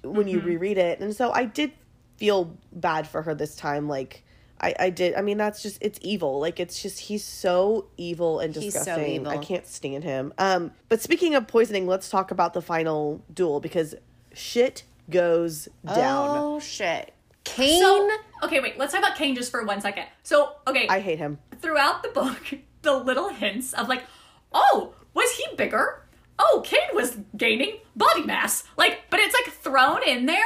when 0.04 0.28
you 0.28 0.38
Mm-hmm. 0.40 0.48
reread 0.48 0.78
it. 0.78 1.00
And 1.00 1.16
so 1.16 1.32
I 1.32 1.46
did 1.46 1.72
feel 2.18 2.58
bad 2.72 3.08
for 3.08 3.22
her 3.24 3.34
this 3.36 3.56
time. 3.56 3.88
Like. 3.90 4.24
I, 4.62 4.74
I 4.78 4.90
did. 4.90 5.16
I 5.16 5.22
mean, 5.22 5.38
that's 5.38 5.64
just 5.64 5.78
it's 5.80 5.98
evil. 6.02 6.42
Like 6.42 6.60
it's 6.60 6.82
just 6.82 7.00
he's 7.00 7.24
so 7.24 7.88
evil 7.96 8.42
and 8.42 8.54
He's 8.54 8.74
so 8.74 8.80
disgusting. 8.82 9.26
I 9.26 9.38
can't 9.38 9.66
stand 9.66 10.04
him. 10.04 10.34
Um, 10.38 10.72
but 10.90 11.00
speaking 11.02 11.34
of 11.34 11.48
poisoning, 11.48 11.88
let's 11.88 12.10
talk 12.10 12.30
about 12.30 12.54
the 12.54 12.62
final 12.62 13.24
duel 13.34 13.62
because 13.62 13.96
shit 14.34 14.84
goes 15.10 15.68
down. 15.86 16.30
Oh 16.38 16.60
shit, 16.60 17.14
Cain. 17.44 17.80
so 17.82 18.10
okay 18.44 18.60
wait 18.60 18.78
let's 18.78 18.94
talk 18.94 19.02
about 19.04 19.18
Cain 19.18 19.36
just 19.36 19.52
for 19.52 19.66
one 19.66 19.82
second 19.82 20.06
so 20.24 20.54
okay 20.68 20.88
I 20.88 21.00
hate 21.00 21.18
him. 21.20 21.40
throughout 21.62 22.04
the 22.04 22.10
book 22.10 22.54
the 22.84 22.94
little 22.96 23.30
hints 23.30 23.74
of 23.74 23.88
like 23.90 24.04
oh 24.54 24.94
was 25.14 25.30
he 25.32 25.46
bigger 25.56 26.04
oh 26.38 26.62
Cain 26.66 26.80
was 26.94 27.18
gaining 27.36 27.78
body 27.96 28.24
mass 28.24 28.64
like 28.78 29.02
but 29.10 29.20
it's 29.20 29.34
like 29.34 29.54
thrown 29.54 30.00
in 30.08 30.26
there 30.26 30.38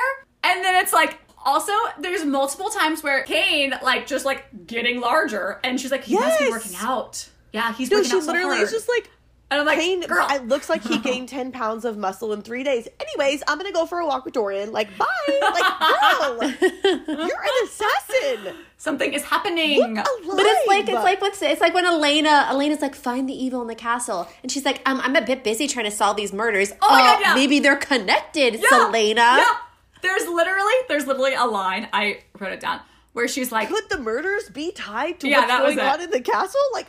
and 0.43 0.63
then 0.65 0.81
it's 0.83 0.93
like 0.93 1.19
also 1.45 1.73
there's 1.99 2.23
multiple 2.25 2.69
times 2.69 3.03
where 3.03 3.21
Cain 3.23 3.73
like 3.83 4.07
just 4.07 4.25
like 4.25 4.45
getting 4.65 4.99
larger 5.01 5.59
and 5.63 5.79
she's 5.79 5.91
like 5.91 6.03
he 6.03 6.15
must 6.15 6.39
be 6.39 6.45
Yes. 6.45 6.51
working 6.51 6.75
out 6.79 7.29
Yeah, 7.51 7.73
he's 7.73 7.91
No, 7.91 7.97
working 7.97 8.09
she 8.11 8.17
out 8.17 8.23
so 8.23 8.31
literally 8.31 8.55
hard. 8.55 8.63
is 8.63 8.71
just 8.71 8.89
like 8.89 9.09
and 9.51 9.59
I'm 9.59 9.65
like, 9.67 9.77
gained. 9.79 10.07
girl, 10.07 10.25
It 10.31 10.47
looks 10.47 10.67
like 10.69 10.83
he 10.83 10.97
gained 11.09 11.29
ten 11.29 11.51
pounds 11.51 11.85
of 11.85 11.97
muscle 11.97 12.33
in 12.33 12.41
three 12.41 12.63
days. 12.63 12.87
Anyways, 12.99 13.43
I'm 13.47 13.57
gonna 13.57 13.71
go 13.71 13.85
for 13.85 13.99
a 13.99 14.05
walk 14.07 14.25
with 14.25 14.33
Dorian. 14.33 14.71
Like, 14.71 14.95
bye. 14.97 15.05
Like, 15.41 15.79
girl, 15.79 16.69
you're 17.27 17.41
an 17.43 17.65
assassin. 17.65 18.55
something 18.77 19.13
is 19.13 19.23
happening. 19.23 19.95
But 19.95 20.05
it's 20.27 20.67
like 20.67 20.83
it's 20.89 21.03
like 21.03 21.21
what's 21.21 21.41
it's 21.41 21.61
like 21.61 21.73
when 21.73 21.85
Elena 21.85 22.47
Elena's 22.49 22.81
like 22.81 22.95
find 22.95 23.29
the 23.29 23.33
evil 23.33 23.61
in 23.61 23.67
the 23.67 23.75
castle 23.75 24.27
and 24.41 24.51
she's 24.51 24.65
like 24.65 24.81
um, 24.87 24.99
I'm 25.01 25.15
a 25.15 25.21
bit 25.21 25.43
busy 25.43 25.67
trying 25.67 25.85
to 25.85 25.91
solve 25.91 26.17
these 26.17 26.33
murders. 26.33 26.71
Oh 26.81 26.89
my 26.89 27.01
God, 27.01 27.19
yeah. 27.21 27.35
maybe 27.35 27.59
they're 27.59 27.75
connected, 27.75 28.55
Yeah, 28.55 28.69
Celaena. 28.71 29.15
Yeah. 29.15 29.55
There's 30.01 30.27
literally 30.27 30.73
there's 30.89 31.05
literally 31.07 31.33
a 31.35 31.45
line 31.45 31.87
I 31.93 32.21
wrote 32.39 32.51
it 32.53 32.59
down 32.59 32.79
where 33.13 33.27
she's 33.27 33.51
like, 33.51 33.69
could 33.69 33.87
the 33.89 33.99
murders 33.99 34.49
be 34.49 34.71
tied 34.71 35.19
to 35.19 35.27
Yeah, 35.29 35.39
what's 35.41 35.47
that 35.49 35.59
going 35.61 35.77
it. 35.77 35.83
on 35.85 36.01
in 36.01 36.09
the 36.09 36.19
castle? 36.21 36.59
Like, 36.73 36.87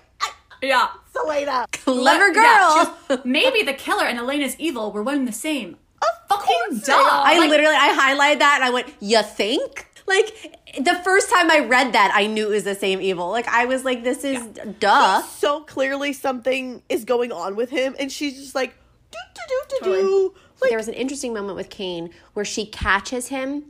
I, 0.63 0.67
yeah. 0.67 0.89
Celaena. 1.15 1.71
Clever 1.73 2.33
girl. 2.33 2.43
Yeah, 2.43 2.95
she 3.09 3.17
Maybe 3.25 3.63
the 3.63 3.75
killer 3.75 4.05
and 4.05 4.19
Elena's 4.19 4.57
evil 4.59 4.93
were 4.93 5.03
one 5.03 5.17
and 5.17 5.29
the 5.29 5.33
same. 5.33 5.77
Of 6.03 6.09
Fucking 6.29 6.81
duh. 6.85 6.93
I 6.97 7.39
Like, 7.39 7.51
literally 7.51 7.77
I 7.77 7.89
highlighted 7.91 8.39
that 8.41 8.55
and 8.57 8.65
I 8.65 8.71
went, 8.71 8.93
"You 9.01 9.23
think?" 9.23 9.89
Like 10.07 10.59
the 10.79 11.01
first 11.05 11.31
time 11.31 11.51
I 11.51 11.61
read 11.61 11.93
that, 11.93 12.13
I 12.15 12.27
knew 12.27 12.49
it 12.49 12.51
was 12.51 12.65
the 12.65 12.75
same 12.75 13.01
evil. 13.01 13.31
Like 13.31 13.49
I 13.49 13.65
was 13.67 13.85
like, 13.85 14.05
"This 14.05 14.25
is 14.25 14.43
duh." 14.81 15.23
so 15.23 15.61
clearly 15.61 16.13
something 16.13 16.83
is 16.89 17.05
going 17.05 17.33
on 17.33 17.57
with 17.57 17.71
him, 17.71 17.95
and 17.99 18.11
she's 18.11 18.35
just 18.35 18.55
like, 18.55 18.75
do 19.11 19.19
do 19.35 19.43
do 19.49 19.79
do 19.79 20.03
do. 20.03 20.35
Like, 20.61 20.71
there 20.71 20.79
was 20.79 20.89
an 20.89 20.95
interesting 20.95 21.35
moment 21.35 21.57
with 21.57 21.69
Kane 21.69 22.11
where 22.33 22.45
she 22.45 22.67
catches 22.67 23.29
him 23.29 23.65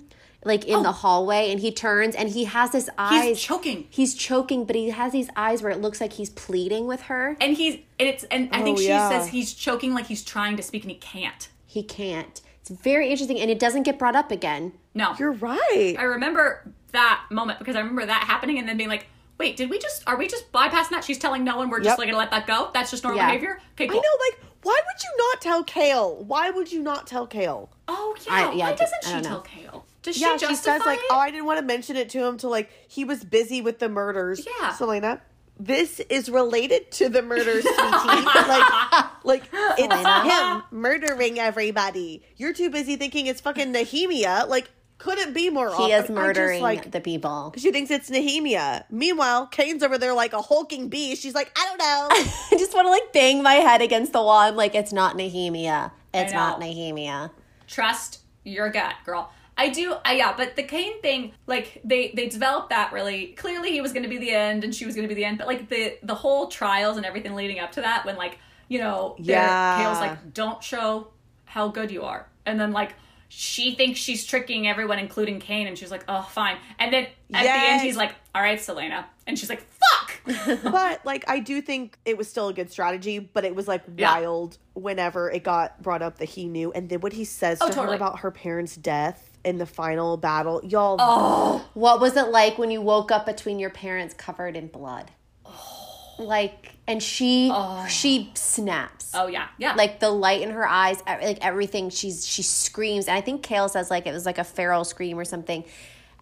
like 0.44 0.64
Oh. 0.68 0.76
in 0.76 0.82
the 0.82 0.92
hallway 0.92 1.50
and 1.50 1.60
he 1.60 1.72
turns 1.72 2.14
and 2.14 2.28
he 2.28 2.44
has 2.44 2.72
his 2.72 2.90
eyes 2.98 3.24
He's 3.24 3.40
choking. 3.42 3.86
He's 3.90 4.14
choking, 4.14 4.64
but 4.64 4.76
he 4.76 4.90
has 4.90 5.12
these 5.12 5.28
eyes 5.36 5.62
where 5.62 5.72
it 5.72 5.80
looks 5.80 6.00
like 6.00 6.12
he's 6.14 6.30
pleading 6.30 6.86
with 6.86 7.02
her. 7.02 7.36
And 7.40 7.56
he's 7.56 7.74
and 7.98 8.08
it's 8.08 8.24
and 8.24 8.48
I 8.52 8.62
think 8.62 8.78
Oh, 8.78 8.80
she 8.80 8.88
yeah. 8.88 9.08
says 9.08 9.28
he's 9.28 9.54
choking 9.54 9.94
like 9.94 10.06
he's 10.06 10.22
trying 10.24 10.56
to 10.56 10.62
speak 10.62 10.82
and 10.82 10.90
he 10.90 10.98
can't. 10.98 11.48
He 11.66 11.82
can't. 11.82 12.40
It's 12.60 12.70
very 12.70 13.10
interesting 13.10 13.38
and 13.40 13.50
it 13.50 13.58
doesn't 13.58 13.82
get 13.82 13.98
brought 13.98 14.16
up 14.16 14.30
again. 14.30 14.72
No. 14.94 15.14
you're 15.18 15.32
right. 15.32 15.96
I 15.98 16.02
remember 16.04 16.70
that 16.92 17.24
moment 17.30 17.58
because 17.58 17.74
I 17.76 17.80
remember 17.80 18.06
that 18.06 18.24
happening 18.24 18.58
and 18.58 18.68
then 18.68 18.76
being 18.76 18.88
like, 18.88 19.06
wait, 19.38 19.56
did 19.56 19.68
we 19.70 19.78
just 19.78 20.02
are 20.06 20.16
we 20.16 20.28
just 20.28 20.50
bypassing 20.52 20.90
that? 20.90 21.04
She's 21.04 21.18
telling 21.18 21.42
no 21.44 21.56
one 21.56 21.68
we're 21.70 21.80
just 21.80 21.98
like 21.98 22.06
gonna 22.08 22.18
let 22.18 22.30
that 22.30 22.46
go? 22.46 22.70
That's 22.72 22.90
just 22.90 23.02
normal 23.02 23.18
Yeah. 23.20 23.26
behavior? 23.26 23.58
Okay, 23.72 23.84
I 23.84 23.92
know, 23.92 23.96
like, 23.96 24.40
why 24.62 24.78
would 24.86 25.02
you 25.02 25.10
not 25.30 25.40
tell 25.42 25.64
Chaol? 25.64 26.24
Why 26.24 26.50
would 26.50 26.70
you 26.72 26.80
not 26.82 27.06
tell 27.06 27.26
Chaol? 27.26 27.68
Oh 27.88 28.14
yeah. 28.26 28.32
I- 28.32 28.52
yeah, 28.52 28.64
Why 28.66 28.72
d- 28.72 28.78
doesn't 28.78 29.14
I 29.14 29.18
she 29.18 29.26
tell 29.28 29.42
Chaol? 29.42 29.82
Does 30.04 30.20
Yeah, 30.20 30.36
she 30.36 30.46
she 30.46 30.52
justify 30.52 30.78
says 30.78 30.86
like, 30.86 31.00
oh, 31.00 31.02
it? 31.02 31.10
"Oh, 31.10 31.18
I 31.18 31.30
didn't 31.32 31.46
want 31.46 31.58
to 31.58 31.64
mention 31.64 31.96
it 31.96 32.08
to 32.10 32.24
him 32.24 32.36
till 32.38 32.50
like 32.50 32.70
he 32.86 33.04
was 33.04 33.24
busy 33.24 33.60
with 33.60 33.80
the 33.80 33.88
murders." 33.88 34.46
Yeah. 34.60 34.70
Celaena, 34.70 35.20
this 35.58 35.98
is 36.08 36.28
related 36.30 36.90
to 36.92 37.08
the 37.08 37.22
murders, 37.22 37.62
sweetie. 37.64 38.24
like, 38.24 39.24
like 39.24 39.42
it's 39.78 40.30
him 40.30 40.62
murdering 40.70 41.38
everybody. 41.38 42.22
You're 42.36 42.52
too 42.52 42.70
busy 42.70 42.96
thinking 42.96 43.26
it's 43.26 43.40
fucking 43.40 43.72
Nehemia. 43.72 44.46
Like, 44.48 44.70
couldn't 44.98 45.32
be 45.32 45.50
more. 45.50 45.68
He 45.68 45.74
off. 45.74 45.88
is 45.88 45.94
I 45.94 46.00
just, 46.00 46.10
murdering 46.10 46.62
like 46.62 46.90
the 46.90 47.00
people. 47.00 47.54
she 47.56 47.72
thinks 47.72 47.90
it's 47.90 48.10
Nehemia. 48.10 48.84
Meanwhile, 48.90 49.46
Cain's 49.48 49.82
over 49.82 49.96
there 49.98 50.12
like 50.14 50.32
a 50.32 50.42
hulking 50.42 50.88
beast. 50.88 51.22
She's 51.22 51.34
like, 51.34 51.50
I 51.58 51.64
don't 51.66 51.78
know. 51.78 52.08
I 52.52 52.56
just 52.58 52.74
want 52.74 52.86
to 52.86 52.90
like 52.90 53.12
bang 53.12 53.42
my 53.42 53.54
head 53.54 53.80
against 53.80 54.12
the 54.12 54.22
wall. 54.22 54.38
I'm 54.38 54.56
like, 54.56 54.74
it's 54.74 54.92
not 54.92 55.16
Nehemia. 55.16 55.90
It's 56.12 56.32
not 56.32 56.60
Nehemia. 56.60 57.30
trust 57.66 58.20
your 58.44 58.70
gut, 58.70 58.94
girl. 59.04 59.32
I 59.56 59.68
do, 59.68 59.94
I, 60.04 60.14
yeah, 60.16 60.34
but 60.36 60.56
the 60.56 60.62
Cain 60.64 61.00
thing, 61.00 61.32
like 61.46 61.80
they 61.84 62.12
they 62.14 62.28
developed 62.28 62.70
that 62.70 62.92
really 62.92 63.28
clearly. 63.28 63.70
He 63.70 63.80
was 63.80 63.92
going 63.92 64.02
to 64.02 64.08
be 64.08 64.18
the 64.18 64.30
end, 64.30 64.64
and 64.64 64.74
she 64.74 64.84
was 64.84 64.94
going 64.96 65.06
to 65.08 65.14
be 65.14 65.18
the 65.20 65.24
end. 65.24 65.38
But 65.38 65.46
like 65.46 65.68
the 65.68 65.96
the 66.02 66.14
whole 66.14 66.48
trials 66.48 66.96
and 66.96 67.06
everything 67.06 67.34
leading 67.34 67.60
up 67.60 67.72
to 67.72 67.80
that, 67.82 68.04
when 68.04 68.16
like 68.16 68.38
you 68.68 68.78
know, 68.78 69.14
Yeah. 69.18 69.76
Chaol's 69.82 70.00
like, 70.00 70.32
don't 70.32 70.62
show 70.62 71.08
how 71.44 71.68
good 71.68 71.90
you 71.90 72.02
are, 72.02 72.26
and 72.46 72.58
then 72.58 72.72
like 72.72 72.94
she 73.28 73.74
thinks 73.74 73.98
she's 74.00 74.24
tricking 74.24 74.66
everyone, 74.68 74.98
including 74.98 75.38
Cain, 75.40 75.66
and 75.66 75.76
she's 75.78 75.90
like, 75.90 76.04
oh 76.08 76.22
fine. 76.22 76.56
And 76.78 76.92
then 76.92 77.06
at 77.32 77.42
the 77.42 77.50
end, 77.50 77.82
he's 77.82 77.96
like, 77.96 78.14
all 78.34 78.42
right, 78.42 78.58
Celaena, 78.58 79.04
and 79.26 79.38
she's 79.38 79.48
like, 79.48 79.64
fuck. 79.70 80.20
but 80.64 81.04
like 81.04 81.24
I 81.28 81.38
do 81.40 81.60
think 81.62 81.98
it 82.04 82.16
was 82.16 82.28
still 82.28 82.48
a 82.48 82.52
good 82.54 82.70
strategy, 82.72 83.18
but 83.18 83.44
it 83.44 83.54
was 83.54 83.68
like 83.68 83.82
Yeah. 83.96 84.18
wild 84.18 84.58
whenever 84.72 85.30
it 85.30 85.44
got 85.44 85.80
brought 85.82 86.00
up 86.02 86.18
that 86.18 86.30
he 86.30 86.46
knew 86.48 86.72
and 86.72 86.88
then 86.88 87.00
what 87.00 87.12
he 87.12 87.24
says 87.24 87.58
Oh, 87.60 87.68
to 87.68 87.72
totally. 87.74 87.92
her 87.92 87.96
about 87.96 88.18
her 88.20 88.30
parents' 88.32 88.74
death 88.76 89.30
in 89.44 89.58
the 89.58 89.66
final 89.66 90.16
battle. 90.16 90.60
Y'all 90.64 90.96
oh, 90.98 91.68
What 91.74 92.00
was 92.00 92.16
it 92.16 92.28
like 92.28 92.58
when 92.58 92.70
you 92.70 92.80
woke 92.80 93.10
up 93.10 93.26
between 93.26 93.58
your 93.58 93.70
parents 93.70 94.14
covered 94.14 94.56
in 94.56 94.68
blood? 94.68 95.10
Oh. 95.44 96.14
Like, 96.18 96.74
and 96.86 97.02
she 97.02 97.50
oh. 97.52 97.86
she 97.88 98.30
snaps. 98.34 99.12
oh 99.14 99.26
yeah, 99.26 99.48
yeah. 99.58 99.74
Like 99.74 100.00
the 100.00 100.10
light 100.10 100.42
in 100.42 100.50
her 100.50 100.66
eyes, 100.66 101.02
like 101.06 101.38
everything. 101.44 101.90
She's 101.90 102.26
she 102.26 102.42
screams, 102.42 103.08
and 103.08 103.16
I 103.16 103.20
think 103.20 103.42
Chaol 103.42 103.68
says 103.68 103.90
like 103.90 104.06
it 104.06 104.12
was 104.12 104.26
like 104.26 104.38
a 104.38 104.44
feral 104.44 104.84
scream 104.84 105.18
or 105.18 105.24
something. 105.24 105.64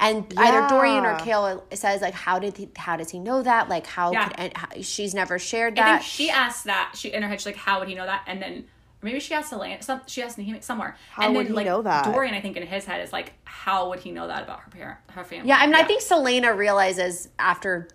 And 0.00 0.32
either 0.36 0.66
Dorian 0.68 1.04
or 1.04 1.12
Yeah. 1.12 1.18
Chaol 1.20 1.76
says 1.76 2.00
like, 2.00 2.14
how 2.14 2.38
did 2.38 2.56
he? 2.56 2.68
How 2.76 2.96
does 2.96 3.10
he 3.10 3.18
know 3.18 3.42
that? 3.42 3.68
Like 3.68 3.86
how? 3.86 4.12
Yeah. 4.12 4.28
Could, 4.28 4.38
and 4.40 4.56
how, 4.56 4.68
she's 4.80 5.14
never 5.14 5.38
shared 5.38 5.78
I 5.78 5.82
that. 5.82 5.98
think 6.00 6.10
she 6.10 6.30
asked 6.30 6.64
that. 6.64 6.94
She 6.96 7.12
in 7.12 7.22
her 7.22 7.28
head, 7.28 7.40
she's 7.40 7.46
like, 7.46 7.56
"How 7.56 7.78
would 7.78 7.88
he 7.88 7.94
know 7.94 8.06
that?" 8.06 8.24
And 8.26 8.40
then 8.42 8.52
or 8.54 8.64
maybe 9.03 9.20
she 9.20 9.34
asked 9.34 9.53
Elaine. 9.53 9.80
Some 9.82 10.00
she 10.07 10.22
asked 10.22 10.38
Nehemia 10.38 10.62
somewhere. 10.62 10.96
How 11.11 11.26
and 11.26 11.36
would 11.36 11.46
then 11.46 11.53
he 11.53 11.57
like 11.57 11.66
know 11.66 11.82
that? 11.82 12.05
Dorian, 12.05 12.34
I 12.34 12.40
think 12.40 12.57
in 12.57 12.66
his 12.66 12.84
head 12.84 13.00
is 13.03 13.12
like, 13.12 13.32
"How 13.44 13.88
would 13.90 14.00
he 14.00 14.11
know 14.11 14.26
that 14.28 14.44
about 14.44 14.61
her 14.61 14.70
parent, 14.70 14.98
her 15.11 15.24
family?" 15.24 15.48
Yeah, 15.48 15.59
I 15.59 15.66
mean, 15.66 15.74
I 15.74 15.84
think 15.84 16.03
Celaena 16.03 16.57
realizes 16.57 17.28
after 17.38 17.88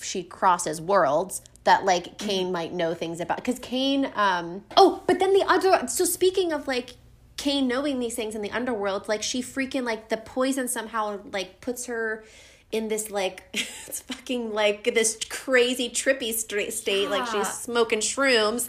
she 0.00 0.22
crosses 0.22 0.80
worlds 0.80 1.42
that 1.64 1.84
like 1.84 2.18
Cain 2.18 2.52
might 2.52 2.72
know 2.72 2.94
things 2.94 3.20
about 3.20 3.36
because 3.36 3.58
Cain. 3.58 4.10
Um, 4.14 4.64
oh, 4.76 5.02
but 5.06 5.18
then 5.18 5.32
the 5.32 5.44
other. 5.46 5.86
So 5.88 6.04
speaking 6.04 6.52
of 6.52 6.66
like 6.66 6.96
Cain 7.36 7.66
knowing 7.66 7.98
these 7.98 8.14
things 8.14 8.34
in 8.34 8.42
the 8.42 8.50
underworld, 8.50 9.08
like 9.08 9.22
she 9.22 9.42
freaking 9.42 9.84
like 9.84 10.08
the 10.08 10.16
poison 10.16 10.68
somehow 10.68 11.20
like 11.32 11.60
puts 11.60 11.86
her 11.86 12.24
in 12.72 12.88
this 12.88 13.10
like 13.10 13.42
it's 13.52 14.00
fucking 14.00 14.52
like 14.52 14.94
this 14.94 15.18
crazy 15.28 15.88
trippy 15.88 16.32
stra- 16.32 16.70
state, 16.70 17.10
like 17.10 17.26
she's 17.28 17.48
smoking 17.48 18.00
shrooms. 18.00 18.68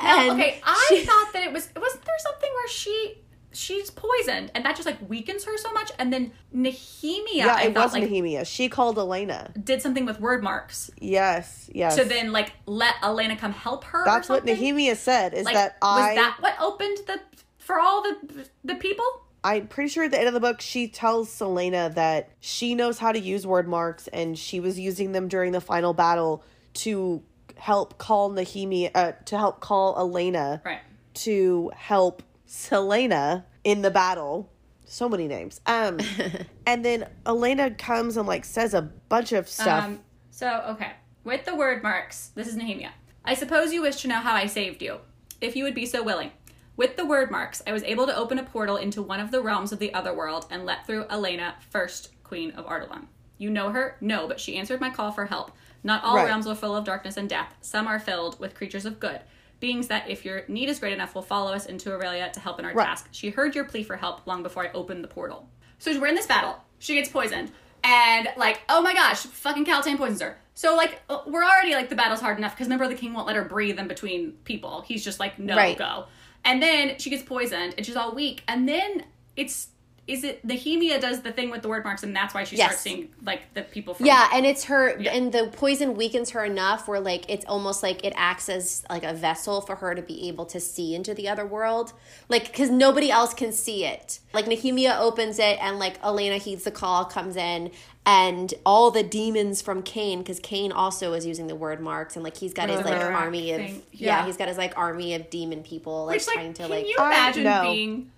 And 0.00 0.32
okay, 0.32 0.60
I 0.64 0.86
she- 0.88 1.04
thought 1.04 1.32
that 1.32 1.42
it 1.44 1.52
was. 1.52 1.68
Wasn't 1.76 2.04
there 2.04 2.14
something 2.20 2.50
where 2.54 2.68
she 2.68 3.16
she's 3.52 3.90
poisoned 3.90 4.48
and 4.54 4.64
that 4.64 4.76
just 4.76 4.86
like 4.86 4.96
weakens 5.08 5.44
her 5.44 5.56
so 5.58 5.72
much? 5.72 5.90
And 5.98 6.12
then 6.12 6.32
Nehemia, 6.54 7.24
Yeah, 7.34 7.54
I 7.58 7.62
it 7.64 7.74
thought 7.74 7.84
was 7.86 7.92
like 7.94 8.04
Nehemia. 8.04 8.46
She 8.46 8.68
called 8.68 8.96
Elena. 8.98 9.50
did 9.62 9.82
something 9.82 10.04
with 10.06 10.20
word 10.20 10.42
marks 10.42 10.90
Yes, 11.00 11.68
yes. 11.74 11.96
to 11.96 12.04
then 12.04 12.32
like 12.32 12.52
let 12.66 12.94
Elena 13.02 13.36
come 13.36 13.52
help 13.52 13.84
her. 13.84 14.04
That's 14.04 14.28
what? 14.28 14.46
Nehemia 14.46 14.96
said 14.96 15.34
is 15.34 15.44
Like, 15.44 15.54
that 15.54 15.76
I 15.82 16.14
was 16.14 16.16
that 16.16 16.36
what 16.40 16.54
opened 16.60 16.98
the 17.06 17.20
for 17.58 17.78
all 17.80 18.02
the 18.02 18.48
the 18.64 18.74
people? 18.76 19.04
I'm 19.42 19.68
pretty 19.68 19.88
sure 19.88 20.04
at 20.04 20.10
the 20.10 20.18
end 20.18 20.28
of 20.28 20.34
the 20.34 20.40
book 20.40 20.60
she 20.60 20.86
tells 20.86 21.28
Celaena 21.30 21.94
that 21.94 22.30
she 22.40 22.74
knows 22.74 22.98
how 22.98 23.10
to 23.10 23.18
use 23.18 23.46
word 23.46 23.66
marks 23.66 24.06
and 24.08 24.38
she 24.38 24.60
was 24.60 24.78
using 24.78 25.12
them 25.12 25.28
during 25.28 25.52
the 25.52 25.62
final 25.62 25.94
battle 25.94 26.44
to 26.74 27.22
help 27.60 27.98
call 27.98 28.30
Nehemia 28.30 28.90
uh, 28.94 29.12
to 29.26 29.38
help 29.38 29.60
call 29.60 29.96
Elena 29.98 30.60
Right. 30.64 30.80
to 31.14 31.70
help 31.76 32.22
Celaena 32.48 33.44
in 33.64 33.82
the 33.82 33.90
battle. 33.90 34.50
So 34.86 35.08
many 35.08 35.28
names. 35.28 35.60
Um 35.66 35.98
and 36.66 36.84
then 36.84 37.06
Elena 37.26 37.70
comes 37.70 38.16
and 38.16 38.26
like 38.26 38.44
says 38.44 38.74
a 38.74 38.82
bunch 38.82 39.32
of 39.32 39.48
stuff. 39.48 39.84
Um, 39.84 40.00
so, 40.30 40.64
okay. 40.70 40.92
With 41.22 41.44
the 41.44 41.54
word 41.54 41.82
marks, 41.82 42.30
this 42.34 42.48
is 42.48 42.56
Nehemia. 42.56 42.90
I 43.24 43.34
suppose 43.34 43.72
you 43.72 43.82
wish 43.82 44.00
to 44.02 44.08
know 44.08 44.16
how 44.20 44.34
I 44.34 44.46
saved 44.46 44.80
you, 44.82 44.98
if 45.40 45.54
you 45.54 45.64
would 45.64 45.74
be 45.74 45.84
so 45.86 46.02
willing. 46.02 46.30
With 46.76 46.96
the 46.96 47.04
word 47.04 47.30
marks, 47.30 47.62
I 47.66 47.72
was 47.72 47.82
able 47.82 48.06
to 48.06 48.16
open 48.16 48.38
a 48.38 48.42
portal 48.42 48.76
into 48.76 49.02
one 49.02 49.20
of 49.20 49.30
the 49.30 49.42
realms 49.42 49.70
of 49.70 49.78
the 49.78 49.92
other 49.92 50.14
world 50.14 50.46
and 50.50 50.64
let 50.64 50.86
through 50.86 51.04
Elena, 51.10 51.56
first 51.68 52.10
queen 52.24 52.52
of 52.52 52.64
Adarlan. 52.64 53.06
You 53.36 53.50
know 53.50 53.68
her? 53.70 53.96
No, 54.00 54.26
but 54.26 54.40
she 54.40 54.56
answered 54.56 54.80
my 54.80 54.88
call 54.88 55.12
for 55.12 55.26
help. 55.26 55.52
Not 55.82 56.04
all 56.04 56.16
Right. 56.16 56.26
realms 56.26 56.46
are 56.46 56.54
full 56.54 56.76
of 56.76 56.84
darkness 56.84 57.16
and 57.16 57.28
death. 57.28 57.54
Some 57.60 57.86
are 57.86 57.98
filled 57.98 58.38
with 58.38 58.54
creatures 58.54 58.84
of 58.86 59.00
good. 59.00 59.20
Beings 59.60 59.88
that, 59.88 60.08
if 60.08 60.24
your 60.24 60.44
need 60.48 60.68
is 60.68 60.78
great 60.78 60.92
enough, 60.92 61.14
will 61.14 61.22
follow 61.22 61.52
us 61.52 61.66
into 61.66 61.90
Erilea 61.90 62.32
to 62.32 62.40
help 62.40 62.58
in 62.58 62.64
our 62.64 62.72
Right. 62.72 62.86
task. 62.86 63.08
She 63.12 63.30
heard 63.30 63.54
your 63.54 63.64
plea 63.64 63.82
for 63.82 63.96
help 63.96 64.26
long 64.26 64.42
before 64.42 64.64
I 64.66 64.70
opened 64.72 65.04
the 65.04 65.08
portal. 65.08 65.48
So 65.78 65.98
we're 65.98 66.06
in 66.08 66.14
this 66.14 66.26
battle. 66.26 66.62
She 66.78 66.94
gets 66.94 67.08
poisoned. 67.08 67.52
And, 67.82 68.28
like, 68.36 68.60
oh 68.68 68.82
my 68.82 68.92
gosh, 68.92 69.20
fucking 69.20 69.64
Kaltain 69.64 69.96
poisons 69.96 70.20
her. 70.20 70.38
So, 70.54 70.76
like, 70.76 71.00
uh, 71.08 71.20
we're 71.26 71.42
already, 71.44 71.74
like, 71.74 71.88
the 71.88 71.94
battle's 71.96 72.20
hard 72.20 72.36
enough 72.36 72.52
because 72.54 72.66
remember, 72.66 72.86
the 72.88 72.94
king 72.94 73.14
won't 73.14 73.26
let 73.26 73.36
her 73.36 73.44
breathe 73.44 73.78
in 73.78 73.88
between 73.88 74.32
people. 74.44 74.82
He's 74.82 75.02
just 75.02 75.18
like, 75.18 75.38
no, 75.38 75.56
Right. 75.56 75.78
go. 75.78 76.04
And 76.44 76.62
then 76.62 76.98
she 76.98 77.08
gets 77.08 77.22
poisoned 77.22 77.74
and 77.78 77.86
she's 77.86 77.96
all 77.96 78.14
weak. 78.14 78.42
And 78.48 78.68
then 78.68 79.04
it's 79.36 79.68
is 80.06 80.24
it 80.24 80.44
Nehemia 80.46 81.00
does 81.00 81.20
the 81.20 81.30
thing 81.30 81.50
with 81.50 81.62
the 81.62 81.68
word 81.68 81.84
marks, 81.84 82.02
and 82.02 82.14
that's 82.16 82.34
why 82.34 82.42
she 82.44 82.56
Yes. 82.56 82.66
starts 82.68 82.80
seeing 82.82 83.10
like 83.22 83.42
the 83.54 83.62
people 83.62 83.94
from 83.94 84.06
Yeah, 84.06 84.28
and 84.32 84.44
it's 84.44 84.64
her, 84.64 84.98
Yeah. 84.98 85.12
and 85.14 85.32
the 85.32 85.48
poison 85.52 85.94
weakens 85.94 86.30
her 86.30 86.44
enough 86.44 86.88
where 86.88 86.98
like 87.00 87.24
it's 87.28 87.44
almost 87.46 87.82
like 87.82 88.04
it 88.04 88.12
acts 88.16 88.48
as 88.48 88.82
like 88.90 89.04
a 89.04 89.12
vessel 89.14 89.60
for 89.60 89.76
her 89.76 89.94
to 89.94 90.02
be 90.02 90.26
able 90.28 90.46
to 90.46 90.58
see 90.58 90.94
into 90.94 91.14
the 91.14 91.28
other 91.28 91.46
world, 91.46 91.92
like 92.28 92.46
because 92.46 92.70
nobody 92.70 93.10
else 93.10 93.34
can 93.34 93.52
see 93.52 93.84
it. 93.84 94.18
Like 94.32 94.46
Nehemia 94.46 94.98
opens 94.98 95.38
it, 95.38 95.58
and 95.62 95.78
like 95.78 96.02
Elena 96.04 96.38
heeds 96.38 96.64
the 96.64 96.70
call, 96.72 97.04
comes 97.04 97.36
in, 97.36 97.70
and 98.06 98.52
all 98.66 98.90
the 98.90 99.02
demons 99.04 99.60
from 99.62 99.82
Cain, 99.82 100.20
because 100.20 100.40
Cain 100.40 100.72
also 100.72 101.12
is 101.12 101.24
using 101.26 101.46
the 101.46 101.54
word 101.54 101.80
marks, 101.80 102.16
and 102.16 102.24
like 102.24 102.36
he's 102.36 102.52
got 102.54 102.68
his 102.68 102.84
like 102.84 103.00
army 103.00 103.52
of 103.52 103.60
yeah. 103.60 103.76
Yeah. 103.92 104.26
he's 104.26 104.36
got 104.36 104.48
his 104.48 104.58
like 104.58 104.76
army 104.76 105.14
of 105.14 105.30
demon 105.30 105.62
people 105.62 106.06
like 106.06 106.16
Which 106.16 106.26
like, 106.26 106.34
trying 106.34 106.52
to 106.54 106.62
can 106.62 106.70
like. 106.70 106.86
you 106.88 106.96
I 106.98 107.06
imagine 107.08 107.44
know. 107.44 107.62
being 107.62 108.10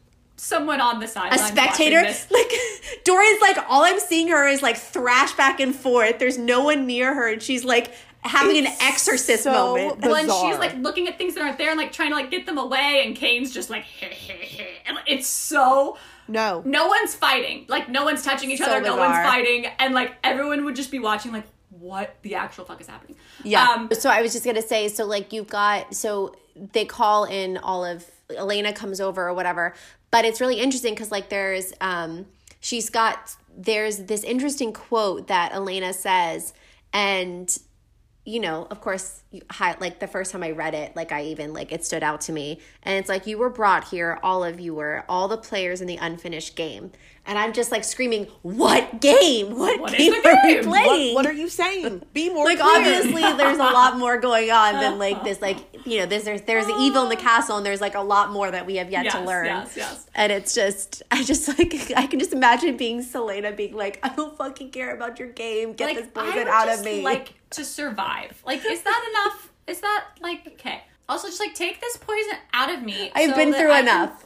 someone 0.42 0.80
on 0.80 0.98
the 0.98 1.06
side 1.06 1.32
a 1.32 1.38
sideline 1.38 1.52
spectator 1.52 2.02
this? 2.02 2.26
like 2.30 2.52
Dorian's 3.04 3.40
like 3.40 3.58
all 3.68 3.84
I'm 3.84 4.00
seeing 4.00 4.28
her 4.28 4.46
is 4.46 4.60
like 4.60 4.76
thrash 4.76 5.32
back 5.36 5.60
and 5.60 5.74
forth. 5.74 6.18
There's 6.18 6.36
no 6.38 6.64
one 6.64 6.86
near 6.86 7.14
her, 7.14 7.28
and 7.28 7.40
she's 7.42 7.64
like 7.64 7.92
having 8.24 8.56
an 8.58 8.66
It's 8.66 8.82
exorcist 8.82 9.44
so 9.44 9.52
moment. 9.52 10.00
bizarre. 10.00 10.12
Well, 10.12 10.20
and 10.20 10.52
she's 10.52 10.58
like 10.58 10.76
looking 10.82 11.08
at 11.08 11.18
things 11.18 11.34
that 11.34 11.42
aren't 11.42 11.58
there 11.58 11.70
and 11.70 11.78
like 11.78 11.92
trying 11.92 12.10
to 12.10 12.16
like 12.16 12.30
get 12.30 12.46
them 12.46 12.58
away, 12.58 13.02
and 13.06 13.14
Cain's 13.14 13.52
just 13.52 13.70
like, 13.70 13.84
and 14.86 14.98
it's 15.06 15.26
so. 15.26 15.96
No. 16.28 16.62
No 16.64 16.86
one's 16.86 17.14
fighting. 17.14 17.66
Like 17.68 17.88
no 17.88 18.04
one's 18.04 18.22
touching 18.22 18.50
each 18.50 18.60
So 18.60 18.66
other. 18.66 18.80
No 18.80 18.96
one's 18.96 19.16
fighting, 19.16 19.66
and 19.78 19.94
like 19.94 20.14
everyone 20.24 20.64
would 20.64 20.76
just 20.76 20.90
be 20.90 20.98
watching. 20.98 21.32
Like, 21.32 21.46
what 21.70 22.16
the 22.22 22.34
actual 22.34 22.64
fuck 22.64 22.80
is 22.80 22.86
happening? 22.86 23.16
Yeah. 23.44 23.64
Um, 23.68 23.88
so 23.92 24.08
I 24.10 24.22
was 24.22 24.32
just 24.32 24.44
gonna 24.44 24.62
say, 24.62 24.88
so 24.88 25.04
like 25.04 25.32
you've 25.32 25.48
got 25.48 25.94
so 25.94 26.34
they 26.72 26.84
call 26.84 27.24
in 27.24 27.56
all 27.58 27.84
of 27.84 28.04
Elena 28.36 28.72
comes 28.72 29.00
over 29.00 29.26
or 29.28 29.34
whatever, 29.34 29.74
but 30.12 30.24
it's 30.24 30.40
really 30.40 30.60
interesting 30.60 30.94
because 30.94 31.10
like 31.10 31.28
there's 31.28 31.72
um 31.80 32.26
she's 32.60 32.88
got 32.88 33.34
there's 33.56 33.98
this 34.04 34.22
interesting 34.22 34.72
quote 34.72 35.26
that 35.26 35.52
Elena 35.52 35.92
says 35.92 36.54
and 36.92 37.58
you 38.24 38.38
know, 38.38 38.68
of 38.70 38.80
course, 38.80 39.22
you, 39.32 39.42
hi, 39.50 39.76
like 39.80 39.98
the 39.98 40.06
first 40.06 40.30
time 40.30 40.44
I 40.44 40.52
read 40.52 40.74
it, 40.74 40.94
like 40.94 41.10
I 41.10 41.24
even 41.24 41.52
like 41.52 41.72
it 41.72 41.84
stood 41.84 42.04
out 42.04 42.20
to 42.22 42.32
me, 42.32 42.60
and 42.84 42.96
it's 42.96 43.08
like 43.08 43.26
you 43.26 43.36
were 43.36 43.50
brought 43.50 43.88
here, 43.88 44.20
all 44.22 44.44
of 44.44 44.60
you 44.60 44.74
were, 44.74 45.04
all 45.08 45.26
the 45.26 45.36
players 45.36 45.80
in 45.80 45.88
the 45.88 45.96
unfinished 45.96 46.54
game, 46.54 46.92
and 47.26 47.36
I'm 47.36 47.52
just 47.52 47.72
like 47.72 47.82
screaming, 47.82 48.28
"What 48.42 49.00
game? 49.00 49.58
What, 49.58 49.80
What 49.80 49.92
game 49.92 50.12
the 50.12 50.28
are 50.28 50.46
we 50.46 50.62
playing?" 50.62 51.14
What 51.16 51.26
are 51.26 51.32
you 51.32 51.48
saying? 51.48 52.02
Be 52.12 52.30
more 52.30 52.44
like 52.44 52.60
clear. 52.60 52.76
obviously 52.76 53.22
there's 53.22 53.58
a 53.58 53.62
lot 53.62 53.98
more 53.98 54.18
going 54.18 54.52
on 54.52 54.74
than 54.74 54.98
like 55.00 55.24
this 55.24 55.40
like 55.42 55.58
you 55.84 55.98
know 55.98 56.06
there's 56.06 56.24
there's 56.24 56.42
there's 56.42 56.66
the 56.66 56.76
evil 56.76 57.02
in 57.02 57.08
the 57.08 57.16
ah. 57.16 57.20
castle 57.20 57.56
and 57.56 57.66
there's 57.66 57.80
like 57.80 57.94
a 57.94 58.00
lot 58.00 58.30
more 58.30 58.50
that 58.50 58.66
we 58.66 58.76
have 58.76 58.90
yet 58.90 59.10
to 59.10 59.20
learn 59.20 59.46
yes, 59.46 59.76
yes. 59.76 60.06
and 60.14 60.30
it's 60.30 60.54
just 60.54 61.02
i 61.10 61.22
just 61.22 61.48
like 61.48 61.92
i 61.96 62.06
can 62.06 62.18
just 62.18 62.32
imagine 62.32 62.76
being 62.76 63.02
Celaena 63.02 63.56
being 63.56 63.74
like 63.74 63.98
i 64.02 64.08
don't 64.08 64.36
fucking 64.36 64.70
care 64.70 64.94
about 64.94 65.18
your 65.18 65.28
game 65.28 65.72
get 65.72 65.96
this 65.96 66.06
I 66.14 66.20
poison 66.20 66.48
out 66.48 66.68
of 66.68 66.84
me 66.84 67.02
Like 67.02 67.34
to 67.52 67.64
survive. 67.64 68.42
Like, 68.44 68.64
is 68.64 68.82
that 68.82 69.08
enough? 69.10 69.52
Is 69.66 69.80
that 69.80 70.06
like 70.20 70.46
okay? 70.46 70.82
Also, 71.08 71.28
just 71.28 71.40
like 71.40 71.54
take 71.54 71.80
this 71.80 71.96
poison 71.96 72.34
out 72.54 72.72
of 72.72 72.82
me. 72.82 73.10
I've 73.14 73.30
so 73.30 73.36
been 73.36 73.52
through 73.52 73.70
I 73.70 73.80
enough. 73.80 74.24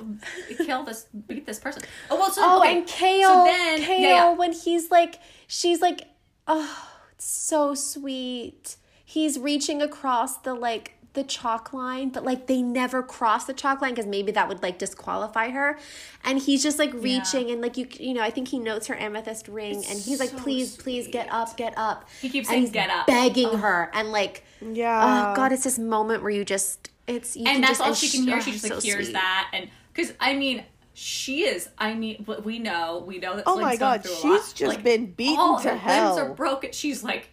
Kill 0.58 0.84
this, 0.84 1.06
beat 1.26 1.46
this 1.46 1.58
person. 1.58 1.82
Oh 2.10 2.16
well, 2.16 2.30
so 2.30 2.42
oh 2.44 2.60
okay, 2.60 2.78
and 2.78 2.86
Chaol 2.86 3.22
So 3.22 3.44
then, 3.44 3.80
Chaol 3.80 3.88
yeah, 3.88 4.08
yeah. 4.08 4.32
when 4.34 4.52
he's 4.52 4.90
like 4.90 5.18
she's 5.46 5.80
like 5.80 6.02
oh 6.46 6.88
it's 7.12 7.26
so 7.26 7.74
sweet 7.74 8.76
he's 9.04 9.38
reaching 9.38 9.80
across 9.80 10.38
the 10.38 10.52
like 10.52 10.95
the 11.16 11.24
chalk 11.24 11.72
line 11.72 12.10
but 12.10 12.22
like 12.24 12.46
they 12.46 12.62
never 12.62 13.02
cross 13.02 13.46
the 13.46 13.52
chalk 13.52 13.82
line 13.82 13.90
because 13.92 14.06
maybe 14.06 14.30
that 14.30 14.46
would 14.48 14.62
like 14.62 14.78
disqualify 14.78 15.48
her 15.50 15.76
and 16.22 16.38
he's 16.38 16.62
just 16.62 16.78
like 16.78 16.92
reaching 16.94 17.50
and 17.50 17.60
like 17.60 17.76
you 17.76 17.88
you 17.98 18.14
know 18.14 18.22
i 18.22 18.30
think 18.30 18.46
he 18.46 18.58
notes 18.60 18.86
her 18.86 18.94
amethyst 18.94 19.48
ring 19.48 19.76
and 19.90 19.98
he's 19.98 20.20
like 20.20 20.28
so 20.30 20.38
please 20.38 20.76
please 20.76 21.08
get 21.08 21.28
up 21.32 21.56
get 21.56 21.74
up 21.76 22.08
He 22.22 22.28
keeps 22.28 22.46
and 22.48 22.52
saying, 22.52 22.62
he's 22.62 22.70
"Get 22.70 22.88
up." 22.90 23.08
begging 23.08 23.58
her 23.58 23.90
and 23.92 24.12
like 24.12 24.44
Yeah. 24.60 25.32
oh 25.32 25.34
god 25.36 25.50
it's 25.50 25.64
this 25.64 25.78
moment 25.80 26.22
where 26.22 26.30
you 26.30 26.44
just 26.44 26.90
it's 27.08 27.34
you 27.36 27.44
and 27.46 27.54
can 27.56 27.60
that's 27.62 27.78
just, 27.78 27.80
all 27.82 27.94
she 27.94 28.08
can 28.08 28.22
hear. 28.26 28.36
oh, 28.36 28.40
She 28.40 28.52
just 28.52 28.66
so 28.68 28.74
like 28.74 28.82
hears 28.84 29.04
sweet. 29.06 29.12
that, 29.14 29.50
and 29.52 29.68
because 29.92 30.12
I 30.20 30.34
mean, 30.34 30.64
she 30.92 31.44
is. 31.44 31.68
I 31.78 31.94
mean, 31.94 32.22
what 32.24 32.44
we 32.44 32.58
know, 32.58 33.04
we 33.06 33.18
know 33.18 33.36
that. 33.36 33.44
Oh 33.46 33.56
Slynn's 33.56 33.62
my 33.62 33.76
gone 33.76 33.96
God, 33.98 34.02
through 34.02 34.12
a 34.12 34.16
she's 34.16 34.24
lot. 34.24 34.52
just 34.56 34.74
Like, 34.76 34.82
been 34.82 35.12
beaten 35.12 35.38
all 35.38 35.60
to 35.60 35.70
her 35.70 35.76
hell. 35.76 36.14
Limbs 36.16 36.28
are 36.30 36.34
broken. 36.34 36.72
She's 36.72 37.04
like, 37.04 37.28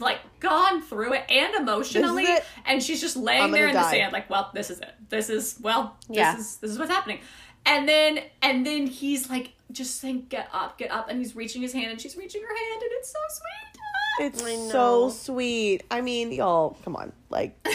like 0.00 0.18
gone 0.40 0.82
through 0.82 1.12
it 1.14 1.24
and 1.30 1.54
emotionally, 1.54 2.24
it. 2.24 2.44
and 2.66 2.82
she's 2.82 3.00
just 3.00 3.16
laying 3.16 3.50
there 3.52 3.68
in 3.68 3.74
gonna 3.74 3.84
the 3.86 3.90
sand, 3.90 4.12
like, 4.12 4.28
well, 4.28 4.50
this 4.54 4.70
is 4.70 4.80
it. 4.80 4.92
This 5.08 5.30
is 5.30 5.56
well, 5.60 5.96
this 6.08 6.16
Yeah. 6.16 6.36
is 6.38 6.56
this 6.56 6.70
is 6.70 6.78
what's 6.78 6.90
happening. 6.90 7.20
And 7.66 7.88
then 7.88 8.20
and 8.42 8.66
then 8.66 8.86
he's 8.86 9.30
like, 9.30 9.52
just 9.72 10.00
saying, 10.00 10.26
get 10.28 10.48
up, 10.52 10.76
get 10.78 10.90
up, 10.90 11.08
and 11.08 11.18
he's 11.18 11.34
reaching 11.36 11.62
his 11.62 11.72
hand, 11.72 11.90
and 11.90 12.00
she's 12.00 12.16
reaching 12.16 12.42
her 12.42 12.48
hand, 12.48 12.82
and 12.82 12.90
it's 12.92 13.10
so 13.12 13.18
sweet. 13.30 13.80
It's 14.16 14.70
so 14.70 15.08
sweet. 15.08 15.82
I 15.90 16.00
mean, 16.00 16.30
y'all, 16.30 16.76
come 16.84 16.94
on. 16.94 17.12
Like, 17.30 17.56
I'm 17.66 17.72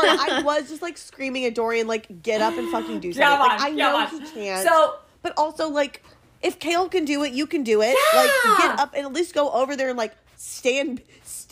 sorry. 0.00 0.18
I 0.38 0.42
was 0.42 0.68
just 0.70 0.80
like 0.80 0.96
screaming 0.96 1.44
at 1.44 1.54
Dorian, 1.54 1.86
like, 1.86 2.22
get 2.22 2.40
up 2.40 2.56
and 2.56 2.70
fucking 2.70 3.00
do 3.00 3.12
something. 3.12 3.28
Come 3.28 3.48
like, 3.48 3.60
I 3.60 3.70
know 3.70 3.96
on. 3.96 4.08
he 4.08 4.20
can't. 4.30 4.66
So 4.66 4.96
but 5.20 5.34
also, 5.36 5.68
like, 5.68 6.02
if 6.42 6.58
Chaol 6.58 6.90
can 6.90 7.04
do 7.04 7.22
it, 7.24 7.32
you 7.32 7.46
can 7.46 7.64
do 7.64 7.82
it. 7.82 7.96
Like, 8.14 8.30
Yeah. 8.44 8.58
get 8.58 8.78
up 8.80 8.94
and 8.94 9.04
at 9.06 9.12
least 9.12 9.34
go 9.34 9.50
over 9.50 9.76
there 9.76 9.88
and 9.90 9.98
like 9.98 10.14
stand, 10.36 11.02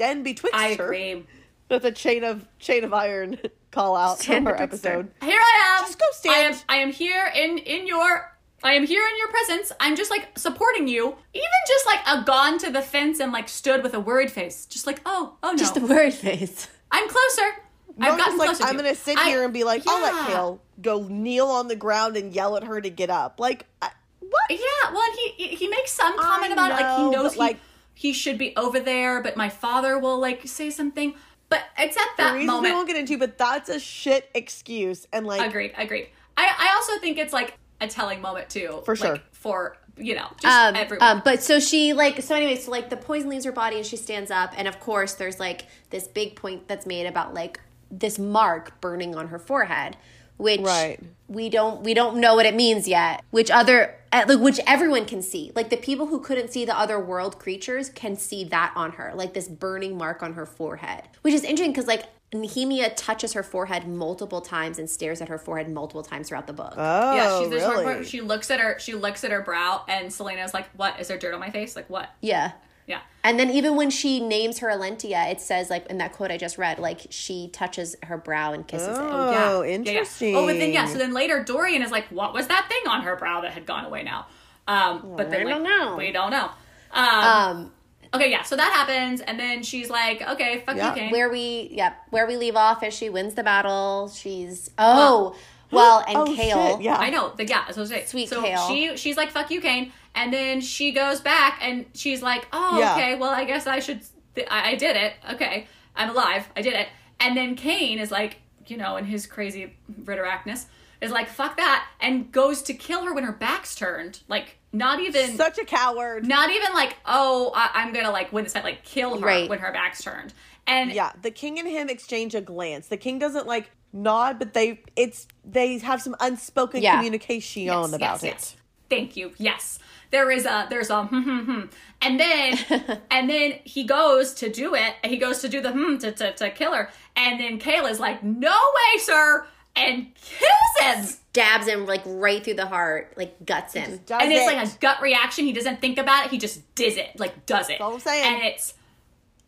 stand 0.01 0.25
betwixt 0.25 0.59
I 0.59 0.75
her. 0.75 0.85
agree. 0.85 1.25
That's 1.69 1.85
a 1.85 1.93
chain 1.93 2.25
of 2.25 2.47
chain 2.59 2.83
of 2.85 2.93
iron 2.93 3.39
call 3.71 3.95
out 3.97 4.19
Stand 4.19 4.45
from 4.45 4.55
our 4.55 4.59
betwixt 4.59 4.85
her. 4.85 4.91
episode. 4.91 5.13
Here 5.23 5.39
I 5.41 5.77
am. 5.79 5.85
Just 5.87 5.99
go 5.99 6.07
stand. 6.13 6.35
I 6.35 6.49
am. 6.49 6.57
I 6.69 6.77
am 6.83 6.93
here 6.93 7.31
in 7.35 7.59
in 7.59 7.87
your. 7.87 8.33
I 8.63 8.75
am 8.75 8.87
here 8.87 9.03
in 9.03 9.17
your 9.19 9.29
presence. 9.29 9.73
I'm 9.81 9.97
just 9.97 10.11
like 10.11 10.39
supporting 10.39 10.87
you. 10.87 11.07
Even 11.33 11.49
just 11.67 11.87
like 11.87 12.01
a 12.07 12.25
gone 12.25 12.59
to 12.59 12.71
the 12.71 12.83
fence 12.83 13.19
and 13.21 13.33
like 13.33 13.49
stood 13.49 13.83
with 13.83 13.95
a 13.95 14.01
worried 14.01 14.31
face, 14.31 14.67
just 14.67 14.87
like 14.87 15.01
oh 15.07 15.37
oh 15.43 15.53
no, 15.53 15.57
just 15.57 15.75
the 15.75 15.81
worried 15.81 16.13
face 16.15 16.69
I'm 16.91 17.09
closer. 17.09 17.49
No, 17.97 18.09
I've 18.13 18.19
gotten 18.19 18.37
like, 18.39 18.49
closer. 18.49 18.65
I'm 18.65 18.75
you. 18.77 18.83
gonna 18.83 18.95
sit 18.95 19.17
I- 19.19 19.29
here 19.29 19.45
and 19.45 19.53
be 19.55 19.65
like, 19.65 19.83
I'll 19.87 20.03
let 20.03 20.15
Chaol 20.29 20.59
go 20.83 21.07
kneel 21.09 21.47
on 21.47 21.69
the 21.69 21.77
ground 21.77 22.17
and 22.17 22.35
yell 22.35 22.57
at 22.57 22.65
her 22.65 22.81
to 22.81 22.91
get 22.91 23.11
up. 23.11 23.39
Like, 23.41 23.67
I, 23.81 23.91
what? 24.21 24.43
Yeah, 24.51 24.93
well, 24.93 25.03
and 25.03 25.19
he 25.37 25.49
he 25.57 25.69
makes 25.69 25.93
some 25.93 26.19
comment 26.19 26.51
I 26.51 26.53
about 26.55 26.71
it. 26.71 26.75
Like 26.83 26.97
he 26.99 27.11
knows 27.11 27.25
but, 27.25 27.33
he, 27.35 27.39
like- 27.39 27.59
he 28.01 28.15
should 28.15 28.39
be 28.39 28.57
over 28.57 28.81
there, 28.81 29.23
but 29.23 29.37
my 29.37 29.51
father 29.51 29.99
will 29.99 30.19
like 30.19 30.49
say 30.49 30.71
something. 30.71 31.15
But 31.51 31.65
it's 31.79 31.99
at 31.99 32.07
The 32.17 32.23
that 32.23 32.35
reasons 32.35 32.63
we 32.63 32.73
won't 32.73 32.89
get 32.89 32.97
into, 32.97 33.19
but 33.19 33.37
that's 33.37 33.69
a 33.69 33.79
shit 33.79 34.31
excuse. 34.35 35.07
And 35.13 35.27
like, 35.27 35.47
Agreed, 35.47 35.75
agreed. 35.77 36.09
I 36.35 36.49
I 36.59 36.75
also 36.77 36.99
think 36.99 37.19
it's 37.19 37.35
like 37.35 37.59
a 37.79 37.87
telling 37.87 38.23
moment 38.23 38.49
too. 38.49 38.81
For 38.87 38.97
like, 38.97 39.17
sure. 39.17 39.19
For 39.33 39.77
you 39.99 40.15
know, 40.15 40.29
just 40.41 40.47
um, 40.47 40.77
everyone. 40.77 41.07
um, 41.07 41.23
but 41.23 41.43
so 41.43 41.61
she 41.61 41.93
like 41.93 42.23
so 42.23 42.35
anyway, 42.35 42.57
so 42.57 42.71
like 42.71 42.89
the 42.89 42.97
poison 42.97 43.29
leaves 43.29 43.45
her 43.45 43.53
body 43.53 43.77
and 43.77 43.85
she 43.85 43.99
stands 43.99 44.31
up, 44.31 44.55
and 44.57 44.67
of 44.67 44.81
course 44.81 45.13
there's 45.13 45.39
like 45.39 45.67
this 45.91 46.09
big 46.09 46.37
point 46.37 46.69
that's 46.69 46.87
made 46.87 47.05
about 47.05 47.35
like 47.35 47.61
this 47.91 48.19
mark 48.19 48.81
burning 48.81 49.15
on 49.15 49.29
her 49.29 49.39
forehead, 49.39 49.99
which 50.41 50.61
Right. 50.61 50.99
we 51.29 51.49
don't 51.49 51.83
we 51.83 51.95
don't 51.95 52.17
know 52.21 52.35
what 52.35 52.47
it 52.47 52.55
means 52.55 52.89
yet. 52.89 53.23
Which 53.31 53.51
other 53.51 53.95
like 54.13 54.41
which 54.41 54.59
everyone 54.67 55.05
can 55.05 55.23
see, 55.23 55.53
like 55.55 55.71
the 55.71 55.77
people 55.77 56.07
who 56.07 56.19
couldn't 56.21 56.51
see 56.53 56.65
the 56.65 56.77
other 56.77 56.99
world 56.99 57.39
creatures 57.39 57.89
can 57.91 58.17
see 58.17 58.43
that 58.45 58.73
on 58.75 58.93
her, 58.93 59.13
like 59.15 59.35
this 59.35 59.47
burning 59.47 59.97
mark 59.97 60.23
on 60.23 60.33
her 60.35 60.47
forehead, 60.47 61.05
which 61.23 61.35
is 61.35 61.45
interesting 61.45 61.73
because 61.73 61.87
like. 61.87 62.05
Nehemia 62.33 62.93
touches 62.95 63.33
her 63.33 63.43
forehead 63.43 63.89
multiple 63.89 64.41
times 64.41 64.79
and 64.79 64.89
stares 64.89 65.21
at 65.21 65.29
her 65.29 65.37
forehead 65.37 65.69
multiple 65.69 66.05
times 66.05 66.29
throughout 66.29 66.47
the 66.47 66.53
book. 66.53 66.75
oh, 66.77 67.15
yeah, 67.17 67.41
she's 67.41 67.51
really? 67.51 67.83
part 67.83 68.07
she 68.07 68.21
looks 68.21 68.53
at 68.53 68.61
her 68.61 68.79
she 68.79 68.95
looks 68.95 69.25
at 69.25 69.33
her 69.33 69.41
brow 69.41 69.85
and 69.89 70.07
Celaena's 70.13 70.55
like, 70.55 70.69
What? 70.77 71.01
Is 71.01 71.09
there 71.09 71.19
dirt 71.19 71.35
on 71.35 71.41
my 71.41 71.51
face? 71.51 71.75
Like 71.75 71.91
what? 71.91 72.09
yeah. 72.21 72.53
Yeah. 72.91 73.01
And 73.23 73.39
then 73.39 73.51
even 73.51 73.77
when 73.77 73.91
she 73.91 74.19
names 74.21 74.59
her 74.61 74.69
Elentiya, 74.69 75.31
it 75.31 75.41
says 75.41 75.71
like 75.71 75.87
in 75.87 75.99
that 75.99 76.13
quote 76.13 76.31
I 76.31 76.37
just 76.37 76.59
read, 76.59 76.79
like 76.79 77.01
she 77.11 77.49
touches 77.53 77.95
her 78.05 78.17
brow 78.17 78.53
and 78.53 78.67
kisses 78.67 78.89
it. 78.89 79.01
Oh, 79.01 79.31
Yeah. 79.31 79.41
Yeah, 79.41 79.63
yeah. 79.63 79.75
interesting. 79.75 80.35
Oh, 80.37 80.47
but 80.47 80.59
then 80.59 80.73
yeah, 80.73 80.87
so 80.87 80.99
then 80.99 81.13
later 81.15 81.43
Dorian 81.45 81.83
is 81.83 81.91
like, 81.91 82.07
What 82.09 82.33
was 82.35 82.47
that 82.49 82.67
thing 82.69 82.91
on 82.91 83.03
her 83.03 83.17
brow 83.17 83.41
that 83.43 83.53
had 83.53 83.67
gone 83.67 83.85
away 83.85 84.03
now? 84.03 84.27
Um 84.69 85.15
but 85.17 85.31
then 85.31 85.45
We 85.47 85.53
like 85.53 85.63
don't 85.63 85.65
know. 85.65 85.97
we 85.97 86.13
don't 86.13 86.31
know. 86.31 86.51
Um, 86.93 87.07
Um, 87.25 87.73
okay, 88.15 88.31
yeah, 88.31 88.43
so 88.43 88.57
that 88.57 88.73
happens, 88.73 89.21
and 89.21 89.39
then 89.39 89.63
she's 89.63 89.89
like, 89.91 90.23
Okay, 90.23 90.63
fuck 90.67 90.77
Yeah. 90.77 90.95
you, 90.95 91.01
Cain. 91.01 91.11
where 91.13 91.31
we 91.31 91.69
yep, 91.73 91.97
where 92.11 92.27
we 92.27 92.37
leave 92.37 92.57
off 92.57 92.83
is 92.83 92.93
she 92.95 93.09
wins 93.11 93.35
the 93.35 93.43
battle. 93.45 94.09
She's 94.15 94.71
oh 94.79 95.37
well, 95.71 96.03
and 96.09 96.17
oh, 96.17 96.25
Chaol. 96.25 96.73
shit, 96.73 96.81
yeah. 96.83 96.97
I 96.97 97.11
know. 97.11 97.33
The, 97.37 97.45
yeah, 97.47 97.59
that's 97.65 97.77
what 97.77 97.79
I 97.79 97.81
was 97.83 97.91
saying. 97.91 98.07
Sweet 98.07 98.29
so 98.29 98.43
Chaol. 98.43 98.67
she 98.69 98.97
she's 98.97 99.17
like, 99.17 99.31
"Fuck 99.31 99.53
you, 99.53 99.61
Cain," 99.61 99.93
and 100.15 100.33
then 100.33 100.61
she 100.61 100.93
goes 100.93 101.21
back 101.21 101.59
and 101.63 101.87
she's 101.95 102.23
like, 102.23 102.47
"Oh, 102.53 102.79
Yeah. 102.79 102.93
okay. 102.95 103.15
Well, 103.17 103.31
I 103.31 103.45
guess 103.45 103.67
I 103.67 103.79
should. 103.81 104.01
Th- 104.35 104.47
I, 104.51 104.71
I 104.73 104.75
did 104.77 104.97
it. 104.97 105.15
Okay, 105.33 105.67
I'm 105.97 106.11
alive. 106.11 106.49
I 106.57 106.63
did 106.63 106.75
it." 106.75 106.89
And 107.21 107.37
then 107.37 107.55
Cain 107.55 107.99
is 107.99 108.11
like, 108.11 108.39
you 108.67 108.77
know, 108.77 108.97
in 108.97 109.05
his 109.05 109.27
crazy 109.27 109.77
Ridderakness, 110.05 110.67
is 111.01 111.11
like, 111.11 111.29
"Fuck 111.29 111.57
that," 111.57 111.87
and 112.01 112.31
goes 112.33 112.63
to 112.63 112.75
kill 112.75 113.05
her 113.05 113.15
when 113.15 113.25
her 113.25 113.33
back's 113.33 113.75
turned. 113.75 114.21
Like, 114.29 114.57
not 114.73 115.01
even. 115.01 115.37
Such 115.37 115.59
a 115.59 115.65
coward. 115.65 116.27
not 116.27 116.51
even 116.51 116.73
like, 116.75 116.97
oh, 117.07 117.53
I, 117.55 117.71
I'm 117.75 117.93
gonna 117.93 118.11
like 118.11 118.33
win 118.33 118.45
this 118.45 118.53
fight, 118.53 118.65
like 118.65 118.85
kill 118.85 119.19
her 119.19 119.27
Right. 119.27 119.49
when 119.49 119.59
her 119.59 119.73
back's 119.73 120.03
turned. 120.03 120.33
And 120.67 120.93
Yeah, 120.93 121.13
the 121.21 121.31
king 121.33 121.59
and 121.59 121.67
him 121.69 121.89
exchange 121.89 122.35
a 122.35 122.41
glance. 122.41 122.87
The 122.89 122.97
king 122.97 123.19
doesn't 123.19 123.47
like 123.47 123.71
nod, 123.93 124.39
but 124.39 124.55
they 124.55 124.81
it's 124.95 125.27
they 125.45 125.79
have 125.79 126.01
some 126.01 126.15
unspoken 126.21 126.81
Yeah. 126.83 126.97
communication 126.97 127.63
Yes, 127.65 127.89
about 127.93 128.01
yes, 128.01 128.23
it. 128.23 128.27
yes. 128.27 128.57
thank 128.89 129.17
you. 129.17 129.33
Yes. 129.39 129.81
There 130.11 130.31
is 130.31 130.45
a 130.45 130.67
there's 130.69 130.91
a 130.91 131.05
hmm, 131.05 131.21
hmm, 131.21 131.39
hmm. 131.41 131.61
and 132.03 132.19
then 132.19 132.59
and 133.11 133.31
then 133.31 133.61
he 133.65 133.85
goes 133.85 134.35
to 134.35 134.51
do 134.51 134.75
it. 134.75 134.95
He 135.05 135.17
goes 135.17 135.41
to 135.43 135.49
do 135.49 135.61
the 135.61 135.73
hmm 135.73 135.99
to, 135.99 136.13
to, 136.13 136.33
to 136.33 136.51
kill 136.51 136.73
her, 136.75 136.91
and 137.17 137.39
then 137.39 137.59
Chaol's 137.59 138.01
like, 138.01 138.23
"No 138.23 138.51
way, 138.51 138.99
sir!" 138.99 139.47
and 139.77 140.15
kills 140.15 140.53
him. 140.81 141.05
Stabs 141.05 141.67
him 141.69 141.87
like 141.87 142.03
right 142.05 142.43
through 142.43 142.55
the 142.55 142.67
heart, 142.67 143.15
like 143.17 143.45
guts 143.47 143.75
him. 143.75 143.85
And 143.85 144.33
it's 144.33 144.43
it. 144.43 144.47
like 144.47 144.67
a 144.67 144.79
gut 144.79 145.01
reaction. 145.01 145.45
He 145.45 145.53
doesn't 145.53 145.81
think 145.81 145.99
about 145.99 146.27
it. 146.27 146.31
He 146.33 146.39
just 146.39 146.75
does 146.75 146.97
it, 146.97 147.19
like 147.19 147.47
does 147.47 147.71
it. 147.71 147.81
all 147.81 147.95
I'm 147.95 148.01
saying. 148.01 148.35
And 148.35 148.43
it's, 148.45 148.75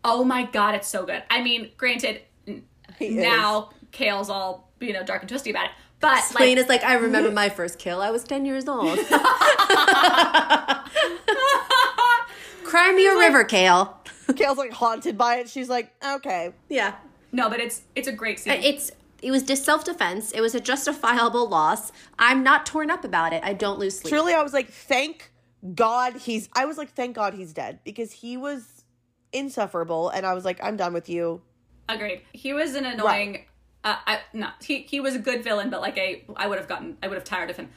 oh 0.05 0.25
my 0.25 0.45
god, 0.45 0.75
it's 0.75 0.89
so 0.89 1.05
good. 1.05 1.23
I 1.29 1.43
mean, 1.43 1.71
granted, 1.77 2.23
n- 2.47 2.65
He 2.99 3.07
is. 3.07 3.15
now 3.17 3.71
Chaol's 3.91 4.31
all 4.31 4.71
you 4.81 4.93
know 4.93 5.03
dark 5.03 5.23
and 5.23 5.29
twisty 5.29 5.51
about 5.51 5.67
it, 5.67 5.71
but 6.03 6.21
Swain 6.21 6.57
like, 6.57 6.65
is 6.65 6.69
like, 6.69 6.85
I 6.85 6.95
remember 6.95 7.31
my 7.43 7.49
first 7.49 7.79
kill. 7.79 8.03
I 8.03 8.11
was 8.11 8.25
10 8.25 8.45
years 8.45 8.69
old. 8.69 8.99
Cry 12.65 12.93
me 12.93 13.07
a 13.07 13.17
river, 13.17 13.45
Chaol. 13.45 13.95
Chaol's 14.29 14.59
like 14.59 14.73
haunted 14.73 15.17
by 15.17 15.37
it. 15.37 15.49
She's 15.49 15.69
like, 15.69 15.93
okay. 16.05 16.53
Yeah. 16.69 16.97
no, 17.31 17.49
but 17.49 17.61
it's 17.61 17.83
it's 17.95 18.09
a 18.09 18.13
great 18.13 18.41
scene. 18.41 18.55
Uh, 18.55 18.61
it's 18.63 18.91
it 19.23 19.31
was 19.31 19.45
just 19.45 19.65
self 19.65 19.85
defense. 19.85 20.33
It 20.33 20.41
was 20.41 20.55
a 20.55 20.61
justifiable 20.61 21.49
loss. 21.49 21.93
I'm 22.19 22.43
not 22.43 22.67
torn 22.67 22.91
up 22.91 23.05
about 23.05 23.33
it. 23.33 23.43
I 23.45 23.53
don't 23.53 23.79
lose 23.79 23.99
sleep. 23.99 24.13
Truly, 24.13 24.35
I 24.35 24.43
was 24.43 24.53
like, 24.53 24.69
thank 24.69 25.31
God 25.75 26.17
he's. 26.17 26.49
I 26.55 26.65
was 26.65 26.77
like, 26.77 26.91
thank 26.91 27.15
God 27.15 27.35
he's 27.35 27.53
dead 27.53 27.79
because 27.85 28.11
he 28.11 28.37
was 28.37 28.85
insufferable, 29.33 30.09
and 30.09 30.27
I 30.27 30.35
was 30.35 30.45
like, 30.45 30.59
I'm 30.63 30.77
done 30.77 30.93
with 30.93 31.09
you. 31.09 31.43
Agreed. 31.89 32.23
He 32.33 32.53
was 32.53 32.75
an 32.75 32.85
annoying. 32.87 33.45
Uh, 33.85 33.97
I, 34.07 34.21
no, 34.33 34.49
he 34.63 34.83
he 34.83 35.01
was 35.01 35.15
a 35.15 35.19
good 35.19 35.43
villain, 35.43 35.71
but 35.71 35.81
like 35.81 35.99
a 35.99 36.23
I 36.37 36.47
would 36.47 36.59
have 36.59 36.69
gotten 36.69 36.97
I 37.03 37.09
would 37.09 37.17
have 37.17 37.25
tired 37.25 37.51
of 37.51 37.57
him. 37.57 37.71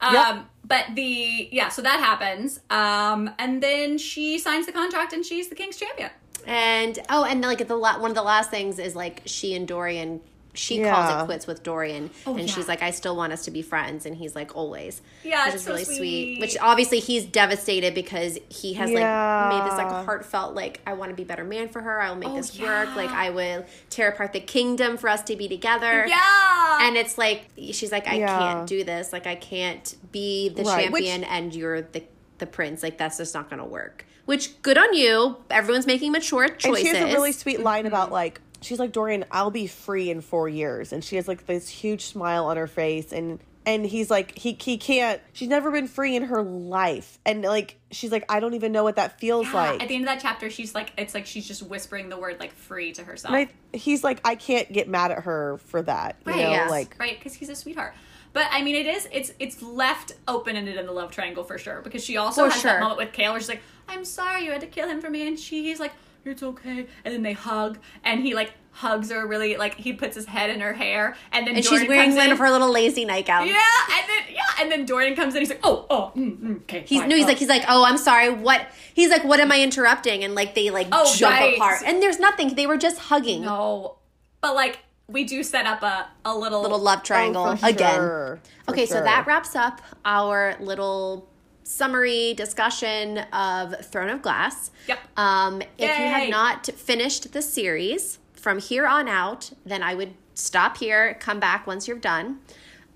Um, 0.00 0.14
Yep. 0.14 0.44
but 0.64 0.84
the 0.96 1.48
yeah, 1.52 1.68
so 1.68 1.82
that 1.82 2.00
happens. 2.00 2.58
Um, 2.70 3.30
and 3.38 3.62
then 3.62 3.98
she 3.98 4.38
signs 4.38 4.66
the 4.66 4.72
contract, 4.72 5.12
and 5.12 5.24
she's 5.24 5.48
the 5.48 5.54
king's 5.54 5.76
champion. 5.76 6.10
And 6.46 6.98
oh, 7.08 7.24
and 7.24 7.40
like 7.42 7.66
the 7.68 7.76
la- 7.76 8.00
one 8.00 8.10
of 8.10 8.16
the 8.16 8.22
last 8.22 8.50
things 8.50 8.80
is 8.80 8.96
like 8.96 9.22
she 9.26 9.54
and 9.54 9.66
Dorian. 9.68 10.20
She 10.54 10.76
calls 10.82 11.08
Yeah. 11.08 11.22
it 11.22 11.24
quits 11.24 11.46
with 11.46 11.62
Dorian, 11.62 12.10
and 12.26 12.40
yeah. 12.40 12.46
she's 12.46 12.68
like, 12.68 12.82
"I 12.82 12.90
still 12.90 13.16
want 13.16 13.32
us 13.32 13.46
to 13.46 13.50
be 13.50 13.62
friends," 13.62 14.04
and 14.04 14.14
he's 14.14 14.34
like, 14.36 14.54
"Always." 14.54 15.00
Yeah, 15.24 15.46
which 15.46 15.54
it's 15.54 15.62
is 15.62 15.66
so 15.66 15.72
really 15.72 15.84
sweet. 15.84 15.96
sweet. 15.96 16.40
Which 16.40 16.56
obviously 16.60 17.00
he's 17.00 17.24
devastated 17.24 17.94
because 17.94 18.38
he 18.50 18.74
has 18.74 18.90
like 18.90 19.00
made 19.02 19.64
this 19.70 19.78
like 19.78 19.86
Yeah. 19.90 20.04
heartfelt 20.04 20.54
like, 20.54 20.80
"I 20.86 20.92
want 20.92 21.10
to 21.10 21.14
be 21.16 21.22
a 21.22 21.26
better 21.26 21.44
man 21.44 21.68
for 21.70 21.80
her. 21.80 22.00
I 22.02 22.10
will 22.10 22.16
make 22.18 22.28
Oh, 22.28 22.36
this 22.36 22.58
work. 22.60 22.94
Like 22.94 23.10
I 23.10 23.30
will 23.30 23.64
tear 23.88 24.08
apart 24.10 24.34
the 24.34 24.40
kingdom 24.40 24.98
for 24.98 25.08
us 25.08 25.22
to 25.22 25.36
be 25.36 25.48
together." 25.48 26.04
Yeah, 26.06 26.78
And 26.86 26.96
it's 26.98 27.16
like 27.16 27.46
she's 27.56 27.90
like, 27.90 28.06
"I 28.06 28.16
Yeah. 28.16 28.38
can't 28.38 28.66
do 28.68 28.84
this. 28.84 29.10
Like 29.12 29.26
I 29.26 29.36
can't 29.36 29.94
be 30.12 30.50
the 30.50 30.64
Right, 30.64 30.92
which- 30.92 31.04
champion 31.06 31.24
and 31.24 31.54
you're 31.54 31.80
the 31.80 32.02
the 32.38 32.46
prince. 32.46 32.82
Like 32.82 32.98
that's 32.98 33.16
just 33.16 33.32
not 33.34 33.48
going 33.48 33.60
to 33.60 33.64
work." 33.68 34.04
Which 34.26 34.60
good 34.62 34.76
on 34.78 34.92
you. 34.94 35.36
Everyone's 35.50 35.86
making 35.86 36.12
mature 36.12 36.44
And 36.44 36.58
choices. 36.58 36.88
she 36.90 36.94
has 36.96 37.10
a 37.10 37.14
really 37.14 37.32
sweet 37.32 37.60
line 37.60 37.80
Mm-hmm. 37.84 37.86
about 37.94 38.12
like 38.12 38.40
she's 38.62 38.78
like 38.78 38.92
Dorian, 38.92 39.24
I'll 39.30 39.50
be 39.50 39.66
free 39.66 40.10
in 40.10 40.20
four 40.20 40.48
years, 40.48 40.92
and 40.92 41.02
she 41.04 41.16
has 41.16 41.28
like 41.28 41.46
this 41.46 41.68
huge 41.68 42.04
smile 42.04 42.46
on 42.46 42.56
her 42.56 42.66
face, 42.66 43.12
and 43.12 43.38
and 43.64 43.86
he's 43.86 44.10
like 44.10 44.36
he 44.36 44.56
he 44.60 44.76
can't. 44.78 45.20
She's 45.32 45.48
never 45.48 45.70
been 45.70 45.86
free 45.86 46.16
in 46.16 46.24
her 46.24 46.42
life, 46.42 47.18
and 47.24 47.42
like 47.42 47.76
she's 47.90 48.10
like 48.10 48.24
I 48.28 48.40
don't 48.40 48.54
even 48.54 48.72
know 48.72 48.82
what 48.84 48.96
that 48.96 49.20
feels 49.20 49.46
Yeah, 49.48 49.54
like. 49.70 49.82
At 49.82 49.88
the 49.88 49.94
end 49.94 50.04
of 50.04 50.08
that 50.08 50.20
chapter, 50.20 50.50
she's 50.50 50.74
like, 50.74 50.92
it's 50.98 51.14
like 51.14 51.26
she's 51.26 51.46
just 51.46 51.62
whispering 51.62 52.08
the 52.08 52.16
word 52.16 52.40
like 52.40 52.52
free 52.54 52.92
to 52.94 53.04
herself. 53.04 53.34
and 53.34 53.48
I, 53.48 53.76
he's 53.76 54.02
like 54.02 54.20
I 54.24 54.34
can't 54.34 54.72
get 54.72 54.88
mad 54.88 55.10
at 55.12 55.24
her 55.24 55.58
for 55.66 55.82
that. 55.82 56.16
You 56.26 56.32
Right, 56.32 56.42
know, 56.42 56.50
yes. 56.50 56.70
like 56.70 56.96
right 56.98 57.18
because 57.18 57.34
he's 57.34 57.48
a 57.50 57.54
sweetheart 57.54 57.94
but 58.34 58.46
i 58.50 58.62
mean 58.62 58.74
it 58.74 58.86
is 58.86 59.06
it's 59.12 59.30
it's 59.38 59.60
left 59.62 60.12
open-ended 60.26 60.76
in 60.78 60.86
the 60.86 60.92
love 60.92 61.10
triangle 61.10 61.44
for 61.44 61.58
sure 61.58 61.82
because 61.82 62.02
she 62.02 62.16
also 62.16 62.46
For 62.46 62.50
has 62.50 62.62
sure. 62.62 62.70
that 62.70 62.80
moment 62.80 62.96
with 62.98 63.12
Chaol 63.12 63.32
where 63.32 63.40
she's 63.40 63.48
like 63.50 63.60
i'm 63.88 64.06
sorry 64.06 64.46
you 64.46 64.50
had 64.52 64.62
to 64.62 64.66
kill 64.66 64.88
him 64.88 65.02
for 65.02 65.10
me 65.10 65.28
and 65.28 65.38
she's 65.38 65.78
like 65.78 65.92
it's 66.24 66.42
okay 66.42 66.86
and 67.04 67.14
then 67.14 67.22
they 67.22 67.32
hug 67.32 67.78
and 68.04 68.22
he 68.22 68.34
like 68.34 68.52
hugs 68.74 69.10
her 69.10 69.26
really 69.26 69.56
like 69.56 69.74
he 69.74 69.92
puts 69.92 70.16
his 70.16 70.24
head 70.24 70.48
in 70.48 70.60
her 70.60 70.72
hair 70.72 71.14
and 71.32 71.46
then 71.46 71.56
and 71.56 71.64
Dorian 71.64 71.80
she's 71.82 71.88
wearing 71.88 72.08
comes 72.10 72.16
one 72.16 72.26
in. 72.26 72.32
of 72.32 72.38
her 72.38 72.50
little 72.50 72.70
lazy 72.70 73.04
nightgowns. 73.04 73.48
yeah 73.50 73.58
and 73.98 74.08
then 74.08 74.34
yeah 74.34 74.40
and 74.62 74.72
then 74.72 74.86
Dorian 74.86 75.14
comes 75.14 75.34
in 75.34 75.40
he's 75.40 75.50
like 75.50 75.60
oh 75.62 75.84
oh 75.90 76.12
mm, 76.16 76.38
mm, 76.38 76.62
okay 76.62 76.84
He's 76.86 77.00
fine, 77.00 77.08
no, 77.08 77.16
he's 77.16 77.24
oh. 77.24 77.28
like 77.28 77.38
he's 77.38 77.48
like, 77.48 77.64
oh, 77.68 77.84
I'm 77.84 77.98
sorry. 77.98 78.30
What? 78.30 78.66
He's 78.94 79.10
like, 79.10 79.24
what 79.24 79.40
am 79.40 79.50
I 79.52 79.60
interrupting? 79.60 80.24
And 80.24 80.34
like 80.34 80.54
they 80.54 80.70
like 80.70 80.88
Oh, 80.92 81.12
jump 81.14 81.34
right. 81.34 81.56
apart, 81.56 81.82
and 81.84 82.02
there's 82.02 82.18
nothing. 82.18 82.54
They 82.54 82.66
were 82.66 82.76
just 82.76 82.98
hugging. 82.98 83.42
no 83.42 83.96
but 84.40 84.54
like 84.54 84.80
we 85.08 85.24
do 85.24 85.42
set 85.42 85.66
up 85.66 85.82
a, 85.82 86.08
a 86.24 86.34
little 86.36 86.62
Little 86.62 86.78
love 86.78 87.02
triangle 87.02 87.44
oh, 87.46 87.56
for 87.56 87.66
again. 87.66 87.94
sure, 87.94 88.40
for 88.64 88.70
Okay, 88.72 88.86
so 88.86 89.02
that 89.02 89.26
wraps 89.26 89.54
up 89.54 89.80
our 90.04 90.56
little 90.60 91.28
summary 91.64 92.34
discussion 92.34 93.18
of 93.32 93.84
Throne 93.86 94.08
of 94.08 94.22
Glass. 94.22 94.70
Yep. 94.88 94.98
Um, 95.16 95.62
if 95.78 95.98
you 95.98 96.04
have 96.06 96.28
not 96.28 96.66
finished 96.66 97.32
the 97.32 97.42
series 97.42 98.18
from 98.34 98.58
here 98.58 98.86
on 98.86 99.08
out, 99.08 99.52
then 99.64 99.82
I 99.82 99.94
would 99.94 100.14
stop 100.34 100.78
here, 100.78 101.14
come 101.20 101.38
back 101.40 101.66
once 101.66 101.86
you're 101.86 101.98
done. 101.98 102.40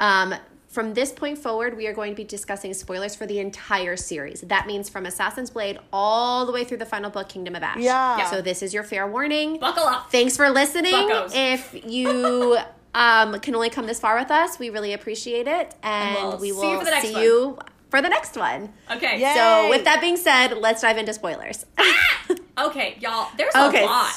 Um, 0.00 0.34
from 0.76 0.92
this 0.92 1.10
point 1.10 1.38
forward, 1.38 1.74
we 1.74 1.86
are 1.86 1.94
going 1.94 2.12
to 2.12 2.16
be 2.16 2.24
discussing 2.24 2.74
spoilers 2.74 3.16
for 3.16 3.24
the 3.24 3.38
entire 3.38 3.96
series. 3.96 4.42
That 4.42 4.66
means 4.66 4.90
from 4.90 5.06
Assassin's 5.06 5.48
Blade 5.48 5.78
all 5.90 6.44
the 6.44 6.52
way 6.52 6.64
through 6.64 6.76
the 6.76 6.84
final 6.84 7.08
book, 7.08 7.30
Kingdom 7.30 7.54
of 7.54 7.62
Ash. 7.62 7.78
Yeah. 7.78 8.18
Yeah. 8.18 8.30
So 8.30 8.42
this 8.42 8.62
is 8.62 8.74
your 8.74 8.82
fair 8.82 9.06
warning. 9.06 9.58
buckle 9.58 9.84
up 9.84 10.12
Thanks 10.12 10.36
for 10.36 10.50
listening. 10.50 10.92
Buckos. 10.92 11.32
If 11.34 11.82
you 11.86 12.58
um, 12.94 13.40
can 13.40 13.54
only 13.54 13.70
come 13.70 13.86
this 13.86 14.00
far 14.00 14.18
with 14.18 14.30
us, 14.30 14.58
we 14.58 14.68
really 14.68 14.92
appreciate 14.92 15.46
it. 15.46 15.74
And, 15.82 16.14
we'll 16.16 16.38
we 16.38 16.50
see 16.50 16.56
will 16.56 16.72
you 16.72 16.78
for 16.80 16.84
the 16.84 16.90
next 16.90 17.06
see 17.06 17.14
one. 17.14 17.22
you 17.22 17.58
for 17.96 18.02
the 18.02 18.08
next 18.08 18.36
one. 18.36 18.72
okay 18.90 19.20
Yay. 19.20 19.34
So, 19.34 19.68
with 19.70 19.84
that 19.84 20.00
being 20.00 20.16
said, 20.16 20.58
let's 20.58 20.82
dive 20.82 20.98
into 20.98 21.12
spoilers. 21.14 21.64
Ah! 21.78 22.66
okay 22.66 22.96
y'all 23.00 23.28
there's 23.36 23.54
okay, 23.54 23.82
a 23.84 23.86
lot 23.86 24.10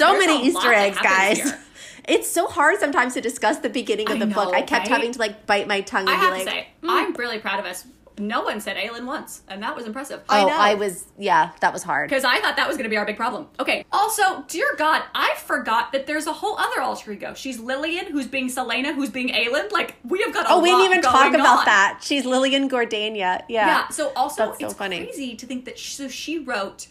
so 0.00 0.12
There's 0.12 0.26
many 0.26 0.46
Easter 0.46 0.72
eggs, 0.72 0.98
guys. 0.98 1.38
here. 1.38 1.58
It's 2.08 2.28
so 2.28 2.46
hard 2.46 2.80
sometimes 2.80 3.14
to 3.14 3.20
discuss 3.20 3.58
the 3.58 3.68
beginning 3.68 4.10
of 4.10 4.16
I 4.16 4.20
the 4.20 4.26
book. 4.26 4.54
I 4.54 4.62
kept 4.62 4.88
right? 4.88 4.88
having 4.88 5.12
to 5.12 5.18
like 5.18 5.46
bite 5.46 5.68
my 5.68 5.82
tongue 5.82 6.08
I 6.08 6.14
and 6.14 6.20
have 6.20 6.32
be 6.34 6.40
to 6.40 6.44
like, 6.46 6.54
say, 6.54 6.66
hmm. 6.82 6.90
I'm 6.90 7.12
really 7.12 7.38
proud 7.38 7.60
of 7.60 7.66
us. 7.66 7.84
No 8.20 8.42
one 8.42 8.60
said 8.60 8.76
Aelin 8.76 9.06
once, 9.06 9.42
and 9.48 9.62
that 9.62 9.74
was 9.74 9.86
impressive. 9.86 10.20
Oh, 10.28 10.34
I 10.36 10.42
"Oh, 10.42 10.46
know. 10.46 10.56
I 10.56 10.74
was 10.74 11.06
yeah, 11.18 11.50
that 11.60 11.72
was 11.72 11.82
hard." 11.82 12.08
Because 12.08 12.24
I 12.24 12.40
thought 12.40 12.56
that 12.56 12.68
was 12.68 12.76
going 12.76 12.84
to 12.84 12.90
be 12.90 12.96
our 12.96 13.06
big 13.06 13.16
problem. 13.16 13.48
Okay. 13.58 13.84
Also, 13.90 14.42
dear 14.48 14.74
God, 14.76 15.02
I 15.14 15.34
forgot 15.38 15.92
that 15.92 16.06
there's 16.06 16.26
a 16.26 16.32
whole 16.32 16.56
other 16.58 16.80
alter 16.80 17.12
ego. 17.12 17.34
She's 17.34 17.58
Lillian, 17.58 18.06
who's 18.06 18.26
being 18.26 18.48
Celaena, 18.48 18.94
who's 18.94 19.10
being 19.10 19.28
Aelin. 19.30 19.72
Like 19.72 19.96
we 20.04 20.20
have 20.22 20.32
got 20.34 20.46
a 20.46 20.50
Oh, 20.50 20.60
we 20.60 20.70
didn't 20.70 20.84
even 20.84 21.02
talk 21.02 21.34
about 21.34 21.60
on. 21.60 21.64
that. 21.64 22.00
She's 22.02 22.24
Lillian 22.24 22.68
Gordaina. 22.68 23.16
Yeah. 23.16 23.40
Yeah. 23.48 23.88
So 23.88 24.12
also, 24.14 24.46
That's 24.48 24.60
so 24.60 24.66
it's 24.66 24.74
funny. 24.74 25.04
crazy 25.04 25.34
to 25.36 25.46
think 25.46 25.64
that 25.64 25.78
she, 25.78 25.94
so 25.94 26.08
she 26.08 26.38
wrote 26.38 26.88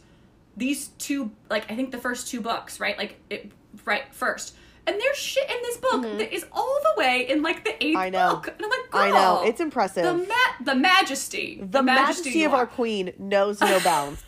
these 0.58 0.88
two, 0.98 1.32
like 1.50 1.72
I 1.72 1.76
think 1.76 1.92
the 1.92 1.98
first 2.00 2.28
two 2.28 2.42
books, 2.42 2.80
right? 2.80 2.98
Like 2.98 3.18
it, 3.30 3.52
right 3.86 4.04
first. 4.14 4.56
And 4.88 5.00
there's 5.00 5.18
shit 5.18 5.50
in 5.50 5.58
this 5.64 5.78
book 5.78 5.90
Mm-hmm. 6.04 6.18
that 6.20 6.34
is 6.34 6.46
all 6.52 6.80
the 6.96 7.00
way 7.02 7.28
in 7.30 7.42
like 7.42 7.64
the 7.66 7.84
eighth 7.84 7.98
I 7.98 8.10
know. 8.10 8.36
book, 8.36 8.48
and 8.48 8.58
I'm 8.64 8.70
like, 8.70 8.80
I 8.94 9.10
know 9.10 9.14
girl, 9.38 9.42
it's 9.46 9.60
impressive. 9.60 10.04
The 10.04 10.14
ma- 10.14 10.64
the 10.66 10.76
majesty, 10.76 11.60
the 11.64 11.82
majesty 11.84 12.32
you 12.32 12.46
of 12.48 12.54
our 12.54 12.66
queen 12.68 13.12
knows 13.18 13.60
no 13.62 13.80
bounds. 13.84 14.24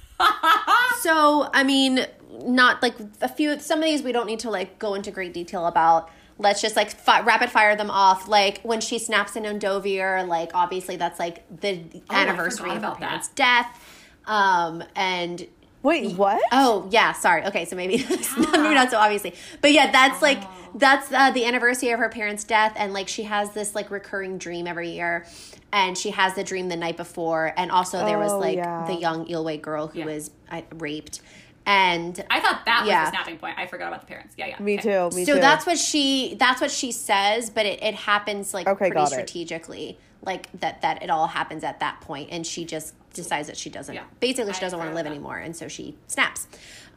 So, 0.99 1.49
I 1.53 1.63
mean, 1.63 2.05
not 2.43 2.81
like 2.83 2.95
a 3.21 3.27
few, 3.27 3.59
some 3.59 3.79
of 3.79 3.85
these 3.85 4.03
we 4.03 4.11
don't 4.11 4.27
need 4.27 4.39
to 4.41 4.49
like 4.51 4.77
go 4.79 4.93
into 4.93 5.11
great 5.11 5.33
detail 5.33 5.65
about. 5.67 6.09
Let's 6.37 6.61
just 6.61 6.75
like 6.75 6.89
fi- 6.91 7.21
rapid 7.21 7.49
fire 7.51 7.75
them 7.75 7.91
off. 7.91 8.27
Like 8.27 8.61
when 8.63 8.81
she 8.81 8.97
snaps 8.99 9.35
in 9.35 9.43
Endovier, 9.43 10.27
like 10.27 10.51
obviously 10.53 10.95
that's 10.95 11.19
like 11.19 11.43
the 11.61 11.81
I 12.09 12.23
anniversary 12.23 12.69
of 12.69 12.73
her 12.75 12.79
about 12.79 12.99
that. 12.99 13.07
parents' 13.07 13.27
death. 13.29 13.97
Um, 14.25 14.83
and 14.95 15.45
Wait, 15.83 16.11
what? 16.15 16.41
Oh 16.51 16.87
yeah, 16.91 17.11
sorry. 17.13 17.43
Okay, 17.45 17.65
so 17.65 17.75
maybe 17.75 17.97
maybe 18.37 18.75
not 18.75 18.91
so 18.91 18.97
obviously, 18.97 19.33
but 19.61 19.71
yeah, 19.71 19.91
that's 19.91 20.21
like 20.21 20.43
that's 20.75 21.11
uh, 21.11 21.31
the 21.31 21.45
anniversary 21.45 21.89
of 21.89 21.99
her 21.99 22.09
parents' 22.09 22.43
death, 22.43 22.73
and 22.75 22.93
like 22.93 23.07
she 23.07 23.23
has 23.23 23.51
this 23.51 23.73
like 23.73 23.89
recurring 23.89 24.37
dream 24.37 24.67
every 24.67 24.91
year, 24.91 25.25
and 25.73 25.97
she 25.97 26.11
has 26.11 26.35
the 26.35 26.43
dream 26.43 26.69
the 26.69 26.75
night 26.77 26.97
before, 26.97 27.53
and 27.57 27.71
also 27.71 28.05
there 28.05 28.19
was 28.19 28.31
Oh, 28.31 28.37
like 28.39 28.57
yeah. 28.57 28.85
the 28.87 28.93
young 28.93 29.25
Eyllwe 29.27 29.61
girl 29.61 29.87
who 29.87 29.99
Yeah. 29.99 30.05
was 30.05 30.29
uh, 30.51 30.61
raped, 30.75 31.21
and 31.65 32.23
I 32.29 32.39
thought 32.39 32.61
that 32.65 32.81
was 32.81 32.89
Yeah. 32.89 33.05
the 33.05 33.11
snapping 33.11 33.37
point. 33.37 33.57
I 33.57 33.65
forgot 33.65 33.87
about 33.87 34.01
the 34.01 34.07
parents. 34.07 34.35
Yeah, 34.37 34.47
yeah. 34.47 34.59
Me 34.59 34.75
okay. 34.77 34.83
too. 35.09 35.15
Me 35.15 35.25
so 35.25 35.33
too. 35.35 35.39
that's 35.39 35.65
what 35.65 35.79
she 35.79 36.35
that's 36.39 36.61
what 36.61 36.69
she 36.71 36.91
says, 36.91 37.49
but 37.49 37.65
it, 37.65 37.81
it 37.81 37.95
happens 37.95 38.53
like 38.53 38.67
Okay, 38.67 38.77
pretty 38.89 38.93
got 38.95 39.07
it. 39.11 39.15
strategically, 39.15 39.97
like 40.23 40.47
that 40.59 40.83
that 40.83 41.01
it 41.01 41.09
all 41.09 41.27
happens 41.27 41.63
at 41.63 41.79
that 41.79 42.01
point, 42.01 42.29
and 42.31 42.45
she 42.45 42.65
just 42.65 42.93
decides 43.13 43.47
that 43.47 43.57
she 43.57 43.69
doesn't. 43.69 43.93
Yeah. 43.95 44.03
Basically, 44.19 44.53
she 44.53 44.57
I 44.57 44.61
doesn't 44.61 44.79
want 44.79 44.91
to 44.91 44.95
live 44.95 45.05
that. 45.05 45.11
anymore, 45.11 45.37
and 45.37 45.55
so 45.55 45.67
she 45.67 45.95
snaps. 46.07 46.47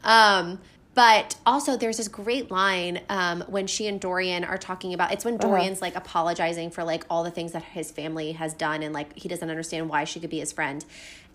Um, 0.02 0.60
but 0.94 1.34
also, 1.44 1.76
there's 1.76 1.96
this 1.96 2.06
great 2.06 2.50
line 2.52 3.00
um, 3.08 3.40
when 3.48 3.66
she 3.66 3.88
and 3.88 4.00
Dorian 4.00 4.44
are 4.44 4.58
talking 4.58 4.94
about. 4.94 5.12
It's 5.12 5.24
when 5.24 5.34
Uh-huh. 5.34 5.48
Dorian's 5.48 5.82
like 5.82 5.96
apologizing 5.96 6.70
for 6.70 6.84
like 6.84 7.04
all 7.10 7.24
the 7.24 7.32
things 7.32 7.52
that 7.52 7.62
his 7.64 7.90
family 7.90 8.32
has 8.32 8.54
done, 8.54 8.82
and 8.82 8.94
like 8.94 9.16
he 9.18 9.28
doesn't 9.28 9.50
understand 9.50 9.88
why 9.88 10.04
she 10.04 10.20
could 10.20 10.30
be 10.30 10.38
his 10.38 10.52
friend. 10.52 10.84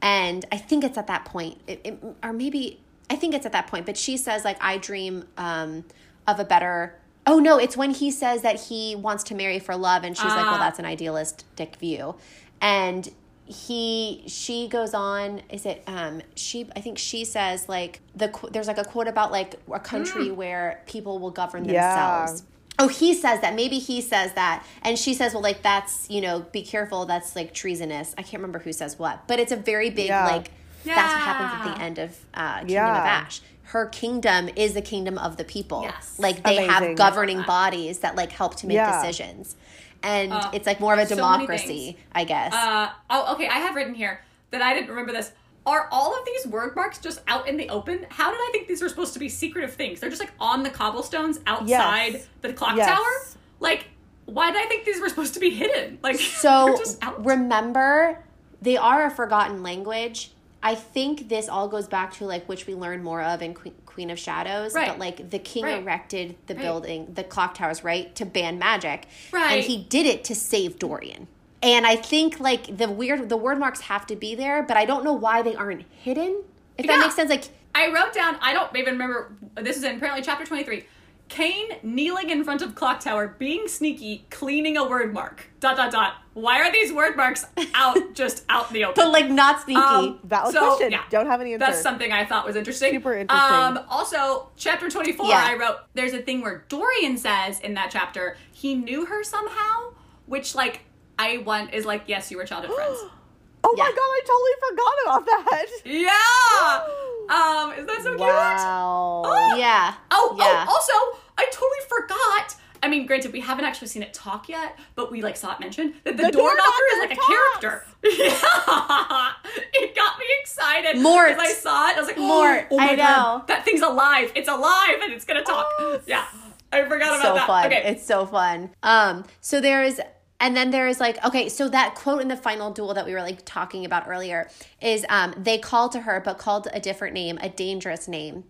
And 0.01 0.45
I 0.51 0.57
think 0.57 0.85
it's 0.85 0.97
at 0.97 1.07
that 1.07 1.25
point, 1.25 1.59
it, 1.67 1.81
it, 1.83 2.03
or 2.23 2.31
maybe 2.31 2.79
I 3.09 3.17
think 3.17 3.33
it's 3.33 3.45
at 3.45 3.51
that 3.51 3.67
point. 3.67 3.85
But 3.85 3.97
she 3.97 4.15
says 4.15 4.45
like, 4.45 4.57
"I 4.63 4.77
dream 4.77 5.25
um, 5.37 5.83
of 6.25 6.39
a 6.39 6.45
better." 6.45 6.95
Oh 7.27 7.37
no, 7.39 7.57
it's 7.57 7.75
when 7.75 7.91
he 7.91 8.11
says 8.11 8.43
that 8.43 8.61
he 8.61 8.95
wants 8.95 9.25
to 9.25 9.35
marry 9.35 9.59
for 9.59 9.75
love, 9.75 10.03
and 10.05 10.15
she's 10.15 10.25
like, 10.25 10.45
"Well, 10.45 10.55
Ah. 10.55 10.57
that's 10.59 10.79
an 10.79 10.85
idealistic 10.85 11.75
view," 11.75 12.15
and 12.61 13.09
he 13.49 14.23
she 14.27 14.67
goes 14.67 14.93
on 14.93 15.41
is 15.49 15.65
it 15.65 15.83
um 15.87 16.21
she 16.35 16.69
i 16.75 16.81
think 16.81 16.99
she 16.99 17.25
says 17.25 17.67
like 17.67 17.99
the 18.15 18.31
there's 18.51 18.67
like 18.67 18.77
a 18.77 18.83
quote 18.83 19.07
about 19.07 19.31
like 19.31 19.55
a 19.73 19.79
country 19.79 20.29
where 20.29 20.81
people 20.85 21.17
will 21.17 21.31
govern 21.31 21.65
Yeah. 21.65 22.17
themselves. 22.27 22.43
Oh 22.81 22.87
he 22.87 23.13
says 23.13 23.41
that. 23.41 23.55
Maybe 23.55 23.77
he 23.79 23.99
says 23.99 24.31
that. 24.33 24.63
And 24.83 24.97
she 24.97 25.13
says 25.13 25.33
well 25.33 25.41
like 25.43 25.61
that's 25.63 26.09
you 26.09 26.21
know 26.21 26.41
be 26.51 26.61
careful. 26.61 27.05
That's 27.05 27.35
like 27.35 27.53
treasonous. 27.53 28.13
I 28.17 28.21
can't 28.21 28.35
remember 28.35 28.59
who 28.59 28.71
says 28.71 28.97
what. 28.97 29.27
But 29.27 29.39
it's 29.39 29.51
a 29.51 29.57
very 29.57 29.89
big 29.89 30.07
Yeah. 30.07 30.25
like 30.27 30.51
that's 30.85 31.13
what 31.13 31.21
happens 31.21 31.67
at 31.67 31.75
the 31.75 31.81
end 31.83 31.97
of 31.97 32.15
uh 32.35 32.59
kingdom 32.59 32.85
of 32.85 33.03
ash. 33.03 33.41
Her 33.63 33.85
kingdom 33.87 34.49
is 34.55 34.73
the 34.75 34.81
kingdom 34.81 35.17
of 35.17 35.37
the 35.37 35.43
people. 35.43 35.81
Yes. 35.83 36.15
like 36.19 36.43
they 36.43 36.57
Amazing. 36.65 36.69
have 36.89 36.97
governing 36.97 37.41
bodies 37.41 37.99
that 37.99 38.15
like 38.15 38.31
help 38.31 38.55
to 38.57 38.67
make 38.67 38.75
Yeah. 38.75 39.01
decisions 39.01 39.55
and 40.03 40.31
Uh, 40.31 40.49
it's 40.53 40.65
like 40.67 40.79
more 40.79 40.93
of 40.93 40.99
a 40.99 41.05
democracy 41.05 41.91
things. 41.93 41.97
i 42.13 42.23
guess 42.23 42.53
Uh, 42.53 42.89
oh, 43.09 43.33
okay. 43.33 43.47
I 43.47 43.59
have 43.59 43.75
written 43.75 43.93
here 43.93 44.21
that 44.51 44.61
I 44.61 44.73
didn't 44.73 44.89
remember 44.89 45.11
this. 45.11 45.31
Are 45.65 45.87
all 45.91 46.17
of 46.17 46.25
these 46.25 46.47
word 46.47 46.75
marks 46.75 46.97
just 46.99 47.21
out 47.27 47.47
in 47.47 47.57
the 47.57 47.69
open? 47.69 48.05
How 48.09 48.31
did 48.31 48.39
I 48.39 48.49
think 48.51 48.67
these 48.67 48.81
were 48.81 48.89
supposed 48.89 49.13
to 49.13 49.19
be 49.19 49.29
secretive 49.29 49.73
things? 49.73 49.99
They're 49.99 50.09
just 50.09 50.21
like 50.21 50.31
on 50.39 50.63
the 50.63 50.69
cobblestones 50.69 51.39
outside 51.45 52.13
Yes. 52.13 52.27
the 52.41 52.53
clock 52.53 52.75
Yes. 52.77 52.87
tower. 52.87 53.39
Like, 53.59 53.87
why 54.25 54.51
did 54.51 54.61
I 54.63 54.65
think 54.67 54.85
these 54.85 54.99
were 55.01 55.09
supposed 55.09 55.33
to 55.35 55.39
be 55.39 55.49
hidden? 55.51 55.99
Like, 56.01 56.15
So 56.19 56.75
remember, 57.19 58.23
they 58.61 58.77
are 58.77 59.05
a 59.05 59.11
forgotten 59.11 59.61
language. 59.63 60.31
I 60.63 60.75
think 60.75 61.29
this 61.29 61.47
all 61.47 61.67
goes 61.67 61.87
back 61.87 62.13
to 62.15 62.25
like 62.25 62.47
which 62.49 62.65
we 62.67 62.73
learn 62.75 63.03
more 63.03 63.21
of 63.21 63.41
in 63.41 63.53
Queen, 63.53 63.75
Queen 63.99 64.09
of 64.11 64.17
Shadows. 64.17 64.73
Right. 64.73 64.87
But 64.87 64.97
like 64.97 65.29
the 65.29 65.39
king 65.39 65.65
Right. 65.65 65.81
erected 65.81 66.37
the 66.47 66.55
Right. 66.55 66.63
building, 66.63 67.07
the 67.15 67.23
clock 67.25 67.55
towers, 67.55 67.83
right, 67.83 68.15
to 68.15 68.23
ban 68.23 68.57
magic, 68.57 69.07
Right. 69.33 69.57
and 69.57 69.61
he 69.65 69.75
did 69.75 70.05
it 70.05 70.23
to 70.25 70.35
save 70.35 70.79
Dorian. 70.79 71.27
And 71.61 71.85
I 71.85 71.97
think 71.97 72.39
like 72.39 72.77
the 72.77 72.89
weird, 72.89 73.27
the 73.27 73.35
word 73.35 73.59
marks 73.59 73.81
have 73.81 74.07
to 74.07 74.15
be 74.15 74.35
there, 74.35 74.63
but 74.63 74.77
I 74.77 74.85
don't 74.85 75.03
know 75.03 75.11
why 75.11 75.41
they 75.41 75.53
aren't 75.53 75.83
hidden. 76.01 76.43
If 76.77 76.87
that 76.87 76.99
makes 77.01 77.15
sense, 77.15 77.29
like 77.29 77.49
I 77.75 77.87
wrote 77.91 78.13
down, 78.13 78.37
I 78.41 78.53
don't 78.53 78.73
even 78.77 78.93
remember, 78.93 79.33
this 79.55 79.75
is 79.75 79.83
in 79.83 79.97
apparently 79.97 80.21
chapter 80.23 80.45
23. 80.45 80.85
Cain 81.27 81.65
kneeling 81.83 82.29
in 82.29 82.45
front 82.45 82.61
of 82.61 82.75
clock 82.75 83.01
tower, 83.01 83.27
being 83.37 83.67
sneaky, 83.67 84.23
cleaning 84.29 84.77
a 84.77 84.87
word 84.87 85.13
mark. 85.13 85.47
Dot, 85.59 85.75
dot, 85.75 85.91
dot. 85.91 86.13
Why 86.41 86.59
are 86.61 86.71
these 86.71 86.91
word 86.93 87.15
marks 87.17 87.45
out, 87.73 87.97
just 88.13 88.45
out 88.49 88.67
in 88.69 88.73
the 88.73 88.85
open? 88.85 88.93
but 89.03 89.11
like 89.11 89.29
not 89.29 89.61
sneaky. 89.61 89.79
Um, 89.79 90.19
Valid 90.23 90.53
So, 90.53 90.67
question. 90.69 90.91
yeah. 90.91 91.03
Don't 91.09 91.27
have 91.27 91.41
any 91.41 91.53
answer. 91.53 91.65
That's 91.65 91.81
something 91.81 92.11
I 92.11 92.25
thought 92.25 92.45
was 92.45 92.55
interesting. 92.55 92.91
Super 92.93 93.15
interesting. 93.17 93.53
Um, 93.55 93.79
also, 93.89 94.49
chapter 94.55 94.89
24, 94.89 95.25
Yeah. 95.27 95.43
I 95.45 95.55
wrote, 95.55 95.77
there's 95.93 96.13
a 96.13 96.21
thing 96.21 96.41
where 96.41 96.65
Dorian 96.69 97.17
says 97.17 97.59
in 97.59 97.73
that 97.75 97.89
chapter, 97.91 98.37
he 98.51 98.75
knew 98.75 99.05
her 99.05 99.23
somehow, 99.23 99.93
which, 100.25 100.55
like, 100.55 100.81
I 101.17 101.37
want 101.39 101.73
is 101.73 101.85
like, 101.85 102.03
yes, 102.07 102.31
you 102.31 102.37
were 102.37 102.45
childhood 102.45 102.73
friends. 102.75 102.97
oh 103.63 103.73
Yeah. 103.77 103.83
my 103.83 103.89
god, 103.89 103.97
I 103.99 104.21
totally 104.25 104.55
forgot 104.69 104.93
about 105.03 105.25
that. 105.25 105.65
Yeah! 105.85 106.87
Um, 107.29 107.73
is 107.73 107.85
that 107.85 107.97
so 108.01 108.09
cute? 108.15 108.21
Wow. 108.21 109.21
Oh, 109.23 109.55
yeah. 109.55 109.93
Oh, 110.09 110.35
yeah. 110.39 110.65
oh, 110.67 110.73
also, 110.73 111.19
I 111.37 111.45
totally 111.51 111.85
forgot. 111.87 112.55
I 112.81 112.87
mean, 112.87 113.05
granted, 113.05 113.33
we 113.33 113.41
haven't 113.41 113.65
actually 113.65 113.87
seen 113.89 114.03
it 114.03 114.13
talk 114.13 114.47
yet, 114.49 114.77
but 114.95 115.11
we 115.11 115.21
like 115.21 115.35
saw 115.37 115.53
it 115.53 115.59
mentioned 115.59 115.93
that 116.03 116.17
the, 116.17 116.23
The 116.23 116.31
door, 116.31 116.49
door 116.49 116.55
knocker 116.55 116.83
is 116.93 116.99
like 117.09 117.17
a 117.17 117.21
character. 117.21 117.85
Yeah, 118.03 119.31
it 119.73 119.95
got 119.95 120.17
me 120.19 120.25
excited. 120.41 121.01
Mort. 121.01 121.31
I 121.37 121.51
saw 121.53 121.89
it, 121.89 121.97
I 121.97 121.99
was 121.99 122.07
like, 122.07 122.17
Mort, 122.17 122.67
Oh 122.71 122.77
my 122.77 122.91
I 122.91 122.95
god, 122.95 122.97
know. 123.39 123.43
that 123.47 123.65
thing's 123.65 123.81
alive. 123.81 124.31
It's 124.35 124.47
alive 124.49 124.99
and 125.03 125.11
it's 125.13 125.25
gonna 125.25 125.43
talk. 125.43 125.67
Oh, 125.79 125.99
Yeah, 126.07 126.25
I 126.71 126.83
forgot 126.87 127.19
about 127.19 127.21
so 127.21 127.33
that. 127.35 127.47
fun. 127.47 127.65
Okay, 127.67 127.83
It's 127.91 128.05
so 128.05 128.25
fun. 128.25 128.69
Um, 128.83 129.25
so 129.41 129.59
there's 129.61 129.99
and 130.41 130.55
then 130.55 130.71
there 130.71 130.87
is 130.87 131.01
like 131.01 131.23
okay, 131.25 131.49
so 131.49 131.67
that 131.69 131.95
quote 131.95 132.21
in 132.21 132.29
the 132.29 132.37
final 132.37 132.71
duel 132.71 132.93
that 132.93 133.05
we 133.05 133.13
were 133.13 133.21
like 133.21 133.43
talking 133.43 133.83
about 133.83 134.07
earlier 134.07 134.49
is 134.81 135.05
um 135.09 135.33
they 135.37 135.57
called 135.57 135.91
to 135.93 136.01
her 136.01 136.21
but 136.23 136.37
called 136.37 136.67
a 136.73 136.79
different 136.79 137.13
name, 137.13 137.37
a 137.41 137.49
dangerous 137.49 138.07
name. 138.07 138.45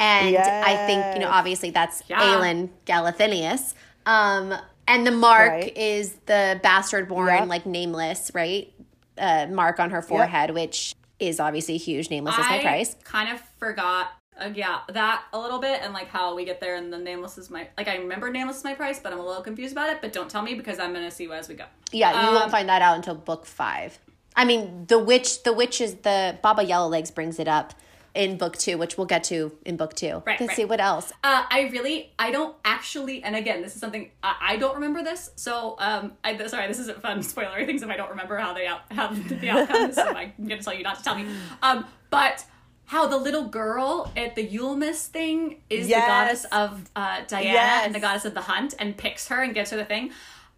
And 0.00 0.36
I 0.36 0.86
think, 0.86 1.14
you 1.14 1.20
know, 1.20 1.28
obviously 1.30 1.70
that's 1.70 2.02
Yeah. 2.08 2.20
Aelin 2.20 2.70
Galathynius. 2.86 3.74
Um 4.06 4.54
and 4.88 5.06
the 5.06 5.10
mark 5.12 5.50
Right. 5.52 5.76
is 5.76 6.14
the 6.26 6.58
bastard 6.62 7.08
born, 7.08 7.28
Yep. 7.28 7.48
like 7.48 7.66
nameless, 7.66 8.32
right? 8.34 8.72
Uh, 9.16 9.46
mark 9.48 9.78
on 9.78 9.90
her 9.90 10.02
forehead, 10.02 10.50
which 10.52 10.94
is 11.20 11.38
obviously 11.38 11.76
huge. 11.76 12.10
Nameless 12.10 12.36
is 12.38 12.46
my 12.48 12.60
price. 12.60 12.96
kind 13.04 13.30
of 13.30 13.40
forgot. 13.58 14.12
Uh, 14.40 14.48
yeah, 14.54 14.78
that 14.88 15.22
a 15.34 15.38
little 15.38 15.58
bit, 15.58 15.80
and 15.82 15.92
like 15.92 16.08
how 16.08 16.34
we 16.34 16.46
get 16.46 16.60
there, 16.60 16.74
and 16.76 16.90
the 16.90 16.96
nameless 16.96 17.36
is 17.36 17.50
my 17.50 17.68
like 17.76 17.86
I 17.88 17.96
remember 17.96 18.30
nameless 18.30 18.56
is 18.58 18.64
my 18.64 18.72
price, 18.72 18.98
but 18.98 19.12
I'm 19.12 19.18
a 19.20 19.24
little 19.26 19.42
confused 19.42 19.72
about 19.72 19.90
it. 19.90 19.98
But 20.00 20.14
don't 20.14 20.30
tell 20.30 20.40
me 20.40 20.54
because 20.54 20.78
I'm 20.80 20.94
gonna 20.94 21.10
see 21.10 21.30
as 21.30 21.46
we 21.48 21.54
go. 21.56 21.64
Yeah, 21.92 22.22
you 22.22 22.28
Um, 22.30 22.34
won't 22.36 22.50
find 22.50 22.68
that 22.70 22.80
out 22.80 22.96
until 22.96 23.14
book 23.14 23.44
five. 23.44 23.98
I 24.34 24.46
mean, 24.46 24.86
the 24.86 24.98
witch, 24.98 25.42
the 25.42 25.52
witch 25.52 25.80
is 25.82 25.96
the 25.96 26.38
Baba 26.40 26.64
Yellowlegs 26.64 27.14
brings 27.14 27.38
it 27.38 27.48
up 27.48 27.74
in 28.14 28.36
book 28.36 28.56
two, 28.56 28.76
which 28.78 28.96
we'll 28.96 29.06
get 29.06 29.24
to 29.24 29.52
in 29.64 29.76
book 29.76 29.94
two. 29.94 30.22
Right, 30.26 30.40
Let's 30.40 30.48
right. 30.48 30.56
see 30.56 30.64
what 30.64 30.80
else. 30.80 31.12
Uh, 31.22 31.44
I 31.48 31.70
really, 31.72 32.12
I 32.18 32.30
don't 32.30 32.56
actually, 32.64 33.22
and 33.22 33.36
again, 33.36 33.62
this 33.62 33.74
is 33.74 33.80
something 33.80 34.10
I, 34.22 34.36
I 34.40 34.56
don't 34.56 34.74
remember 34.74 35.02
this. 35.02 35.30
So, 35.36 35.76
um, 35.78 36.12
I 36.24 36.36
sorry, 36.46 36.66
this 36.68 36.78
isn't 36.80 37.00
fun 37.00 37.18
spoilery 37.20 37.66
things 37.66 37.82
if 37.82 37.88
I 37.88 37.96
don't 37.96 38.10
remember 38.10 38.36
how 38.36 38.52
they 38.52 38.66
out 38.66 38.80
how 38.90 39.08
the 39.28 39.48
outcome. 39.50 39.92
So 39.92 40.02
I'm 40.02 40.32
gonna 40.40 40.62
tell 40.62 40.74
you 40.74 40.82
not 40.82 40.98
to 40.98 41.04
tell 41.04 41.14
me. 41.16 41.26
Um, 41.62 41.86
but 42.10 42.44
how 42.86 43.06
the 43.06 43.16
little 43.16 43.44
girl 43.48 44.10
at 44.16 44.34
the 44.34 44.44
Yulemas 44.46 45.06
thing 45.06 45.60
is 45.70 45.86
Yes. 45.86 46.02
the 46.02 46.08
goddess 46.08 46.44
of 46.52 46.90
uh, 46.96 47.20
Deanna 47.22 47.44
Yes. 47.44 47.86
and 47.86 47.94
the 47.94 48.00
goddess 48.00 48.24
of 48.24 48.34
the 48.34 48.40
hunt, 48.40 48.74
and 48.80 48.96
picks 48.96 49.28
her 49.28 49.42
and 49.42 49.54
gives 49.54 49.70
her 49.70 49.76
the 49.76 49.84
thing. 49.84 50.10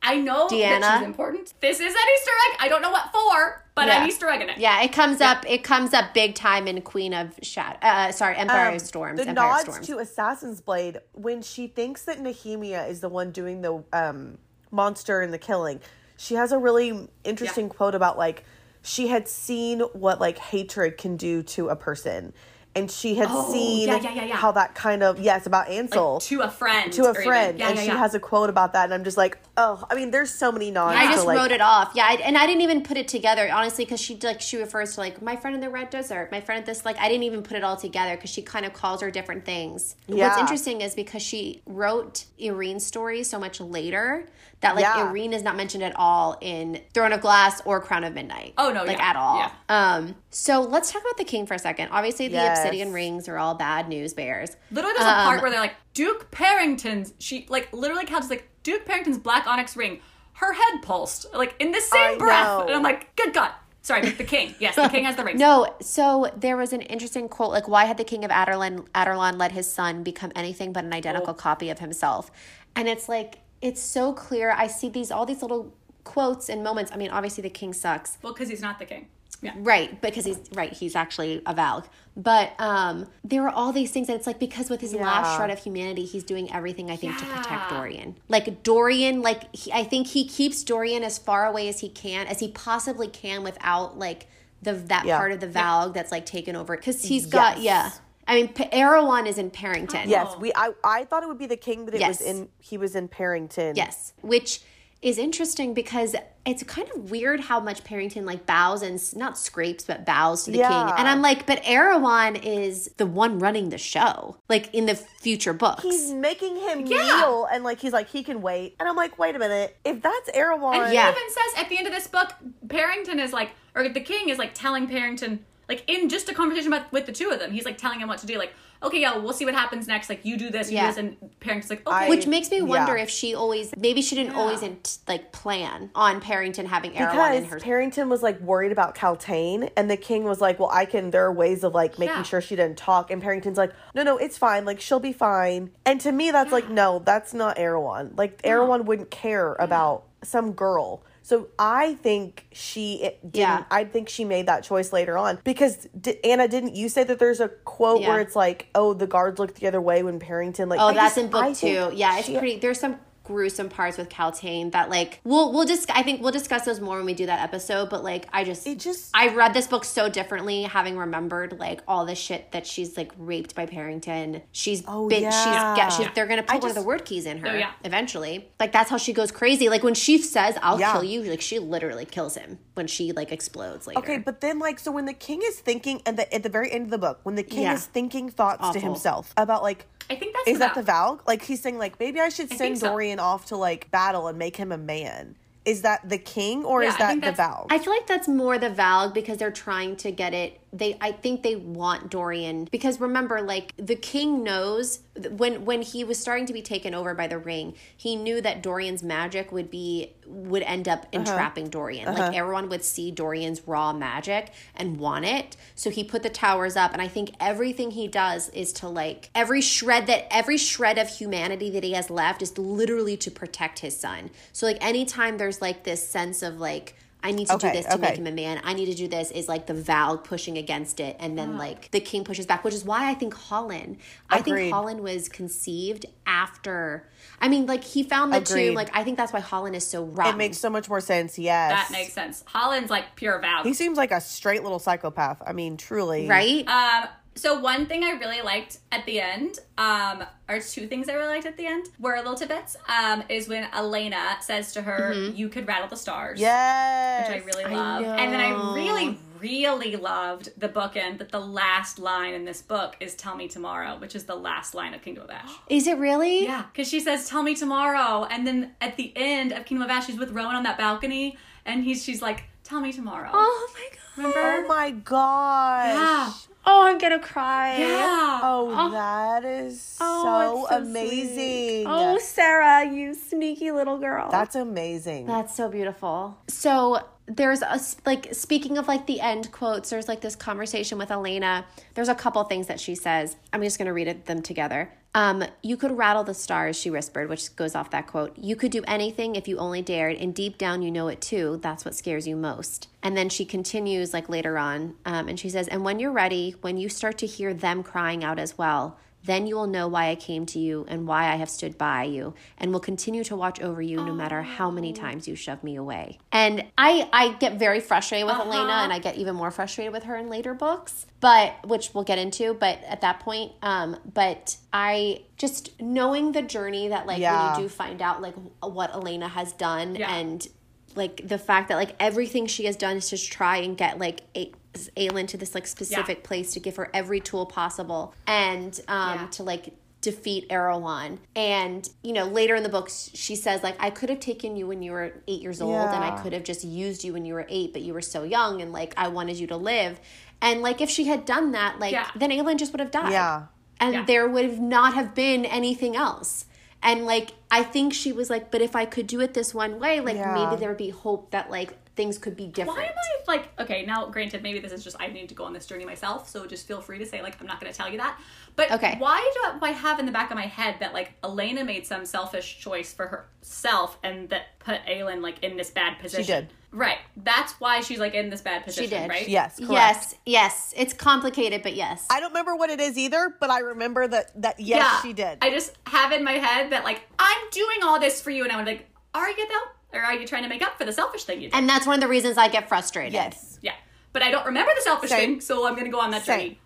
I 0.04 0.16
know 0.16 0.48
that 0.48 0.98
she's 0.98 1.06
important. 1.06 1.52
This 1.60 1.78
is 1.78 1.92
an 1.94 2.00
Easter 2.16 2.30
egg. 2.50 2.56
I 2.60 2.68
don't 2.68 2.82
know 2.82 2.90
what 2.90 3.12
for, 3.12 3.61
but 3.74 3.86
Yeah. 3.86 3.98
I'm 3.98 4.08
Easter 4.08 4.28
egging 4.28 4.48
it. 4.50 4.58
Yeah, 4.58 4.82
it 4.82 4.92
comes 4.92 5.20
up. 5.20 5.44
It 5.48 5.64
comes 5.64 5.94
up 5.94 6.12
big 6.14 6.34
time 6.34 6.66
in 6.68 6.80
Queen 6.82 7.14
of 7.14 7.38
Shadow. 7.42 7.78
Uh, 7.82 8.12
sorry, 8.12 8.36
Empire 8.36 8.68
Um, 8.68 8.74
of 8.74 8.80
Storms. 8.82 9.18
The 9.20 9.28
Empire 9.28 9.48
nods 9.50 9.62
Storms. 9.64 9.86
to 9.86 9.98
Assassin's 9.98 10.60
Blade 10.60 10.98
when 11.12 11.42
she 11.42 11.66
thinks 11.66 12.02
that 12.04 12.18
Nehemia 12.18 12.88
is 12.88 13.00
the 13.00 13.08
one 13.08 13.30
doing 13.30 13.62
the 13.62 13.82
um, 13.92 14.38
monster 14.70 15.20
and 15.22 15.32
the 15.32 15.38
killing. 15.38 15.80
She 16.16 16.34
has 16.34 16.52
a 16.52 16.58
really 16.58 17.08
interesting 17.24 17.68
quote 17.68 17.94
about 17.94 18.16
like 18.18 18.44
she 18.82 19.08
had 19.08 19.28
seen 19.28 19.80
what 19.80 20.20
like 20.20 20.38
hatred 20.38 20.98
can 20.98 21.16
do 21.16 21.42
to 21.42 21.68
a 21.68 21.76
person, 21.76 22.32
and 22.74 22.90
she 22.90 23.14
had 23.16 23.28
Oh, 23.30 23.52
seen 23.52 23.88
yeah, 23.88 24.00
yeah, 24.00 24.24
yeah, 24.24 24.36
how 24.36 24.52
that 24.52 24.74
kind 24.74 25.02
of 25.02 25.20
yes 25.20 25.46
about 25.46 25.68
Ansel 25.68 26.20
To 26.20 26.40
a 26.40 26.50
friend. 26.50 26.92
to 26.94 27.04
a 27.04 27.14
friend, 27.14 27.60
and 27.60 27.78
she 27.78 27.86
has 27.88 28.14
a 28.14 28.20
quote 28.20 28.48
about 28.48 28.72
that, 28.72 28.84
and 28.84 28.94
I'm 28.94 29.04
just 29.04 29.16
like, 29.16 29.38
oh, 29.56 29.84
I 29.90 29.94
mean, 29.94 30.10
there's 30.10 30.30
so 30.30 30.50
many 30.50 30.70
nods. 30.70 30.96
I 30.96 31.12
just 31.12 31.26
like, 31.26 31.36
wrote 31.36 31.52
it 31.52 31.60
off. 31.60 31.92
Yeah, 31.94 32.06
I, 32.08 32.14
and 32.14 32.36
I 32.36 32.46
didn't 32.46 32.62
even 32.62 32.82
put 32.82 32.96
it 32.96 33.08
together 33.08 33.48
honestly 33.52 33.84
because 33.84 34.00
she 34.00 34.16
like 34.22 34.40
she 34.40 34.56
refers 34.56 34.94
to 34.94 35.00
like 35.00 35.20
my 35.20 35.36
friend 35.36 35.54
in 35.54 35.60
the 35.60 35.70
red 35.70 35.90
desert, 35.90 36.30
my 36.32 36.40
friend 36.40 36.60
at 36.60 36.66
this. 36.66 36.84
Like 36.84 36.98
I 36.98 37.08
didn't 37.08 37.24
even 37.24 37.42
put 37.42 37.56
it 37.56 37.64
all 37.64 37.76
together 37.76 38.16
because 38.16 38.30
she 38.30 38.42
kind 38.42 38.64
of 38.64 38.72
calls 38.72 39.02
her 39.02 39.10
different 39.10 39.44
things. 39.44 39.96
What's 40.06 40.38
interesting 40.38 40.80
is 40.80 40.94
because 40.94 41.22
she 41.22 41.62
wrote 41.66 42.24
Yrene's 42.38 42.86
story 42.86 43.22
so 43.22 43.38
much 43.38 43.60
later 43.60 44.26
that 44.62 44.74
like 44.74 44.82
Yeah. 44.84 45.06
Yrene 45.06 45.32
is 45.32 45.42
not 45.42 45.56
mentioned 45.56 45.84
at 45.84 45.92
all 45.96 46.36
in 46.40 46.80
Throne 46.94 47.12
of 47.12 47.20
Glass 47.20 47.60
or 47.64 47.80
Crown 47.80 48.02
of 48.04 48.14
Midnight. 48.14 48.54
Oh, 48.58 48.72
no, 48.72 48.84
like 48.84 48.98
yeah, 48.98 49.10
at 49.10 49.16
all. 49.16 49.36
yeah. 49.38 49.50
Um. 49.68 50.14
So 50.30 50.60
let's 50.62 50.90
talk 50.90 51.02
about 51.02 51.18
the 51.18 51.24
king 51.24 51.46
for 51.46 51.54
a 51.54 51.58
second. 51.58 51.88
Obviously, 51.92 52.28
the 52.28 52.34
Yes. 52.34 52.58
obsidian 52.58 52.92
rings 52.92 53.28
are 53.28 53.38
all 53.38 53.54
bad 53.54 53.88
news 53.88 54.14
bears. 54.14 54.56
Literally, 54.70 54.94
there's 54.96 55.06
a 55.06 55.10
Um, 55.10 55.26
part 55.26 55.42
where 55.42 55.50
they're 55.50 55.60
like, 55.60 55.74
Duke 55.94 56.30
Perrington's, 56.30 57.12
she, 57.18 57.46
like, 57.48 57.72
literally 57.72 58.06
counts 58.06 58.30
like, 58.30 58.48
Duke 58.62 58.84
Perrington's 58.86 59.18
black 59.18 59.46
onyx 59.46 59.76
ring, 59.76 60.00
her 60.34 60.52
head 60.52 60.82
pulsed, 60.82 61.26
like, 61.34 61.54
in 61.58 61.72
the 61.72 61.80
same 61.80 62.14
I 62.14 62.18
breath. 62.18 62.44
know. 62.46 62.60
And 62.66 62.74
I'm 62.76 62.82
like, 62.82 63.14
good 63.16 63.34
God. 63.34 63.50
Sorry, 63.84 64.08
the 64.10 64.22
king. 64.22 64.54
Yes, 64.60 64.76
the 64.76 64.88
king 64.88 65.02
has 65.04 65.16
the 65.16 65.24
rings. 65.26 65.40
No, 65.40 65.74
so 65.80 66.30
there 66.36 66.56
was 66.56 66.72
an 66.72 66.82
interesting 66.82 67.28
quote 67.28 67.50
like, 67.50 67.66
why 67.66 67.84
had 67.86 67.96
the 67.96 68.04
king 68.04 68.24
of 68.24 68.30
Adarlan, 68.30 68.86
Adarlan 68.94 69.38
let 69.38 69.50
his 69.50 69.70
son 69.70 70.04
become 70.04 70.30
anything 70.36 70.72
but 70.72 70.84
an 70.84 70.92
identical 70.92 71.34
copy 71.34 71.68
of 71.68 71.80
himself? 71.80 72.30
And 72.76 72.88
it's 72.88 73.08
like, 73.08 73.40
it's 73.62 73.80
so 73.80 74.12
clear. 74.12 74.50
I 74.50 74.66
see 74.66 74.88
these, 74.90 75.10
all 75.10 75.24
these 75.24 75.40
little 75.42 75.72
quotes 76.04 76.48
and 76.48 76.62
moments. 76.62 76.92
I 76.92 76.96
mean, 76.96 77.10
obviously 77.10 77.42
the 77.42 77.50
king 77.50 77.72
sucks. 77.72 78.18
Well, 78.22 78.32
because 78.34 78.48
he's 78.50 78.60
not 78.60 78.78
the 78.78 78.84
king. 78.84 79.06
Yeah. 79.40 79.54
Right, 79.56 80.00
because 80.00 80.24
he's 80.24 80.38
right, 80.54 80.72
he's 80.72 80.94
actually 80.94 81.42
a 81.46 81.52
Valg. 81.54 81.86
But 82.16 82.52
um 82.60 83.08
there 83.24 83.42
are 83.42 83.50
all 83.50 83.72
these 83.72 83.90
things 83.90 84.08
and 84.08 84.16
it's 84.16 84.26
like 84.26 84.38
because 84.38 84.70
with 84.70 84.80
his 84.80 84.94
last 84.94 85.36
shred 85.36 85.50
of 85.50 85.58
humanity, 85.58 86.04
he's 86.04 86.22
doing 86.22 86.52
everything 86.52 86.92
I 86.92 86.96
think 86.96 87.18
to 87.18 87.24
protect 87.24 87.70
Dorian. 87.70 88.16
Like 88.28 88.62
Dorian, 88.62 89.20
like 89.20 89.52
he, 89.54 89.72
I 89.72 89.82
think 89.82 90.06
he 90.08 90.28
keeps 90.28 90.62
Dorian 90.62 91.02
as 91.02 91.18
far 91.18 91.46
away 91.46 91.68
as 91.68 91.80
he 91.80 91.88
can, 91.88 92.28
as 92.28 92.38
he 92.38 92.48
possibly 92.52 93.08
can 93.08 93.42
without 93.42 93.98
like 93.98 94.28
the 94.60 94.74
that 94.74 95.06
Yeah. 95.06 95.16
part 95.18 95.32
of 95.32 95.40
the 95.40 95.48
Valg 95.48 95.92
that's 95.94 96.12
like 96.12 96.24
taken 96.24 96.54
over 96.54 96.76
because 96.76 97.02
he's 97.04 97.26
got 97.26 97.58
Yes. 97.60 97.64
yeah. 97.64 98.00
I 98.26 98.36
mean, 98.36 98.48
P- 98.48 98.64
Erawan 98.64 99.26
is 99.26 99.38
in 99.38 99.50
Perrington. 99.50 100.06
Yes, 100.06 100.28
Oh. 100.30 100.38
we. 100.38 100.52
I 100.54 100.70
I 100.84 101.04
thought 101.04 101.22
it 101.22 101.28
would 101.28 101.38
be 101.38 101.46
the 101.46 101.56
king, 101.56 101.84
but 101.84 101.94
it 101.94 102.00
Yes. 102.00 102.20
was 102.20 102.28
in. 102.28 102.48
He 102.60 102.78
was 102.78 102.94
in 102.94 103.08
Perrington. 103.08 103.76
Yes, 103.76 104.12
which 104.22 104.60
is 105.02 105.18
interesting 105.18 105.74
because 105.74 106.14
it's 106.46 106.62
kind 106.62 106.88
of 106.94 107.10
weird 107.10 107.40
how 107.40 107.58
much 107.58 107.82
Perrington 107.82 108.24
like 108.24 108.46
bows 108.46 108.82
and 108.82 109.00
not 109.16 109.36
scrapes 109.36 109.82
but 109.82 110.06
bows 110.06 110.44
to 110.44 110.52
the 110.52 110.58
king. 110.58 110.66
And 110.96 111.08
I'm 111.08 111.20
like, 111.20 111.44
but 111.44 111.60
Erawan 111.64 112.40
is 112.40 112.88
the 112.98 113.06
one 113.06 113.40
running 113.40 113.70
the 113.70 113.78
show, 113.78 114.36
like 114.48 114.72
in 114.72 114.86
the 114.86 114.94
future 114.94 115.52
books. 115.52 115.82
He's 115.82 116.12
making 116.12 116.54
him 116.54 116.86
Yeah. 116.86 116.98
kneel 117.02 117.48
and 117.52 117.64
like 117.64 117.80
he's 117.80 117.92
like 117.92 118.10
he 118.10 118.22
can 118.22 118.42
wait. 118.42 118.76
And 118.78 118.88
I'm 118.88 118.94
like, 118.94 119.18
wait 119.18 119.34
a 119.34 119.40
minute. 119.40 119.76
If 119.84 120.02
that's 120.02 120.30
Erawan, 120.30 120.76
And 120.76 120.88
he 120.90 120.94
Yeah. 120.94 121.10
even 121.10 121.22
says 121.30 121.62
at 121.64 121.68
the 121.68 121.78
end 121.78 121.88
of 121.88 121.92
this 121.92 122.06
book, 122.06 122.34
Perrington 122.68 123.18
is 123.18 123.32
like, 123.32 123.50
or 123.74 123.88
the 123.88 124.00
king 124.00 124.28
is 124.28 124.38
like 124.38 124.54
telling 124.54 124.86
Perrington, 124.86 125.40
like 125.72 125.84
in 125.88 126.08
just 126.08 126.28
a 126.28 126.34
conversation 126.34 126.72
about 126.72 126.92
with 126.92 127.06
the 127.06 127.12
two 127.12 127.30
of 127.30 127.38
them, 127.38 127.50
he's 127.50 127.64
like 127.64 127.78
telling 127.78 127.98
him 128.00 128.08
what 128.08 128.18
to 128.18 128.26
do. 128.26 128.36
Like, 128.38 128.52
okay, 128.82 129.00
yeah, 129.00 129.16
we'll 129.16 129.32
see 129.32 129.44
what 129.46 129.54
happens 129.54 129.86
next. 129.88 130.10
Like, 130.10 130.24
you 130.24 130.36
do 130.36 130.50
this, 130.50 130.70
you 130.70 130.76
Yeah. 130.76 130.82
do 130.82 130.86
this, 130.88 130.96
and 130.98 131.30
Perrington's 131.40 131.70
like, 131.70 131.86
okay. 131.86 131.96
I- 132.06 132.08
which 132.10 132.26
makes 132.26 132.50
me 132.50 132.60
wonder 132.60 132.96
Yeah. 132.96 133.04
if 133.04 133.10
she 133.10 133.34
always 133.34 133.72
maybe 133.76 134.02
she 134.02 134.14
didn't 134.14 134.34
always 134.34 134.60
in, 134.62 134.76
like 135.08 135.32
plan 135.32 135.90
on 135.94 136.20
Perrington 136.20 136.66
having 136.66 136.92
Erawan 136.92 137.36
in 137.36 137.44
her 137.46 137.58
Perrington 137.58 138.08
was 138.08 138.22
like 138.22 138.38
worried 138.40 138.72
about 138.72 138.94
Kaltain, 138.94 139.70
and 139.76 139.90
the 139.90 139.96
king 139.96 140.24
was 140.24 140.40
like, 140.42 140.58
"Well, 140.60 140.70
I 140.70 140.84
can." 140.84 141.10
There 141.10 141.24
are 141.24 141.32
ways 141.32 141.64
of 141.64 141.74
like 141.74 141.98
making 141.98 142.16
Yeah. 142.16 142.22
sure 142.22 142.40
she 142.42 142.54
didn't 142.56 142.76
talk, 142.76 143.10
and 143.10 143.22
Perrington's 143.22 143.56
like, 143.58 143.72
"No, 143.94 144.02
no, 144.02 144.16
it's 144.18 144.36
fine. 144.36 144.64
Like 144.66 144.80
she'll 144.80 145.00
be 145.00 145.12
fine." 145.14 145.70
And 145.86 145.98
to 146.02 146.12
me, 146.12 146.30
that's 146.30 146.52
like, 146.52 146.68
no, 146.68 147.00
that's 147.04 147.32
not 147.32 147.56
Erawan. 147.56 148.10
Like 148.18 148.42
Erawan 148.42 148.84
wouldn't 148.84 149.10
care 149.10 149.54
about 149.58 150.02
some 150.22 150.52
girl. 150.52 151.02
So 151.32 151.48
I 151.58 151.94
think 151.94 152.44
she 152.52 152.98
didn't. 153.22 153.34
Yeah. 153.34 153.64
I 153.70 153.84
think 153.84 154.10
she 154.10 154.26
made 154.26 154.48
that 154.48 154.64
choice 154.64 154.92
later 154.92 155.16
on 155.16 155.38
because 155.44 155.88
di- 155.98 156.22
Anna, 156.22 156.46
didn't 156.46 156.76
you 156.76 156.90
say 156.90 157.04
that 157.04 157.18
there's 157.18 157.40
a 157.40 157.48
quote 157.48 158.02
Yeah. 158.02 158.08
where 158.10 158.20
it's 158.20 158.36
like, 158.36 158.66
"Oh, 158.74 158.92
the 158.92 159.06
guards 159.06 159.38
look 159.38 159.54
the 159.54 159.66
other 159.66 159.80
way 159.80 160.02
when 160.02 160.20
Perrington 160.20 160.68
like." 160.68 160.78
Oh, 160.78 160.88
I 160.88 160.92
that's 160.92 161.14
just- 161.14 161.24
in 161.24 161.30
book 161.30 161.42
I 161.42 161.52
two. 161.54 161.90
Yeah, 161.94 162.18
it's 162.18 162.26
she- 162.26 162.36
pretty. 162.36 162.58
There's 162.58 162.78
some 162.78 163.00
gruesome 163.24 163.68
parts 163.68 163.96
with 163.98 164.08
Kaltain 164.08 164.72
that 164.72 164.90
like 164.90 165.20
we'll 165.24 165.52
we'll 165.52 165.64
just 165.66 165.90
I 165.94 166.02
think 166.02 166.20
we'll 166.22 166.32
discuss 166.32 166.64
those 166.64 166.80
more 166.80 166.96
when 166.96 167.06
we 167.06 167.14
do 167.14 167.26
that 167.26 167.40
episode. 167.42 167.88
But 167.90 168.02
like 168.04 168.28
I 168.32 168.44
just 168.44 168.66
It 168.66 168.78
just- 168.78 169.10
I 169.14 169.28
read 169.34 169.54
this 169.54 169.66
book 169.66 169.84
so 169.84 170.08
differently, 170.08 170.62
having 170.64 170.96
remembered 170.96 171.58
like 171.58 171.80
all 171.86 172.04
the 172.06 172.14
shit 172.14 172.52
that 172.52 172.66
she's 172.66 172.96
like 172.96 173.12
raped 173.18 173.54
by 173.54 173.66
Perrington. 173.66 174.42
She's 174.52 174.82
Oh, 174.86 175.08
been 175.08 175.22
yeah. 175.22 175.30
she's 175.74 175.80
get 175.82 175.88
she's 175.92 176.14
they're 176.14 176.26
gonna 176.26 176.42
put 176.42 176.56
I 176.56 176.58
one 176.58 176.70
of 176.70 176.74
the 176.74 176.82
word 176.82 177.04
keys 177.04 177.26
in 177.26 177.38
her 177.38 177.48
Oh, 177.48 177.54
yeah. 177.54 177.70
eventually. 177.84 178.48
Like 178.58 178.72
that's 178.72 178.90
how 178.90 178.96
she 178.96 179.12
goes 179.12 179.30
crazy. 179.30 179.68
Like 179.68 179.82
when 179.82 179.94
she 179.94 180.18
says 180.18 180.56
I'll 180.62 180.78
Yeah. 180.80 180.92
kill 180.92 181.04
you, 181.04 181.22
like 181.22 181.40
she 181.40 181.58
literally 181.58 182.04
kills 182.04 182.36
him 182.36 182.58
when 182.74 182.86
she 182.86 183.12
like 183.12 183.30
explodes 183.32 183.86
later. 183.86 184.00
Okay, 184.00 184.18
but 184.18 184.40
then 184.40 184.58
like 184.58 184.78
so 184.78 184.90
when 184.90 185.04
the 185.04 185.12
king 185.12 185.40
is 185.44 185.58
thinking 185.60 186.02
and 186.06 186.16
the 186.18 186.32
at 186.34 186.42
the 186.42 186.48
very 186.48 186.70
end 186.72 186.84
of 186.84 186.90
the 186.90 186.98
book, 186.98 187.20
when 187.22 187.34
the 187.34 187.42
king 187.42 187.62
Yeah. 187.62 187.74
is 187.74 187.86
thinking 187.86 188.30
thoughts 188.30 188.70
to 188.70 188.80
himself 188.80 189.32
about 189.36 189.62
like 189.62 189.86
I 190.10 190.16
think 190.16 190.34
that's 190.34 190.48
is 190.48 190.58
that 190.58 190.74
the 190.74 190.82
Valg? 190.82 191.20
Like 191.26 191.42
he's 191.42 191.60
saying 191.60 191.78
like 191.78 191.98
maybe 191.98 192.20
I 192.20 192.28
should 192.28 192.48
think 192.48 192.58
send 192.58 192.78
so. 192.78 192.88
Dorian 192.88 193.18
off 193.18 193.46
to 193.46 193.56
like 193.56 193.90
battle 193.90 194.28
and 194.28 194.38
make 194.38 194.56
him 194.56 194.72
a 194.72 194.78
man. 194.78 195.36
Is 195.64 195.82
that 195.82 196.08
the 196.08 196.18
king 196.18 196.64
or 196.64 196.82
Yeah, 196.82 196.88
is 196.88 196.96
that 196.98 197.20
the 197.20 197.32
Valg? 197.32 197.66
I 197.70 197.78
feel 197.78 197.92
like 197.92 198.06
that's 198.06 198.28
more 198.28 198.58
the 198.58 198.70
Valg 198.70 199.14
because 199.14 199.38
they're 199.38 199.50
trying 199.52 199.96
to 199.96 200.10
get 200.10 200.34
it. 200.34 200.60
They, 200.74 200.96
I 201.02 201.12
think 201.12 201.42
they 201.42 201.56
want 201.56 202.10
Dorian 202.10 202.66
because 202.70 202.98
remember, 202.98 203.42
like 203.42 203.74
the 203.76 203.94
king 203.94 204.42
knows 204.42 205.00
when 205.30 205.66
when 205.66 205.82
he 205.82 206.04
was 206.04 206.18
starting 206.18 206.46
to 206.46 206.54
be 206.54 206.62
taken 206.62 206.94
over 206.94 207.14
by 207.14 207.26
the 207.26 207.38
ring, 207.38 207.74
he 207.94 208.16
knew 208.16 208.40
that 208.40 208.62
Dorian's 208.62 209.02
magic 209.02 209.52
would 209.52 209.70
be 209.70 210.12
would 210.26 210.62
end 210.62 210.88
up 210.88 211.00
uh-huh. 211.00 211.18
entrapping 211.18 211.68
Dorian. 211.68 212.06
Like 212.06 212.18
uh-huh. 212.18 212.32
everyone 212.34 212.70
would 212.70 212.82
see 212.82 213.10
Dorian's 213.10 213.68
raw 213.68 213.92
magic 213.92 214.50
and 214.74 214.98
want 214.98 215.26
it, 215.26 215.58
so 215.74 215.90
he 215.90 216.02
put 216.04 216.22
the 216.22 216.30
towers 216.30 216.74
up. 216.74 216.94
And 216.94 217.02
I 217.02 217.08
think 217.08 217.34
everything 217.38 217.90
he 217.90 218.08
does 218.08 218.48
is 218.50 218.72
to 218.74 218.88
like 218.88 219.28
every 219.34 219.60
shred 219.60 220.06
that 220.06 220.26
every 220.30 220.56
shred 220.56 220.96
of 220.96 221.08
humanity 221.08 221.68
that 221.70 221.84
he 221.84 221.92
has 221.92 222.08
left 222.08 222.40
is 222.40 222.56
literally 222.56 223.18
to 223.18 223.30
protect 223.30 223.80
his 223.80 223.98
son. 223.98 224.30
So 224.54 224.66
like 224.66 224.82
anytime 224.82 225.36
there's 225.36 225.60
like 225.60 225.84
this 225.84 226.06
sense 226.08 226.42
of 226.42 226.58
like 226.58 226.94
I 227.22 227.30
need 227.30 227.46
to 227.48 227.54
Okay, 227.54 227.68
do 227.72 227.76
this 227.78 227.86
to 227.86 227.98
make 227.98 228.16
him 228.16 228.26
a 228.26 228.32
man. 228.32 228.60
I 228.64 228.74
need 228.74 228.86
to 228.86 228.94
do 228.94 229.06
this 229.08 229.30
is 229.30 229.48
like 229.48 229.66
the 229.66 229.74
Valg 229.74 230.24
pushing 230.24 230.58
against 230.58 230.98
it, 231.00 231.16
and 231.20 231.38
then 231.38 231.56
like 231.56 231.90
the 231.90 232.00
king 232.00 232.24
pushes 232.24 232.46
back, 232.46 232.64
which 232.64 232.74
is 232.74 232.84
why 232.84 233.10
I 233.10 233.14
think 233.14 233.34
Hollin. 233.34 233.98
I 234.28 234.40
think 234.42 234.72
Hollin 234.72 235.02
was 235.02 235.28
conceived 235.28 236.06
after. 236.26 237.08
I 237.40 237.48
mean, 237.48 237.66
like 237.66 237.84
he 237.84 238.02
found 238.02 238.32
the 238.32 238.38
Agreed. 238.38 238.66
tomb. 238.68 238.74
Like 238.74 238.90
I 238.92 239.04
think 239.04 239.16
that's 239.16 239.32
why 239.32 239.40
Hollin 239.40 239.74
is 239.74 239.86
so 239.86 240.04
rotten. 240.04 240.34
it 240.34 240.38
makes 240.38 240.58
so 240.58 240.70
much 240.70 240.88
more 240.88 241.00
sense. 241.00 241.38
Yes, 241.38 241.70
that 241.70 241.92
makes 241.92 242.12
sense. 242.12 242.42
Hollin's 242.46 242.90
like 242.90 243.14
pure 243.16 243.40
Valg. 243.40 243.64
He 243.64 243.74
seems 243.74 243.96
like 243.96 244.10
a 244.10 244.20
straight 244.20 244.62
little 244.62 244.78
psychopath. 244.78 245.40
I 245.46 245.52
mean, 245.52 245.76
truly. 245.76 246.26
right. 246.28 246.66
Um, 246.66 247.08
so 247.34 247.58
one 247.58 247.86
thing 247.86 248.04
I 248.04 248.10
really 248.12 248.42
liked 248.42 248.78
at 248.90 249.06
the 249.06 249.20
end, 249.20 249.58
um, 249.78 250.22
or 250.48 250.60
two 250.60 250.86
things 250.86 251.08
I 251.08 251.14
really 251.14 251.28
liked 251.28 251.46
at 251.46 251.56
the 251.56 251.66
end 251.66 251.86
were 251.98 252.16
little 252.16 252.34
tidbits. 252.34 252.76
Um, 252.88 253.22
is 253.28 253.48
when 253.48 253.66
Elena 253.74 254.36
says 254.40 254.72
to 254.74 254.82
her, 254.82 255.12
"You 255.14 255.48
could 255.48 255.66
rattle 255.66 255.88
the 255.88 255.96
stars." 255.96 256.38
Yes. 256.40 257.28
which 257.28 257.42
I 257.42 257.44
really 257.44 257.74
love. 257.74 258.02
and 258.04 258.32
then 258.32 258.40
I 258.40 258.74
really, 258.74 259.18
really 259.40 259.96
loved 259.96 260.50
the 260.58 260.68
bookend 260.68 261.18
that 261.18 261.30
the 261.30 261.40
last 261.40 261.98
line 261.98 262.34
in 262.34 262.44
this 262.44 262.60
book 262.62 262.96
is 263.00 263.14
"Tell 263.14 263.34
me 263.36 263.48
tomorrow," 263.48 263.96
which 263.98 264.14
is 264.14 264.24
the 264.24 264.36
last 264.36 264.74
line 264.74 264.92
of 264.94 265.02
Kingdom 265.02 265.24
of 265.24 265.30
Ash. 265.30 265.50
is 265.68 265.86
it 265.86 265.96
really? 265.98 266.44
Yeah, 266.44 266.64
because 266.72 266.88
she 266.88 267.00
says 267.00 267.28
"Tell 267.28 267.42
me 267.42 267.54
tomorrow," 267.54 268.24
and 268.30 268.46
then 268.46 268.72
at 268.80 268.96
the 268.96 269.12
end 269.16 269.52
of 269.52 269.64
Kingdom 269.64 269.84
of 269.84 269.90
Ash, 269.90 270.06
she's 270.06 270.18
with 270.18 270.30
Rowan 270.32 270.54
on 270.54 270.62
that 270.64 270.76
balcony, 270.78 271.36
and 271.64 271.82
he's 271.82 272.04
she's 272.04 272.20
like, 272.20 272.44
"Tell 272.62 272.80
me 272.80 272.92
tomorrow." 272.92 273.30
Oh 273.32 273.70
my 273.74 273.88
god. 273.90 273.98
Remember? 274.16 274.38
Oh 274.38 274.68
my 274.68 274.90
gosh. 274.90 275.94
Yeah. 275.94 276.32
Oh, 276.64 276.84
I'm 276.86 276.98
gonna 276.98 277.18
cry. 277.18 277.76
Yeah. 277.78 278.40
Oh, 278.42 278.72
oh. 278.76 278.90
that 278.92 279.44
is 279.44 279.96
Oh, 280.00 280.22
so, 280.22 280.66
so 280.68 280.76
sweet. 280.84 280.88
amazing. 280.88 281.86
Oh, 281.88 282.18
Sarah, 282.18 282.84
you 282.88 283.14
sneaky 283.14 283.72
little 283.72 283.98
girl. 283.98 284.30
That's 284.30 284.54
amazing. 284.54 285.26
That's 285.26 285.54
so 285.56 285.68
beautiful. 285.68 286.36
So 286.48 287.00
there's 287.26 287.62
a 287.62 287.80
like 288.06 288.28
speaking 288.34 288.78
of 288.78 288.88
like 288.88 289.06
the 289.06 289.20
end 289.20 289.50
quotes. 289.52 289.90
There's 289.90 290.08
like 290.08 290.20
this 290.20 290.36
conversation 290.36 290.98
with 290.98 291.10
Elena. 291.10 291.64
There's 291.94 292.08
a 292.08 292.14
couple 292.14 292.42
things 292.44 292.66
that 292.68 292.78
she 292.80 292.94
says. 292.94 293.36
I'm 293.52 293.62
just 293.62 293.78
gonna 293.78 293.92
read 293.92 294.08
it, 294.08 294.26
them 294.26 294.42
together. 294.42 294.90
Um, 295.14 295.44
you 295.62 295.76
could 295.76 295.96
rattle 295.96 296.24
the 296.24 296.32
stars, 296.32 296.74
she 296.74 296.90
whispered, 296.90 297.28
which 297.28 297.54
goes 297.54 297.74
off 297.74 297.90
that 297.90 298.06
quote. 298.06 298.36
You 298.38 298.56
could 298.56 298.72
do 298.72 298.82
anything 298.86 299.36
if 299.36 299.46
you 299.46 299.58
only 299.58 299.82
dared, 299.82 300.16
and 300.16 300.34
deep 300.34 300.56
down 300.56 300.80
you 300.80 300.90
know 300.90 301.08
it 301.08 301.20
too. 301.20 301.58
That's 301.62 301.84
what 301.84 301.94
scares 301.94 302.26
you 302.26 302.34
most. 302.34 302.88
And 303.02 303.14
then 303.14 303.28
she 303.28 303.44
continues 303.44 304.14
like 304.14 304.30
later 304.30 304.56
on, 304.56 304.94
um, 305.04 305.28
and 305.28 305.38
she 305.38 305.50
says, 305.50 305.68
And 305.68 305.84
when 305.84 305.98
you're 305.98 306.12
ready, 306.12 306.56
when 306.62 306.78
you 306.78 306.88
start 306.88 307.18
to 307.18 307.26
hear 307.26 307.52
them 307.52 307.82
crying 307.82 308.24
out 308.24 308.38
as 308.38 308.56
well, 308.56 308.96
then 309.24 309.46
you 309.46 309.54
will 309.56 309.66
know 309.66 309.86
why 309.88 310.08
I 310.10 310.14
came 310.16 310.46
to 310.46 310.58
you 310.58 310.84
and 310.88 311.06
why 311.06 311.32
I 311.32 311.36
have 311.36 311.48
stood 311.48 311.78
by 311.78 312.04
you 312.04 312.34
and 312.58 312.72
will 312.72 312.80
continue 312.80 313.22
to 313.24 313.36
watch 313.36 313.60
over 313.60 313.80
you 313.80 313.96
no 313.98 314.12
matter 314.12 314.42
how 314.42 314.70
many 314.70 314.92
times 314.92 315.28
you 315.28 315.34
shove 315.36 315.62
me 315.62 315.76
away. 315.76 316.18
And 316.32 316.64
I 316.76 317.08
I 317.12 317.32
get 317.34 317.58
very 317.58 317.80
frustrated 317.80 318.26
with 318.26 318.36
Elena 318.36 318.72
and 318.82 318.92
I 318.92 318.98
get 318.98 319.16
even 319.16 319.34
more 319.36 319.50
frustrated 319.50 319.92
with 319.92 320.04
her 320.04 320.16
in 320.16 320.28
later 320.28 320.54
books, 320.54 321.06
but 321.20 321.54
which 321.66 321.94
we'll 321.94 322.04
get 322.04 322.18
into, 322.18 322.54
but 322.54 322.78
at 322.86 323.00
that 323.02 323.20
point 323.20 323.52
um 323.62 323.96
but 324.12 324.56
I 324.72 325.22
just 325.36 325.80
knowing 325.80 326.32
the 326.32 326.42
journey 326.42 326.88
that 326.88 327.06
like 327.06 327.18
Yeah. 327.20 327.52
when 327.52 327.60
you 327.62 327.64
do 327.64 327.68
find 327.68 328.02
out 328.02 328.22
like 328.22 328.34
what 328.60 328.92
Elena 328.94 329.28
has 329.28 329.52
done 329.52 329.94
Yeah. 329.96 330.12
and 330.14 330.46
like 330.94 331.26
the 331.26 331.38
fact 331.38 331.68
that 331.68 331.76
like 331.76 331.94
everything 331.98 332.46
she 332.46 332.64
has 332.66 332.76
done 332.76 332.96
is 332.98 333.08
to 333.10 333.16
try 333.18 333.58
and 333.58 333.76
get 333.76 333.98
like 333.98 334.20
a 334.36 334.52
Aelin 334.96 335.28
to 335.28 335.36
this 335.36 335.54
like 335.54 335.66
specific 335.66 336.24
place 336.24 336.52
to 336.54 336.60
give 336.60 336.76
her 336.76 336.90
every 336.94 337.20
tool 337.20 337.46
possible 337.46 338.14
and 338.26 338.80
um 338.88 339.18
Yeah. 339.20 339.26
to 339.32 339.42
like 339.42 339.74
defeat 340.00 340.48
Erawan. 340.48 341.18
And 341.36 341.88
you 342.02 342.12
know, 342.12 342.24
later 342.24 342.56
in 342.56 342.62
the 342.64 342.68
book 342.68 342.88
she 342.90 343.36
says 343.36 343.62
like 343.62 343.76
I 343.78 343.90
could 343.90 344.08
have 344.10 344.18
taken 344.20 344.56
you 344.56 344.66
when 344.66 344.82
you 344.82 344.92
were 344.92 345.12
8 345.28 345.40
years 345.42 345.60
old 345.60 345.90
and 345.90 346.02
I 346.02 346.20
could 346.22 346.32
have 346.32 346.42
just 346.42 346.64
used 346.64 347.04
you 347.04 347.12
when 347.12 347.24
you 347.24 347.34
were 347.34 347.46
8 347.48 347.72
but 347.72 347.82
you 347.82 347.92
were 347.94 348.00
so 348.02 348.24
young 348.24 348.60
and 348.62 348.72
like 348.72 348.94
I 348.96 349.08
wanted 349.08 349.38
you 349.38 349.46
to 349.48 349.56
live. 349.56 350.00
And 350.40 350.60
like 350.60 350.80
if 350.80 350.90
she 350.90 351.04
had 351.04 351.24
done 351.24 351.52
that 351.52 351.78
like 351.78 351.92
Yeah. 351.92 352.08
then 352.16 352.30
Aelin 352.30 352.56
just 352.58 352.72
would 352.72 352.80
have 352.80 352.90
died 352.90 353.12
Yeah. 353.12 353.42
and 353.78 353.94
Yeah. 353.94 354.04
there 354.04 354.28
would 354.28 354.44
have 354.44 354.58
not 354.60 354.94
have 354.94 355.14
been 355.14 355.44
anything 355.44 355.94
else 355.96 356.46
and 356.84 357.04
like 357.06 357.30
i 357.48 357.62
think 357.62 357.92
she 357.94 358.10
was 358.10 358.28
like 358.28 358.50
but 358.50 358.60
if 358.60 358.74
i 358.74 358.84
could 358.84 359.06
do 359.06 359.20
it 359.20 359.34
this 359.34 359.54
one 359.54 359.78
way 359.78 360.00
like 360.00 360.16
Yeah. 360.16 360.34
maybe 360.34 360.56
there 360.58 360.68
would 360.68 360.76
be 360.78 360.90
hope 360.90 361.30
that 361.30 361.48
like 361.48 361.74
things 361.94 362.18
could 362.18 362.36
be 362.36 362.46
different 362.46 362.78
Why 362.78 362.84
am 362.86 362.92
I 362.96 363.30
like 363.32 363.60
okay? 363.60 363.84
Now, 363.84 364.06
granted, 364.06 364.42
maybe 364.42 364.58
this 364.60 364.72
is 364.72 364.82
just 364.82 364.96
I 364.98 365.08
need 365.08 365.28
to 365.28 365.34
go 365.34 365.44
on 365.44 365.52
this 365.52 365.66
journey 365.66 365.84
myself. 365.84 366.28
So 366.28 366.46
just 366.46 366.66
feel 366.66 366.80
free 366.80 366.98
to 366.98 367.06
say 367.06 367.22
like 367.22 367.40
I'm 367.40 367.46
not 367.46 367.60
going 367.60 367.70
to 367.72 367.76
tell 367.76 367.90
you 367.90 367.98
that. 367.98 368.18
But 368.56 368.70
Okay. 368.70 368.96
why 368.98 369.30
do 369.34 369.58
I 369.64 369.70
have 369.70 369.98
in 369.98 370.06
the 370.06 370.12
back 370.12 370.30
of 370.30 370.36
my 370.36 370.46
head 370.46 370.76
that 370.80 370.92
like 370.92 371.12
Elena 371.22 371.64
made 371.64 371.86
some 371.86 372.04
selfish 372.04 372.58
choice 372.60 372.92
for 372.92 373.06
herself 373.06 373.98
and 374.02 374.28
that 374.30 374.58
put 374.58 374.84
Aelin 374.86 375.20
like 375.22 375.42
in 375.42 375.56
this 375.56 375.70
bad 375.70 375.98
position? 375.98 376.24
She 376.24 376.32
did. 376.32 376.48
Right. 376.70 376.98
That's 377.18 377.52
why 377.60 377.80
she's 377.80 377.98
like 377.98 378.14
in 378.14 378.30
this 378.30 378.40
bad 378.40 378.64
position. 378.64 378.84
She 378.84 378.90
did. 378.90 379.10
Right. 379.10 379.28
Yes, 379.28 379.58
correct. 379.58 379.72
yes 379.72 380.14
yes 380.24 380.74
it's 380.76 380.94
complicated 380.94 381.62
but 381.62 381.74
yes 381.74 382.06
I 382.10 382.20
don't 382.20 382.30
remember 382.30 382.56
what 382.56 382.70
it 382.70 382.80
is 382.80 382.96
either, 382.96 383.34
but 383.38 383.50
I 383.50 383.60
remember 383.60 384.08
that 384.08 384.40
that 384.40 384.58
yes, 384.58 384.78
yeah, 384.78 385.00
she 385.02 385.12
did. 385.12 385.38
I 385.42 385.50
just 385.50 385.76
have 385.86 386.12
in 386.12 386.24
my 386.24 386.32
head 386.32 386.72
that 386.72 386.84
like 386.84 387.02
I'm 387.18 387.50
doing 387.50 387.82
all 387.82 388.00
this 388.00 388.20
for 388.20 388.30
you, 388.30 388.44
and 388.44 388.52
I'm 388.52 388.64
like, 388.64 388.86
are 389.14 389.28
you 389.28 389.46
though? 389.48 389.70
Or 389.92 390.00
are 390.00 390.14
you 390.14 390.26
trying 390.26 390.42
to 390.44 390.48
make 390.48 390.62
up 390.62 390.78
for 390.78 390.84
the 390.84 390.92
selfish 390.92 391.24
thing 391.24 391.40
you 391.40 391.48
did? 391.50 391.54
and 391.56 391.68
that's 391.68 391.86
one 391.86 391.94
of 391.94 392.00
the 392.00 392.08
reasons 392.08 392.38
i 392.38 392.48
get 392.48 392.68
frustrated 392.68 393.12
yes. 393.12 393.58
yeah. 393.62 393.74
But 394.12 394.22
I 394.22 394.30
don't 394.30 394.44
remember 394.44 394.72
the 394.74 394.82
selfish 394.82 395.08
Same. 395.10 395.30
thing, 395.30 395.40
so 395.40 395.66
I'm 395.66 395.74
gonna 395.74 395.88
go 395.88 395.98
on 396.00 396.10
that 396.10 396.24
Same. 396.24 396.38
journey. 396.38 396.60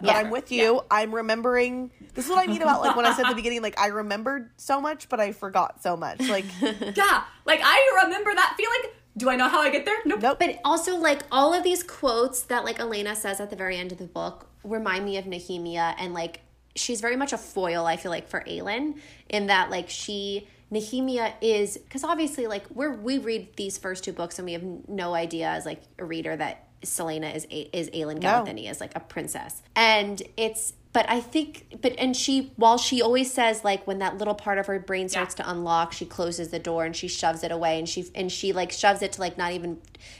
But 0.00 0.06
Yeah. 0.06 0.16
I'm 0.16 0.30
with 0.30 0.50
you. 0.50 0.80
I'm 0.90 1.14
remembering. 1.14 1.90
This 2.14 2.24
is 2.24 2.30
what 2.30 2.38
I 2.42 2.46
mean 2.50 2.62
about 2.62 2.80
like 2.80 2.96
when 2.96 3.04
I 3.04 3.12
said 3.14 3.26
at 3.26 3.28
the 3.28 3.34
beginning, 3.34 3.60
like 3.60 3.78
I 3.78 3.88
remembered 3.88 4.50
so 4.56 4.80
much, 4.80 5.10
but 5.10 5.20
I 5.20 5.32
forgot 5.32 5.82
so 5.82 5.94
much. 5.94 6.26
Like, 6.26 6.46
Yeah, 6.62 7.24
like 7.44 7.60
I 7.62 8.00
remember 8.04 8.34
that 8.34 8.54
feeling. 8.56 8.94
Do 9.16 9.28
I 9.28 9.36
know 9.36 9.48
how 9.48 9.60
I 9.60 9.68
get 9.68 9.84
there? 9.84 9.96
Nope. 10.06 10.22
nope. 10.22 10.38
But 10.38 10.58
also, 10.64 10.96
like 10.96 11.20
all 11.30 11.52
of 11.52 11.64
these 11.64 11.82
quotes 11.82 12.40
that 12.44 12.64
like 12.64 12.80
Elena 12.80 13.14
says 13.14 13.40
at 13.40 13.50
the 13.50 13.56
very 13.56 13.76
end 13.76 13.92
of 13.92 13.98
the 13.98 14.06
book 14.06 14.46
remind 14.64 15.04
me 15.04 15.18
of 15.18 15.26
Nehemia, 15.26 15.94
and 15.98 16.14
like 16.14 16.40
she's 16.76 17.02
very 17.02 17.16
much 17.16 17.34
a 17.34 17.38
foil. 17.38 17.84
I 17.84 17.98
feel 17.98 18.10
like 18.10 18.26
for 18.26 18.40
Aelin 18.44 18.98
in 19.28 19.48
that 19.48 19.68
like 19.68 19.90
she 19.90 20.48
Nehemia 20.72 21.34
is 21.40 21.76
because 21.78 22.04
obviously 22.04 22.46
like 22.46 22.64
we're 22.70 22.92
we 22.92 23.18
read 23.18 23.56
these 23.56 23.76
first 23.76 24.04
two 24.04 24.12
books 24.12 24.38
and 24.38 24.46
we 24.46 24.52
have 24.52 24.62
no 24.88 25.14
idea 25.14 25.48
as 25.48 25.66
like 25.66 25.82
a 25.98 26.04
reader 26.04 26.36
that 26.36 26.68
Celaena 26.82 27.34
is 27.34 27.46
A- 27.50 27.76
is 27.76 27.90
Aelin 27.90 28.20
Galathini 28.20 28.70
is 28.70 28.80
like 28.80 28.92
a 28.96 29.00
princess, 29.00 29.62
and 29.76 30.22
it's. 30.36 30.74
But 30.92 31.08
I 31.08 31.20
think, 31.20 31.78
but 31.82 31.94
and 31.98 32.16
she, 32.16 32.52
while 32.56 32.76
she 32.76 33.00
always 33.00 33.32
says 33.32 33.62
like 33.62 33.86
when 33.86 34.00
that 34.00 34.18
little 34.18 34.34
part 34.34 34.58
of 34.58 34.66
her 34.66 34.80
brain 34.80 35.08
starts 35.08 35.34
to 35.36 35.48
unlock, 35.48 35.92
she 35.92 36.04
closes 36.04 36.48
the 36.48 36.58
door 36.58 36.84
and 36.84 36.96
she 36.96 37.06
shoves 37.06 37.44
it 37.44 37.52
away, 37.52 37.78
and 37.78 37.88
she 37.88 38.10
and 38.12 38.32
she 38.32 38.52
like 38.52 38.72
shoves 38.72 39.00
it 39.00 39.12
to 39.12 39.20
like 39.20 39.38
not 39.38 39.52
even, 39.52 39.78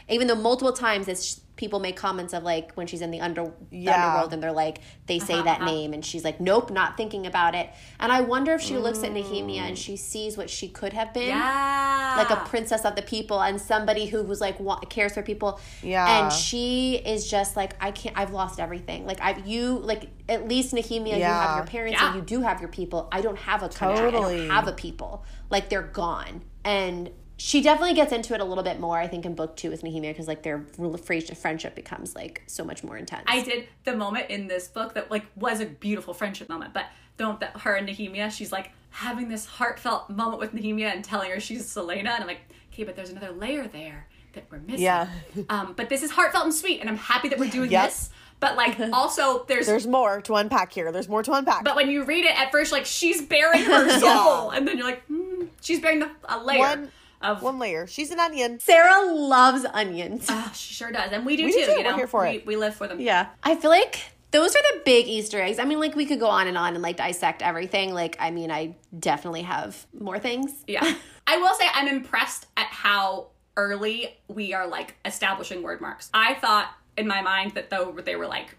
even 0.08 0.28
though 0.28 0.36
multiple 0.36 0.72
times 0.72 1.08
it's 1.08 1.40
people 1.60 1.78
make 1.78 1.94
comments 1.94 2.32
of 2.32 2.42
like 2.42 2.72
when 2.72 2.86
she's 2.86 3.02
in 3.02 3.10
the 3.10 3.20
under 3.20 3.44
the 3.44 3.52
Yeah. 3.70 3.94
underworld 3.94 4.32
and 4.32 4.42
they're 4.42 4.50
like 4.50 4.80
they 5.06 5.18
say 5.18 5.34
uh-huh, 5.34 5.42
that 5.42 5.60
uh-huh. 5.60 5.70
name 5.70 5.92
and 5.92 6.02
she's 6.02 6.24
like 6.24 6.40
nope 6.40 6.70
not 6.70 6.96
thinking 6.96 7.26
about 7.26 7.54
it. 7.54 7.68
And 8.00 8.10
I 8.10 8.22
wonder 8.22 8.54
if 8.54 8.62
she 8.62 8.78
looks 8.78 9.02
at 9.04 9.12
Nehemia 9.12 9.60
and 9.60 9.76
mm. 9.76 9.84
she 9.84 9.98
sees 9.98 10.38
what 10.38 10.48
she 10.48 10.68
could 10.68 10.94
have 10.94 11.12
been. 11.12 11.28
Yeah. 11.28 12.14
like 12.16 12.30
a 12.30 12.48
princess 12.48 12.86
of 12.86 12.96
the 12.96 13.02
people 13.02 13.42
and 13.42 13.60
somebody 13.60 14.06
who 14.06 14.22
was 14.22 14.40
like 14.40 14.58
wa- 14.58 14.80
cares 14.80 15.12
for 15.12 15.22
people. 15.22 15.60
Yeah. 15.82 16.24
and 16.24 16.32
she 16.32 16.96
is 16.96 17.30
just 17.30 17.56
like 17.56 17.74
i 17.78 17.90
can't 17.90 18.16
i've 18.18 18.32
lost 18.32 18.58
everything. 18.58 19.04
Like 19.04 19.20
i 19.20 19.36
you 19.44 19.78
like 19.80 20.08
at 20.30 20.48
least 20.48 20.72
nehemia 20.72 21.18
you 21.18 21.24
have 21.24 21.56
your 21.58 21.66
parents 21.66 22.00
Yeah. 22.00 22.06
and 22.06 22.16
you 22.16 22.22
do 22.22 22.40
have 22.40 22.60
your 22.60 22.70
people. 22.70 23.06
I 23.12 23.20
don't 23.20 23.38
have 23.50 23.62
a 23.62 23.68
country. 23.68 24.06
I 24.06 24.10
Totally. 24.10 24.38
don't 24.38 24.50
have 24.50 24.66
a 24.66 24.72
people. 24.72 25.26
Like 25.50 25.68
they're 25.68 25.82
gone. 25.82 26.42
And 26.64 27.10
she 27.42 27.62
definitely 27.62 27.94
gets 27.94 28.12
into 28.12 28.34
it 28.34 28.40
a 28.40 28.44
little 28.44 28.62
bit 28.62 28.78
more 28.78 28.98
i 28.98 29.06
think 29.08 29.24
in 29.24 29.34
book 29.34 29.56
two 29.56 29.70
with 29.70 29.82
nehemia 29.82 30.10
because 30.10 30.28
like 30.28 30.42
their 30.42 30.62
rel- 30.76 30.96
friendship 30.98 31.36
friendship 31.38 31.74
becomes 31.74 32.14
like 32.14 32.42
so 32.46 32.62
much 32.64 32.84
more 32.84 32.96
intense 32.98 33.24
I 33.26 33.42
did 33.42 33.66
the 33.84 33.96
moment 33.96 34.28
in 34.28 34.46
this 34.46 34.68
book 34.68 34.92
that 34.94 35.10
like 35.10 35.24
was 35.36 35.60
a 35.60 35.66
beautiful 35.66 36.12
friendship 36.14 36.48
moment, 36.50 36.74
but 36.74 36.86
the 37.16 37.24
moment 37.24 37.40
that 37.40 37.56
her 37.60 37.74
and 37.76 37.88
Nehemia, 37.88 38.30
she's 38.30 38.50
like 38.52 38.70
having 38.90 39.28
this 39.28 39.46
heartfelt 39.46 40.08
moment 40.10 40.38
with 40.40 40.52
Nehemia 40.54 40.92
and 40.94 41.04
telling 41.04 41.30
her 41.30 41.38
she's 41.40 41.64
Celaena, 41.66 41.98
and 41.98 42.08
I'm 42.08 42.26
like, 42.26 42.40
okay, 42.72 42.84
but 42.84 42.96
there's 42.96 43.10
another 43.10 43.30
layer 43.30 43.66
there 43.68 44.06
that 44.34 44.44
we're 44.50 44.58
missing. 44.60 44.82
Yeah. 44.82 45.06
Um, 45.50 45.74
but 45.76 45.88
this 45.88 46.02
is 46.02 46.10
heartfelt 46.10 46.44
and 46.44 46.54
sweet, 46.54 46.80
and 46.80 46.88
I'm 46.88 46.96
happy 46.96 47.28
that 47.28 47.38
we're 47.38 47.50
doing 47.50 47.70
Yep. 47.70 47.84
this. 47.90 48.10
But 48.40 48.56
like, 48.56 48.78
also 48.92 49.44
there's. 49.44 49.66
There's 49.66 49.86
more 49.86 50.20
to 50.22 50.34
unpack 50.34 50.72
here. 50.72 50.90
There's 50.92 51.08
more 51.08 51.22
to 51.22 51.32
unpack. 51.32 51.62
but 51.64 51.76
when 51.76 51.90
you 51.90 52.04
read 52.04 52.24
it 52.24 52.38
at 52.38 52.50
first, 52.50 52.72
like 52.72 52.86
she's 52.86 53.20
bearing 53.22 53.64
her 53.64 53.98
soul, 54.00 54.50
and 54.50 54.66
then 54.66 54.76
you're 54.78 54.86
like, 54.86 55.04
hmm, 55.06 55.44
she's 55.60 55.80
bearing 55.80 55.98
the, 56.00 56.10
a 56.24 56.42
layer 56.42 56.58
One- 56.60 56.90
of. 57.20 57.42
One 57.42 57.58
layer. 57.58 57.86
She's 57.86 58.10
an 58.10 58.18
onion. 58.20 58.58
sarah 58.60 59.04
loves 59.12 59.64
onions 59.72 60.26
Ah, 60.28 60.52
she 60.54 60.74
sure 60.74 60.90
does, 60.92 61.12
and 61.12 61.24
we 61.26 61.36
do 61.36 61.44
We 61.44 61.52
too. 61.52 61.58
do 61.60 61.64
too. 61.66 61.70
You 61.72 61.76
We're 61.78 61.90
know, 61.90 61.96
here 61.96 62.06
for 62.06 62.22
we, 62.22 62.28
it. 62.36 62.46
we 62.46 62.56
live 62.56 62.74
for 62.74 62.86
them. 62.88 63.00
Yeah. 63.00 63.28
I 63.42 63.56
feel 63.56 63.70
like 63.70 64.00
those 64.32 64.54
are 64.54 64.62
the 64.74 64.82
big 64.84 65.08
Easter 65.08 65.40
eggs. 65.42 65.58
I 65.58 65.64
mean, 65.64 65.80
like, 65.80 65.96
we 65.96 66.06
could 66.06 66.20
go 66.20 66.28
on 66.28 66.46
and 66.46 66.56
on 66.56 66.74
and 66.74 66.82
like 66.82 66.96
dissect 66.96 67.42
everything. 67.42 67.92
Like, 67.92 68.16
I 68.20 68.30
mean, 68.30 68.50
I 68.52 68.76
definitely 68.96 69.42
have 69.42 69.86
more 69.98 70.18
things. 70.20 70.52
Yeah. 70.68 70.94
I 71.26 71.36
will 71.38 71.54
say 71.54 71.64
I'm 71.74 71.88
impressed 71.88 72.46
at 72.56 72.66
how 72.66 73.28
early 73.56 74.16
we 74.28 74.54
are 74.54 74.66
like 74.68 74.94
establishing 75.04 75.62
Wyrdmarks. 75.62 76.10
I 76.14 76.34
thought 76.34 76.72
in 76.96 77.06
my 77.08 77.22
mind 77.22 77.52
that 77.54 77.70
though 77.70 77.92
they 78.04 78.14
were 78.16 78.26
like 78.28 78.56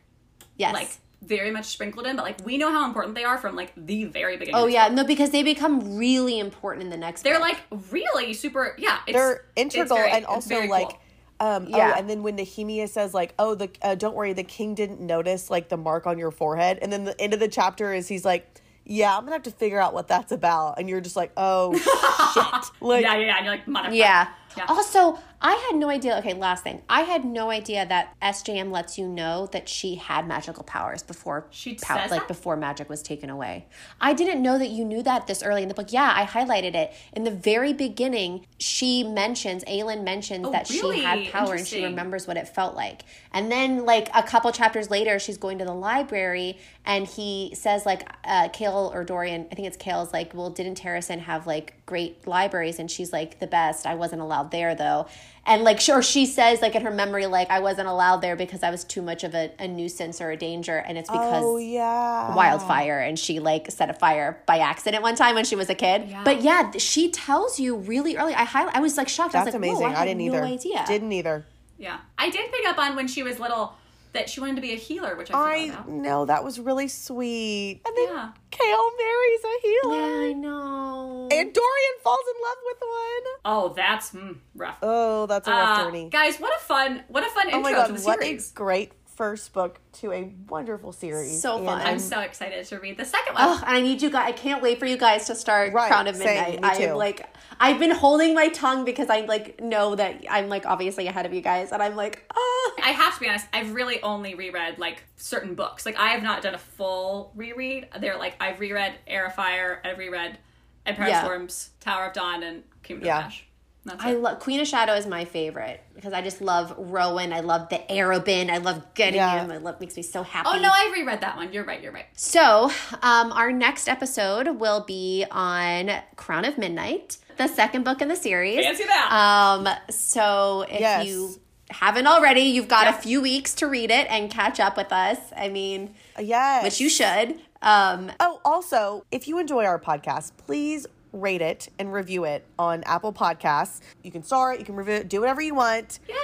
Yes. 0.57 0.73
like 0.73 0.89
very 1.21 1.51
much 1.51 1.65
sprinkled 1.65 2.07
in, 2.07 2.15
but 2.15 2.25
like 2.25 2.43
we 2.45 2.57
know 2.57 2.71
how 2.71 2.85
important 2.85 3.13
they 3.15 3.23
are 3.23 3.37
from 3.37 3.55
like 3.55 3.71
the 3.77 4.05
very 4.05 4.37
beginning. 4.37 4.55
oh, 4.59 4.65
yeah. 4.67 4.87
book. 4.87 4.95
No, 4.97 5.03
because 5.05 5.29
they 5.29 5.43
become 5.43 5.95
really 5.97 6.39
important 6.39 6.83
in 6.83 6.89
the 6.89 6.97
next 6.97 7.21
They're 7.21 7.39
book. 7.39 7.43
like 7.71 7.91
really 7.91 8.33
super 8.33 8.75
yeah, 8.79 8.99
it's, 9.05 9.15
They're 9.15 9.45
it's 9.55 9.75
integral 9.75 9.97
very- 9.99 10.11
and 10.11 10.25
also 10.25 10.49
very 10.49 10.67
like 10.67 10.89
cool. 10.89 10.99
um 11.47 11.67
Yeah. 11.69 11.93
oh 11.95 11.99
and 11.99 12.09
then 12.09 12.23
when 12.23 12.37
Nehemia 12.37 12.89
says 12.89 13.13
like 13.13 13.33
oh 13.37 13.53
the 13.55 13.69
uh, 13.83 13.93
don't 13.95 14.15
worry 14.15 14.33
the 14.33 14.43
king 14.43 14.73
didn't 14.73 14.99
notice 14.99 15.49
like 15.51 15.69
the 15.69 15.77
mark 15.77 16.07
on 16.07 16.17
your 16.17 16.31
forehead 16.31 16.79
and 16.81 16.91
then 16.91 17.03
the 17.03 17.19
end 17.21 17.33
of 17.35 17.39
the 17.39 17.47
chapter 17.47 17.93
is 17.93 18.07
he's 18.07 18.25
like 18.25 18.47
yeah 18.83 19.15
I'm 19.15 19.21
gonna 19.23 19.33
have 19.35 19.43
to 19.43 19.51
figure 19.51 19.79
out 19.79 19.93
what 19.93 20.07
that's 20.07 20.31
about 20.31 20.79
and 20.79 20.89
you're 20.89 21.01
just 21.01 21.15
like 21.15 21.31
oh 21.37 21.73
shit 22.33 22.71
like 22.81 23.03
Yeah, 23.03 23.15
yeah, 23.15 23.25
yeah. 23.25 23.35
And 23.37 23.45
you're 23.45 23.55
like, 23.55 23.65
motherfucker. 23.67 23.95
Yeah. 23.95 24.27
Yeah. 24.57 24.65
Also, 24.67 25.17
I 25.43 25.55
had 25.69 25.79
no 25.79 25.89
idea. 25.89 26.17
Okay, 26.19 26.33
last 26.35 26.63
thing. 26.63 26.83
I 26.87 27.01
had 27.01 27.25
no 27.25 27.49
idea 27.49 27.83
that 27.87 28.15
SJM 28.21 28.71
lets 28.71 28.99
you 28.99 29.07
know 29.07 29.47
that 29.47 29.67
she 29.67 29.95
had 29.95 30.27
magical 30.27 30.63
powers 30.63 31.01
before 31.01 31.47
She 31.49 31.75
pow- 31.75 31.95
like 31.95 32.09
that? 32.11 32.27
before 32.27 32.55
magic 32.55 32.87
was 32.89 33.01
taken 33.01 33.29
away. 33.31 33.65
I 33.99 34.13
didn't 34.13 34.43
know 34.43 34.59
that 34.59 34.69
you 34.69 34.85
knew 34.85 35.01
that 35.01 35.25
this 35.25 35.41
early 35.41 35.63
in 35.63 35.67
the 35.67 35.73
book. 35.73 35.91
Yeah, 35.91 36.13
I 36.15 36.25
highlighted 36.25 36.75
it. 36.75 36.93
In 37.13 37.23
the 37.23 37.31
very 37.31 37.73
beginning, 37.73 38.45
she 38.59 39.03
mentions, 39.03 39.63
Aelin 39.65 40.03
mentions 40.03 40.45
Oh, 40.45 40.51
that 40.51 40.69
really? 40.69 40.97
she 40.99 41.03
had 41.03 41.31
power 41.31 41.55
and 41.55 41.65
she 41.65 41.83
remembers 41.83 42.27
what 42.27 42.37
it 42.37 42.47
felt 42.47 42.75
like. 42.75 43.01
And 43.33 43.51
then 43.51 43.85
like 43.85 44.09
a 44.13 44.21
couple 44.21 44.51
chapters 44.51 44.91
later, 44.91 45.17
she's 45.17 45.37
going 45.39 45.57
to 45.57 45.65
the 45.65 45.73
library 45.73 46.59
and 46.85 47.07
he 47.07 47.51
says 47.55 47.85
like 47.85 48.07
uh 48.25 48.49
Chaol 48.49 48.93
or 48.93 49.03
Dorian, 49.03 49.47
I 49.51 49.55
think 49.55 49.67
it's 49.67 49.77
Chaol's 49.77 50.13
like, 50.13 50.33
well, 50.35 50.51
didn't 50.51 50.79
Terrasen 50.79 51.19
have 51.21 51.47
like 51.47 51.73
great 51.91 52.25
libraries? 52.25 52.79
And 52.79 52.89
she's 52.89 53.11
like, 53.11 53.39
the 53.39 53.47
best. 53.47 53.85
I 53.85 53.95
wasn't 53.95 54.21
allowed 54.21 54.49
there 54.49 54.75
though. 54.75 55.07
And 55.45 55.63
like 55.63 55.81
sure 55.81 56.01
she 56.01 56.25
says 56.25 56.61
like 56.61 56.73
in 56.73 56.83
her 56.83 56.91
memory, 56.91 57.25
like 57.25 57.49
I 57.49 57.59
wasn't 57.59 57.89
allowed 57.89 58.21
there 58.21 58.37
because 58.37 58.63
I 58.63 58.69
was 58.69 58.85
too 58.85 59.01
much 59.01 59.25
of 59.25 59.35
a, 59.35 59.51
a 59.59 59.67
nuisance 59.67 60.21
or 60.21 60.31
a 60.31 60.37
danger. 60.37 60.77
And 60.77 60.97
it's 60.97 61.09
because 61.09 61.43
oh 61.45 61.57
yeah 61.57 62.33
wildfire 62.33 62.99
and 62.99 63.19
she 63.19 63.41
like 63.41 63.69
set 63.69 63.89
a 63.89 63.93
fire 63.93 64.41
by 64.45 64.59
accident 64.59 65.03
one 65.03 65.15
time 65.15 65.35
when 65.35 65.43
she 65.43 65.57
was 65.57 65.69
a 65.69 65.75
kid. 65.75 66.07
Yeah. 66.07 66.23
But 66.23 66.41
yeah, 66.41 66.71
she 66.77 67.11
tells 67.11 67.59
you 67.59 67.75
really 67.75 68.15
early. 68.15 68.33
I 68.33 68.45
highlight, 68.45 68.73
I 68.73 68.79
was 68.79 68.95
like 68.95 69.09
shocked. 69.09 69.35
I 69.35 69.43
that's 69.43 69.47
was 69.47 69.55
like, 69.55 69.59
amazing 69.59 69.89
Whoa, 69.89 69.99
I, 69.99 70.03
I, 70.03 70.05
didn't 70.05 70.21
had 70.21 70.27
either 70.27 70.41
no 70.41 70.53
idea. 70.53 70.85
didn't 70.87 71.11
either 71.11 71.45
Yeah. 71.77 71.97
I 72.17 72.29
did 72.29 72.49
pick 72.53 72.65
up 72.67 72.77
on 72.77 72.95
when 72.95 73.09
she 73.09 73.21
was 73.21 73.37
little 73.37 73.75
that 74.13 74.29
she 74.29 74.39
wanted 74.41 74.55
to 74.57 74.61
be 74.61 74.73
a 74.73 74.77
healer, 74.77 75.15
which 75.15 75.31
I 75.31 75.33
forgot 75.33 75.45
I 75.47 75.55
about. 75.81 75.89
know 75.89 76.25
that 76.25 76.43
was 76.43 76.59
really 76.59 76.87
sweet 76.87 77.81
and 77.85 77.95
then 77.97 78.07
Yeah. 78.09 78.31
Chaol 78.51 78.89
marries 78.97 79.43
a 79.45 79.61
healer 79.61 79.95
Yeah, 79.95 80.29
I 80.29 80.33
know. 80.33 81.29
and 81.31 81.53
Dorian 81.53 81.95
falls 82.03 82.19
in 82.35 82.41
love 82.43 82.57
with 82.65 82.77
one 82.81 83.33
Oh, 83.45 83.73
that's 83.75 84.11
mm, 84.11 84.37
rough. 84.55 84.77
oh 84.81 85.25
that's 85.27 85.47
a 85.47 85.51
rough 85.51 85.79
Uh, 85.79 85.83
journey 85.85 86.09
Guys, 86.11 86.37
what 86.39 86.53
a 86.55 86.59
fun 86.63 87.03
what 87.07 87.23
a 87.23 87.29
fun 87.29 87.47
oh 87.47 87.57
intro 87.57 87.61
my 87.61 87.71
god 87.71 87.87
to 87.87 87.93
the 87.93 88.01
what 88.01 88.21
a 88.23 88.39
great 88.53 88.91
first 89.15 89.53
book 89.53 89.79
to 89.93 90.11
a 90.11 90.33
wonderful 90.49 90.91
series 90.91 91.41
So 91.41 91.57
And 91.57 91.65
fun. 91.65 91.81
I'm 91.81 91.87
I'm 91.87 91.99
so 91.99 92.19
excited 92.21 92.65
to 92.65 92.79
read 92.79 92.97
the 92.97 93.05
second 93.05 93.33
one. 93.35 93.43
Oh, 93.45 93.63
and 93.65 93.77
I 93.77 93.81
need 93.81 94.01
you 94.01 94.09
guys. 94.09 94.27
I 94.27 94.31
can't 94.31 94.61
wait 94.61 94.79
for 94.79 94.85
you 94.85 94.97
guys 94.97 95.25
to 95.27 95.35
start 95.35 95.73
Right, 95.73 95.87
Crown 95.89 96.07
of 96.07 96.17
Midnight. 96.17 96.59
I'm 96.63 96.95
like, 96.97 97.27
I've 97.59 97.77
been 97.79 97.91
holding 97.91 98.33
my 98.33 98.47
tongue 98.49 98.85
because 98.85 99.09
I 99.09 99.21
like 99.21 99.59
know 99.61 99.95
that 99.95 100.23
I'm 100.29 100.49
like 100.49 100.65
obviously 100.65 101.07
ahead 101.07 101.25
of 101.25 101.33
you 101.33 101.41
guys, 101.41 101.71
and 101.71 101.83
I'm 101.83 101.95
like, 101.95 102.23
oh, 102.35 102.75
I 102.83 102.89
have 102.91 103.13
to 103.15 103.19
be 103.19 103.27
honest, 103.29 103.45
I've 103.53 103.73
really 103.73 104.01
only 104.01 104.33
reread 104.35 104.79
like 104.79 105.03
certain 105.17 105.53
books. 105.55 105.85
Like 105.85 105.97
I 105.99 106.09
have 106.09 106.23
not 106.23 106.41
done 106.41 106.55
a 106.55 106.59
full 106.59 107.31
reread. 107.35 107.87
They're 107.99 108.17
like 108.17 108.35
I've 108.39 108.59
reread 108.59 108.93
Heir 109.07 109.27
of 109.27 109.35
Fire, 109.35 109.81
I've 109.85 109.97
reread 109.97 110.37
Empire 110.85 111.07
Yeah. 111.09 111.19
of 111.19 111.25
Storms, 111.25 111.69
Tower 111.79 112.07
of 112.07 112.13
Dawn, 112.13 112.41
and 112.43 112.63
Kingdom 112.81 113.05
Yeah. 113.05 113.19
of 113.19 113.25
Ash. 113.25 113.45
That's 113.83 114.03
I 114.03 114.13
love 114.13 114.39
Queen 114.39 114.59
of 114.59 114.67
Shadow 114.67 114.93
is 114.93 115.07
my 115.07 115.25
favorite 115.25 115.81
because 115.95 116.13
I 116.13 116.21
just 116.21 116.39
love 116.39 116.73
Rowan. 116.77 117.33
I 117.33 117.39
love 117.39 117.69
the 117.69 117.81
Arabin. 117.89 118.51
I 118.51 118.57
love 118.57 118.83
getting 118.93 119.15
Yeah. 119.15 119.41
him. 119.43 119.49
I 119.51 119.57
love 119.57 119.79
makes 119.79 119.95
me 119.97 120.03
so 120.03 120.21
happy. 120.21 120.49
Oh 120.51 120.59
no, 120.59 120.69
I 120.71 120.91
reread 120.95 121.21
that 121.21 121.35
one. 121.35 121.51
You're 121.51 121.63
right. 121.63 121.81
You're 121.81 121.91
right. 121.91 122.05
So, 122.15 122.71
um, 123.01 123.31
our 123.31 123.51
next 123.51 123.87
episode 123.87 124.47
will 124.59 124.81
be 124.81 125.25
on 125.31 125.89
Crown 126.15 126.45
of 126.45 126.59
Midnight, 126.59 127.17
the 127.37 127.47
second 127.47 127.83
book 127.83 128.03
in 128.03 128.07
the 128.07 128.15
series. 128.15 128.63
Fancy 128.63 128.83
that. 128.83 129.11
Um, 129.11 129.67
so 129.89 130.65
if 130.69 130.79
Yes. 130.79 131.07
you 131.07 131.41
haven't 131.71 132.05
already, 132.05 132.41
you've 132.41 132.67
got 132.67 132.83
Yeah. 132.85 132.97
a 132.99 133.01
few 133.01 133.19
weeks 133.21 133.55
to 133.55 133.67
read 133.67 133.89
it 133.89 134.05
and 134.11 134.29
catch 134.29 134.59
up 134.59 134.77
with 134.77 134.91
us. 134.91 135.17
I 135.35 135.49
mean, 135.49 135.95
yes 136.19 136.63
which 136.63 136.79
you 136.79 136.89
should. 136.89 137.39
Um, 137.63 138.11
Oh, 138.19 138.41
also, 138.45 139.05
if 139.11 139.27
you 139.27 139.39
enjoy 139.39 139.65
our 139.65 139.79
podcast, 139.79 140.33
please 140.37 140.85
rate 141.13 141.41
it 141.41 141.67
and 141.79 141.91
review 141.91 142.23
it 142.25 142.45
on 142.57 142.83
Apple 142.83 143.11
Podcasts. 143.13 143.81
You 144.03 144.11
can 144.11 144.23
star 144.23 144.53
it, 144.53 144.59
you 144.59 144.65
can 144.65 144.75
review 144.75 144.95
it, 144.95 145.09
do 145.09 145.19
whatever 145.19 145.41
you 145.41 145.53
want. 145.55 145.99
Yeah. 146.07 146.15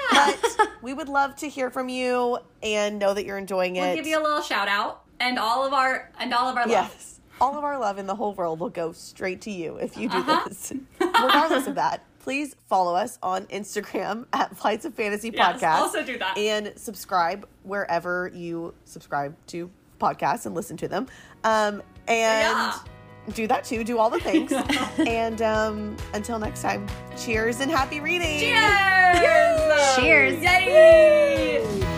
But 0.42 0.70
we 0.82 0.94
would 0.94 1.10
love 1.10 1.36
to 1.38 1.50
hear 1.50 1.70
from 1.70 1.90
you 1.90 2.38
and 2.64 3.00
know 3.00 3.14
that 3.14 3.26
you're 3.26 3.38
enjoying 3.38 3.76
it. 3.76 3.82
We'll 3.82 3.96
give 3.96 4.08
you 4.08 4.20
a 4.20 4.24
little 4.24 4.42
shout 4.42 4.68
out 4.68 5.04
and 5.20 5.38
all 5.40 5.66
of 5.66 5.74
our 5.74 6.12
and 6.20 6.34
all 6.34 6.48
of 6.50 6.56
our 6.56 6.64
love. 6.64 6.72
yes. 6.72 7.20
All 7.40 7.56
of 7.58 7.64
our 7.64 7.78
love 7.78 8.00
in 8.00 8.08
the 8.08 8.16
whole 8.16 8.34
world 8.34 8.60
will 8.60 8.70
go 8.70 8.92
straight 8.94 9.42
to 9.42 9.52
you 9.52 9.76
if 9.78 9.96
you 9.96 10.10
do 10.10 10.18
Uh-huh. 10.18 10.44
this. 10.48 10.74
Regardless 11.00 11.68
of 11.68 11.76
that, 11.76 12.04
please 12.20 12.56
follow 12.68 12.96
us 12.96 13.20
on 13.22 13.46
Instagram 13.48 14.26
at 14.34 14.58
Flights 14.58 14.86
of 14.86 14.96
Fantasy 14.96 15.30
Yes, 15.32 15.62
Podcast. 15.62 15.76
also 15.76 16.04
do 16.04 16.18
that. 16.18 16.36
And 16.38 16.74
subscribe 16.78 17.48
wherever 17.64 18.32
you 18.34 18.74
subscribe 18.86 19.36
to 19.48 19.70
podcasts 20.00 20.46
and 20.48 20.56
listen 20.56 20.78
to 20.78 20.88
them. 20.88 21.06
Um, 21.44 21.84
and 22.08 22.42
Yeah 22.58 22.74
do 23.34 23.48
that 23.48 23.64
too. 23.64 23.84
Do 23.84 23.98
all 24.00 24.10
the 24.10 24.20
things. 24.20 24.52
and 24.98 25.42
um, 25.42 25.96
until 26.14 26.40
next 26.40 26.62
time, 26.62 26.88
cheers 27.18 27.60
and 27.60 27.72
happy 27.72 28.00
reading. 28.00 28.40
Cheers. 28.40 29.96
Cheers. 29.96 30.44
Yay. 30.44 31.97